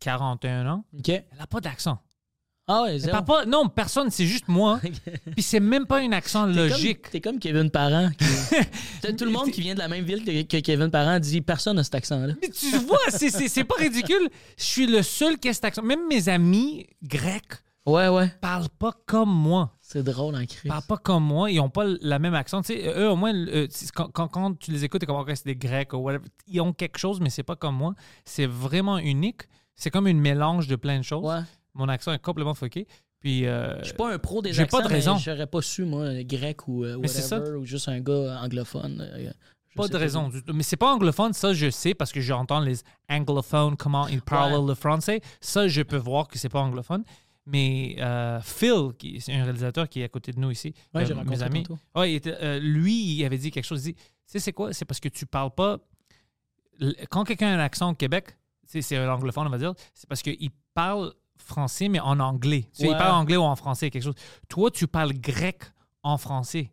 41 0.00 0.66
ans, 0.66 0.84
OK. 0.96 1.08
elle 1.08 1.24
n'a 1.38 1.46
pas 1.46 1.60
d'accent. 1.60 1.98
Ah 2.70 2.82
ouais, 2.82 2.98
zéro. 2.98 3.16
non, 3.46 3.68
personne, 3.68 4.10
c'est 4.10 4.26
juste 4.26 4.46
moi. 4.48 4.78
puis 5.34 5.42
c'est 5.42 5.58
même 5.60 5.86
pas 5.86 6.00
un 6.00 6.12
accent 6.12 6.46
T'es 6.46 6.54
comme- 6.54 6.68
logique. 6.68 7.10
T'es 7.10 7.20
comme 7.20 7.38
Kevin 7.38 7.70
Parent. 7.70 8.10
qui- 8.10 9.16
tout 9.16 9.24
le 9.24 9.30
monde 9.30 9.50
qui 9.50 9.62
vient 9.62 9.74
de 9.74 9.78
la 9.78 9.88
même 9.88 10.04
ville 10.04 10.22
que, 10.24 10.42
que 10.42 10.60
Kevin 10.60 10.90
Parent 10.90 11.18
dit 11.18 11.40
personne 11.40 11.76
n'a 11.76 11.84
cet 11.84 11.94
accent-là. 11.94 12.34
Mais 12.42 12.50
tu 12.50 12.76
vois, 12.78 12.98
c'est- 13.08 13.30
c'est 13.30 13.48
c'est 13.48 13.64
pas 13.64 13.76
ridicule. 13.76 14.28
Je 14.58 14.64
suis 14.64 14.86
le 14.86 15.02
seul 15.02 15.38
qui 15.38 15.48
a 15.48 15.54
cet 15.54 15.64
accent. 15.64 15.82
Même 15.82 16.06
mes 16.08 16.28
amis 16.28 16.86
grecs 17.02 17.62
Ouais, 17.86 18.08
ouais. 18.08 18.30
parlent 18.42 18.68
pas 18.78 18.92
comme 19.06 19.30
moi. 19.32 19.74
C'est 19.80 20.02
drôle 20.02 20.34
en 20.36 20.44
crise. 20.44 20.68
parlent 20.68 20.84
pas 20.86 20.98
comme 20.98 21.24
moi. 21.24 21.50
Ils 21.50 21.58
ont 21.60 21.70
pas 21.70 21.86
la 22.02 22.18
même 22.18 22.34
accent. 22.34 22.60
Tu 22.60 22.74
sais, 22.74 22.92
eux, 22.94 23.08
au 23.08 23.16
moins, 23.16 23.32
euh, 23.34 23.66
quand, 23.94 24.10
quand, 24.12 24.28
quand 24.28 24.58
tu 24.58 24.72
les 24.72 24.84
écoutes, 24.84 25.00
t'es 25.00 25.06
comme, 25.06 25.24
c'est 25.26 25.46
des 25.46 25.56
Grecs 25.56 25.94
ou 25.94 25.96
whatever. 25.98 26.26
Ils 26.48 26.60
ont 26.60 26.74
quelque 26.74 26.98
chose, 26.98 27.18
mais 27.20 27.30
c'est 27.30 27.42
pas 27.42 27.56
comme 27.56 27.76
moi. 27.76 27.94
C'est 28.26 28.44
vraiment 28.44 28.98
unique. 28.98 29.42
C'est 29.74 29.90
comme 29.90 30.06
une 30.06 30.20
mélange 30.20 30.66
de 30.66 30.76
plein 30.76 30.98
de 30.98 31.02
choses. 31.02 31.24
Ouais. 31.24 31.40
Mon 31.78 31.88
accent 31.88 32.12
est 32.12 32.18
complètement 32.18 32.54
fucké. 32.54 32.86
Puis, 33.20 33.46
euh, 33.46 33.78
Je 33.80 33.86
suis 33.86 33.94
pas 33.94 34.12
un 34.12 34.18
pro 34.18 34.42
des 34.42 34.60
accents, 34.60 34.78
pas 34.78 34.84
de 34.84 34.92
raison. 34.92 35.14
mais 35.14 35.20
j'aurais 35.20 35.46
pas 35.46 35.62
su, 35.62 35.84
moi, 35.84 36.22
grec 36.24 36.68
ou 36.68 36.84
euh, 36.84 36.98
c'est 37.06 37.32
whatever, 37.34 37.56
ou 37.56 37.64
juste 37.64 37.88
un 37.88 38.00
gars 38.00 38.40
anglophone. 38.42 39.00
euh, 39.00 39.30
pas 39.74 39.88
de 39.88 39.96
raison. 39.96 40.28
du 40.28 40.42
tout. 40.42 40.52
Mais 40.52 40.62
c'est 40.64 40.76
pas 40.76 40.92
anglophone, 40.92 41.32
ça, 41.32 41.52
je 41.54 41.70
sais, 41.70 41.94
parce 41.94 42.12
que 42.12 42.20
j'entends 42.20 42.60
les 42.60 42.76
anglophones, 43.08 43.76
comment 43.76 44.06
ils 44.08 44.20
parlent 44.22 44.60
Ouais. 44.60 44.68
le 44.68 44.74
français. 44.74 45.20
Ça, 45.40 45.66
je 45.68 45.82
peux 45.82 45.96
voir 45.96 46.28
que 46.28 46.38
c'est 46.38 46.48
pas 46.48 46.60
anglophone. 46.60 47.04
Mais 47.46 47.96
euh, 48.00 48.40
Phil, 48.42 48.90
qui 48.98 49.20
c'est 49.20 49.32
un 49.34 49.42
réalisateur 49.44 49.88
qui 49.88 50.00
est 50.00 50.04
à 50.04 50.08
côté 50.08 50.32
de 50.32 50.38
nous 50.38 50.50
ici, 50.50 50.74
Ouais, 50.94 51.10
euh, 51.10 51.24
mes 51.24 51.42
amis, 51.42 51.62
tantôt. 51.62 51.78
ouais, 51.96 52.12
il 52.12 52.16
était- 52.16 52.36
euh, 52.42 52.58
lui, 52.60 53.14
il 53.14 53.24
avait 53.24 53.38
dit 53.38 53.50
quelque 53.50 53.64
chose. 53.64 53.86
Il 53.86 53.94
dit, 53.94 53.94
tu 53.94 54.02
sais, 54.26 54.38
c'est 54.38 54.52
quoi? 54.52 54.72
C'est 54.74 54.84
parce 54.84 55.00
que 55.00 55.08
tu 55.08 55.24
parles 55.26 55.54
pas. 55.54 55.78
Quand 57.10 57.24
quelqu'un 57.24 57.48
a 57.48 57.54
un 57.56 57.58
accent 57.60 57.90
au 57.90 57.94
Québec, 57.94 58.36
sais, 58.66 58.82
c'est 58.82 58.96
un 58.96 59.08
anglophone, 59.10 59.46
on 59.46 59.50
va 59.50 59.58
dire, 59.58 59.72
c'est 59.94 60.08
parce 60.08 60.22
qu'il 60.22 60.50
parle 60.74 61.12
français, 61.42 61.88
mais 61.88 62.00
en 62.00 62.20
anglais. 62.20 62.68
Tu 62.74 62.82
sais, 62.82 62.90
il 62.90 62.96
parle 62.96 63.14
anglais 63.14 63.36
ou 63.36 63.42
en 63.42 63.56
français, 63.56 63.90
quelque 63.90 64.02
chose. 64.02 64.14
Toi, 64.48 64.70
tu 64.70 64.86
parles 64.86 65.12
grec 65.12 65.62
en 66.02 66.18
français. 66.18 66.72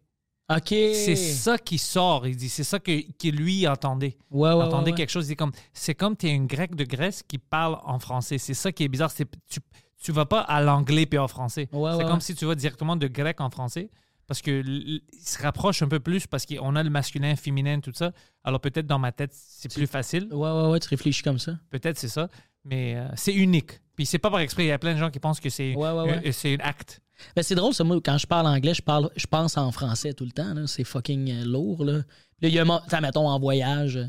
OK. 0.49 0.69
C'est 0.69 1.15
ça 1.15 1.57
qui 1.57 1.77
sort. 1.77 2.27
Il 2.27 2.35
dit, 2.35 2.49
c'est 2.49 2.63
ça 2.63 2.79
que, 2.79 3.01
que 3.13 3.27
lui 3.29 3.67
entendait. 3.67 4.17
Ouais, 4.29 4.49
ouais, 4.49 4.63
entendait 4.63 4.91
quelque 4.91 5.09
chose. 5.09 5.25
Il 5.25 5.29
dit 5.29 5.35
comme, 5.35 5.51
c'est 5.73 5.95
comme 5.95 6.15
tu 6.15 6.27
es 6.27 6.31
une 6.31 6.45
grec 6.45 6.75
de 6.75 6.83
Grèce 6.83 7.23
qui 7.23 7.37
parle 7.37 7.79
en 7.83 7.97
français. 7.99 8.37
C'est 8.37 8.53
ça 8.53 8.71
qui 8.71 8.83
est 8.83 8.87
bizarre. 8.87 9.09
C'est, 9.09 9.27
tu, 9.49 9.59
tu 9.99 10.11
vas 10.11 10.25
pas 10.25 10.41
à 10.41 10.61
l'anglais 10.61 11.07
puis 11.07 11.17
en 11.17 11.27
français. 11.27 11.67
C'est 11.71 12.05
comme 12.05 12.21
si 12.21 12.35
tu 12.35 12.45
vas 12.45 12.55
directement 12.55 12.95
de 12.95 13.07
grec 13.07 13.41
en 13.41 13.49
français. 13.49 13.89
Parce 14.27 14.41
que 14.41 14.63
il 14.65 15.01
se 15.23 15.41
rapproche 15.41 15.83
un 15.83 15.87
peu 15.87 15.99
plus 15.99 16.25
parce 16.25 16.47
qu'on 16.47 16.75
a 16.75 16.81
le 16.81 16.89
masculin, 16.89 17.35
féminin, 17.35 17.79
tout 17.79 17.91
ça. 17.93 18.11
Alors 18.43 18.59
peut-être 18.59 18.87
dans 18.87 18.97
ma 18.97 19.11
tête, 19.11 19.31
c'est 19.33 19.71
plus 19.71 19.85
facile. 19.85 20.27
Ouais, 20.31 20.49
ouais, 20.49 20.69
ouais, 20.69 20.79
tu 20.79 20.89
réfléchis 20.89 21.21
comme 21.21 21.37
ça. 21.37 21.59
Peut-être 21.69 21.99
c'est 21.99 22.07
ça. 22.07 22.27
Mais 22.63 22.95
euh, 22.95 23.07
c'est 23.15 23.33
unique. 23.33 23.81
Puis 23.95 24.05
c'est 24.05 24.19
pas 24.19 24.29
par 24.29 24.39
exprès. 24.39 24.65
Il 24.65 24.67
y 24.67 24.71
a 24.71 24.77
plein 24.79 24.93
de 24.93 24.99
gens 24.99 25.09
qui 25.09 25.19
pensent 25.19 25.39
que 25.39 25.49
c'est, 25.49 25.75
Ouais, 25.75 25.91
ouais, 25.91 26.03
ouais. 26.03 26.27
euh, 26.27 26.31
c'est 26.31 26.55
un 26.55 26.65
acte. 26.65 27.01
Ben, 27.35 27.43
c'est 27.43 27.55
drôle, 27.55 27.73
ça, 27.73 27.83
moi, 27.83 27.97
quand 28.03 28.17
je 28.17 28.27
parle 28.27 28.47
anglais, 28.47 28.73
je 28.73 28.81
parle, 28.81 29.09
je 29.15 29.25
pense 29.25 29.57
en 29.57 29.71
français 29.71 30.13
tout 30.13 30.25
le 30.25 30.31
temps. 30.31 30.53
C'est 30.67 30.83
fucking 30.83 31.31
euh, 31.31 31.45
lourd. 31.45 31.85
Là, 31.85 32.01
il 32.41 32.49
y 32.49 32.59
a 32.59 32.63
un 32.63 33.01
mettons, 33.01 33.29
en 33.29 33.39
voyage, 33.39 33.97
euh, 33.97 34.07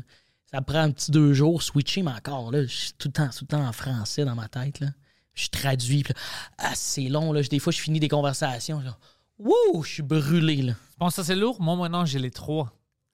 ça 0.51 0.61
prend 0.61 0.79
un 0.79 0.91
petit 0.91 1.11
deux 1.11 1.33
jours, 1.33 1.63
switcher, 1.63 2.03
mais 2.03 2.11
encore, 2.11 2.51
là, 2.51 2.63
je 2.63 2.75
suis 2.75 2.93
tout 2.93 3.07
le 3.07 3.13
temps, 3.13 3.29
tout 3.29 3.45
le 3.45 3.47
temps 3.47 3.65
en 3.65 3.71
français 3.71 4.25
dans 4.25 4.35
ma 4.35 4.47
tête. 4.47 4.79
Là. 4.81 4.87
Je 5.33 5.47
traduis, 5.47 6.03
puis 6.03 6.13
là, 6.13 6.19
ah, 6.57 6.71
c'est 6.75 7.07
long. 7.07 7.31
Là. 7.31 7.41
Des 7.43 7.59
fois, 7.59 7.71
je 7.71 7.79
finis 7.79 7.99
des 7.99 8.09
conversations. 8.09 8.81
Genre, 8.81 8.99
Wouh, 9.39 9.83
je 9.83 9.89
suis 9.93 10.03
brûlé. 10.03 10.61
Là. 10.61 10.73
Je 10.91 10.97
pense 10.97 11.15
que 11.15 11.21
ça 11.21 11.27
c'est 11.27 11.35
lourd? 11.35 11.61
Moi 11.61 11.75
maintenant 11.75 12.05
j'ai 12.05 12.19
les 12.19 12.31
trois. 12.31 12.71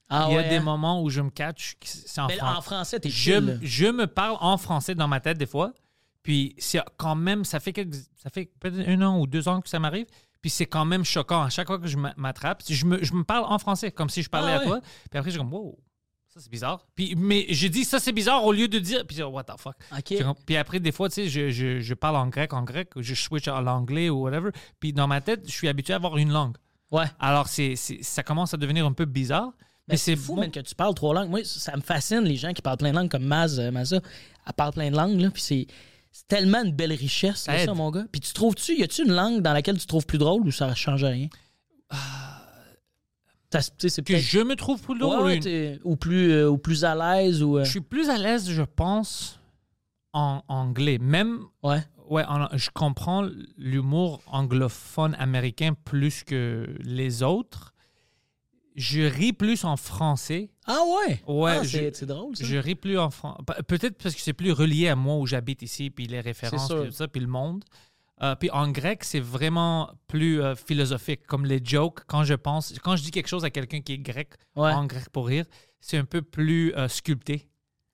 Ah, 0.10 0.28
il 0.30 0.34
y 0.34 0.38
a 0.38 0.42
ouais, 0.42 0.50
des 0.50 0.56
hein? 0.58 0.62
moments 0.62 1.02
où 1.02 1.10
je 1.10 1.22
me 1.22 1.30
catch. 1.30 1.76
en 2.18 2.30
français. 2.30 2.42
en 2.42 2.62
français, 2.62 3.00
t'es 3.00 3.10
je, 3.10 3.58
je 3.62 3.88
me 3.88 4.06
parle 4.08 4.38
en 4.40 4.58
français 4.58 4.96
dans 4.96 5.08
ma 5.08 5.20
tête 5.20 5.38
des 5.38 5.46
fois. 5.46 5.74
Puis 6.24 6.56
c'est 6.58 6.80
quand 6.98 7.16
même, 7.16 7.44
ça 7.46 7.60
fait, 7.60 7.74
quelques- 7.74 7.96
ça 8.16 8.30
fait 8.30 8.50
peut-être 8.60 8.88
un 8.88 9.02
an 9.02 9.20
ou 9.20 9.28
deux 9.28 9.48
ans 9.48 9.62
que 9.62 9.70
ça 9.70 9.80
m'arrive. 9.80 10.06
Puis 10.42 10.50
c'est 10.50 10.66
quand 10.66 10.86
même 10.86 11.04
choquant. 11.06 11.44
À 11.44 11.50
chaque 11.50 11.68
fois 11.68 11.80
que 11.80 11.88
je 11.88 11.98
m'a- 11.98 12.14
m'attrape, 12.18 12.64
je 12.68 12.86
me, 12.86 13.04
je 13.04 13.14
me 13.14 13.24
parle 13.24 13.46
en 13.48 13.60
français, 13.60 13.92
comme 13.92 14.10
si 14.10 14.22
je 14.24 14.30
parlais 14.30 14.54
Ah 14.54 14.60
à 14.62 14.66
toi. 14.66 14.80
Puis 15.10 15.18
après, 15.20 15.30
je 15.32 15.36
suis 15.36 15.38
comme, 15.40 15.54
wow, 15.54 15.78
ça 16.28 16.40
c'est 16.42 16.50
bizarre. 16.50 16.86
Puis, 16.96 17.16
mais 17.18 17.46
je 17.50 17.68
dis, 17.68 17.84
ça 17.86 18.00
c'est 18.00 18.12
bizarre 18.12 18.44
au 18.44 18.52
lieu 18.52 18.68
de 18.68 18.80
dire, 18.80 19.06
puis 19.08 19.22
what 19.24 19.44
the 19.46 19.54
fuck. 19.58 19.76
Puis 20.46 20.58
après, 20.58 20.80
des 20.80 20.92
fois, 20.92 21.08
tu 21.10 21.16
sais, 21.16 21.28
je, 21.30 21.50
je, 21.50 21.80
je 21.80 21.94
parle 21.94 22.16
en 22.18 22.28
grec, 22.28 22.52
en 22.54 22.64
grec, 22.64 22.90
je 22.98 23.14
switch 23.14 23.48
à 23.48 23.62
l'anglais 23.62 24.10
ou 24.10 24.24
whatever. 24.24 24.52
Puis 24.80 24.92
dans 24.94 25.08
ma 25.08 25.22
tête, 25.22 25.42
je 25.46 25.52
suis 25.52 25.68
habitué 25.70 25.94
à 25.94 25.98
avoir 25.98 26.18
une 26.18 26.32
langue. 26.32 26.56
Ouais. 26.92 27.06
Alors, 27.20 27.48
c'est, 27.48 27.76
c'est- 27.76 28.02
ça 28.04 28.22
commence 28.24 28.54
à 28.54 28.58
devenir 28.58 28.86
un 28.86 28.94
peu 28.94 29.06
bizarre. 29.06 29.52
Mais 29.88 29.94
Mais 29.94 29.98
c'est 29.98 30.16
fou, 30.16 30.36
bon. 30.36 30.42
man, 30.42 30.52
que 30.52 30.62
tu 30.62 30.76
parles 30.76 30.94
trois 30.94 31.14
langues. 31.14 31.30
Moi, 31.30 31.44
ça 31.44 31.76
me 31.76 31.82
fascine, 31.82 32.22
les 32.22 32.38
gens 32.38 32.54
qui 32.54 32.62
parlent 32.62 32.78
plein 32.78 32.92
de 32.92 32.96
langues, 32.96 33.10
comme 33.12 33.26
Maz, 33.26 33.60
euh, 33.60 33.70
Maza. 33.70 34.00
Elle 34.48 34.54
parle 34.54 34.72
plein 34.72 34.90
de 34.90 34.96
langues, 34.96 35.20
là, 35.20 35.30
puis 35.30 35.42
c'est, 35.42 35.68
c'est 36.14 36.28
tellement 36.28 36.64
une 36.64 36.72
belle 36.72 36.94
richesse, 36.94 37.48
là, 37.48 37.66
ça, 37.66 37.74
mon 37.74 37.90
gars. 37.92 38.06
Puis 38.12 38.22
tu 38.22 38.32
trouves-tu, 38.34 38.78
y 38.80 38.84
a-tu 38.84 39.04
une 39.04 39.12
langue 39.14 39.42
dans 39.42 39.52
laquelle 39.52 39.78
tu 39.80 39.88
trouves 39.88 40.06
plus 40.06 40.20
drôle 40.20 40.44
ou 40.48 40.52
ça 40.52 40.74
change 40.76 41.04
rien? 41.04 41.28
Ça, 43.52 43.60
c'est 43.78 44.04
Que 44.04 44.18
je 44.18 44.40
me 44.40 44.56
trouve 44.56 44.82
plus 44.82 44.98
drôle. 44.98 45.26
ouais, 45.26 45.80
ou, 45.84 45.96
plus, 45.96 46.32
euh, 46.32 46.50
ou 46.50 46.58
plus 46.58 46.84
à 46.86 46.96
l'aise, 46.96 47.44
ou... 47.44 47.60
euh, 47.60 47.64
Je 47.64 47.70
suis 47.70 47.82
plus 47.82 48.10
à 48.10 48.18
l'aise, 48.18 48.50
je 48.50 48.64
pense, 48.64 49.40
en 50.12 50.42
anglais. 50.48 50.98
Même, 50.98 51.40
Ouais. 51.62 51.84
ouais, 52.10 52.24
en- 52.28 52.48
je 52.58 52.70
comprends 52.74 53.28
l'humour 53.58 54.22
anglophone 54.26 55.16
américain 55.20 55.74
plus 55.86 56.24
que 56.24 56.68
les 56.84 57.22
autres. 57.22 57.73
Je 58.76 59.02
ris 59.02 59.34
plus 59.34 59.64
en 59.66 59.78
français. 59.78 60.50
Ah 60.66 60.80
ouais? 61.08 61.22
Ouais, 61.28 61.58
Ah, 61.62 61.64
c'est, 61.64 62.06
drôle, 62.06 62.36
ça. 62.36 62.44
Je 62.46 62.58
ris 62.58 62.76
plus 62.76 62.98
en 62.98 63.10
français. 63.10 63.44
Peut-être 63.68 64.02
parce 64.02 64.16
que 64.16 64.22
c'est 64.22 64.34
plus 64.34 64.52
relié 64.52 64.88
à 64.90 64.96
moi 64.96 65.18
où 65.18 65.26
j'habite 65.28 65.62
ici, 65.62 65.90
puis 65.90 66.08
les 66.08 66.22
références, 66.22 66.68
puis 66.68 66.86
tout 66.88 66.92
ça, 66.92 67.08
puis 67.08 67.22
le 67.22 67.28
monde. 67.28 67.64
Euh, 68.22 68.36
puis 68.36 68.50
en 68.52 68.70
grec, 68.72 69.04
c'est 69.04 69.20
vraiment 69.20 69.92
plus 70.08 70.42
euh, 70.42 70.56
philosophique, 70.56 71.26
comme 71.28 71.46
les 71.46 71.60
jokes. 71.64 72.02
Quand 72.08 72.24
je 72.24 72.36
pense, 72.36 72.74
quand 72.84 72.96
je 72.96 73.04
dis 73.04 73.12
quelque 73.12 73.28
chose 73.28 73.44
à 73.44 73.50
quelqu'un 73.50 73.82
qui 73.82 73.94
est 73.94 73.98
grec, 73.98 74.30
Ouais. 74.56 74.72
en 74.72 74.86
grec 74.86 75.10
pour 75.12 75.28
rire, 75.28 75.46
c'est 75.82 75.98
un 75.98 76.06
peu 76.06 76.22
plus 76.22 76.74
euh, 76.76 76.88
sculpté. 76.88 77.48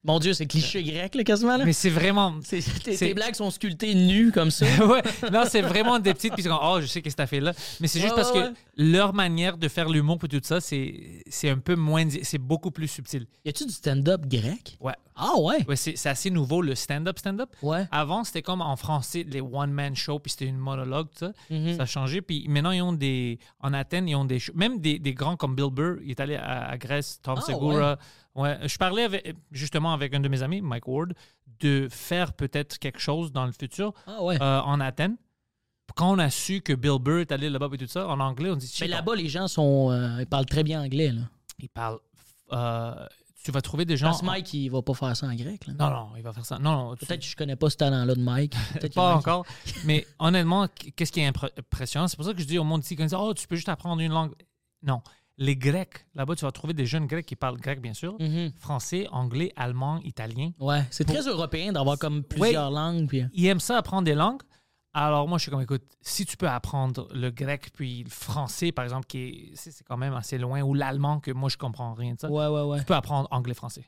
Mon 0.06 0.18
Dieu, 0.20 0.32
c'est 0.34 0.46
cliché 0.46 0.82
grec, 0.82 1.14
là, 1.14 1.24
quasiment. 1.26 1.58
Là. 1.58 1.66
Mais 1.66 1.74
c'est 1.74 1.90
vraiment. 1.90 2.36
C'est- 2.42 2.62
tes, 2.98 3.14
blagues 3.14 3.36
sont 3.36 3.52
sculptées 3.52 3.94
nues 3.96 4.32
comme 4.32 4.50
ça. 4.50 4.66
ouais, 4.86 5.02
non, 5.32 5.44
c'est 5.46 5.62
vraiment 5.62 6.00
des 6.00 6.14
petites. 6.14 6.34
Puis 6.36 6.44
comme, 6.44 6.58
oh, 6.62 6.78
je 6.80 6.86
sais 6.86 7.02
qu'est-ce 7.02 7.18
que 7.18 7.22
t'as 7.22 7.28
fait 7.28 7.42
là. 7.42 7.52
Mais 7.82 7.88
c'est 7.88 8.00
juste 8.00 8.12
Ouais, 8.14 8.22
parce 8.22 8.32
ouais, 8.34 8.50
que 8.50 8.54
leur 8.78 9.14
manière 9.14 9.58
de 9.58 9.68
faire 9.68 9.90
l'humour 9.90 10.18
et 10.24 10.28
tout 10.30 10.40
ça, 10.42 10.62
c'est 10.62 11.22
c'est 11.28 11.50
un 11.50 11.58
peu 11.58 11.76
moins. 11.76 12.06
C'est 12.24 12.38
beaucoup 12.38 12.72
plus 12.72 12.88
subtil. 12.88 13.26
Y 13.44 13.50
a-tu 13.50 13.66
du 13.66 13.74
stand-up 13.74 14.26
grec? 14.26 14.78
Ouais. 14.80 14.94
Ah 15.18 15.34
ouais? 15.38 15.66
Ouais, 15.68 15.76
c'est 15.76 15.98
c'est 15.98 16.08
assez 16.08 16.30
nouveau, 16.30 16.62
le 16.62 16.76
stand-up, 16.76 17.20
stand-up. 17.20 17.50
Ouais. 17.62 17.86
Avant, 17.92 18.24
c'était 18.24 18.42
comme 18.42 18.62
en 18.62 18.78
français, 18.78 19.26
les 19.30 19.42
one-man 19.42 19.98
shows, 19.98 20.20
puis 20.20 20.32
c'était 20.32 20.46
une 20.46 20.58
monologue, 20.58 21.08
tout 21.10 21.26
ça. 21.26 21.32
Mhm. 21.50 21.76
Ça 21.76 21.84
a 21.84 21.86
changé. 21.86 22.22
Puis 22.22 22.46
maintenant, 22.48 22.72
ils 22.72 22.82
ont 22.82 22.94
des. 22.94 23.38
En 23.60 23.74
Athènes, 23.74 24.08
ils 24.08 24.16
ont 24.16 24.24
des. 24.24 24.40
shows- 24.40 24.54
Même 24.56 24.80
des, 24.80 24.98
des 24.98 25.14
grands 25.14 25.36
comme 25.36 25.56
Bill 25.56 25.72
Burr, 25.72 25.98
il 26.06 26.12
est 26.12 26.20
allé 26.22 26.36
à, 26.36 26.70
à 26.70 26.78
Grèce, 26.78 27.20
Tom 27.22 27.36
Ah, 27.38 27.42
Segura. 27.42 28.00
Ouais. 28.36 28.58
Je 28.68 28.78
parlais 28.78 29.04
avec- 29.04 29.36
justement 29.52 29.94
avec 29.94 30.14
un 30.14 30.20
de 30.20 30.28
mes 30.30 30.44
amis, 30.44 30.62
Mike 30.62 30.88
Ward, 30.88 31.14
de 31.60 31.88
faire 31.92 32.34
peut-être 32.34 32.78
quelque 32.80 33.00
chose 33.00 33.32
dans 33.32 33.46
le 33.46 33.52
futur 33.52 33.94
Ah 34.08 34.24
ouais. 34.24 34.42
euh, 34.42 34.62
en 34.62 34.80
Athènes. 34.80 35.18
Quand 35.96 36.12
on 36.12 36.20
a 36.20 36.30
su 36.30 36.62
que 36.62 36.72
Bill 36.74 37.00
Burr 37.00 37.20
est 37.22 37.32
allé 37.32 37.50
là-bas 37.50 37.68
et 37.74 37.78
tout 37.78 37.88
ça, 37.88 38.08
en 38.08 38.20
anglais, 38.20 38.52
on 38.52 38.56
dit 38.56 38.72
Mais 38.82 38.88
là-bas, 38.88 39.16
les 39.16 39.28
gens 39.28 39.48
sont. 39.48 39.92
euh, 39.92 40.18
ils 40.20 40.28
parlent 40.28 40.46
très 40.46 40.64
bien 40.64 40.82
anglais, 40.84 41.12
là. 41.12 41.22
il 41.58 41.68
parle. 41.70 42.00
euh, 42.54 42.94
tu 43.44 43.52
vas 43.52 43.62
trouver 43.62 43.86
des 43.86 43.96
gens. 43.98 44.08
Parce 44.08 44.20
que 44.22 44.26
Mike, 44.26 44.54
il 44.54 44.70
va 44.70 44.82
pas 44.82 44.94
faire 44.94 45.16
ça 45.16 45.26
en 45.28 45.34
grec, 45.34 45.66
là. 45.66 45.74
Non, 45.74 45.90
non, 45.90 46.10
il 46.18 46.22
va 46.24 46.34
faire 46.34 46.46
ça. 46.46 46.60
Non, 46.60 46.72
non. 46.90 46.96
tu- 46.96 47.06
Peut-être 47.06 47.22
que 47.22 47.26
je 47.26 47.36
connais 47.36 47.56
pas 47.56 47.70
ce 47.70 47.78
talent-là 47.78 48.14
de 48.16 48.22
Mike. 48.22 48.54
Peut-être 48.74 48.94
Pas 48.94 49.16
encore. 49.16 49.46
Mais 49.86 50.06
honnêtement, 50.20 50.68
qu- 50.68 50.92
qu'est-ce 50.92 51.12
qui 51.12 51.22
est 51.22 51.30
impr- 51.32 51.50
impressionnant? 51.58 52.08
C'est 52.08 52.18
pour 52.18 52.26
ça 52.26 52.34
que 52.34 52.42
je 52.42 52.46
dis 52.48 52.58
au 52.60 52.64
monde 52.64 52.84
ici, 52.84 52.96
quand 52.96 53.04
ils 53.04 53.08
disent, 53.08 53.18
oh, 53.20 53.34
tu 53.34 53.48
peux 53.48 53.56
juste 53.56 53.70
apprendre 53.70 54.02
une 54.02 54.12
langue. 54.12 54.34
Non. 54.84 55.02
Les 55.42 55.56
Grecs, 55.56 56.06
là-bas, 56.16 56.36
tu 56.36 56.44
vas 56.44 56.52
trouver 56.52 56.74
des 56.74 56.86
jeunes 56.86 57.08
Grecs 57.08 57.26
qui 57.26 57.38
parlent 57.38 57.58
grec, 57.58 57.82
bien 57.82 57.94
sûr. 57.94 58.16
Mhm. 58.20 58.52
Français, 58.58 59.08
anglais, 59.10 59.54
allemand, 59.56 60.00
italien. 60.04 60.52
Ouais, 60.60 60.84
c'est 60.92 61.06
très 61.06 61.22
européen 61.28 61.72
d'avoir 61.72 61.98
comme 61.98 62.24
plusieurs 62.24 62.70
langues. 62.70 63.08
Puis... 63.08 63.24
Ils 63.34 63.46
aiment 63.48 63.62
ça, 63.62 63.78
apprendre 63.78 64.04
des 64.04 64.16
langues. 64.16 64.42
Alors, 64.94 65.28
moi, 65.30 65.38
je 65.38 65.44
suis 65.44 65.52
comme, 65.52 65.62
écoute, 65.62 65.84
si 66.02 66.26
tu 66.26 66.36
peux 66.36 66.50
apprendre 66.50 67.08
le 67.14 67.30
grec 67.32 67.70
puis 67.74 68.04
le 68.04 68.10
français, 68.10 68.74
par 68.74 68.84
exemple, 68.84 69.06
qui 69.08 69.18
est, 69.20 69.52
c'est 69.54 69.72
c'est 69.72 69.86
quand 69.86 69.96
même 69.98 70.14
assez 70.14 70.38
loin, 70.38 70.62
ou 70.62 70.74
l'allemand, 70.74 71.20
que 71.22 71.32
moi, 71.32 71.48
je 71.48 71.56
comprends 71.58 71.94
rien 71.94 72.16
de 72.16 72.20
ça, 72.20 72.30
Ouais, 72.30 72.48
ouais, 72.48 72.62
ouais. 72.64 72.80
tu 72.80 72.86
peux 72.86 72.96
apprendre 72.96 73.28
anglais-français. 73.32 73.86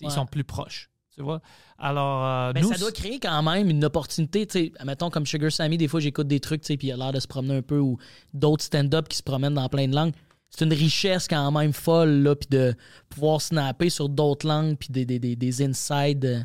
Ils 0.00 0.06
Ouais. 0.06 0.12
sont 0.12 0.24
plus 0.26 0.44
proches. 0.44 0.90
Tu 1.14 1.22
vois? 1.22 1.40
Alors, 1.78 2.24
euh, 2.24 2.52
Ben, 2.54 2.62
nous, 2.62 2.72
ça 2.72 2.78
doit 2.78 2.90
créer 2.92 3.20
quand 3.20 3.42
même 3.42 3.68
une 3.68 3.84
opportunité, 3.84 4.46
tu 4.46 4.52
sais, 4.58 4.72
mettons 4.84 5.10
comme 5.10 5.26
Sugar 5.26 5.52
Sammy, 5.52 5.76
des 5.76 5.86
fois 5.86 6.00
j'écoute 6.00 6.26
des 6.28 6.40
trucs, 6.40 6.62
tu 6.62 6.68
sais, 6.68 6.76
puis 6.76 6.88
il 6.88 6.92
a 6.92 6.96
l'air 6.96 7.12
de 7.12 7.20
se 7.20 7.28
promener 7.28 7.56
un 7.58 7.62
peu, 7.62 7.78
ou 7.78 7.98
d'autres 8.32 8.64
stand-up 8.64 9.06
qui 9.06 9.16
se 9.18 9.22
promènent 9.22 9.54
dans 9.54 9.68
plein 9.68 9.86
de 9.86 9.94
langues. 9.94 10.14
C'est 10.56 10.64
une 10.64 10.72
richesse 10.72 11.26
quand 11.26 11.50
même 11.50 11.72
folle, 11.72 12.22
là, 12.22 12.36
puis 12.36 12.46
de 12.48 12.74
pouvoir 13.08 13.40
snapper 13.42 13.90
sur 13.90 14.08
d'autres 14.08 14.46
langues, 14.46 14.76
puis 14.76 14.88
des, 14.90 15.04
des, 15.04 15.18
des, 15.18 15.34
des 15.34 15.62
insides 15.62 16.24
euh, 16.24 16.40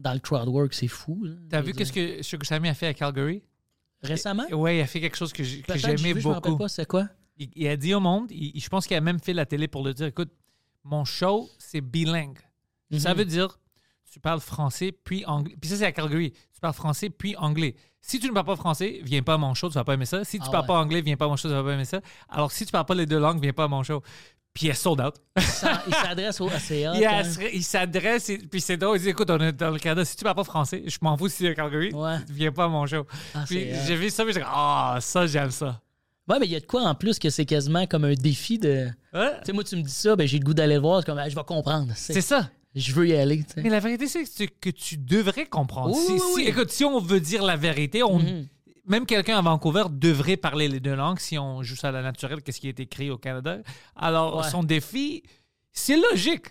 dans 0.00 0.12
le 0.12 0.20
crowd 0.20 0.48
work, 0.48 0.72
c'est 0.74 0.86
fou. 0.86 1.26
t'as 1.50 1.60
vu 1.60 1.72
qu'est-ce 1.72 1.92
dire. 1.92 2.18
que 2.18 2.22
Sugar 2.22 2.46
Sammy 2.46 2.68
a 2.68 2.74
fait 2.74 2.86
à 2.86 2.94
Calgary? 2.94 3.42
Récemment? 4.02 4.44
Oui, 4.52 4.76
il 4.76 4.80
a 4.80 4.86
fait 4.86 5.00
quelque 5.00 5.16
chose 5.16 5.32
que 5.32 5.42
j'aimais 5.42 6.12
vu, 6.12 6.20
je 6.20 6.28
me 6.28 6.34
rappelle 6.34 6.52
beaucoup. 6.52 6.62
pas, 6.62 6.68
c'est 6.68 6.86
quoi? 6.86 7.08
Il, 7.36 7.48
il 7.56 7.66
a 7.66 7.76
dit 7.76 7.94
au 7.94 8.00
monde, 8.00 8.30
il- 8.30 8.60
je 8.60 8.68
pense 8.68 8.86
qu'il 8.86 8.96
a 8.96 9.00
même 9.00 9.18
fait 9.18 9.32
la 9.32 9.44
télé 9.44 9.66
pour 9.66 9.82
le 9.82 9.92
dire, 9.92 10.06
écoute, 10.06 10.30
mon 10.84 11.04
show, 11.04 11.48
c'est 11.58 11.80
bilingue. 11.80 12.38
Ça 12.96 13.10
Mhm. 13.12 13.18
veut 13.18 13.24
dire, 13.24 13.58
tu 14.12 14.20
parles 14.20 14.40
français 14.40 14.92
puis 14.92 15.24
anglais. 15.26 15.56
Puis 15.60 15.68
ça, 15.70 15.76
c'est 15.78 15.84
à 15.86 15.92
Calgary. 15.92 16.32
Tu 16.58 16.60
parles 16.60 16.74
français 16.74 17.08
puis 17.08 17.36
anglais. 17.36 17.76
Si 18.00 18.18
tu 18.18 18.26
ne 18.26 18.32
parles 18.32 18.46
pas 18.46 18.56
français, 18.56 18.98
viens 19.04 19.22
pas 19.22 19.34
à 19.34 19.38
mon 19.38 19.54
show, 19.54 19.68
tu 19.68 19.74
vas 19.74 19.84
pas 19.84 19.94
aimer 19.94 20.06
ça. 20.06 20.24
Si 20.24 20.38
tu 20.40 20.44
Ah 20.48 20.50
parles 20.50 20.62
ouais. 20.62 20.66
pas 20.66 20.78
anglais, 20.80 21.00
viens 21.02 21.16
pas 21.16 21.26
à 21.26 21.28
mon 21.28 21.36
show, 21.36 21.46
tu 21.48 21.54
vas 21.54 21.62
pas 21.62 21.72
aimer 21.72 21.84
ça. 21.84 22.00
Alors, 22.28 22.50
si 22.50 22.66
tu 22.66 22.72
parles 22.72 22.84
pas 22.84 22.96
les 22.96 23.06
deux 23.06 23.20
langues, 23.20 23.40
viens 23.40 23.52
pas 23.52 23.64
à 23.64 23.68
mon 23.68 23.84
show. 23.84 24.02
Puis 24.52 24.66
il 24.66 24.70
est 24.70 24.74
sold 24.74 25.00
out. 25.00 25.14
Il 25.36 25.94
s'adresse 25.94 26.40
au 26.40 26.48
ACA. 26.48 26.94
il 27.54 27.62
s'adresse, 27.62 28.32
puis 28.50 28.60
c'est 28.60 28.76
drôle. 28.76 28.96
Il 28.96 29.02
dit 29.02 29.08
Écoute, 29.10 29.30
on 29.30 29.38
est 29.38 29.52
dans 29.52 29.70
le 29.70 29.78
Canada, 29.78 30.04
si 30.04 30.16
tu 30.16 30.24
parles 30.24 30.34
pas 30.34 30.42
français, 30.42 30.82
je 30.84 30.98
m'en 31.00 31.16
fous 31.16 31.28
si 31.28 31.44
c'est 31.44 31.54
Calgary, 31.54 31.92
Ouais. 31.94 32.16
viens 32.28 32.50
pas 32.50 32.64
à 32.64 32.68
mon 32.68 32.84
show. 32.86 33.06
Ah, 33.36 33.44
puis 33.46 33.68
j'ai 33.86 33.94
vu 33.94 34.10
ça, 34.10 34.24
puis 34.24 34.32
j'ai 34.32 34.40
dit 34.40 34.46
Ah, 34.48 34.98
ça, 35.00 35.24
j'aime 35.28 35.52
ça. 35.52 35.80
Ouais, 36.28 36.38
mais 36.40 36.46
il 36.46 36.52
y 36.52 36.56
a 36.56 36.60
de 36.60 36.66
quoi 36.66 36.82
en 36.82 36.94
plus 36.96 37.20
que 37.20 37.30
c'est 37.30 37.46
quasiment 37.46 37.86
comme 37.86 38.04
un 38.04 38.14
défi 38.14 38.58
de. 38.58 38.88
Ouais. 39.14 39.30
Tu 39.40 39.46
sais, 39.46 39.52
moi, 39.52 39.62
tu 39.62 39.76
me 39.76 39.82
dis 39.82 39.92
ça, 39.92 40.16
ben 40.16 40.26
j'ai 40.26 40.38
le 40.40 40.44
goût 40.44 40.54
d'aller 40.54 40.74
le 40.74 40.80
voir, 40.80 41.04
comme, 41.04 41.18
ah, 41.18 41.28
je 41.28 41.36
vais 41.36 41.44
comprendre. 41.44 41.92
C'est 41.94 42.20
ça. 42.20 42.50
Je 42.74 42.92
veux 42.92 43.08
y 43.08 43.14
aller. 43.14 43.44
Mais 43.56 43.70
la 43.70 43.80
vérité, 43.80 44.06
c'est 44.06 44.46
que 44.46 44.70
tu, 44.70 44.96
devrais 44.98 45.46
comprendre. 45.46 45.96
Oui, 45.96 46.02
si, 46.06 46.12
oui, 46.12 46.42
si- 46.44 46.48
écoute, 46.48 46.70
si 46.70 46.84
on 46.84 47.00
veut 47.00 47.20
dire 47.20 47.42
la 47.42 47.56
vérité, 47.56 48.02
on, 48.02 48.18
Mhm. 48.18 48.46
même 48.86 49.06
quelqu'un 49.06 49.38
à 49.38 49.42
Vancouver 49.42 49.84
devrait 49.90 50.36
parler 50.36 50.68
les 50.68 50.78
deux 50.80 50.94
langues 50.94 51.18
si 51.18 51.38
on 51.38 51.62
joue 51.62 51.76
ça 51.76 51.88
à 51.88 51.92
la 51.92 52.02
naturelle, 52.02 52.42
qu'est-ce 52.42 52.60
qui 52.60 52.68
est 52.68 52.78
écrit 52.80 53.10
au 53.10 53.18
Canada. 53.18 53.58
Alors, 53.96 54.38
Ouais. 54.38 54.50
son 54.50 54.62
défi, 54.62 55.22
c'est 55.72 55.96
logique. 55.96 56.46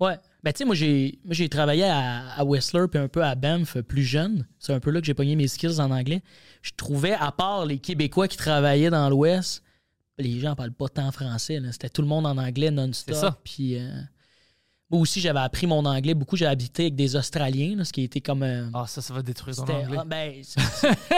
Ouais. 0.00 0.16
Ben, 0.42 0.52
tu 0.52 0.58
sais, 0.58 0.64
moi, 0.64 0.74
j'ai 0.74 1.20
moi, 1.24 1.32
j'ai 1.32 1.48
travaillé 1.48 1.84
à, 1.84 2.30
à 2.32 2.44
Whistler 2.44 2.86
puis 2.90 2.98
un 3.00 3.06
peu 3.08 3.22
à 3.24 3.36
Banff 3.36 3.78
plus 3.82 4.02
jeune. 4.02 4.46
C'est 4.58 4.72
un 4.72 4.80
peu 4.80 4.90
là 4.90 5.00
que 5.00 5.06
j'ai 5.06 5.14
pogné 5.14 5.36
mes 5.36 5.46
skills 5.46 5.80
en 5.80 5.92
anglais. 5.92 6.22
Je 6.60 6.72
trouvais, 6.76 7.12
à 7.12 7.30
part 7.30 7.64
les 7.66 7.78
Québécois 7.78 8.26
qui 8.26 8.36
travaillaient 8.36 8.90
dans 8.90 9.08
l'Ouest, 9.08 9.62
les 10.18 10.40
gens 10.40 10.56
parlent 10.56 10.72
pas 10.72 10.88
tant 10.88 11.12
français. 11.12 11.60
là. 11.60 11.70
C'était 11.70 11.88
tout 11.88 12.02
le 12.02 12.08
monde 12.08 12.26
en 12.26 12.36
anglais 12.36 12.72
non-stop. 12.72 13.14
C'est 13.14 13.20
ça. 13.20 13.38
Puis, 13.44 13.78
euh, 13.78 13.88
moi 14.92 15.00
aussi, 15.02 15.20
j'avais 15.20 15.40
appris 15.40 15.66
mon 15.66 15.84
anglais 15.84 16.14
beaucoup. 16.14 16.36
J'ai 16.36 16.46
habité 16.46 16.84
avec 16.84 16.94
des 16.96 17.16
Australiens, 17.16 17.76
là, 17.76 17.84
ce 17.84 17.92
qui 17.92 18.02
été 18.02 18.20
comme. 18.20 18.42
euh, 18.42 18.66
Ah, 18.74 18.84
ça, 18.86 19.00
ça 19.00 19.12
va 19.14 19.22
détruire 19.22 19.56
ton 19.56 19.66
C'était- 19.66 19.78
anglais. 19.84 19.98
ah, 20.00 20.04
ben, 20.04 20.32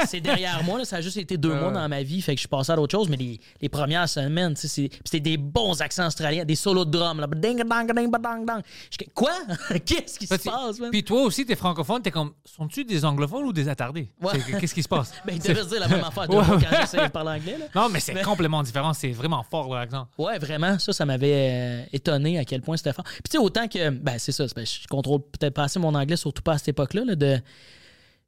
c'est- 0.06 0.20
derrière 0.20 0.62
moi. 0.64 0.78
là. 0.78 0.84
Ça 0.84 0.96
a 0.96 1.00
juste 1.00 1.16
été 1.16 1.36
deux 1.36 1.54
mois 1.54 1.70
dans 1.72 1.88
ma 1.88 2.02
vie. 2.02 2.22
Fait 2.22 2.32
que 2.34 2.38
je 2.38 2.40
suis 2.42 2.48
passé 2.48 2.72
à 2.72 2.76
d'autres 2.76 2.92
choses. 2.96 3.08
Mais 3.08 3.16
les, 3.16 3.40
les 3.60 3.68
premières 3.68 4.08
semaines, 4.08 4.54
c'était 4.56 5.20
des 5.20 5.36
bons 5.36 5.80
accents 5.82 6.06
australiens, 6.06 6.44
des 6.44 6.54
solos 6.54 6.84
de 6.84 6.90
drum. 6.90 7.20
Là. 7.20 7.26
Ding, 7.34 7.62
dang, 7.68 7.86
ding, 7.86 8.10
dang, 8.10 8.44
dang. 8.46 8.60
Je- 8.90 9.04
Quoi? 9.14 9.32
Qu'est-ce 9.84 10.18
qui 10.18 10.26
se 10.26 10.34
passe, 10.36 10.78
man? 10.78 10.90
Puis 10.90 11.02
toi 11.04 11.22
aussi, 11.22 11.44
t'es 11.44 11.56
francophone, 11.56 12.00
t'es 12.02 12.10
comme, 12.10 12.32
sont-tu 12.44 12.84
des 12.84 13.04
anglophones 13.04 13.44
ou 13.44 13.52
des 13.52 13.68
attardés? 13.68 14.08
Ouais. 14.22 14.32
Qu'est-ce 14.60 14.74
qui 14.74 14.82
se 14.82 14.88
passe? 14.88 15.12
Ben, 15.24 15.34
ils 15.36 15.42
devaient 15.42 15.62
se 15.62 15.68
dire 15.68 15.80
la 15.80 15.88
même 15.88 16.04
affaire 16.04 16.28
deux 16.28 16.36
Ouais, 16.36 16.44
quand 16.46 16.76
j'essayais 16.80 17.06
de 17.06 17.10
parler 17.12 17.40
anglais. 17.40 17.56
Là. 17.58 17.66
Non, 17.74 17.88
mais 17.88 18.00
c'est 18.00 18.20
complètement 18.22 18.62
différent. 18.62 18.92
C'est 18.92 19.10
vraiment 19.12 19.42
fort, 19.42 19.68
leur 19.68 19.78
accent. 19.80 20.06
Ouais, 20.18 20.38
vraiment, 20.38 20.78
ça, 20.78 20.92
ça 20.92 21.04
m'avait 21.06 21.50
euh, 21.50 21.82
étonné 21.92 22.38
à 22.38 22.44
quel 22.44 22.60
point 22.62 22.76
c'était 22.76 22.92
fort. 22.92 23.04
Puis 23.04 23.22
tu 23.24 23.30
sais, 23.32 23.38
autant 23.38 23.63
que, 23.68 23.90
ben 23.90 24.18
c'est 24.18 24.32
ça, 24.32 24.46
que 24.46 24.64
je 24.64 24.86
contrôle 24.88 25.20
peut-être 25.20 25.54
pas 25.54 25.64
assez 25.64 25.78
mon 25.78 25.94
anglais, 25.94 26.16
surtout 26.16 26.42
pas 26.42 26.52
à 26.54 26.58
cette 26.58 26.68
époque-là, 26.68 27.04
là, 27.04 27.14
de... 27.14 27.40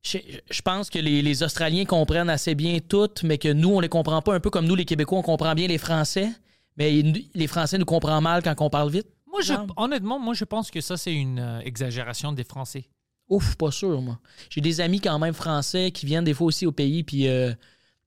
Je, 0.03 0.19
je 0.51 0.63
pense 0.63 0.89
que 0.89 0.99
les, 1.01 1.21
les 1.21 1.43
Australiens 1.43 1.85
comprennent 1.85 2.31
assez 2.31 2.55
bien 2.55 2.79
tout, 2.79 3.11
mais 3.25 3.39
que 3.39 3.53
nous, 3.53 3.71
on 3.71 3.81
les 3.81 3.89
comprend 3.89 4.23
pas 4.23 4.35
un 4.35 4.41
peu 4.41 4.51
comme 4.51 4.67
nous, 4.67 4.77
les 4.77 4.85
Québécois, 4.85 5.19
on 5.19 5.23
comprend 5.23 5.55
bien 5.55 5.67
les 5.67 5.79
Français, 5.79 6.29
mais 6.77 7.03
les 7.35 7.47
Français 7.49 7.77
nous 7.79 7.85
comprennent 7.87 8.23
mal 8.23 8.43
quand 8.43 8.55
on 8.61 8.71
parle 8.71 8.91
vite. 8.91 9.09
Moi, 9.27 9.41
je, 9.43 9.55
honnêtement, 9.77 10.19
moi, 10.19 10.35
je 10.35 10.45
pense 10.45 10.71
que 10.71 10.81
ça, 10.81 10.97
c'est 10.97 11.13
une 11.13 11.41
euh, 11.41 11.61
exagération 11.61 12.33
des 12.33 12.45
Français. 12.45 12.89
Ouf, 13.29 13.57
pas 13.57 13.73
sûr, 13.73 14.01
moi. 14.01 14.21
J'ai 14.49 14.61
des 14.61 14.81
amis 14.81 15.01
quand 15.01 15.19
même 15.19 15.35
français 15.35 15.91
qui 15.91 16.07
viennent 16.07 16.25
des 16.25 16.35
fois 16.35 16.47
aussi 16.47 16.65
au 16.67 16.73
pays, 16.73 17.03
puis 17.03 17.27
euh, 17.27 17.53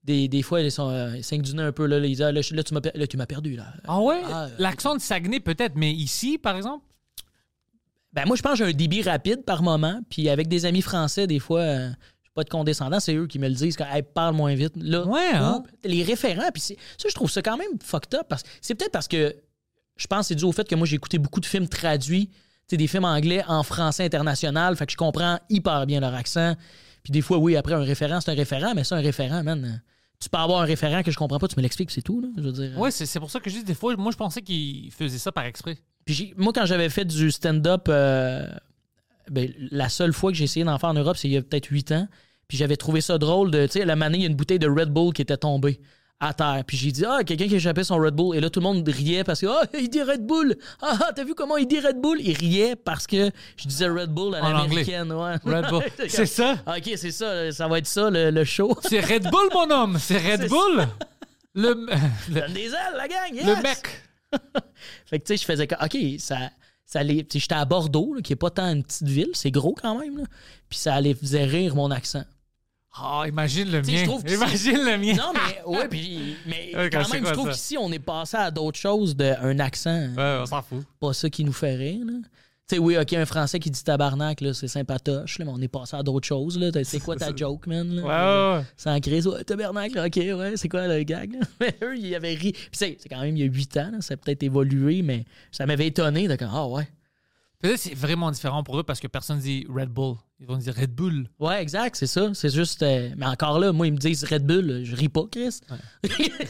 des, 0.04 0.30
des 0.30 0.42
fois, 0.42 0.62
ils 0.62 0.72
sont 0.72 0.90
euh, 0.90 1.16
un 1.58 1.72
peu. 1.74 1.86
Là, 1.86 1.98
ils 1.98 2.08
disent, 2.08 2.22
ah, 2.22 2.32
là, 2.32 2.40
là, 2.52 2.64
tu 2.64 2.74
m'as 2.74 2.82
per- 2.82 2.92
là, 2.96 3.06
tu 3.06 3.18
m'as 3.18 3.26
perdu. 3.26 3.58
Là. 3.58 3.74
Ah 3.88 4.00
ouais? 4.00 4.22
Ah, 4.26 4.48
L'accent 4.58 4.96
de 4.96 5.02
Saguenay, 5.02 5.42
peut-être, 5.42 5.76
mais 5.76 5.92
ici, 5.92 6.38
par 6.38 6.56
exemple? 6.56 6.86
Ben 8.14 8.26
moi, 8.26 8.36
je 8.36 8.42
pense 8.42 8.54
que 8.54 8.58
j'ai 8.66 8.72
un 8.72 8.74
débit 8.74 9.02
rapide 9.02 9.44
par 9.46 9.62
moment. 9.62 10.00
Puis 10.10 10.30
avec 10.30 10.48
des 10.48 10.66
amis 10.66 10.82
français, 10.82 11.28
des 11.28 11.40
fois, 11.40 11.62
euh, 11.62 11.90
je 11.90 12.26
suis 12.28 12.34
pas 12.34 12.44
de 12.44 12.50
condescendant, 12.50 13.00
c'est 13.00 13.14
eux 13.16 13.28
qui 13.28 13.38
me 13.40 13.48
le 13.48 13.54
disent. 13.54 13.76
Quand, 13.76 13.86
hey, 13.92 14.02
parle 14.02 14.36
moins 14.36 14.56
vite. 14.56 14.74
Là, 14.78 15.06
Ouais, 15.06 15.30
hein? 15.34 15.64
Les 15.84 16.04
référents, 16.04 16.50
puis 16.54 16.62
c'est- 16.62 16.78
ça, 16.98 17.08
je 17.10 17.14
trouve 17.16 17.30
ça 17.30 17.42
quand 17.42 17.58
même 17.58 17.68
fucked 17.84 18.16
up. 18.16 18.26
parce 18.30 18.44
C'est 18.62 18.76
peut-être 18.76 18.92
parce 18.92 19.08
que 19.08 19.36
je 19.98 20.08
pense 20.08 20.22
que 20.22 20.26
c'est 20.30 20.36
dû 20.36 20.46
au 20.46 20.52
fait 20.52 20.68
que 20.68 20.76
moi, 20.76 20.88
j'ai 20.88 20.96
écouté 20.96 21.18
beaucoup 21.20 21.40
de 21.40 21.46
films 21.46 21.68
traduits, 21.68 22.30
des 22.72 22.88
films 22.88 23.06
anglais 23.06 23.44
en 23.48 23.64
français 23.64 24.06
international. 24.06 24.76
Fait 24.76 24.86
que 24.86 24.92
je 24.92 24.98
comprends 24.98 25.40
hyper 25.50 25.86
bien 25.88 26.00
leur 26.00 26.14
accent. 26.14 26.56
Puis 27.04 27.12
des 27.12 27.22
fois, 27.22 27.38
oui, 27.40 27.56
après, 27.56 27.74
un 27.74 27.80
référent, 27.80 28.22
c'est 28.22 28.32
un 28.32 28.36
référent, 28.36 28.74
mais 28.76 28.84
ça, 28.84 28.96
un 28.96 29.02
référent, 29.02 29.44
man. 29.44 29.64
euh, 29.66 29.78
Tu 30.22 30.30
peux 30.30 30.38
avoir 30.38 30.62
un 30.62 30.66
référent 30.66 31.02
que 31.02 31.12
je 31.12 31.18
comprends 31.18 31.40
pas, 31.40 31.48
tu 31.48 31.56
me 31.58 31.62
l'expliques, 31.62 31.90
c'est 31.92 32.02
tout. 32.02 32.20
Là, 32.22 32.28
je 32.38 32.42
veux 32.42 32.52
dire. 32.52 32.78
Ouais, 32.78 32.92
c'est 32.92 33.06
c'est 33.06 33.20
pour 33.22 33.32
ça 33.32 33.40
que 33.40 33.50
je 33.50 33.56
dis 33.58 33.64
des 33.64 33.74
fois, 33.74 33.96
moi, 33.96 34.12
je 34.12 34.18
pensais 34.18 34.42
qu'ils 34.42 34.92
faisaient 34.92 35.18
ça 35.18 35.32
par 35.32 35.46
exprès. 35.46 35.78
Puis 36.10 36.34
moi, 36.38 36.52
quand 36.54 36.66
j'avais 36.66 36.90
fait 36.90 37.06
du 37.06 37.30
stand-up, 37.30 37.86
euh, 37.88 38.48
ben, 39.30 39.54
la 39.70 39.90
seule 39.90 40.12
fois 40.12 40.32
que 40.32 40.38
j'ai 40.38 40.46
essayé 40.46 40.66
d'en 40.66 40.80
faire 40.80 40.90
en 40.90 40.96
Europe, 40.96 41.18
c'est 41.18 41.28
il 41.28 41.36
y 41.36 41.38
a 41.38 41.42
peut-être 41.44 41.68
huit 41.68 41.92
ans. 41.92 42.08
Puis 42.48 42.58
j'avais 42.58 42.78
trouvé 42.78 43.00
ça 43.00 43.20
drôle 43.20 43.52
de, 43.52 43.68
tu 43.68 43.74
sais, 43.74 43.86
la 43.86 43.96
manée, 43.96 44.18
il 44.18 44.22
y 44.22 44.24
a 44.24 44.28
une 44.28 44.36
bouteille 44.36 44.58
de 44.58 44.68
Red 44.68 44.90
Bull 44.90 45.14
qui 45.14 45.22
était 45.22 45.38
tombée 45.38 45.80
à 46.20 46.34
terre. 46.34 46.64
Puis 46.66 46.78
j'ai 46.78 46.92
dit, 46.92 47.06
ah, 47.06 47.24
quelqu'un 47.24 47.48
qui 47.48 47.58
échappait 47.58 47.84
son 47.84 47.98
Red 47.98 48.16
Bull. 48.16 48.36
Et 48.36 48.40
là, 48.40 48.50
tout 48.50 48.60
le 48.60 48.64
monde 48.64 48.90
riait 48.90 49.24
parce 49.24 49.42
que, 49.42 49.46
ah, 49.46 49.62
il 49.80 49.88
dit 49.88 50.02
Red 50.02 50.26
Bull. 50.26 50.58
Ah, 50.82 50.98
ah, 51.00 51.12
t'as 51.16 51.24
vu 51.24 51.36
comment 51.36 51.58
il 51.58 51.68
dit 51.68 51.80
Red 51.80 52.02
Bull? 52.02 52.18
Il 52.22 52.36
riait 52.36 52.76
parce 52.76 53.06
que 53.06 53.30
je 53.56 53.68
disais 53.68 53.88
Red 53.88 54.10
Bull 54.10 54.34
à 54.34 54.44
En 54.44 54.54
l'américaine. 54.54 55.12
Ouais. 55.12 55.36
Red 55.46 55.70
Bull. 55.70 55.84
C'est 56.08 56.26
ça? 56.26 56.56
Ok, 56.66 56.90
c'est 56.96 57.12
ça, 57.12 57.52
ça 57.52 57.68
va 57.68 57.78
être 57.78 57.86
ça, 57.86 58.10
le, 58.10 58.32
le 58.32 58.44
show. 58.46 58.76
C'est 58.82 59.00
Red 59.00 59.30
Bull, 59.30 59.48
mon 59.54 59.70
homme! 59.70 59.98
C'est 60.00 60.18
Red 60.32 60.50
Bull! 60.50 60.88
Le, 61.54 61.86
le, 62.30 62.34
Donne 62.34 62.54
des 62.54 62.66
ailes, 62.66 62.98
la 62.98 63.08
gang, 63.08 63.32
yes! 63.32 63.46
le 63.46 63.62
mec! 63.62 64.09
Fait 65.06 65.20
que, 65.20 65.26
tu 65.26 65.34
sais, 65.34 65.38
je 65.38 65.46
faisais 65.46 65.68
comme, 65.68 65.80
OK, 65.84 65.98
ça. 66.20 66.52
ça 66.86 67.04
sais, 67.04 67.26
J'étais 67.34 67.56
à 67.56 67.66
Bordeaux, 67.66 68.14
là, 68.14 68.22
qui 68.22 68.34
est 68.34 68.38
pas 68.38 68.50
tant 68.50 68.68
une 68.72 68.84
petite 68.84 69.08
ville, 69.08 69.32
c'est 69.34 69.52
gros 69.52 69.74
quand 69.74 70.00
même. 70.00 70.18
là. 70.18 70.24
Puis 70.70 70.80
ça 70.80 70.96
allait 70.96 71.14
faisait 71.14 71.46
rire 71.46 71.76
mon 71.76 71.92
accent. 71.92 72.24
Oh, 73.02 73.24
imagine 73.28 73.72
le 73.72 73.82
mien. 73.82 74.04
Imagine 74.28 74.78
le 74.84 74.98
mien. 74.98 75.14
Non, 75.14 75.32
mais 75.34 75.62
ouais, 75.66 75.88
puis 75.88 76.36
mais 76.48 76.76
Ouais, 76.76 76.90
quand 76.90 77.04
c'est 77.04 77.14
même, 77.22 77.28
je 77.28 77.34
trouve 77.34 77.52
qu'ici, 77.52 77.78
on 77.78 77.92
est 77.92 78.00
passé 78.00 78.36
à 78.36 78.50
d'autres 78.52 78.80
choses 78.80 79.16
d'un 79.16 79.60
accent. 79.60 80.10
Ouais, 80.16 80.40
on 80.42 80.46
s'en 80.46 80.62
fout. 80.62 80.84
Pas 81.00 81.14
ça 81.14 81.30
qui 81.30 81.44
nous 81.44 81.54
fait 81.54 81.76
rire, 81.76 82.06
là. 82.06 82.14
Tu 82.70 82.76
sais, 82.76 82.80
oui, 82.80 83.00
OK, 83.00 83.14
un 83.14 83.26
Français 83.26 83.58
qui 83.58 83.72
dit 83.72 83.84
tabarnak, 83.84 84.42
là, 84.42 84.54
c'est 84.54 84.68
sympatoche, 84.68 85.40
là, 85.40 85.46
mais 85.46 85.52
on 85.52 85.60
est 85.60 85.68
passé 85.68 85.98
à 85.98 86.04
d'autres 86.04 86.28
choses, 86.28 86.60
là. 86.60 86.70
C'est 86.84 87.00
quoi 87.00 87.16
ta 87.16 87.36
joke, 87.36 87.66
man? 87.66 87.96
Là? 87.96 88.04
Ouais, 88.04 88.60
ouais. 88.60 88.66
Sans 88.78 89.00
crise, 89.00 89.26
ouais, 89.26 89.44
tabarnak, 89.44 89.92
là, 89.96 90.06
OK, 90.06 90.16
ouais, 90.18 90.54
c'est 90.56 90.70
quoi 90.70 90.88
le 90.88 91.02
gag, 91.02 91.34
là? 91.34 91.40
Mais 91.60 91.76
eux, 91.82 91.98
ils 91.98 92.14
avaient 92.14 92.36
ri. 92.36 92.52
Puis 92.52 92.70
c'est 92.74 92.98
c'est 93.00 93.10
quand 93.10 93.22
même 93.22 93.36
il 93.36 93.40
y 93.40 93.44
a 93.44 93.52
huit 93.52 93.76
ans, 93.78 93.90
là, 93.92 94.02
ça 94.02 94.14
a 94.14 94.18
peut-être 94.18 94.44
évolué, 94.44 95.02
mais 95.02 95.26
ça 95.52 95.66
m'avait 95.66 95.88
étonné 95.88 96.28
de 96.28 96.38
ah 96.42 96.68
ouais. 96.68 96.88
C'est 97.62 97.94
vraiment 97.94 98.32
différent 98.32 98.64
pour 98.64 98.80
eux 98.80 98.84
parce 98.84 99.02
que 99.02 99.08
personne 99.08 99.40
dit 99.40 99.66
Red 99.70 99.90
Bull. 99.90 100.16
Ils 100.40 100.48
vont 100.48 100.56
dire 100.56 100.74
Red 100.74 100.96
Bull. 100.96 101.28
Ouais, 101.40 101.62
exact, 101.62 101.98
c'est 101.98 102.08
ça. 102.08 102.30
C'est 102.34 102.54
juste. 102.54 102.82
euh, 102.84 103.10
mais 103.18 103.26
encore 103.26 103.60
là, 103.60 103.74
moi, 103.74 103.86
ils 103.88 103.92
me 103.92 103.98
disent 103.98 104.24
Red 104.24 104.46
Bull, 104.46 104.82
je 104.86 104.96
ris 104.96 105.10
pas, 105.10 105.24
Chris. 105.30 105.60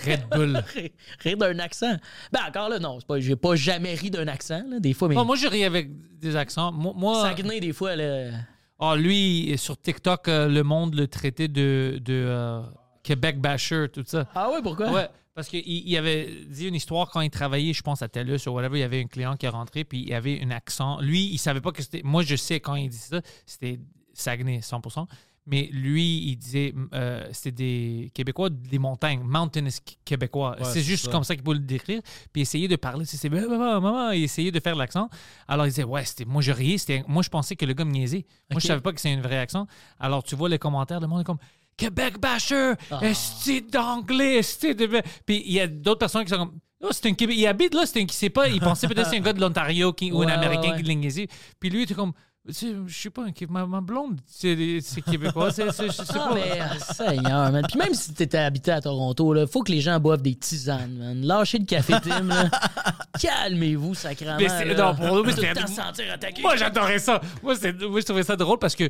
Red 0.05 0.25
Bull. 0.31 0.63
Rire- 1.21 1.37
d'un 1.37 1.57
accent. 1.57 1.95
Ben, 2.31 2.41
encore 2.47 2.69
là, 2.69 2.77
non, 2.77 2.99
pas, 3.01 3.19
j'ai 3.19 3.35
pas 3.35 3.55
jamais 3.55 3.95
ri 3.95 4.11
d'un 4.11 4.27
accent, 4.27 4.61
là, 4.69 4.79
des 4.79 4.93
fois, 4.93 5.07
mais. 5.07 5.15
Bon, 5.15 5.25
moi, 5.25 5.35
je 5.35 5.47
ris 5.47 5.63
avec 5.63 5.89
des 6.19 6.35
accents. 6.35 6.71
Moi, 6.71 6.93
moi 6.95 7.23
Saguenay, 7.23 7.59
des 7.59 7.73
fois, 7.73 7.95
là. 7.95 8.29
oh, 8.77 8.93
lui, 8.95 9.51
sur 9.57 9.81
TikTok, 9.81 10.27
euh, 10.27 10.47
le 10.47 10.61
monde 10.61 10.93
le 10.93 11.07
traitait 11.07 11.47
de, 11.47 11.99
de 12.05 12.13
euh, 12.13 12.61
Québec 13.03 13.39
basher, 13.39 13.87
tout 13.91 14.03
ça. 14.05 14.27
Ah 14.35 14.49
ouais, 14.51 14.61
pourquoi? 14.61 14.91
Ouais, 14.91 15.07
parce 15.35 15.47
qu'il 15.47 15.63
il 15.65 15.97
avait 15.97 16.29
dit 16.47 16.67
une 16.67 16.75
histoire 16.75 17.09
quand 17.09 17.21
il 17.21 17.29
travaillait, 17.29 17.73
je 17.73 17.81
pense, 17.81 18.01
à 18.01 18.07
TELUS 18.09 18.47
ou 18.47 18.51
whatever. 18.51 18.77
Il 18.77 18.81
y 18.81 18.83
avait 18.83 19.01
un 19.01 19.07
client 19.07 19.35
qui 19.37 19.45
est 19.45 19.49
rentré, 19.49 19.83
puis 19.83 20.03
il 20.07 20.13
avait 20.13 20.41
un 20.43 20.51
accent. 20.51 20.99
Lui, 21.01 21.25
il 21.27 21.37
savait 21.37 21.61
pas 21.61 21.71
que 21.71 21.81
c'était. 21.81 22.01
Moi, 22.03 22.23
je 22.23 22.35
sais 22.35 22.59
quand 22.59 22.75
il 22.75 22.89
dit 22.89 22.97
ça, 22.97 23.21
c'était 23.45 23.79
Saguenay 24.13 24.59
100%. 24.59 25.05
Mais 25.51 25.67
lui, 25.71 26.27
il 26.27 26.35
disait, 26.35 26.75
euh, 26.93 27.27
c'était 27.31 27.51
des 27.51 28.11
Québécois 28.13 28.51
des 28.51 28.77
montagnes, 28.77 29.21
mountainous 29.23 29.71
québécois. 30.05 30.55
Ouais, 30.59 30.65
c'est 30.65 30.81
juste 30.83 31.05
ça. 31.05 31.11
comme 31.11 31.23
ça 31.23 31.33
qu'il 31.33 31.43
pouvait 31.43 31.57
le 31.57 31.63
décrire. 31.63 32.01
Puis 32.31 32.43
essayer 32.43 32.67
de 32.67 32.75
parler, 32.75 33.03
c'est 33.05 33.29
maman, 33.29 33.57
maman, 33.81 34.11
il 34.11 34.23
essayait 34.25 34.51
de 34.51 34.59
faire 34.59 34.75
l'accent. 34.75 35.09
Alors 35.47 35.65
il 35.65 35.69
disait, 35.69 35.85
ouais, 35.85 36.05
c'était, 36.05 36.25
moi 36.25 36.43
je 36.43 36.51
riais, 36.51 36.77
c'était, 36.77 37.03
moi 37.07 37.23
je 37.23 37.29
pensais 37.29 37.55
que 37.55 37.65
le 37.65 37.73
gars 37.73 37.83
me 37.83 37.91
niaisait. 37.91 38.27
Moi 38.51 38.57
Ok. 38.57 38.61
je 38.61 38.67
savais 38.67 38.81
pas 38.81 38.93
que 38.93 39.01
c'est 39.01 39.11
un 39.11 39.21
vrai 39.21 39.39
accent. 39.39 39.65
Alors 39.99 40.21
tu 40.21 40.35
vois 40.35 40.49
les 40.49 40.59
commentaires, 40.59 40.99
le 40.99 41.07
monde 41.07 41.21
est 41.21 41.23
comme, 41.25 41.39
Québec 41.79 42.19
basher, 42.19 42.73
Ah. 42.91 42.99
est 43.03 43.71
d'anglais, 43.71 44.37
est 44.39 44.73
de. 44.73 44.87
Puis 45.25 45.43
il 45.45 45.53
y 45.53 45.59
a 45.59 45.67
d'autres 45.67 45.99
personnes 45.99 46.23
qui 46.23 46.29
sont 46.29 46.37
comme. 46.37 46.59
Oh, 46.81 46.89
c'est 46.91 47.07
un 47.07 47.13
Québé- 47.13 47.33
Il 47.35 47.45
habite 47.45 47.73
là, 47.73 47.81
c'est 47.85 47.99
un 48.01 48.05
qui 48.05 48.15
sait 48.15 48.29
pas. 48.29 48.47
Il 48.47 48.61
pensait 48.61 48.87
peut-être 48.87 49.03
que 49.05 49.09
c'est 49.09 49.17
un 49.17 49.21
gars 49.21 49.33
de 49.33 49.41
l'Ontario 49.41 49.91
qui- 49.91 50.11
ou 50.11 50.19
Ouais, 50.19 50.27
un 50.27 50.29
Américain 50.29 50.71
ouais, 50.71 50.77
qui 50.77 50.83
niaisé. 50.95 51.27
Puis 51.59 51.69
lui, 51.69 51.79
il 51.79 51.83
était 51.83 51.93
comme. 51.93 52.13
Je 52.47 52.53
sais 52.87 53.09
pas, 53.09 53.25
ma, 53.49 53.65
ma 53.67 53.81
blonde, 53.81 54.21
c'est 54.25 54.55
québécois. 55.01 55.51
c'est- 55.51 55.71
c'est- 55.71 55.87
Je 55.87 55.91
sais 55.91 56.03
Ah, 56.15 56.31
mais 56.33 56.59
Seigneur, 56.79 57.51
man. 57.51 57.63
Puis 57.69 57.77
même 57.77 57.93
si 57.93 58.13
t'étais 58.13 58.37
habité 58.39 58.71
à 58.71 58.81
Toronto, 58.81 59.33
là, 59.33 59.45
faut 59.45 59.61
que 59.61 59.71
les 59.71 59.81
gens 59.81 59.99
boivent 59.99 60.21
des 60.21 60.35
tisanes, 60.35 60.95
man. 60.97 61.21
Lâchez 61.21 61.59
le 61.59 61.65
café 61.65 61.93
Tim. 62.01 62.29
Calmez-vous, 63.21 63.93
sacrément. 63.93 64.37
Mais 64.39 64.49
c'est- 64.49 64.73
non, 64.73 64.95
pour 64.95 65.23
nous, 65.23 65.31
c'était- 65.31 65.67
sentir 65.67 66.13
attaqué. 66.13 66.41
Moi, 66.41 66.55
j'adorais 66.55 66.99
ça. 66.99 67.21
Moi, 67.43 67.55
moi, 67.89 67.99
je 67.99 68.05
trouvais 68.05 68.23
ça 68.23 68.35
drôle 68.35 68.57
parce 68.57 68.75
que 68.75 68.89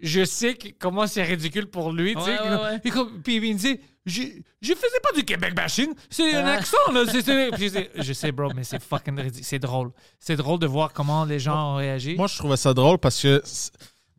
je 0.00 0.24
sais 0.24 0.54
que- 0.54 0.68
comment 0.78 1.06
c'est 1.06 1.22
ridicule 1.22 1.66
pour 1.66 1.92
lui. 1.92 2.14
tu 2.14 2.20
sais, 2.22 2.30
Ouais, 2.32 2.36
que- 2.38 2.42
ouais, 2.44 2.62
ouais. 2.62 2.78
Puis, 2.80 2.90
puis 3.24 3.36
il 3.36 3.54
me 3.54 3.58
disait, 3.58 3.80
je, 4.04 4.22
je 4.62 4.74
faisais 4.74 5.00
pas 5.02 5.12
du 5.14 5.24
Québec 5.24 5.54
bashing, 5.54 5.92
c'est 6.10 6.34
un 6.34 6.44
Ah. 6.46 6.52
accent. 6.52 6.76
Là, 6.92 7.04
c'est- 7.10 7.22
c'est- 7.22 7.50
Puis 7.52 7.64
je 7.68 7.72
sais- 7.72 7.90
je 7.96 8.12
sais, 8.12 8.32
bro, 8.32 8.50
mais 8.54 8.64
c'est 8.64 8.82
fucking 8.82 9.18
ridicule. 9.18 9.44
C'est 9.44 9.58
drôle. 9.58 9.90
C'est 10.18 10.36
drôle 10.36 10.58
de 10.60 10.66
voir 10.66 10.92
comment 10.92 11.24
les 11.24 11.38
gens 11.38 11.72
ont 11.72 11.76
réagi. 11.76 12.14
Moi, 12.16 12.26
je 12.26 12.36
trouvais 12.36 12.56
ça 12.56 12.72
drôle 12.74 12.98
parce 12.98 13.20
que 13.20 13.40
c'est- 13.44 13.72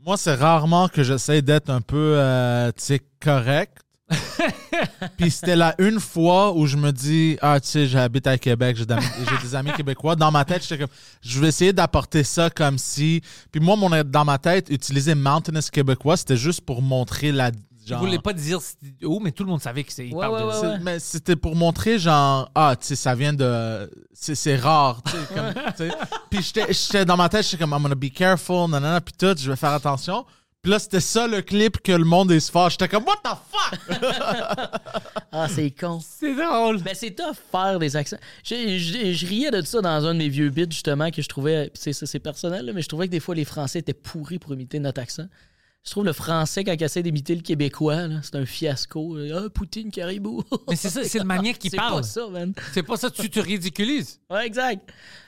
moi, 0.06 0.18
c'est 0.18 0.36
rarement 0.36 0.88
que 0.90 1.04
j'essaie 1.04 1.42
d'être 1.42 1.70
un 1.70 1.82
peu, 1.82 2.14
euh, 2.18 2.72
tu 2.76 2.84
sais, 2.84 3.02
correct. 3.22 3.78
Puis 5.18 5.32
c'était 5.32 5.56
là 5.56 5.76
une 5.80 6.00
fois 6.00 6.54
où 6.54 6.66
je 6.66 6.78
me 6.78 6.92
dis, 6.92 7.38
ah, 7.42 7.60
tu 7.60 7.68
sais, 7.68 7.88
j'habite 7.88 8.28
à 8.28 8.38
Québec, 8.38 8.78
j'ai 8.78 8.86
des 8.86 9.56
amis 9.56 9.72
québécois. 9.74 10.16
Dans 10.16 10.32
ma 10.32 10.46
tête, 10.46 10.62
j'étais 10.64 10.78
comme, 10.78 10.94
je 11.22 11.40
vais 11.40 11.48
essayer 11.48 11.74
d'apporter 11.74 12.24
ça 12.24 12.50
comme 12.50 12.78
si. 12.78 13.22
Puis 13.52 13.60
moi, 13.60 13.76
mon, 13.76 13.90
dans 14.04 14.26
ma 14.26 14.38
tête, 14.38 14.68
utiliser 14.70 15.16
Mountainous 15.16 15.70
québécois, 15.72 16.18
c'était 16.18 16.38
juste 16.38 16.62
pour 16.62 16.82
montrer 16.82 17.32
la. 17.32 17.52
Je 17.86 17.92
Genre, 17.94 18.00
voulais 18.02 18.20
pas 18.20 18.34
dire 18.34 18.60
où, 19.04 19.22
mais 19.22 19.32
tout 19.32 19.46
le 19.46 19.50
monde 19.50 19.62
savait 19.62 19.86
que 19.86 19.94
c'est. 19.94 20.08
il 20.10 20.14
Ouais, 20.14 20.20
parle 20.20 20.46
ouais, 20.46 20.62
de 20.62 20.68
ouais, 20.68 20.80
Mais 20.84 21.00
c'était 21.00 21.38
pour 21.38 21.56
montrer, 21.56 21.98
genre, 22.00 22.52
ah, 22.54 22.76
tu 22.78 22.86
sais, 22.88 22.96
ça 22.98 23.16
vient 23.16 23.32
de. 23.32 23.90
C'est 24.14 24.36
c'est 24.36 24.58
rare, 24.58 25.02
tu 25.06 25.12
sais. 25.78 25.90
Puis 26.30 26.42
j'étais- 26.44 26.74
j'étais 26.74 27.06
dans 27.06 27.16
ma 27.16 27.30
tête, 27.30 27.46
j'étais 27.46 27.58
comme, 27.58 27.72
I'm 27.72 27.82
gonna 27.82 27.96
be 27.96 28.12
careful, 28.14 28.70
nanana, 28.70 29.00
puis 29.00 29.14
tout, 29.18 29.34
je 29.38 29.50
vais 29.50 29.56
faire 29.56 29.72
attention. 29.72 30.26
Puis 30.68 30.74
là, 30.74 30.80
c'était 30.80 31.00
ça 31.00 31.28
le 31.28 31.42
clip 31.42 31.82
que 31.82 31.94
le 31.94 32.04
monde 32.04 32.30
est 32.30 32.42
se 32.42 32.52
fâche. 32.52 32.74
J'étais 32.74 32.90
comme, 32.90 33.06
what 33.06 33.22
the 33.24 33.38
fuck? 33.50 34.02
Ah, 35.32 35.48
c'est 35.48 35.72
con. 35.72 36.02
C'est 36.02 36.36
drôle. 36.36 36.82
Ben, 36.82 36.94
c'est 36.94 37.12
tough 37.12 37.38
faire 37.50 37.80
des 37.80 37.96
accents. 37.96 38.18
Je, 38.44 38.78
je- 38.78 39.14
je 39.14 39.26
riais 39.26 39.50
de 39.50 39.62
ça 39.62 39.80
dans 39.80 40.06
un 40.06 40.14
de 40.14 40.20
mes 40.20 40.28
vieux 40.28 40.50
bits, 40.50 40.66
justement, 40.70 41.10
que 41.10 41.22
je 41.22 41.30
trouvais. 41.30 41.72
C'est, 41.74 41.94
c'est, 41.94 42.06
c'est 42.06 42.20
personnel, 42.20 42.66
là, 42.66 42.74
mais 42.74 42.82
je 42.82 42.90
trouvais 42.90 43.06
que 43.08 43.12
des 43.14 43.22
fois, 43.22 43.34
les 43.34 43.46
Français 43.46 43.80
étaient 43.80 43.94
pourris 43.94 44.40
pour 44.40 44.54
imiter 44.54 44.80
notre 44.80 45.00
accent. 45.02 45.28
Je 45.86 45.92
trouve 45.92 46.04
le 46.04 46.12
français, 46.12 46.66
quand 46.66 46.74
il 46.74 46.84
essaie 46.84 47.02
d'imiter 47.02 47.34
le 47.34 47.42
québécois, 47.44 48.08
là, 48.08 48.16
c'est 48.22 48.36
un 48.36 48.46
fiasco. 48.46 49.18
Ah, 49.34 49.44
Poutine, 49.54 49.90
caribou. 49.90 50.44
Mais 50.70 50.76
c'est 50.76 50.90
ça, 50.90 51.02
c'est 51.06 51.20
le 51.20 51.24
manière 51.24 51.58
qu'il 51.58 51.72
C'est 51.72 51.78
parle. 51.78 52.02
pas 52.02 52.04
ça, 52.04 52.28
man. 52.30 52.54
C'est 52.74 52.84
pas 52.84 52.98
ça, 52.98 53.10
tu 53.10 53.30
te 53.30 53.40
ridiculises. 53.40 54.20
Ouais, 54.30 54.46
exact. 54.46 54.82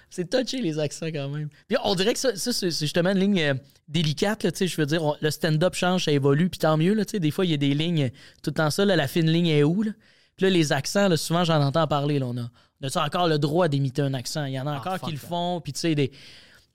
C'est 0.10 0.30
touché, 0.30 0.62
les 0.62 0.80
accents, 0.80 1.08
quand 1.08 1.30
même. 1.30 1.50
Puis 1.68 1.78
on 1.84 1.94
dirait 1.96 2.14
que 2.14 2.20
ça, 2.20 2.36
ça, 2.36 2.52
c'est 2.52 2.72
justement 2.72 3.12
une 3.12 3.20
ligne 3.20 3.42
euh, 3.42 3.54
délicate, 3.88 4.44
là, 4.44 4.52
tu 4.52 4.58
sais, 4.60 4.68
je 4.68 4.76
veux 4.78 4.86
dire, 4.86 5.04
on- 5.04 5.16
le 5.22 5.32
stand-up 5.32 5.76
change, 5.76 6.06
ça 6.06 6.12
évolue, 6.12 6.50
puis 6.50 6.60
tant 6.60 6.78
mieux, 6.78 6.94
là, 6.94 7.06
tu 7.06 7.12
sais, 7.12 7.20
des 7.20 7.32
fois, 7.32 7.46
il 7.46 7.52
y 7.52 7.54
a 7.54 7.58
des 7.58 7.74
lignes, 7.74 8.10
tout 8.44 8.50
le 8.50 8.56
temps 8.56 8.70
ça, 8.72 8.86
là, 8.86 8.96
la 8.96 9.08
fine 9.08 9.30
ligne 9.30 9.48
est 9.48 9.64
où, 9.64 9.84
là? 9.84 9.92
Puis 10.36 10.46
là, 10.46 10.50
les 10.50 10.72
accents, 10.72 11.08
là, 11.10 11.18
souvent, 11.18 11.44
j'en 11.44 11.62
entends 11.62 11.86
parler, 11.88 12.18
là, 12.20 12.26
on 12.28 12.38
a, 12.38 12.50
on 12.82 12.88
a 12.88 13.06
encore 13.06 13.28
le 13.28 13.38
droit 13.40 13.68
d'imiter 13.68 14.02
un 14.02 14.14
accent? 14.14 14.46
Il 14.46 14.54
y 14.54 14.60
en 14.60 14.66
a 14.68 14.78
encore 14.78 15.00
qui 15.02 15.12
le 15.12 15.18
font, 15.18 15.62
puis 15.62 15.74
tu 15.74 15.80
sais, 15.82 15.96
des, 15.96 16.12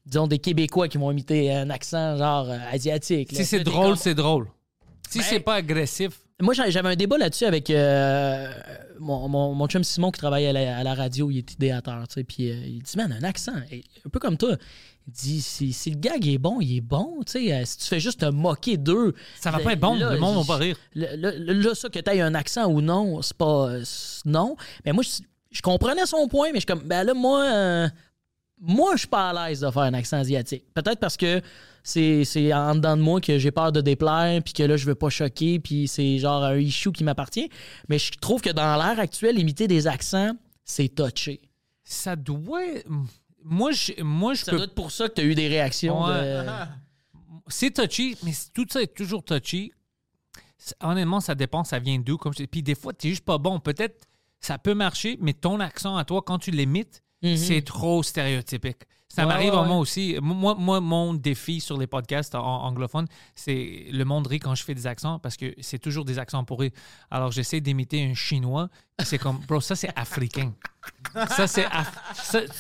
disons, 0.07 0.27
des 0.27 0.39
Québécois 0.39 0.87
qui 0.89 0.99
vont 0.99 1.11
imiter 1.11 1.53
un 1.53 1.71
accent, 1.71 2.17
genre, 2.19 2.51
euh, 2.51 2.59
asiatique. 2.71 3.33
là. 3.33 3.39
Si 3.39 3.45
c'est 3.47 3.61
drôle, 3.65 3.97
c'est 3.97 4.15
drôle. 4.15 4.49
Si 5.09 5.19
Ben- 5.19 5.25
c'est 5.29 5.41
pas 5.41 5.55
agressif, 5.55 6.21
moi, 6.43 6.53
j'a- 6.55 6.69
j'avais 6.71 6.89
un 6.89 6.97
débat 6.97 7.17
là-dessus 7.19 7.45
avec 7.45 7.71
euh, 7.71 8.53
mon, 8.99 9.29
mon, 9.29 9.55
mon 9.55 9.67
chum 9.69 9.85
Simon 9.85 10.11
qui 10.11 10.19
travaille 10.21 10.47
à 10.47 10.53
la, 10.53 10.79
à 10.79 10.83
la 10.83 10.95
radio, 10.95 11.31
il 11.31 11.39
est 11.39 11.53
idéateur, 11.53 12.07
tu 12.09 12.15
sais, 12.15 12.25
puis 12.25 12.51
euh, 12.51 12.55
il 12.67 12.83
dit, 12.83 12.97
man, 12.97 13.13
un 13.13 13.23
accent, 13.25 13.53
et- 13.71 13.85
un 14.05 14.11
peu 14.11 14.19
comme 14.19 14.37
toi. 14.37 14.57
Il 15.07 15.13
dit, 15.13 15.43
si, 15.43 15.73
si 15.73 15.91
le 15.91 15.97
gag 15.99 16.27
est 16.27 16.39
bon, 16.39 16.61
il 16.61 16.79
est 16.79 16.81
bon, 16.81 17.21
tu 17.27 17.33
sais, 17.33 17.53
euh, 17.55 17.63
si 17.65 17.79
tu 17.79 17.85
fais 17.85 18.01
juste 18.01 18.21
te 18.21 18.27
moquer 18.27 18.77
d'eux. 18.79 19.15
ça 19.39 19.51
va 19.51 19.59
là- 19.59 19.65
pas 19.65 19.73
être 19.75 19.81
bon. 19.81 19.95
là, 19.97 20.13
le 20.15 20.19
monde 20.19 20.37
va 20.39 20.55
pas 20.55 20.57
rire. 20.59 20.77
Là, 20.95 21.75
ça, 21.75 21.89
que 21.89 21.99
tu 21.99 22.11
aies 22.11 22.21
un 22.23 22.35
accent 22.35 22.67
ou 22.67 22.81
non, 22.81 23.21
c'est 23.23 23.37
pas. 23.37 23.71
non. 24.25 24.57
Mais 24.85 24.93
moi, 24.93 25.05
je, 25.05 25.23
je 25.51 25.63
comprenais 25.63 26.07
son 26.07 26.27
point, 26.27 26.49
mais 26.53 26.61
je 26.61 26.61
suis 26.61 26.67
comme, 26.67 26.89
ben 26.89 27.05
là, 27.05 27.15
moi, 27.15 27.45
euh, 27.45 27.89
moi, 28.61 28.93
je 28.95 29.01
suis 29.01 29.09
pas 29.09 29.31
à 29.31 29.49
l'aise 29.49 29.61
de 29.61 29.71
faire 29.71 29.83
un 29.83 29.95
accent 29.95 30.17
asiatique. 30.19 30.65
Peut-être 30.75 31.01
parce 31.01 31.17
que 31.17 31.41
c'est 31.83 32.53
en 32.55 32.75
dedans 32.77 32.97
de 32.97 33.03
moi 33.03 33.21
que 33.21 33.39
j'ai 33.39 33.51
peur 33.51 33.73
de 33.73 33.81
déplaire, 33.81 34.43
puis 34.43 34.55
que 34.55 34.63
là, 34.63 34.77
je 34.77 34.87
veux 34.87 34.95
pas 34.95 35.11
choquer, 35.11 35.59
puis 35.59 35.87
c'est 35.89 36.19
genre 36.19 36.43
un 36.45 36.57
issue 36.57 36.93
qui 36.93 37.05
m'appartient. 37.05 37.51
Mais 37.89 37.99
je 37.99 38.13
trouve 38.13 38.41
que 38.41 38.51
dans 38.51 38.77
l'ère 38.77 38.99
actuelle, 38.99 39.39
imiter 39.39 39.69
des 39.69 39.87
accents, 39.87 40.33
c'est 40.65 40.89
touché. 40.89 41.41
Ça 41.83 42.17
doit. 42.17 42.63
Moi, 43.43 43.73
je, 43.73 44.03
moi, 44.03 44.33
je 44.33 44.45
Ça 44.45 44.51
peux 44.53 44.57
doit 44.57 44.67
être 44.67 44.75
pour 44.75 44.91
ça 44.91 45.09
que 45.09 45.15
tu 45.15 45.21
as 45.21 45.25
eu 45.25 45.35
des 45.35 45.49
réactions. 45.49 46.05
Ouais. 46.07 46.15
de- 46.23 46.45
c'est 47.49 47.71
touchy, 47.73 48.17
mais 48.23 48.33
tout 48.55 48.65
ça 48.71 48.81
est 48.81 48.95
toujours 48.95 49.23
touchy. 49.23 49.71
Honnêtement, 50.81 51.21
ça 51.21 51.35
dépend, 51.35 51.63
ça 51.65 51.79
vient 51.79 51.99
d'où. 51.99 52.17
Comme 52.17 52.33
je 52.33 52.39
dis. 52.39 52.47
Puis 52.47 52.63
des 52.63 52.75
fois, 52.75 52.95
tu 52.95 53.11
juste 53.11 53.25
pas 53.27 53.37
bon. 53.37 53.61
Peut-être 53.61 54.07
ça 54.41 54.57
peut 54.57 54.73
marcher, 54.75 55.19
mais 55.21 55.35
ton 55.35 55.61
accent 55.61 55.97
à 55.99 56.05
toi, 56.07 56.23
quand 56.23 56.39
tu 56.39 56.51
l'imites, 56.51 57.03
Mhm. 57.31 57.37
c'est 57.37 57.63
trop 57.63 58.03
stéréotypique. 58.03 58.79
Ça 59.09 59.23
Ouais, 59.23 59.29
m'arrive 59.29 59.55
ouais, 59.55 59.67
moi 59.67 59.77
aussi. 59.77 60.17
Moi, 60.21 60.57
moi, 60.59 60.81
mon 60.81 61.15
défi 61.15 61.61
sur 61.61 61.79
les 61.79 61.87
podcasts 61.87 62.35
en- 62.35 62.65
anglophones, 62.65 63.07
c'est 63.37 63.87
le 63.93 64.05
monde 64.05 64.27
rit 64.27 64.41
quand 64.41 64.57
je 64.57 64.65
fais 64.65 64.75
des 64.75 64.89
accents 64.89 65.21
parce 65.21 65.37
que 65.37 65.55
c'est 65.61 65.79
toujours 65.79 66.05
des 66.05 66.19
accents 66.19 66.43
pourris. 66.45 66.73
Alors, 67.13 67.31
j'essaie 67.31 67.61
d'imiter 67.61 68.03
un 68.05 68.15
chinois. 68.15 68.71
C'est 69.03 69.19
comme, 69.19 69.39
bro, 69.49 69.61
ça, 69.61 69.75
c'est 69.75 69.91
africain. 69.97 70.53
Ça, 71.29 71.47
c'est. 71.47 71.67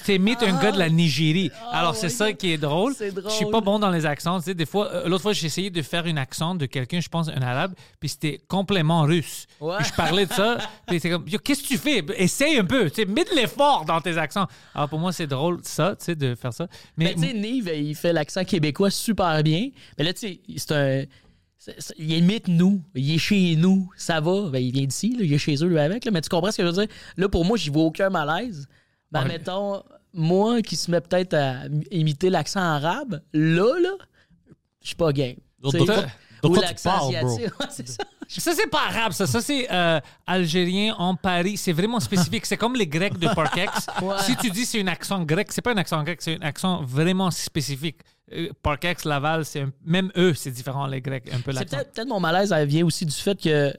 T'imites 0.05 0.43
un 0.43 0.61
gars 0.61 0.73
de 0.73 0.78
la 0.78 0.89
Nigérie. 0.89 1.51
Alors, 1.73 1.94
c'est 1.94 2.09
ça 2.09 2.32
qui 2.32 2.52
est 2.52 2.59
drôle. 2.59 2.94
Je 3.01 3.31
suis 3.31 3.47
pas 3.47 3.61
bon 3.61 3.78
dans 3.78 3.90
les 3.90 4.05
accents. 4.05 4.39
Tu 4.39 4.47
sais, 4.47 4.55
des 4.55 4.66
fois, 4.66 4.93
euh, 4.93 5.09
l'autre 5.09 5.23
fois, 5.23 5.32
j'ai 5.32 5.47
essayé 5.47 5.70
de 5.70 5.82
faire 5.82 6.06
un 6.06 6.16
accent 6.16 6.55
de 6.55 6.66
quelqu'un, 6.66 7.01
je 7.01 7.09
pense, 7.09 7.28
un 7.28 7.43
arabe, 7.43 7.74
puis 8.01 8.09
c'était 8.09 8.40
complètement 8.48 9.02
russe. 9.02 9.47
Puis 9.59 9.86
je 9.86 9.93
parlais 9.93 10.27
de 10.27 10.32
ça, 10.32 10.59
puis 10.86 10.98
c'est 11.01 11.11
comme, 11.11 11.24
qu'est-ce 11.24 11.62
que 11.62 11.69
tu 11.69 11.78
fais? 11.78 12.05
Essaye 12.16 12.59
un 12.59 12.65
peu. 12.65 12.90
Tu 12.90 13.02
sais, 13.02 13.05
mets 13.05 13.24
de 13.24 13.35
l'effort 13.35 13.85
dans 13.85 14.01
tes 14.01 14.19
accents. 14.19 14.47
Alors, 14.74 14.89
pour 14.89 14.98
moi, 14.98 15.12
c'est 15.12 15.27
drôle, 15.28 15.61
ça, 15.62 15.94
tu 15.97 16.05
sais, 16.06 16.15
de 16.16 16.35
faire 16.35 16.52
ça. 16.52 16.66
Mais. 16.97 17.15
Ben, 17.15 17.23
tu 17.23 17.28
sais, 17.28 17.35
Nive, 17.35 17.70
il 17.74 17.94
fait 17.94 18.12
l'accent 18.12 18.44
québécois 18.44 18.90
super 18.90 19.40
bien. 19.43 19.70
Mais 19.98 20.05
là, 20.05 20.12
tu 20.12 20.20
sais, 20.20 20.40
c'est 20.56 20.73
un. 20.73 21.05
Il 21.99 22.12
imite 22.12 22.49
nous. 22.49 22.82
Il 22.95 23.15
est 23.15 23.19
chez 23.19 23.57
nous. 23.57 23.89
Ça 23.97 24.20
va. 24.20 24.49
Ben, 24.51 24.59
il 24.62 24.73
vient 24.73 24.85
d'ici. 24.85 25.15
là, 25.16 25.24
Il 25.24 25.32
est 25.32 25.39
chez 25.39 25.55
eux, 25.62 25.66
lui, 25.66 25.78
avec. 25.78 26.05
là. 26.05 26.11
Mais 26.11 26.20
tu 26.20 26.28
comprends 26.28 26.51
ce 26.51 26.57
que 26.59 26.62
je 26.62 26.69
veux 26.69 26.86
dire? 26.86 26.95
Là, 27.16 27.28
pour 27.28 27.45
moi, 27.45 27.57
j'y 27.57 27.70
vois 27.70 27.85
aucun 27.85 28.11
malaise. 28.11 28.66
Ben, 29.12 29.23
Ouais. 29.23 29.28
mettons, 29.28 29.82
moi 30.12 30.61
qui 30.62 30.77
se 30.77 30.91
met 30.91 31.01
peut-être 31.01 31.35
à 31.35 31.62
imiter 31.91 32.31
l'accent 32.31 32.61
arabe, 32.61 33.20
là, 33.32 33.78
là, 33.81 33.91
je 34.82 34.89
suis 34.89 34.97
pas 34.97 35.12
game. 35.12 35.36
Ou 35.62 35.70
quoi 36.51 36.61
tu 36.74 36.74
bro? 37.23 37.35
Ouais, 37.61 37.66
c'est 37.70 37.89
ça. 37.89 38.05
Ça, 38.28 38.52
c'est 38.55 38.66
pas 38.68 38.82
arabe, 38.88 39.12
ça. 39.12 39.26
Ça, 39.26 39.40
c'est 39.40 39.70
euh, 39.72 40.01
algérien 40.26 40.94
en 40.98 41.14
Paris. 41.14 41.56
C'est 41.56 41.72
vraiment 41.72 42.01
spécifique. 42.01 42.46
C'est 42.46 42.56
comme 42.56 42.74
les 42.76 42.86
Grecs 42.86 43.18
de 43.18 43.28
Parkex. 43.28 43.86
Ouais. 44.02 44.16
Si 44.20 44.36
tu 44.36 44.51
dis 44.51 44.64
c'est 44.64 44.80
un 44.80 44.86
accent 44.86 45.22
grec, 45.24 45.48
c'est 45.52 45.62
pas 45.62 45.72
un 45.72 45.76
accent 45.76 46.02
grec, 46.02 46.20
c'est 46.22 46.36
un 46.42 46.46
accent 46.46 46.82
vraiment 46.84 47.30
spécifique. 47.30 47.98
Euh, 48.32 48.48
Parkex, 48.62 49.05
Laval, 49.05 49.44
c'est 49.44 49.60
un- 49.60 49.72
même 49.84 50.10
eux, 50.16 50.34
c'est 50.34 50.51
différent, 50.51 50.86
les 50.86 51.01
Grecs, 51.01 51.24
un 51.32 51.40
peu 51.40 51.52
C'est 51.52 51.68
peut-être 51.68 52.09
mon 52.09 52.20
malaise 52.20 52.52
elle 52.52 52.66
vient 52.68 52.84
aussi 52.84 53.05
du 53.05 53.12
fait 53.14 53.38
que 53.40 53.72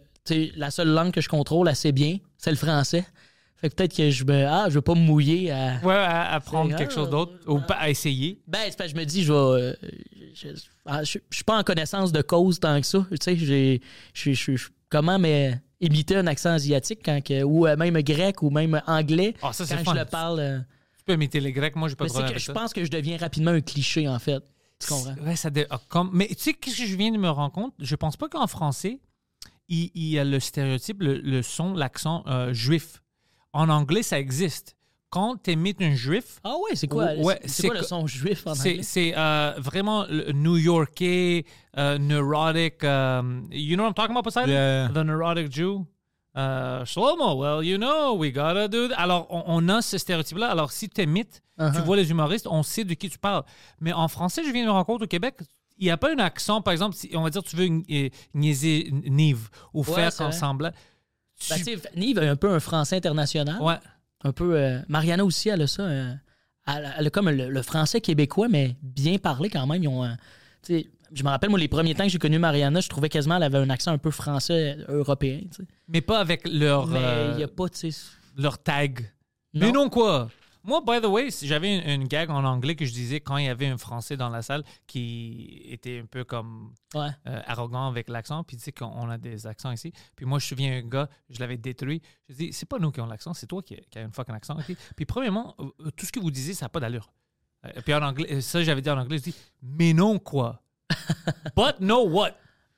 la 0.56 0.72
seule 0.72 0.90
langue 0.90 1.12
que 1.12 1.22
je 1.22 1.30
contrôle 1.30 1.68
assez 1.68 1.92
bien, 1.92 2.18
c'est 2.38 2.52
le 2.52 2.58
français. 2.58 3.06
Fait 3.66 3.70
que 3.72 3.76
peut-être 3.76 3.96
que 3.98 4.10
je 4.12 4.24
me 4.26 4.46
ah, 4.46 4.66
je 4.70 4.76
veux 4.76 4.82
pas 4.82 4.94
me 4.94 5.00
mouiller 5.00 5.50
à 5.50 5.80
Ouais, 5.84 5.96
à, 5.96 6.34
à 6.34 6.40
prendre 6.40 6.76
quelque 6.76 6.94
chose 6.94 7.10
d'autre 7.10 7.34
ou 7.48 7.60
pas 7.62 7.74
à 7.74 7.90
essayer. 7.90 8.40
Ben, 8.48 8.60
c'est 8.70 8.78
parce 8.78 8.92
que 8.92 8.96
je 8.96 9.02
me 9.02 9.06
dis, 9.08 9.24
je 9.24 9.34
vais. 9.34 9.40
euh, 9.40 9.74
je, 10.36 10.50
ah, 10.86 11.04
je- 11.04 11.18
je 11.32 11.36
suis 11.36 11.44
pas 11.44 11.58
en 11.58 11.64
connaissance 11.64 12.12
de 12.12 12.22
cause 12.22 12.60
tant 12.60 12.80
que 12.80 12.86
ça. 12.86 13.08
Tu 13.10 13.18
sais, 13.20 13.36
j'ai. 13.36 13.82
je- 14.14 14.34
je- 14.34 14.56
je- 14.56 14.68
Comment 14.90 15.18
mais, 15.18 15.60
imiter 15.82 16.16
un 16.16 16.28
accent 16.28 16.52
asiatique 16.52 17.00
quand 17.04 17.20
que, 17.24 17.42
ou 17.42 17.66
euh, 17.66 17.76
même 17.76 18.00
grec 18.04 18.44
ou 18.44 18.52
même 18.52 18.80
anglais 18.86 19.34
Ah, 19.42 19.52
ça, 19.52 19.66
quand 19.68 19.84
fun. 19.84 19.94
je 19.96 20.00
le 20.00 20.06
parle. 20.06 20.40
euh, 20.40 20.60
Tu 21.00 21.04
peux 21.06 21.14
imiter 21.14 21.40
les 21.40 21.52
Grecs, 21.52 21.76
moi, 21.76 21.90
j'ai 21.90 21.96
pas 21.96 22.06
de 22.06 22.10
problème 22.12 22.30
avec 22.30 22.40
je 22.40 22.46
ça. 22.46 22.54
pense 22.54 22.72
que 22.72 22.86
je 22.86 22.92
deviens 22.92 23.18
rapidement 23.18 23.50
un 23.52 23.62
cliché, 23.62 24.08
en 24.08 24.20
fait. 24.20 24.44
Tu 24.80 24.88
comprends? 24.88 25.16
Ouais, 25.26 25.36
ça 25.36 25.50
dé- 25.50 25.66
ah, 25.72 25.80
comme... 25.90 26.12
Mais 26.14 26.28
tu 26.28 26.36
sais, 26.38 26.54
qu'est-ce 26.54 26.78
que 26.78 26.86
je 26.86 26.96
viens 26.96 27.12
de 27.12 27.18
me 27.18 27.30
rendre 27.30 27.52
compte? 27.52 27.74
Je 27.80 27.96
pense 27.96 28.16
pas 28.16 28.30
qu'en 28.30 28.46
français, 28.46 29.00
il, 29.68 29.90
il 29.96 30.10
y 30.10 30.20
a 30.20 30.24
le 30.24 30.40
stéréotype, 30.40 31.02
le, 31.02 31.18
le 31.18 31.42
son, 31.42 31.74
l'accent 31.74 32.24
euh, 32.28 32.54
juif. 32.54 33.02
En 33.56 33.70
anglais, 33.70 34.04
ça 34.04 34.20
existe. 34.20 34.76
Quand 35.10 35.38
tu 35.42 35.52
imites 35.52 35.82
un 35.82 35.96
juif, 35.96 36.40
Ah 36.44 36.56
ouais, 36.64 36.76
c'est 36.76 36.88
quoi, 36.88 37.14
Ouais, 37.16 37.40
c'est 37.44 37.50
c'est 37.62 37.68
quoi 37.70 37.78
le 37.78 37.84
son 37.84 38.06
juif 38.06 38.46
en 38.48 38.54
c'est 38.54 38.72
anglais? 38.72 38.84
c'est, 38.84 39.14
euh, 39.16 39.54
vraiment 39.58 40.06
le 40.10 40.32
new-yorkais, 40.34 41.46
euh, 41.78 41.98
neurotic. 41.98 42.84
um, 42.84 43.48
you 43.52 43.76
know 43.76 43.84
what 43.84 43.90
I'm 43.90 43.94
talking 43.94 44.12
about, 44.12 44.24
Poseidon? 44.24 44.52
Yeah. 44.52 44.90
The 44.94 45.04
neurotic 45.06 45.50
Jew? 45.52 45.86
Uh, 46.36 46.84
Shlomo, 46.84 47.38
well, 47.38 47.64
you 47.64 47.78
know, 47.78 48.14
we 48.18 48.30
gotta 48.30 48.68
do 48.68 48.90
that. 48.90 48.96
Alors, 49.00 49.26
on, 49.30 49.44
on 49.48 49.70
a 49.70 49.82
ce 49.82 49.98
stéréotype-là. 49.98 50.50
Alors, 50.52 50.72
si 50.72 50.90
tu 50.90 51.02
imites, 51.02 51.42
tu 51.58 51.64
Uh-huh. 51.64 51.84
vois 51.86 51.96
les 51.96 52.10
humoristes, 52.12 52.48
on 52.48 52.62
sait 52.64 52.84
de 52.84 52.94
qui 52.96 53.10
tu 53.10 53.18
parles. 53.18 53.44
Mais 53.80 53.94
en 53.94 54.10
français, 54.10 54.44
je 54.46 54.52
viens 54.52 54.64
de 54.64 54.68
me 54.68 54.72
rendre 54.74 54.86
compte 54.86 55.02
au 55.04 55.08
Québec, 55.08 55.36
il 55.78 55.86
n'y 55.86 55.92
a 55.92 55.96
pas 55.96 56.12
un 56.12 56.20
accent, 56.20 56.62
par 56.62 56.74
exemple, 56.74 56.94
si 56.98 57.10
on 57.16 57.22
va 57.22 57.30
dire 57.30 57.42
tu 57.44 57.56
veux 57.56 57.70
euh, 57.90 58.10
niaiser 58.34 58.90
Nive 59.06 59.48
ou 59.74 59.80
Ouais, 59.80 59.94
faire 59.96 60.14
comme 60.18 60.28
vrai. 60.28 60.38
semblant. 60.38 60.72
Ben, 61.50 61.58
Tu- 61.64 61.80
Nive 62.00 62.20
a 62.20 62.30
un 62.32 62.36
peu 62.36 62.50
un 62.52 62.60
français 62.60 62.96
international. 62.98 63.62
ouais. 63.62 63.76
Un 64.24 64.32
peu. 64.32 64.56
euh, 64.58 64.80
Mariana 64.88 65.24
aussi, 65.24 65.50
elle 65.50 65.62
a 65.62 65.68
ça. 65.68 65.84
euh, 65.84 66.14
elle, 66.66 66.94
elle 66.98 67.08
a 67.08 67.10
comme 67.12 67.30
le, 67.30 67.50
le 67.50 67.62
français 67.62 68.02
québécois, 68.02 68.48
mais 68.50 68.76
bien 68.82 69.18
parlé 69.20 69.50
quand 69.52 69.68
même. 69.68 69.84
Ils 69.84 69.88
ont, 69.88 70.04
euh, 70.04 70.10
je 70.68 71.24
me 71.24 71.30
rappelle, 71.30 71.52
moi, 71.52 71.60
les 71.60 71.68
premiers 71.68 71.94
temps 71.94 72.06
que 72.06 72.10
j'ai 72.10 72.18
connu 72.18 72.40
Mariana, 72.40 72.80
je 72.80 72.90
trouvais 72.90 73.10
quasiment 73.10 73.36
qu'elle 73.36 73.44
avait 73.44 73.60
un 73.60 73.70
accent 73.70 73.92
un 73.92 74.00
peu 74.00 74.10
français 74.10 74.78
européen. 74.88 75.42
Mais 75.88 76.02
pas 76.02 76.20
avec 76.20 76.48
leur, 76.48 76.88
Mais 76.88 77.34
il 77.38 77.44
a 77.44 77.48
pas, 77.48 77.70
tu 77.70 77.92
sais. 77.92 77.98
leur 78.36 78.58
tag. 78.58 79.02
Non. 79.54 79.68
Mais 79.68 79.72
non, 79.72 79.90
quoi? 79.90 80.30
Moi, 80.66 80.82
by 80.86 81.00
the 81.00 81.06
way, 81.06 81.30
j'avais 81.44 81.78
une, 81.78 82.02
une 82.02 82.08
gag 82.08 82.30
en 82.32 82.44
anglais 82.44 82.76
que 82.76 82.86
je 82.86 82.92
disais 82.92 83.20
quand 83.20 83.38
il 83.38 83.46
y 83.46 83.50
avait 83.50 83.68
un 83.68 83.78
Français 83.78 84.18
dans 84.18 84.30
la 84.30 84.42
salle 84.42 84.64
qui 84.88 85.62
était 85.70 86.00
un 86.02 86.06
peu 86.08 86.24
comme 86.24 86.74
Ouais. 86.96 87.10
euh, 87.28 87.42
arrogant 87.46 87.88
avec 87.88 88.10
l'accent, 88.10 88.44
puis 88.44 88.58
tu 88.58 88.64
sais 88.64 88.72
qu'on 88.72 88.88
on 88.88 89.10
a 89.10 89.18
des 89.18 89.46
accents 89.48 89.72
ici. 89.72 89.94
Puis 90.16 90.26
moi, 90.26 90.40
je 90.40 90.46
me 90.46 90.48
souviens 90.50 90.78
un 90.78 90.82
gars, 90.88 91.08
je 91.30 91.40
l'avais 91.40 91.58
détruit. 91.58 92.02
Je 92.30 92.34
dis, 92.36 92.54
c'est 92.54 92.66
pas 92.68 92.80
nous 92.80 92.92
qui 92.92 93.00
avons 93.00 93.10
l'accent, 93.10 93.34
c'est 93.34 93.48
toi 93.48 93.62
qui, 93.62 93.76
qui 93.92 94.00
as 94.00 94.02
une 94.02 94.12
fucking 94.14 94.34
accent. 94.34 94.58
Puis 94.96 95.06
premièrement, 95.06 95.56
euh, 95.60 95.66
euh, 95.82 95.92
tout 95.96 96.06
ce 96.06 96.12
que 96.12 96.20
vous 96.20 96.32
disiez, 96.32 96.54
ça 96.54 96.66
n'a 96.66 96.70
pas 96.70 96.80
d'allure. 96.80 97.12
Puis 97.84 97.94
en 97.94 98.02
anglais, 98.04 98.42
ça, 98.42 98.64
j'avais 98.64 98.82
dit 98.82 98.90
en 98.90 98.98
anglais, 98.98 99.18
je 99.18 99.24
dis, 99.24 99.36
mais 99.62 99.94
non, 99.94 100.20
quoi? 100.20 100.62
But 101.56 101.80
no 101.80 102.08
what? 102.08 102.32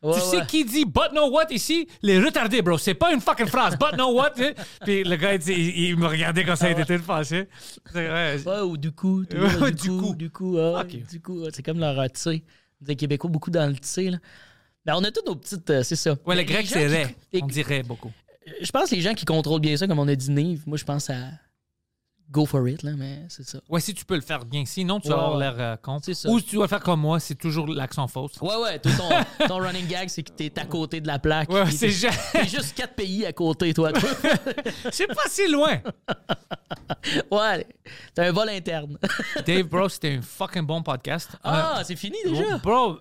Ouais, 0.07 0.13
tu 0.15 0.21
sais 0.21 0.37
ouais. 0.37 0.45
qui 0.47 0.65
dit 0.65 0.85
but 0.85 1.11
no 1.13 1.29
what 1.29 1.47
ici? 1.51 1.87
Les 2.01 2.19
retardés, 2.19 2.61
bro. 2.61 2.77
C'est 2.77 2.93
pas 2.93 3.13
une 3.13 3.21
fucking 3.21 3.47
phrase. 3.47 3.77
But 3.77 3.97
no 3.97 4.11
what? 4.13 4.31
Puis 4.85 5.03
le 5.03 5.15
gars, 5.15 5.33
il, 5.33 5.39
dit- 5.39 5.53
il- 5.53 5.79
il 5.89 5.97
me 5.97 6.07
regardait 6.07 6.43
comme 6.45 6.55
ça, 6.55 6.69
il 6.71 6.79
était. 6.79 6.97
C'est 6.97 8.07
vrai. 8.07 8.37
Ouais, 8.45 8.61
ou 8.61 8.77
du 8.77 8.91
coup. 8.91 9.23
Ouais, 9.61 9.71
du 9.71 9.89
coup, 9.89 10.15
du 10.15 10.29
coup. 10.29 10.57
ah. 10.57 10.83
Du 10.83 11.21
coup, 11.21 11.43
ah, 11.45 11.49
c'est 11.53 11.63
comme 11.63 11.79
leur 11.79 11.95
tu 12.11 12.19
sais. 12.19 12.43
Des 12.81 12.95
Québécois, 12.95 13.29
beaucoup 13.29 13.49
dans 13.49 13.67
le 13.67 13.73
tu 13.73 13.79
sais, 13.83 14.09
là. 14.11 14.17
Ben, 14.85 14.93
on 14.95 15.03
a 15.03 15.11
toutes 15.11 15.25
nos 15.25 15.35
petites. 15.35 15.69
euh, 15.69 15.83
c'est 15.83 15.95
ça. 15.95 16.11
Ouais, 16.11 16.17
Mais 16.27 16.35
le 16.37 16.43
grec, 16.43 16.61
les 16.61 16.67
c'est 16.67 16.79
qui- 16.79 16.85
vrai. 16.87 17.15
les- 17.33 17.43
On 17.43 17.47
dirait 17.47 17.83
beaucoup. 17.83 18.11
Je 18.61 18.71
pense 18.71 18.89
que 18.89 18.95
les 18.95 19.01
gens 19.01 19.13
qui 19.13 19.25
contrôlent 19.25 19.59
bien 19.59 19.75
ça, 19.75 19.87
comme 19.87 19.99
on 19.99 20.07
a 20.07 20.15
dit 20.15 20.31
Nive, 20.31 20.63
moi, 20.65 20.77
je 20.77 20.85
pense 20.85 21.09
à. 21.09 21.15
Go 22.29 22.45
for 22.45 22.67
it, 22.67 22.83
là, 22.83 22.91
mais 22.97 23.21
c'est 23.29 23.47
ça. 23.47 23.59
Ouais, 23.69 23.79
si 23.79 23.93
tu 23.93 24.03
peux 24.03 24.15
le 24.15 24.21
faire 24.21 24.43
bien. 24.43 24.65
Sinon, 24.65 24.99
tu 24.99 25.07
vas 25.07 25.15
avoir 25.15 25.37
l'air 25.37 25.55
euh, 25.57 25.75
con. 25.77 25.99
C'est 26.03 26.13
ça. 26.13 26.29
Ou 26.29 26.41
tu 26.41 26.55
dois 26.55 26.67
faire 26.67 26.81
comme 26.81 26.99
moi, 26.99 27.21
c'est 27.21 27.35
toujours 27.35 27.67
l'accent 27.67 28.05
fausse. 28.09 28.33
Ouais, 28.41 28.55
ouais, 28.57 28.79
toi, 28.79 28.91
ton, 29.39 29.47
ton 29.47 29.57
running 29.59 29.87
gag, 29.87 30.09
c'est 30.09 30.23
que 30.23 30.31
t'es 30.31 30.51
à 30.59 30.65
côté 30.65 30.99
de 30.99 31.07
la 31.07 31.19
plaque. 31.19 31.49
Ouais, 31.49 31.71
c'est 31.71 31.87
T'es 31.87 32.45
juste 32.45 32.73
quatre 32.75 32.95
pays 32.95 33.25
à 33.25 33.31
côté, 33.31 33.73
toi. 33.73 33.91
C'est 34.91 35.07
pas 35.07 35.29
si 35.29 35.47
loin. 35.49 35.79
ouais, 37.31 37.65
t'as 38.13 38.27
un 38.27 38.31
vol 38.31 38.49
interne. 38.49 38.97
Dave, 39.45 39.63
bro, 39.63 39.87
c'était 39.87 40.17
un 40.17 40.21
fucking 40.21 40.63
bon 40.65 40.83
podcast. 40.83 41.31
Ah, 41.43 41.79
Euh, 41.79 41.83
c'est 41.85 41.95
fini 41.95 42.17
déjà? 42.25 42.57
Bro, 42.57 42.99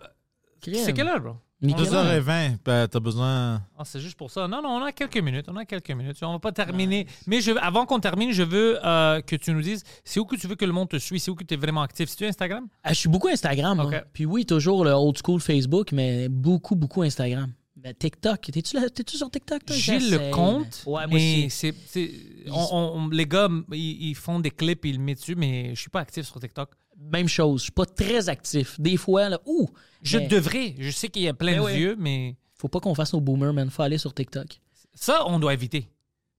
c'est 0.62 0.92
quelle 0.92 1.08
heure, 1.08 1.20
bro? 1.20 1.36
Nickel. 1.62 1.86
2h20, 1.86 2.58
ben, 2.64 2.86
t'as 2.86 3.00
besoin. 3.00 3.62
Ah, 3.78 3.84
c'est 3.84 3.98
juste 4.00 4.16
pour 4.18 4.30
ça. 4.30 4.46
Non, 4.46 4.60
non, 4.62 4.68
on 4.68 4.82
a 4.84 4.92
quelques 4.92 5.16
minutes. 5.16 5.46
On 5.48 5.56
a 5.56 5.64
quelques 5.64 5.90
minutes. 5.90 6.18
On 6.22 6.32
va 6.32 6.38
pas 6.38 6.52
terminer. 6.52 7.06
Mais 7.26 7.40
je, 7.40 7.50
avant 7.52 7.86
qu'on 7.86 7.98
termine, 7.98 8.30
je 8.32 8.42
veux 8.42 8.78
euh, 8.84 9.22
que 9.22 9.36
tu 9.36 9.52
nous 9.52 9.62
dises 9.62 9.82
c'est 10.04 10.20
où 10.20 10.26
que 10.26 10.36
tu 10.36 10.46
veux 10.46 10.54
que 10.54 10.66
le 10.66 10.72
monde 10.72 10.90
te 10.90 10.98
suit, 10.98 11.18
c'est 11.18 11.30
où 11.30 11.34
que 11.34 11.44
tu 11.44 11.54
es 11.54 11.56
vraiment 11.56 11.80
actif? 11.82 12.10
C'est-tu 12.10 12.26
Instagram? 12.26 12.66
Ah, 12.84 12.92
je 12.92 12.98
suis 12.98 13.08
beaucoup 13.08 13.28
Instagram. 13.28 13.90
Puis 14.12 14.26
oui, 14.26 14.44
toujours 14.44 14.84
le 14.84 14.90
old 14.90 15.16
school 15.24 15.40
Facebook, 15.40 15.92
mais 15.92 16.28
beaucoup, 16.28 16.76
beaucoup 16.76 17.02
Instagram. 17.02 17.50
Ben, 17.76 17.94
TikTok. 17.94 18.40
T'es-tu 18.40 18.76
là- 18.76 18.88
t'es-tu 18.90 19.16
sur 19.16 19.30
TikTok, 19.30 19.64
toi? 19.64 19.76
J'ai 19.76 19.98
le 19.98 20.30
compte. 20.30 20.82
mais- 20.86 20.92
Ouais, 20.92 21.06
moi 21.06 21.06
mais 21.12 21.46
aussi. 21.46 21.50
c'est, 21.50 21.74
c'est- 21.86 22.10
on- 22.50 22.68
on- 22.96 23.08
les 23.08 23.26
gars, 23.26 23.48
ils, 23.72 24.08
ils 24.10 24.14
font 24.14 24.40
des 24.40 24.50
clips, 24.50 24.84
ils 24.86 24.96
le 24.96 25.02
mettent 25.02 25.18
dessus, 25.18 25.36
mais 25.36 25.74
je 25.74 25.80
suis 25.80 25.90
pas 25.90 26.00
actif 26.00 26.26
sur 26.26 26.40
TikTok. 26.40 26.70
Même 26.98 27.28
chose. 27.28 27.60
Je 27.60 27.64
suis 27.64 27.72
pas 27.72 27.86
très 27.86 28.28
actif. 28.28 28.80
Des 28.80 28.96
fois, 28.96 29.28
là, 29.28 29.40
ouh! 29.46 29.68
Je 30.02 30.18
mais 30.18 30.26
devrais. 30.28 30.74
Je 30.78 30.90
sais 30.90 31.08
qu'il 31.08 31.22
y 31.22 31.28
a 31.28 31.34
plein 31.34 31.52
Ben 31.52 31.60
de 31.60 31.64
oui. 31.66 31.76
vieux, 31.76 31.96
mais 31.98 32.36
Faut 32.58 32.68
pas 32.68 32.80
qu'on 32.80 32.94
fasse 32.94 33.12
nos 33.12 33.20
boomers, 33.20 33.52
man. 33.52 33.68
Faut 33.70 33.82
aller 33.82 33.98
sur 33.98 34.14
TikTok. 34.14 34.60
ça, 34.94 35.26
on 35.26 35.38
doit 35.38 35.52
éviter. 35.52 35.88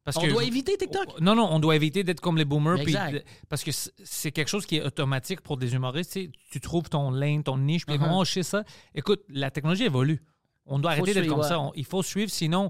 Parce 0.04 0.18
On 0.18 0.22
que- 0.22 0.30
doit 0.32 0.44
éviter 0.46 0.78
TikTok? 0.78 1.20
Non, 1.20 1.36
non, 1.36 1.48
on 1.52 1.60
doit 1.60 1.76
éviter 1.76 2.04
d'être 2.04 2.22
comme 2.22 2.38
les 2.38 2.46
boomers. 2.46 2.82
puis 2.84 2.96
parce 3.50 3.64
que 3.64 3.72
c'est- 3.72 4.32
quelque 4.32 4.48
chose 4.48 4.66
qui 4.66 4.78
est 4.78 4.82
automatique 4.82 5.42
pour 5.42 5.58
des 5.58 5.74
humoristes. 5.76 6.14
tu 6.14 6.24
sais. 6.26 6.32
Tu 6.50 6.60
trouves 6.62 6.90
ton 6.90 7.12
lane, 7.12 7.44
ton 7.44 7.58
niche, 7.58 7.86
puis 7.86 7.98
Uh-huh. 7.98 8.10
oh, 8.20 8.26
je 8.26 8.32
sais 8.32 8.44
ça. 8.44 8.64
Écoute, 8.96 9.22
la 9.30 9.52
technologie 9.52 9.84
évolue. 9.84 10.22
On 10.66 10.80
doit 10.80 10.92
arrêter 10.92 11.14
d'être 11.14 11.28
comme 11.28 11.40
ouais. 11.42 11.48
ça. 11.48 11.60
On- 11.60 11.72
il 11.76 11.86
faut 11.86 12.02
suivre, 12.04 12.32
sinon, 12.32 12.70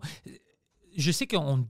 je 0.96 1.12
sais 1.12 1.26
qu'on 1.28 1.68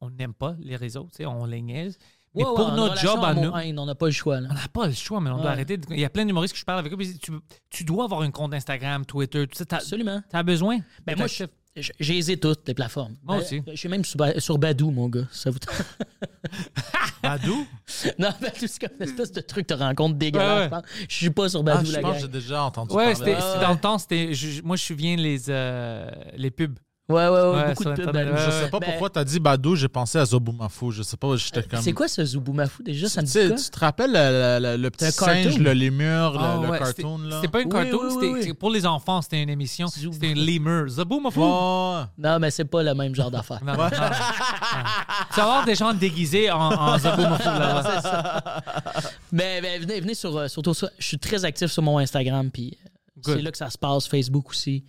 on 0.00 0.10
n'aime 0.10 0.32
pas 0.34 0.56
les 0.58 0.76
réseaux, 0.76 1.04
tu 1.10 1.18
sais, 1.18 1.26
on 1.26 1.44
les 1.44 1.60
niaise. 1.62 1.98
Mais 2.34 2.44
Ouais, 2.44 2.54
pour 2.54 2.70
notre 2.72 2.96
job 2.96 3.18
à 3.24 3.34
nous, 3.34 3.56
haine, 3.56 3.78
on 3.78 3.86
n'a 3.86 3.94
pas 3.96 4.06
le 4.06 4.12
choix. 4.12 4.40
Là. 4.40 4.48
on 4.50 4.54
n'a 4.54 4.68
pas 4.72 4.86
le 4.86 4.92
choix, 4.92 5.20
mais 5.20 5.30
on 5.30 5.38
doit 5.38 5.50
arrêter. 5.50 5.76
de- 5.76 5.86
Il 5.90 5.98
y 5.98 6.04
a 6.04 6.10
plein 6.10 6.24
d'humoristes 6.24 6.54
que 6.54 6.60
je 6.60 6.64
parle 6.64 6.78
avec 6.78 6.92
eux. 6.92 6.96
Tu, 7.20 7.32
tu 7.70 7.84
dois 7.84 8.04
avoir 8.04 8.20
un 8.22 8.30
compte 8.30 8.54
Instagram, 8.54 9.04
Twitter, 9.04 9.46
tout 9.48 9.58
ça. 9.58 9.64
T'as 9.64 9.76
Absolument. 9.78 10.22
as 10.32 10.42
besoin. 10.44 10.78
Ben 11.04 11.16
moi, 11.18 11.26
je- 11.26 11.44
je- 11.76 11.90
j'ai 11.98 12.18
hésité 12.18 12.38
toutes 12.38 12.68
les 12.68 12.74
plateformes. 12.74 13.16
Moi 13.24 13.36
Ben, 13.38 13.42
aussi. 13.42 13.62
Je 13.66 13.74
suis 13.74 13.88
même 13.88 14.04
sur, 14.04 14.16
Ba- 14.16 14.38
sur 14.38 14.58
Badou, 14.58 14.92
mon 14.92 15.08
gars. 15.08 15.26
Ça 15.32 15.50
vous... 15.50 15.58
Badou? 17.22 17.66
non, 18.18 18.28
Badou, 18.40 18.66
c'est 18.66 18.78
comme 18.80 18.96
une 18.98 19.06
espèce 19.08 19.32
de 19.32 19.40
truc 19.40 19.68
de 19.68 19.74
rencontre 19.74 20.16
dégueulasse. 20.16 20.70
Ouais, 20.70 20.76
ouais. 20.76 20.82
je. 21.02 21.06
Je 21.08 21.14
suis 21.16 21.30
pas 21.30 21.48
sur 21.48 21.60
Ah, 21.60 21.62
Badou, 21.64 21.86
je 21.86 21.92
la 21.92 22.00
pense 22.00 22.14
que 22.16 22.20
j'ai 22.22 22.28
déjà 22.28 22.62
entendu 22.64 22.94
Ouais, 22.94 23.12
parler. 23.12 23.32
Ouais, 23.34 23.60
dans 23.60 23.72
le 23.72 23.78
temps, 23.78 23.98
c'était. 23.98 24.32
je- 24.34 24.62
Moi, 24.62 24.76
je 24.76 24.82
me 24.82 24.86
souviens 24.86 25.16
les, 25.16 25.50
euh, 25.50 26.08
les 26.36 26.50
pubs. 26.50 26.78
Ouais, 27.10 27.28
ouais, 27.28 27.30
ouais, 27.30 27.50
Ouais, 27.50 27.68
beaucoup 27.68 27.82
sur 27.82 27.90
de 27.92 27.96
pubs 27.96 28.08
Internet, 28.08 28.34
Je 28.46 28.50
sais 28.50 28.70
pas 28.70 28.78
Ben, 28.78 28.86
pourquoi 28.90 29.10
t'as 29.10 29.24
dit 29.24 29.40
Badou, 29.40 29.74
j'ai 29.76 29.88
pensé 29.88 30.18
à 30.18 30.24
Zoboumafou. 30.24 30.90
Je 30.92 31.02
sais 31.02 31.16
pas, 31.16 31.34
j'étais 31.36 31.62
comme. 31.62 31.80
C'est 31.80 31.92
quoi 31.92 32.08
ce 32.08 32.24
Zouboumafu 32.24 32.82
déjà? 32.82 33.08
Ça 33.08 33.20
me 33.22 33.26
Tu 33.26 33.32
dit 33.32 33.38
sais, 33.38 33.48
quoi? 33.48 33.56
tu 33.56 33.70
te 33.70 33.78
rappelles 33.80 34.12
le, 34.12 34.58
le- 34.60 34.76
le 34.82 34.90
petit 34.90 35.10
singe, 35.10 35.58
le 35.58 35.72
lémur, 35.72 36.32
le, 36.32 36.38
Ah, 36.40 36.58
le 36.62 36.68
ouais, 36.68 36.78
cartoon, 36.78 37.18
c'était- 37.18 37.28
là? 37.30 37.36
C'était 37.36 37.48
pas 37.48 37.58
un 37.58 37.62
Oui, 37.64 37.68
cartoon, 37.70 37.98
oui, 38.00 38.06
oui, 38.06 38.12
c'était 38.14 38.32
oui. 38.32 38.42
c'était 38.42 38.54
pour 38.54 38.70
les 38.70 38.86
enfants, 38.86 39.20
c'était 39.22 39.42
une 39.42 39.50
émission. 39.50 39.88
C'était 39.88 40.30
un 40.30 40.34
lemur. 40.34 40.88
Zaboumafou. 40.88 41.40
Ouais. 41.42 42.02
Non, 42.18 42.38
mais 42.38 42.50
c'est 42.50 42.64
pas 42.64 42.82
le 42.82 42.94
même 42.94 43.14
genre 43.14 43.30
d'affaire. 43.30 43.60
Tu 43.60 45.36
vas 45.36 45.42
avoir 45.42 45.64
des 45.64 45.74
gens 45.74 45.92
déguisés 45.94 46.50
en, 46.50 46.58
en 46.72 46.98
Zaboumafou 46.98 47.44
là-bas. 47.48 48.62
Mais, 49.32 49.60
mais 49.60 49.78
venez, 49.78 50.00
venez 50.00 50.14
sur, 50.14 50.36
euh, 50.36 50.48
surtout 50.48 50.74
ça. 50.74 50.90
Je 50.98 51.06
suis 51.06 51.18
très 51.18 51.44
actif 51.44 51.70
sur 51.70 51.82
mon 51.82 51.98
Instagram, 51.98 52.50
puis 52.50 52.76
euh, 52.84 53.20
c'est 53.24 53.42
là 53.42 53.50
que 53.52 53.56
ça 53.58 53.70
se 53.70 53.78
passe, 53.78 54.06
Facebook 54.08 54.50
aussi. 54.50 54.84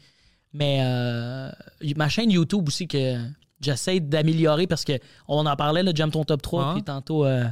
Mais 0.53 0.79
euh, 0.83 1.49
ma 1.95 2.09
chaîne 2.09 2.29
YouTube 2.31 2.67
aussi 2.67 2.87
que 2.87 3.17
j'essaie 3.61 3.99
d'améliorer 3.99 4.67
parce 4.67 4.83
que 4.83 4.93
on 5.27 5.45
en 5.45 5.55
parlait, 5.55 5.83
là, 5.83 5.91
Jam 5.95 6.11
ton 6.11 6.23
top 6.23 6.41
3, 6.41 6.63
Ah. 6.65 6.73
puis 6.73 6.83
tantôt 6.83 7.25
euh, 7.25 7.45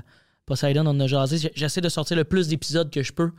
Poseidon, 0.45 0.81
on 0.85 0.89
en 0.89 0.99
a 0.99 1.07
jasé. 1.07 1.51
J'essaie 1.55 1.81
de 1.81 1.89
sortir 1.89 2.17
le 2.17 2.23
plus 2.23 2.47
d'épisodes 2.47 2.89
que 2.91 3.01
je 3.03 3.13
peux. 3.13 3.31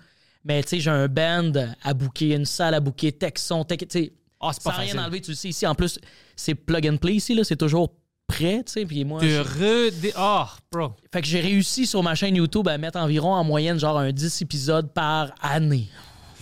Mais 0.45 0.63
tu 0.63 0.71
sais, 0.71 0.81
j'ai 0.81 0.91
un 0.91 1.09
band 1.09 1.53
à 1.83 1.93
booker, 1.93 2.35
une 2.35 2.47
salle 2.47 2.75
à 2.75 2.81
tech, 2.81 3.33
tu 3.81 3.87
sais, 3.91 4.13
Ah, 4.41 4.53
c'est 4.55 4.63
pas 4.63 4.73
sans 4.73 4.81
rien 4.81 4.97
enlever, 5.05 5.21
tu 5.21 5.33
le 5.33 5.37
sais 5.37 5.49
ici. 5.51 5.67
En 5.67 5.75
plus, 5.75 5.99
c'est 6.35 6.55
plug 6.55 6.89
and 6.89 6.97
play 6.97 7.17
ici, 7.17 7.35
là, 7.35 7.45
c'est 7.45 7.57
toujours 7.57 7.93
prêt, 8.27 8.63
tu 8.65 8.73
sais. 8.73 8.87
Puis 8.87 9.05
moi, 9.05 9.21
De 9.21 9.29
je- 9.29 9.41
redé... 9.41 10.13
Ah, 10.17 10.49
bro. 10.73 10.93
fait 11.13 11.21
que 11.21 11.27
j'ai 11.27 11.41
réussi 11.41 11.87
sur 11.87 12.03
ma 12.03 12.15
chaîne 12.15 12.37
YouTube 12.37 12.67
à 12.69 12.79
mettre 12.79 12.99
environ 12.99 13.35
en 13.35 13.45
moyenne 13.45 13.79
genre 13.79 13.99
un 13.99 14.13
10 14.13 14.41
épisodes 14.41 14.91
par 14.95 15.33
année. 15.43 15.89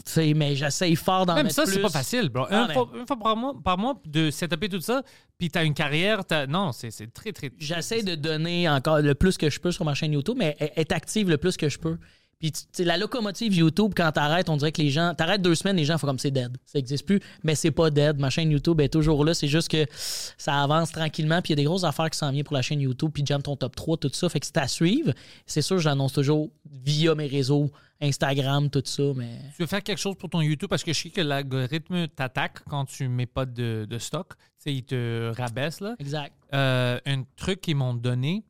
Sais, 0.08 0.34
mais 0.34 0.54
j'essaye 0.56 0.96
fort 0.96 1.26
d'en 1.26 1.34
Même 1.34 1.44
mettre 1.44 1.54
ça, 1.56 1.66
c'est 1.66 1.72
plus. 1.72 1.82
pas 1.82 1.88
facile, 1.90 2.28
bro. 2.28 2.46
Ah, 2.50 2.62
Une, 2.62 2.68
mais- 2.68 2.74
fois, 2.74 2.90
une 2.94 3.06
fois 3.06 3.16
par 3.18 3.36
mois, 3.36 3.54
par 3.62 3.78
mois 3.78 3.94
de 4.06 4.30
setuper 4.30 4.68
tout 4.68 4.80
ça, 4.80 5.02
puis 5.38 5.48
t'as 5.50 5.64
une 5.64 5.74
carrière, 5.74 6.24
t'as... 6.24 6.46
non, 6.46 6.72
c'est 6.72 6.90
c'est 6.90 7.12
très, 7.12 7.32
très. 7.32 7.50
J'essaie 7.58 8.02
de 8.02 8.14
donner 8.14 8.68
encore 8.68 9.00
le 9.00 9.14
plus 9.14 9.36
que 9.36 9.48
je 9.50 9.60
peux 9.60 9.70
sur 9.72 9.84
ma 9.84 9.94
chaîne 9.94 10.12
YouTube, 10.12 10.36
mais 10.38 10.56
e- 10.60 10.80
être 10.80 10.92
active 10.92 11.28
le 11.28 11.38
plus 11.38 11.56
que 11.56 11.68
je 11.68 11.78
peux. 11.78 11.98
Puis, 12.38 12.52
la 12.78 12.96
locomotive 12.96 13.52
YouTube, 13.52 13.92
quand 13.96 14.12
t'arrêtes, 14.12 14.48
on 14.48 14.56
dirait 14.56 14.70
que 14.70 14.80
les 14.80 14.90
gens. 14.90 15.12
T'arrêtes 15.14 15.42
deux 15.42 15.56
semaines, 15.56 15.76
les 15.76 15.84
gens 15.84 15.98
font 15.98 16.06
comme 16.06 16.20
c'est 16.20 16.30
dead. 16.30 16.56
Ça 16.64 16.78
existe 16.78 17.04
plus, 17.04 17.20
mais 17.42 17.54
c'est 17.56 17.72
pas 17.72 17.90
dead. 17.90 18.18
Ma 18.18 18.30
chaîne 18.30 18.50
YouTube 18.50 18.80
est 18.80 18.88
toujours 18.88 19.24
là. 19.24 19.34
C'est 19.34 19.48
juste 19.48 19.68
que 19.68 19.84
ça 19.90 20.62
avance 20.62 20.92
tranquillement. 20.92 21.42
Puis, 21.42 21.50
il 21.52 21.52
y 21.52 21.54
a 21.54 21.56
des 21.56 21.64
grosses 21.64 21.84
affaires 21.84 22.10
qui 22.10 22.18
s'en 22.18 22.30
viennent 22.30 22.44
pour 22.44 22.54
la 22.54 22.62
chaîne 22.62 22.80
YouTube. 22.80 23.10
Puis, 23.12 23.24
Jam 23.26 23.42
ton 23.42 23.56
top 23.56 23.74
3, 23.74 23.96
tout 23.96 24.10
ça. 24.12 24.28
Fait 24.28 24.38
que 24.38 24.46
c'est 24.46 24.56
à 24.58 24.68
suivre. 24.68 25.12
C'est 25.46 25.62
sûr, 25.62 25.78
j'annonce 25.80 26.12
toujours 26.12 26.50
via 26.70 27.14
mes 27.16 27.26
réseaux, 27.26 27.72
Instagram, 28.00 28.70
tout 28.70 28.82
ça. 28.84 29.02
Mais 29.16 29.40
Tu 29.56 29.62
veux 29.62 29.66
faire 29.66 29.82
quelque 29.82 29.98
chose 29.98 30.14
pour 30.16 30.30
ton 30.30 30.40
YouTube? 30.40 30.68
Parce 30.70 30.84
que 30.84 30.92
je 30.92 31.00
sais 31.00 31.10
que 31.10 31.20
l'algorithme 31.20 32.06
t'attaque 32.06 32.60
quand 32.68 32.84
tu 32.84 33.08
mets 33.08 33.26
pas 33.26 33.46
de, 33.46 33.84
de 33.88 33.98
stock. 33.98 34.28
Tu 34.28 34.44
sais, 34.58 34.74
il 34.74 34.84
te 34.84 35.32
rabaisse, 35.36 35.80
là. 35.80 35.96
exact. 35.98 36.34
Euh, 36.54 36.98
un 37.04 37.24
truc 37.36 37.60
qu'ils 37.60 37.76
m'ont 37.76 37.94
donné, 37.94 38.44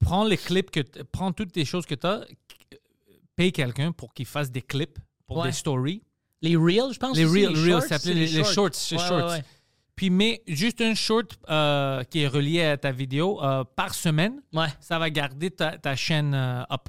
prends 0.00 0.24
les 0.24 0.36
clips 0.36 0.70
que 0.70 0.80
prends 1.04 1.32
toutes 1.32 1.54
les 1.56 1.64
choses 1.64 1.86
que 1.86 1.94
tu 1.94 2.06
as, 2.06 2.24
paye 3.34 3.52
quelqu'un 3.52 3.92
pour 3.92 4.14
qu'il 4.14 4.26
fasse 4.26 4.50
des 4.50 4.62
clips 4.62 4.98
pour 5.26 5.38
Ouais. 5.38 5.48
des 5.48 5.52
stories. 5.52 6.02
Les 6.42 6.56
Reels, 6.56 6.92
je 6.92 6.98
pense. 6.98 7.16
Les 7.16 7.24
Reels, 7.24 7.56
Reels, 7.56 7.82
ça 7.82 7.98
s'appelait 7.98 8.14
les, 8.14 8.26
les 8.26 8.44
shorts, 8.44 8.70
les 8.90 8.96
Ouais, 8.96 9.02
shorts. 9.08 9.30
ouais. 9.30 9.44
Puis 9.94 10.10
mets 10.10 10.42
juste 10.46 10.80
un 10.82 10.94
short 10.94 11.38
euh, 11.48 12.04
qui 12.04 12.20
est 12.20 12.28
relié 12.28 12.62
à 12.62 12.76
ta 12.76 12.92
vidéo 12.92 13.42
euh, 13.42 13.64
par 13.64 13.94
semaine. 13.94 14.42
Ça 14.80 14.98
va 14.98 15.08
garder 15.10 15.50
ta, 15.50 15.78
ta 15.78 15.96
chaîne 15.96 16.34
euh, 16.34 16.62
up. 16.70 16.88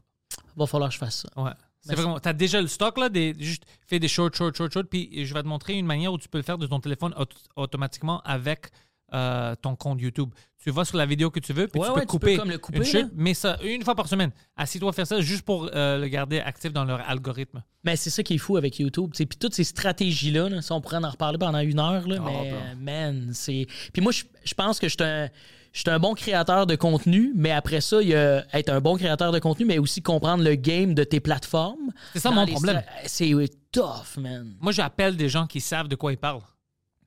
va 0.58 0.68
falloir 0.68 0.90
que 0.90 0.94
je 0.96 1.00
fasse 1.00 1.22
ça. 1.22 1.42
Ouais. 1.42 1.52
C'est 1.80 1.96
vraiment, 1.96 2.20
t'as 2.20 2.34
déjà 2.34 2.60
le 2.60 2.68
stock 2.68 2.98
là, 2.98 3.08
des, 3.08 3.34
juste 3.40 3.64
fais 3.88 3.98
des 3.98 4.10
shorts, 4.10 4.34
shorts, 4.34 4.54
shorts, 4.54 4.72
shorts, 4.74 4.84
puis 4.92 5.26
je 5.26 5.34
vais 5.34 5.42
te 5.42 5.48
montrer 5.48 5.76
une 5.76 5.86
manière 5.86 6.12
où 6.12 6.18
tu 6.18 6.28
peux 6.28 6.38
le 6.38 6.44
faire 6.44 6.58
de 6.58 6.68
ton 6.68 6.82
téléphone 6.82 7.14
auto- 7.18 7.38
automatiquement 7.56 8.20
avec 8.26 8.68
euh, 9.14 9.56
ton 9.62 9.76
compte 9.76 10.02
YouTube. 10.02 10.30
Tu 10.64 10.72
vas 10.72 10.84
sur 10.84 10.98
la 10.98 11.06
vidéo 11.06 11.30
que 11.32 11.40
tu 11.40 11.54
veux, 11.54 11.68
puis 11.68 11.80
Ouais, 11.80 11.88
tu 11.88 11.94
ouais, 11.94 12.00
peux 12.02 12.06
tu 12.06 12.08
couper, 12.08 12.34
peux 12.34 12.40
comme 12.42 12.50
le 12.50 12.58
couper, 12.58 12.78
une 12.80 12.84
chute, 12.84 13.08
mets 13.16 13.34
ça 13.34 13.58
une 13.64 13.84
fois 13.84 13.96
par 13.96 14.08
semaine. 14.10 14.32
Assis-toi 14.58 14.90
à 14.90 14.92
faire 14.94 15.08
ça 15.08 15.22
juste 15.22 15.44
pour 15.44 15.70
euh, 15.74 15.98
le 15.98 16.08
garder 16.08 16.40
actif 16.40 16.74
dans 16.74 16.84
leur 16.84 17.00
algorithme. 17.10 17.64
Mais 17.86 17.96
c'est 17.96 18.10
ça 18.10 18.22
qui 18.22 18.34
est 18.34 18.38
fou 18.38 18.58
avec 18.58 18.78
YouTube. 18.80 19.12
tu. 19.14 19.26
Puis 19.26 19.38
toutes 19.38 19.54
ces 19.54 19.64
stratégies-là, 19.64 20.50
là, 20.50 20.62
ça, 20.62 20.76
on 20.76 20.82
pourrait 20.82 20.98
en 20.98 21.10
reparler 21.10 21.38
pendant 21.38 21.60
une 21.60 21.80
heure, 21.80 22.06
là, 22.08 22.18
Ah, 22.20 22.30
mais 22.78 23.12
man, 23.12 23.30
c'est. 23.34 23.66
Puis 23.94 24.02
moi, 24.02 24.12
je, 24.12 24.24
je 24.44 24.54
pense 24.56 24.80
que 24.80 24.88
je 24.90 24.96
suis 24.96 25.04
un. 25.04 25.30
Je 25.74 25.82
suis 25.82 25.90
un 25.92 26.00
bon 26.00 26.16
créateur 26.16 26.66
de 26.66 26.76
contenu, 26.76 27.34
mais 27.36 27.52
après 27.52 27.82
ça, 27.82 28.02
il 28.02 28.08
y 28.08 28.16
a 28.16 28.44
être 28.52 28.70
un 28.70 28.82
bon 28.82 28.96
créateur 28.96 29.32
de 29.32 29.38
contenu, 29.38 29.64
mais 29.66 29.78
aussi 29.78 30.02
comprendre 30.02 30.44
le 30.44 30.56
game 30.56 30.96
de 30.96 31.04
tes 31.04 31.20
plateformes. 31.20 31.92
C'est 32.14 32.20
ça 32.20 32.32
mon 32.32 32.48
problème. 32.48 32.82
C'est 33.06 33.32
tough, 33.72 34.18
man. 34.18 34.56
Moi, 34.60 34.72
j'appelle 34.72 35.16
des 35.16 35.30
gens 35.30 35.46
qui 35.46 35.62
savent 35.62 35.88
de 35.88 35.96
quoi 35.96 36.12
ils 36.14 36.18
parlent. 36.18 36.42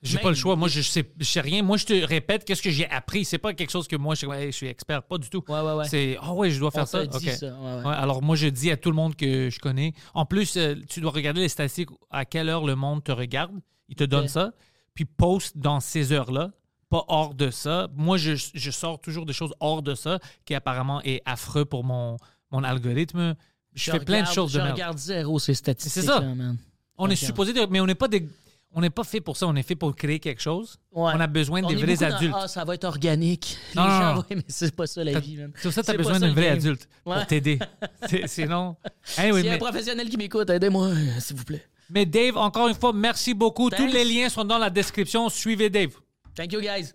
J'ai 0.02 0.18
pas 0.18 0.30
le 0.30 0.34
choix. 0.34 0.56
Moi, 0.56 0.68
je 0.68 0.80
sais, 0.80 1.04
je 1.18 1.24
sais 1.24 1.40
rien. 1.40 1.62
Moi, 1.62 1.76
je 1.76 1.84
te 1.84 1.92
répète 2.04 2.44
qu'est-ce 2.44 2.62
que 2.62 2.70
j'ai 2.70 2.88
appris? 2.88 3.24
C'est 3.24 3.38
pas 3.38 3.52
quelque 3.52 3.70
chose 3.70 3.86
que 3.86 3.96
moi, 3.96 4.14
je, 4.14 4.26
je 4.46 4.50
suis 4.50 4.66
expert. 4.66 5.02
Pas 5.02 5.18
du 5.18 5.28
tout. 5.28 5.44
Ouais, 5.48 5.60
ouais, 5.60 5.74
ouais. 5.74 5.84
C'est, 5.88 6.16
ah 6.22 6.32
ouais, 6.32 6.50
je 6.50 6.58
dois 6.58 6.70
faire 6.70 6.84
On 6.84 6.86
ça? 6.86 7.04
ça, 7.36 7.56
alors, 7.84 8.22
moi, 8.22 8.34
je 8.34 8.46
dis 8.46 8.70
à 8.70 8.76
tout 8.78 8.90
le 8.90 8.96
monde 8.96 9.14
que 9.14 9.50
je 9.50 9.58
connais. 9.58 9.92
En 10.14 10.24
plus, 10.24 10.56
euh, 10.56 10.74
tu 10.88 11.00
dois 11.00 11.10
regarder 11.10 11.42
les 11.42 11.48
statistiques, 11.50 11.90
à 12.10 12.24
quelle 12.24 12.48
heure 12.48 12.64
le 12.64 12.76
monde 12.76 13.04
te 13.04 13.12
regarde. 13.12 13.52
Il 13.88 13.96
te 13.96 14.04
donne 14.04 14.28
ça. 14.28 14.52
Puis, 14.94 15.04
poste 15.04 15.58
dans 15.58 15.80
ces 15.80 16.12
heures-là, 16.12 16.52
pas 16.88 17.04
hors 17.08 17.34
de 17.34 17.50
ça. 17.50 17.88
Moi, 17.94 18.16
je, 18.16 18.32
je 18.54 18.70
sors 18.70 19.00
toujours 19.00 19.26
des 19.26 19.32
choses 19.34 19.52
hors 19.60 19.82
de 19.82 19.94
ça, 19.94 20.18
qui 20.44 20.54
apparemment 20.54 21.02
est 21.02 21.20
affreux 21.26 21.64
pour 21.64 21.84
mon, 21.84 22.16
mon 22.50 22.64
algorithme. 22.64 23.36
Je, 23.74 23.90
fais 23.92 24.00
plein 24.00 24.22
de 24.22 24.26
choses 24.26 24.52
de 24.52 24.60
Je 24.60 24.64
regarde 24.64 24.98
zéro 24.98 25.38
ces 25.38 25.54
statistiques. 25.54 26.02
C'est 26.02 26.08
ça. 26.08 26.20
là, 26.20 26.34
man. 26.34 26.56
On 27.02 27.08
est 27.08 27.16
supposé, 27.16 27.52
de- 27.52 27.66
mais 27.70 27.80
on 27.80 27.86
n'est 27.86 27.94
pas 27.94 28.08
des. 28.08 28.28
On 28.72 28.80
n'est 28.80 28.90
pas 28.90 29.02
fait 29.02 29.20
pour 29.20 29.36
ça, 29.36 29.48
on 29.48 29.56
est 29.56 29.64
fait 29.64 29.74
pour 29.74 29.94
créer 29.96 30.20
quelque 30.20 30.40
chose. 30.40 30.78
Ouais. 30.92 31.10
On 31.14 31.18
a 31.20 31.26
besoin 31.26 31.60
On 31.64 31.68
des 31.68 31.74
vrais 31.74 31.86
beaucoup 31.94 32.04
dans, 32.04 32.14
adultes. 32.16 32.34
Ah, 32.38 32.46
ça 32.48 32.64
va 32.64 32.74
être 32.74 32.84
organique. 32.84 33.58
Les 33.74 33.80
Non, 33.80 33.88
non, 33.88 33.90
gens, 34.00 34.16
ouais, 34.18 34.36
mais 34.36 34.44
c'est 34.46 34.74
pas 34.74 34.86
ça 34.86 35.02
la 35.02 35.18
vie. 35.18 35.38
C'est 35.56 35.62
pour 35.62 35.72
ça 35.72 35.82
tu 35.82 35.90
as 35.90 35.96
besoin 35.96 36.20
d'un 36.20 36.32
vrai 36.32 36.42
game. 36.42 36.52
adulte 36.58 36.88
Ouais. 37.04 37.16
pour 37.16 37.26
t'aider. 37.26 37.58
Sinon. 38.26 38.76
Anyway, 39.16 39.40
S'il 39.40 39.46
y 39.48 39.50
a 39.50 39.54
un 39.54 39.58
professionnel 39.58 40.08
qui 40.08 40.16
m'écoute, 40.16 40.48
aidez-moi, 40.50 40.90
s'il 41.18 41.36
vous 41.36 41.44
plaît. 41.44 41.64
mais 41.90 42.06
Dave, 42.06 42.36
encore 42.36 42.68
une 42.68 42.74
fois, 42.76 42.92
merci 42.92 43.34
beaucoup. 43.34 43.70
Tous 43.70 43.86
les 43.86 44.04
liens 44.04 44.28
sont 44.28 44.44
dans 44.44 44.58
la 44.58 44.70
description. 44.70 45.28
Suivez 45.28 45.68
Dave. 45.68 45.90
Thank 46.36 46.52
you, 46.52 46.60
guys. 46.60 46.94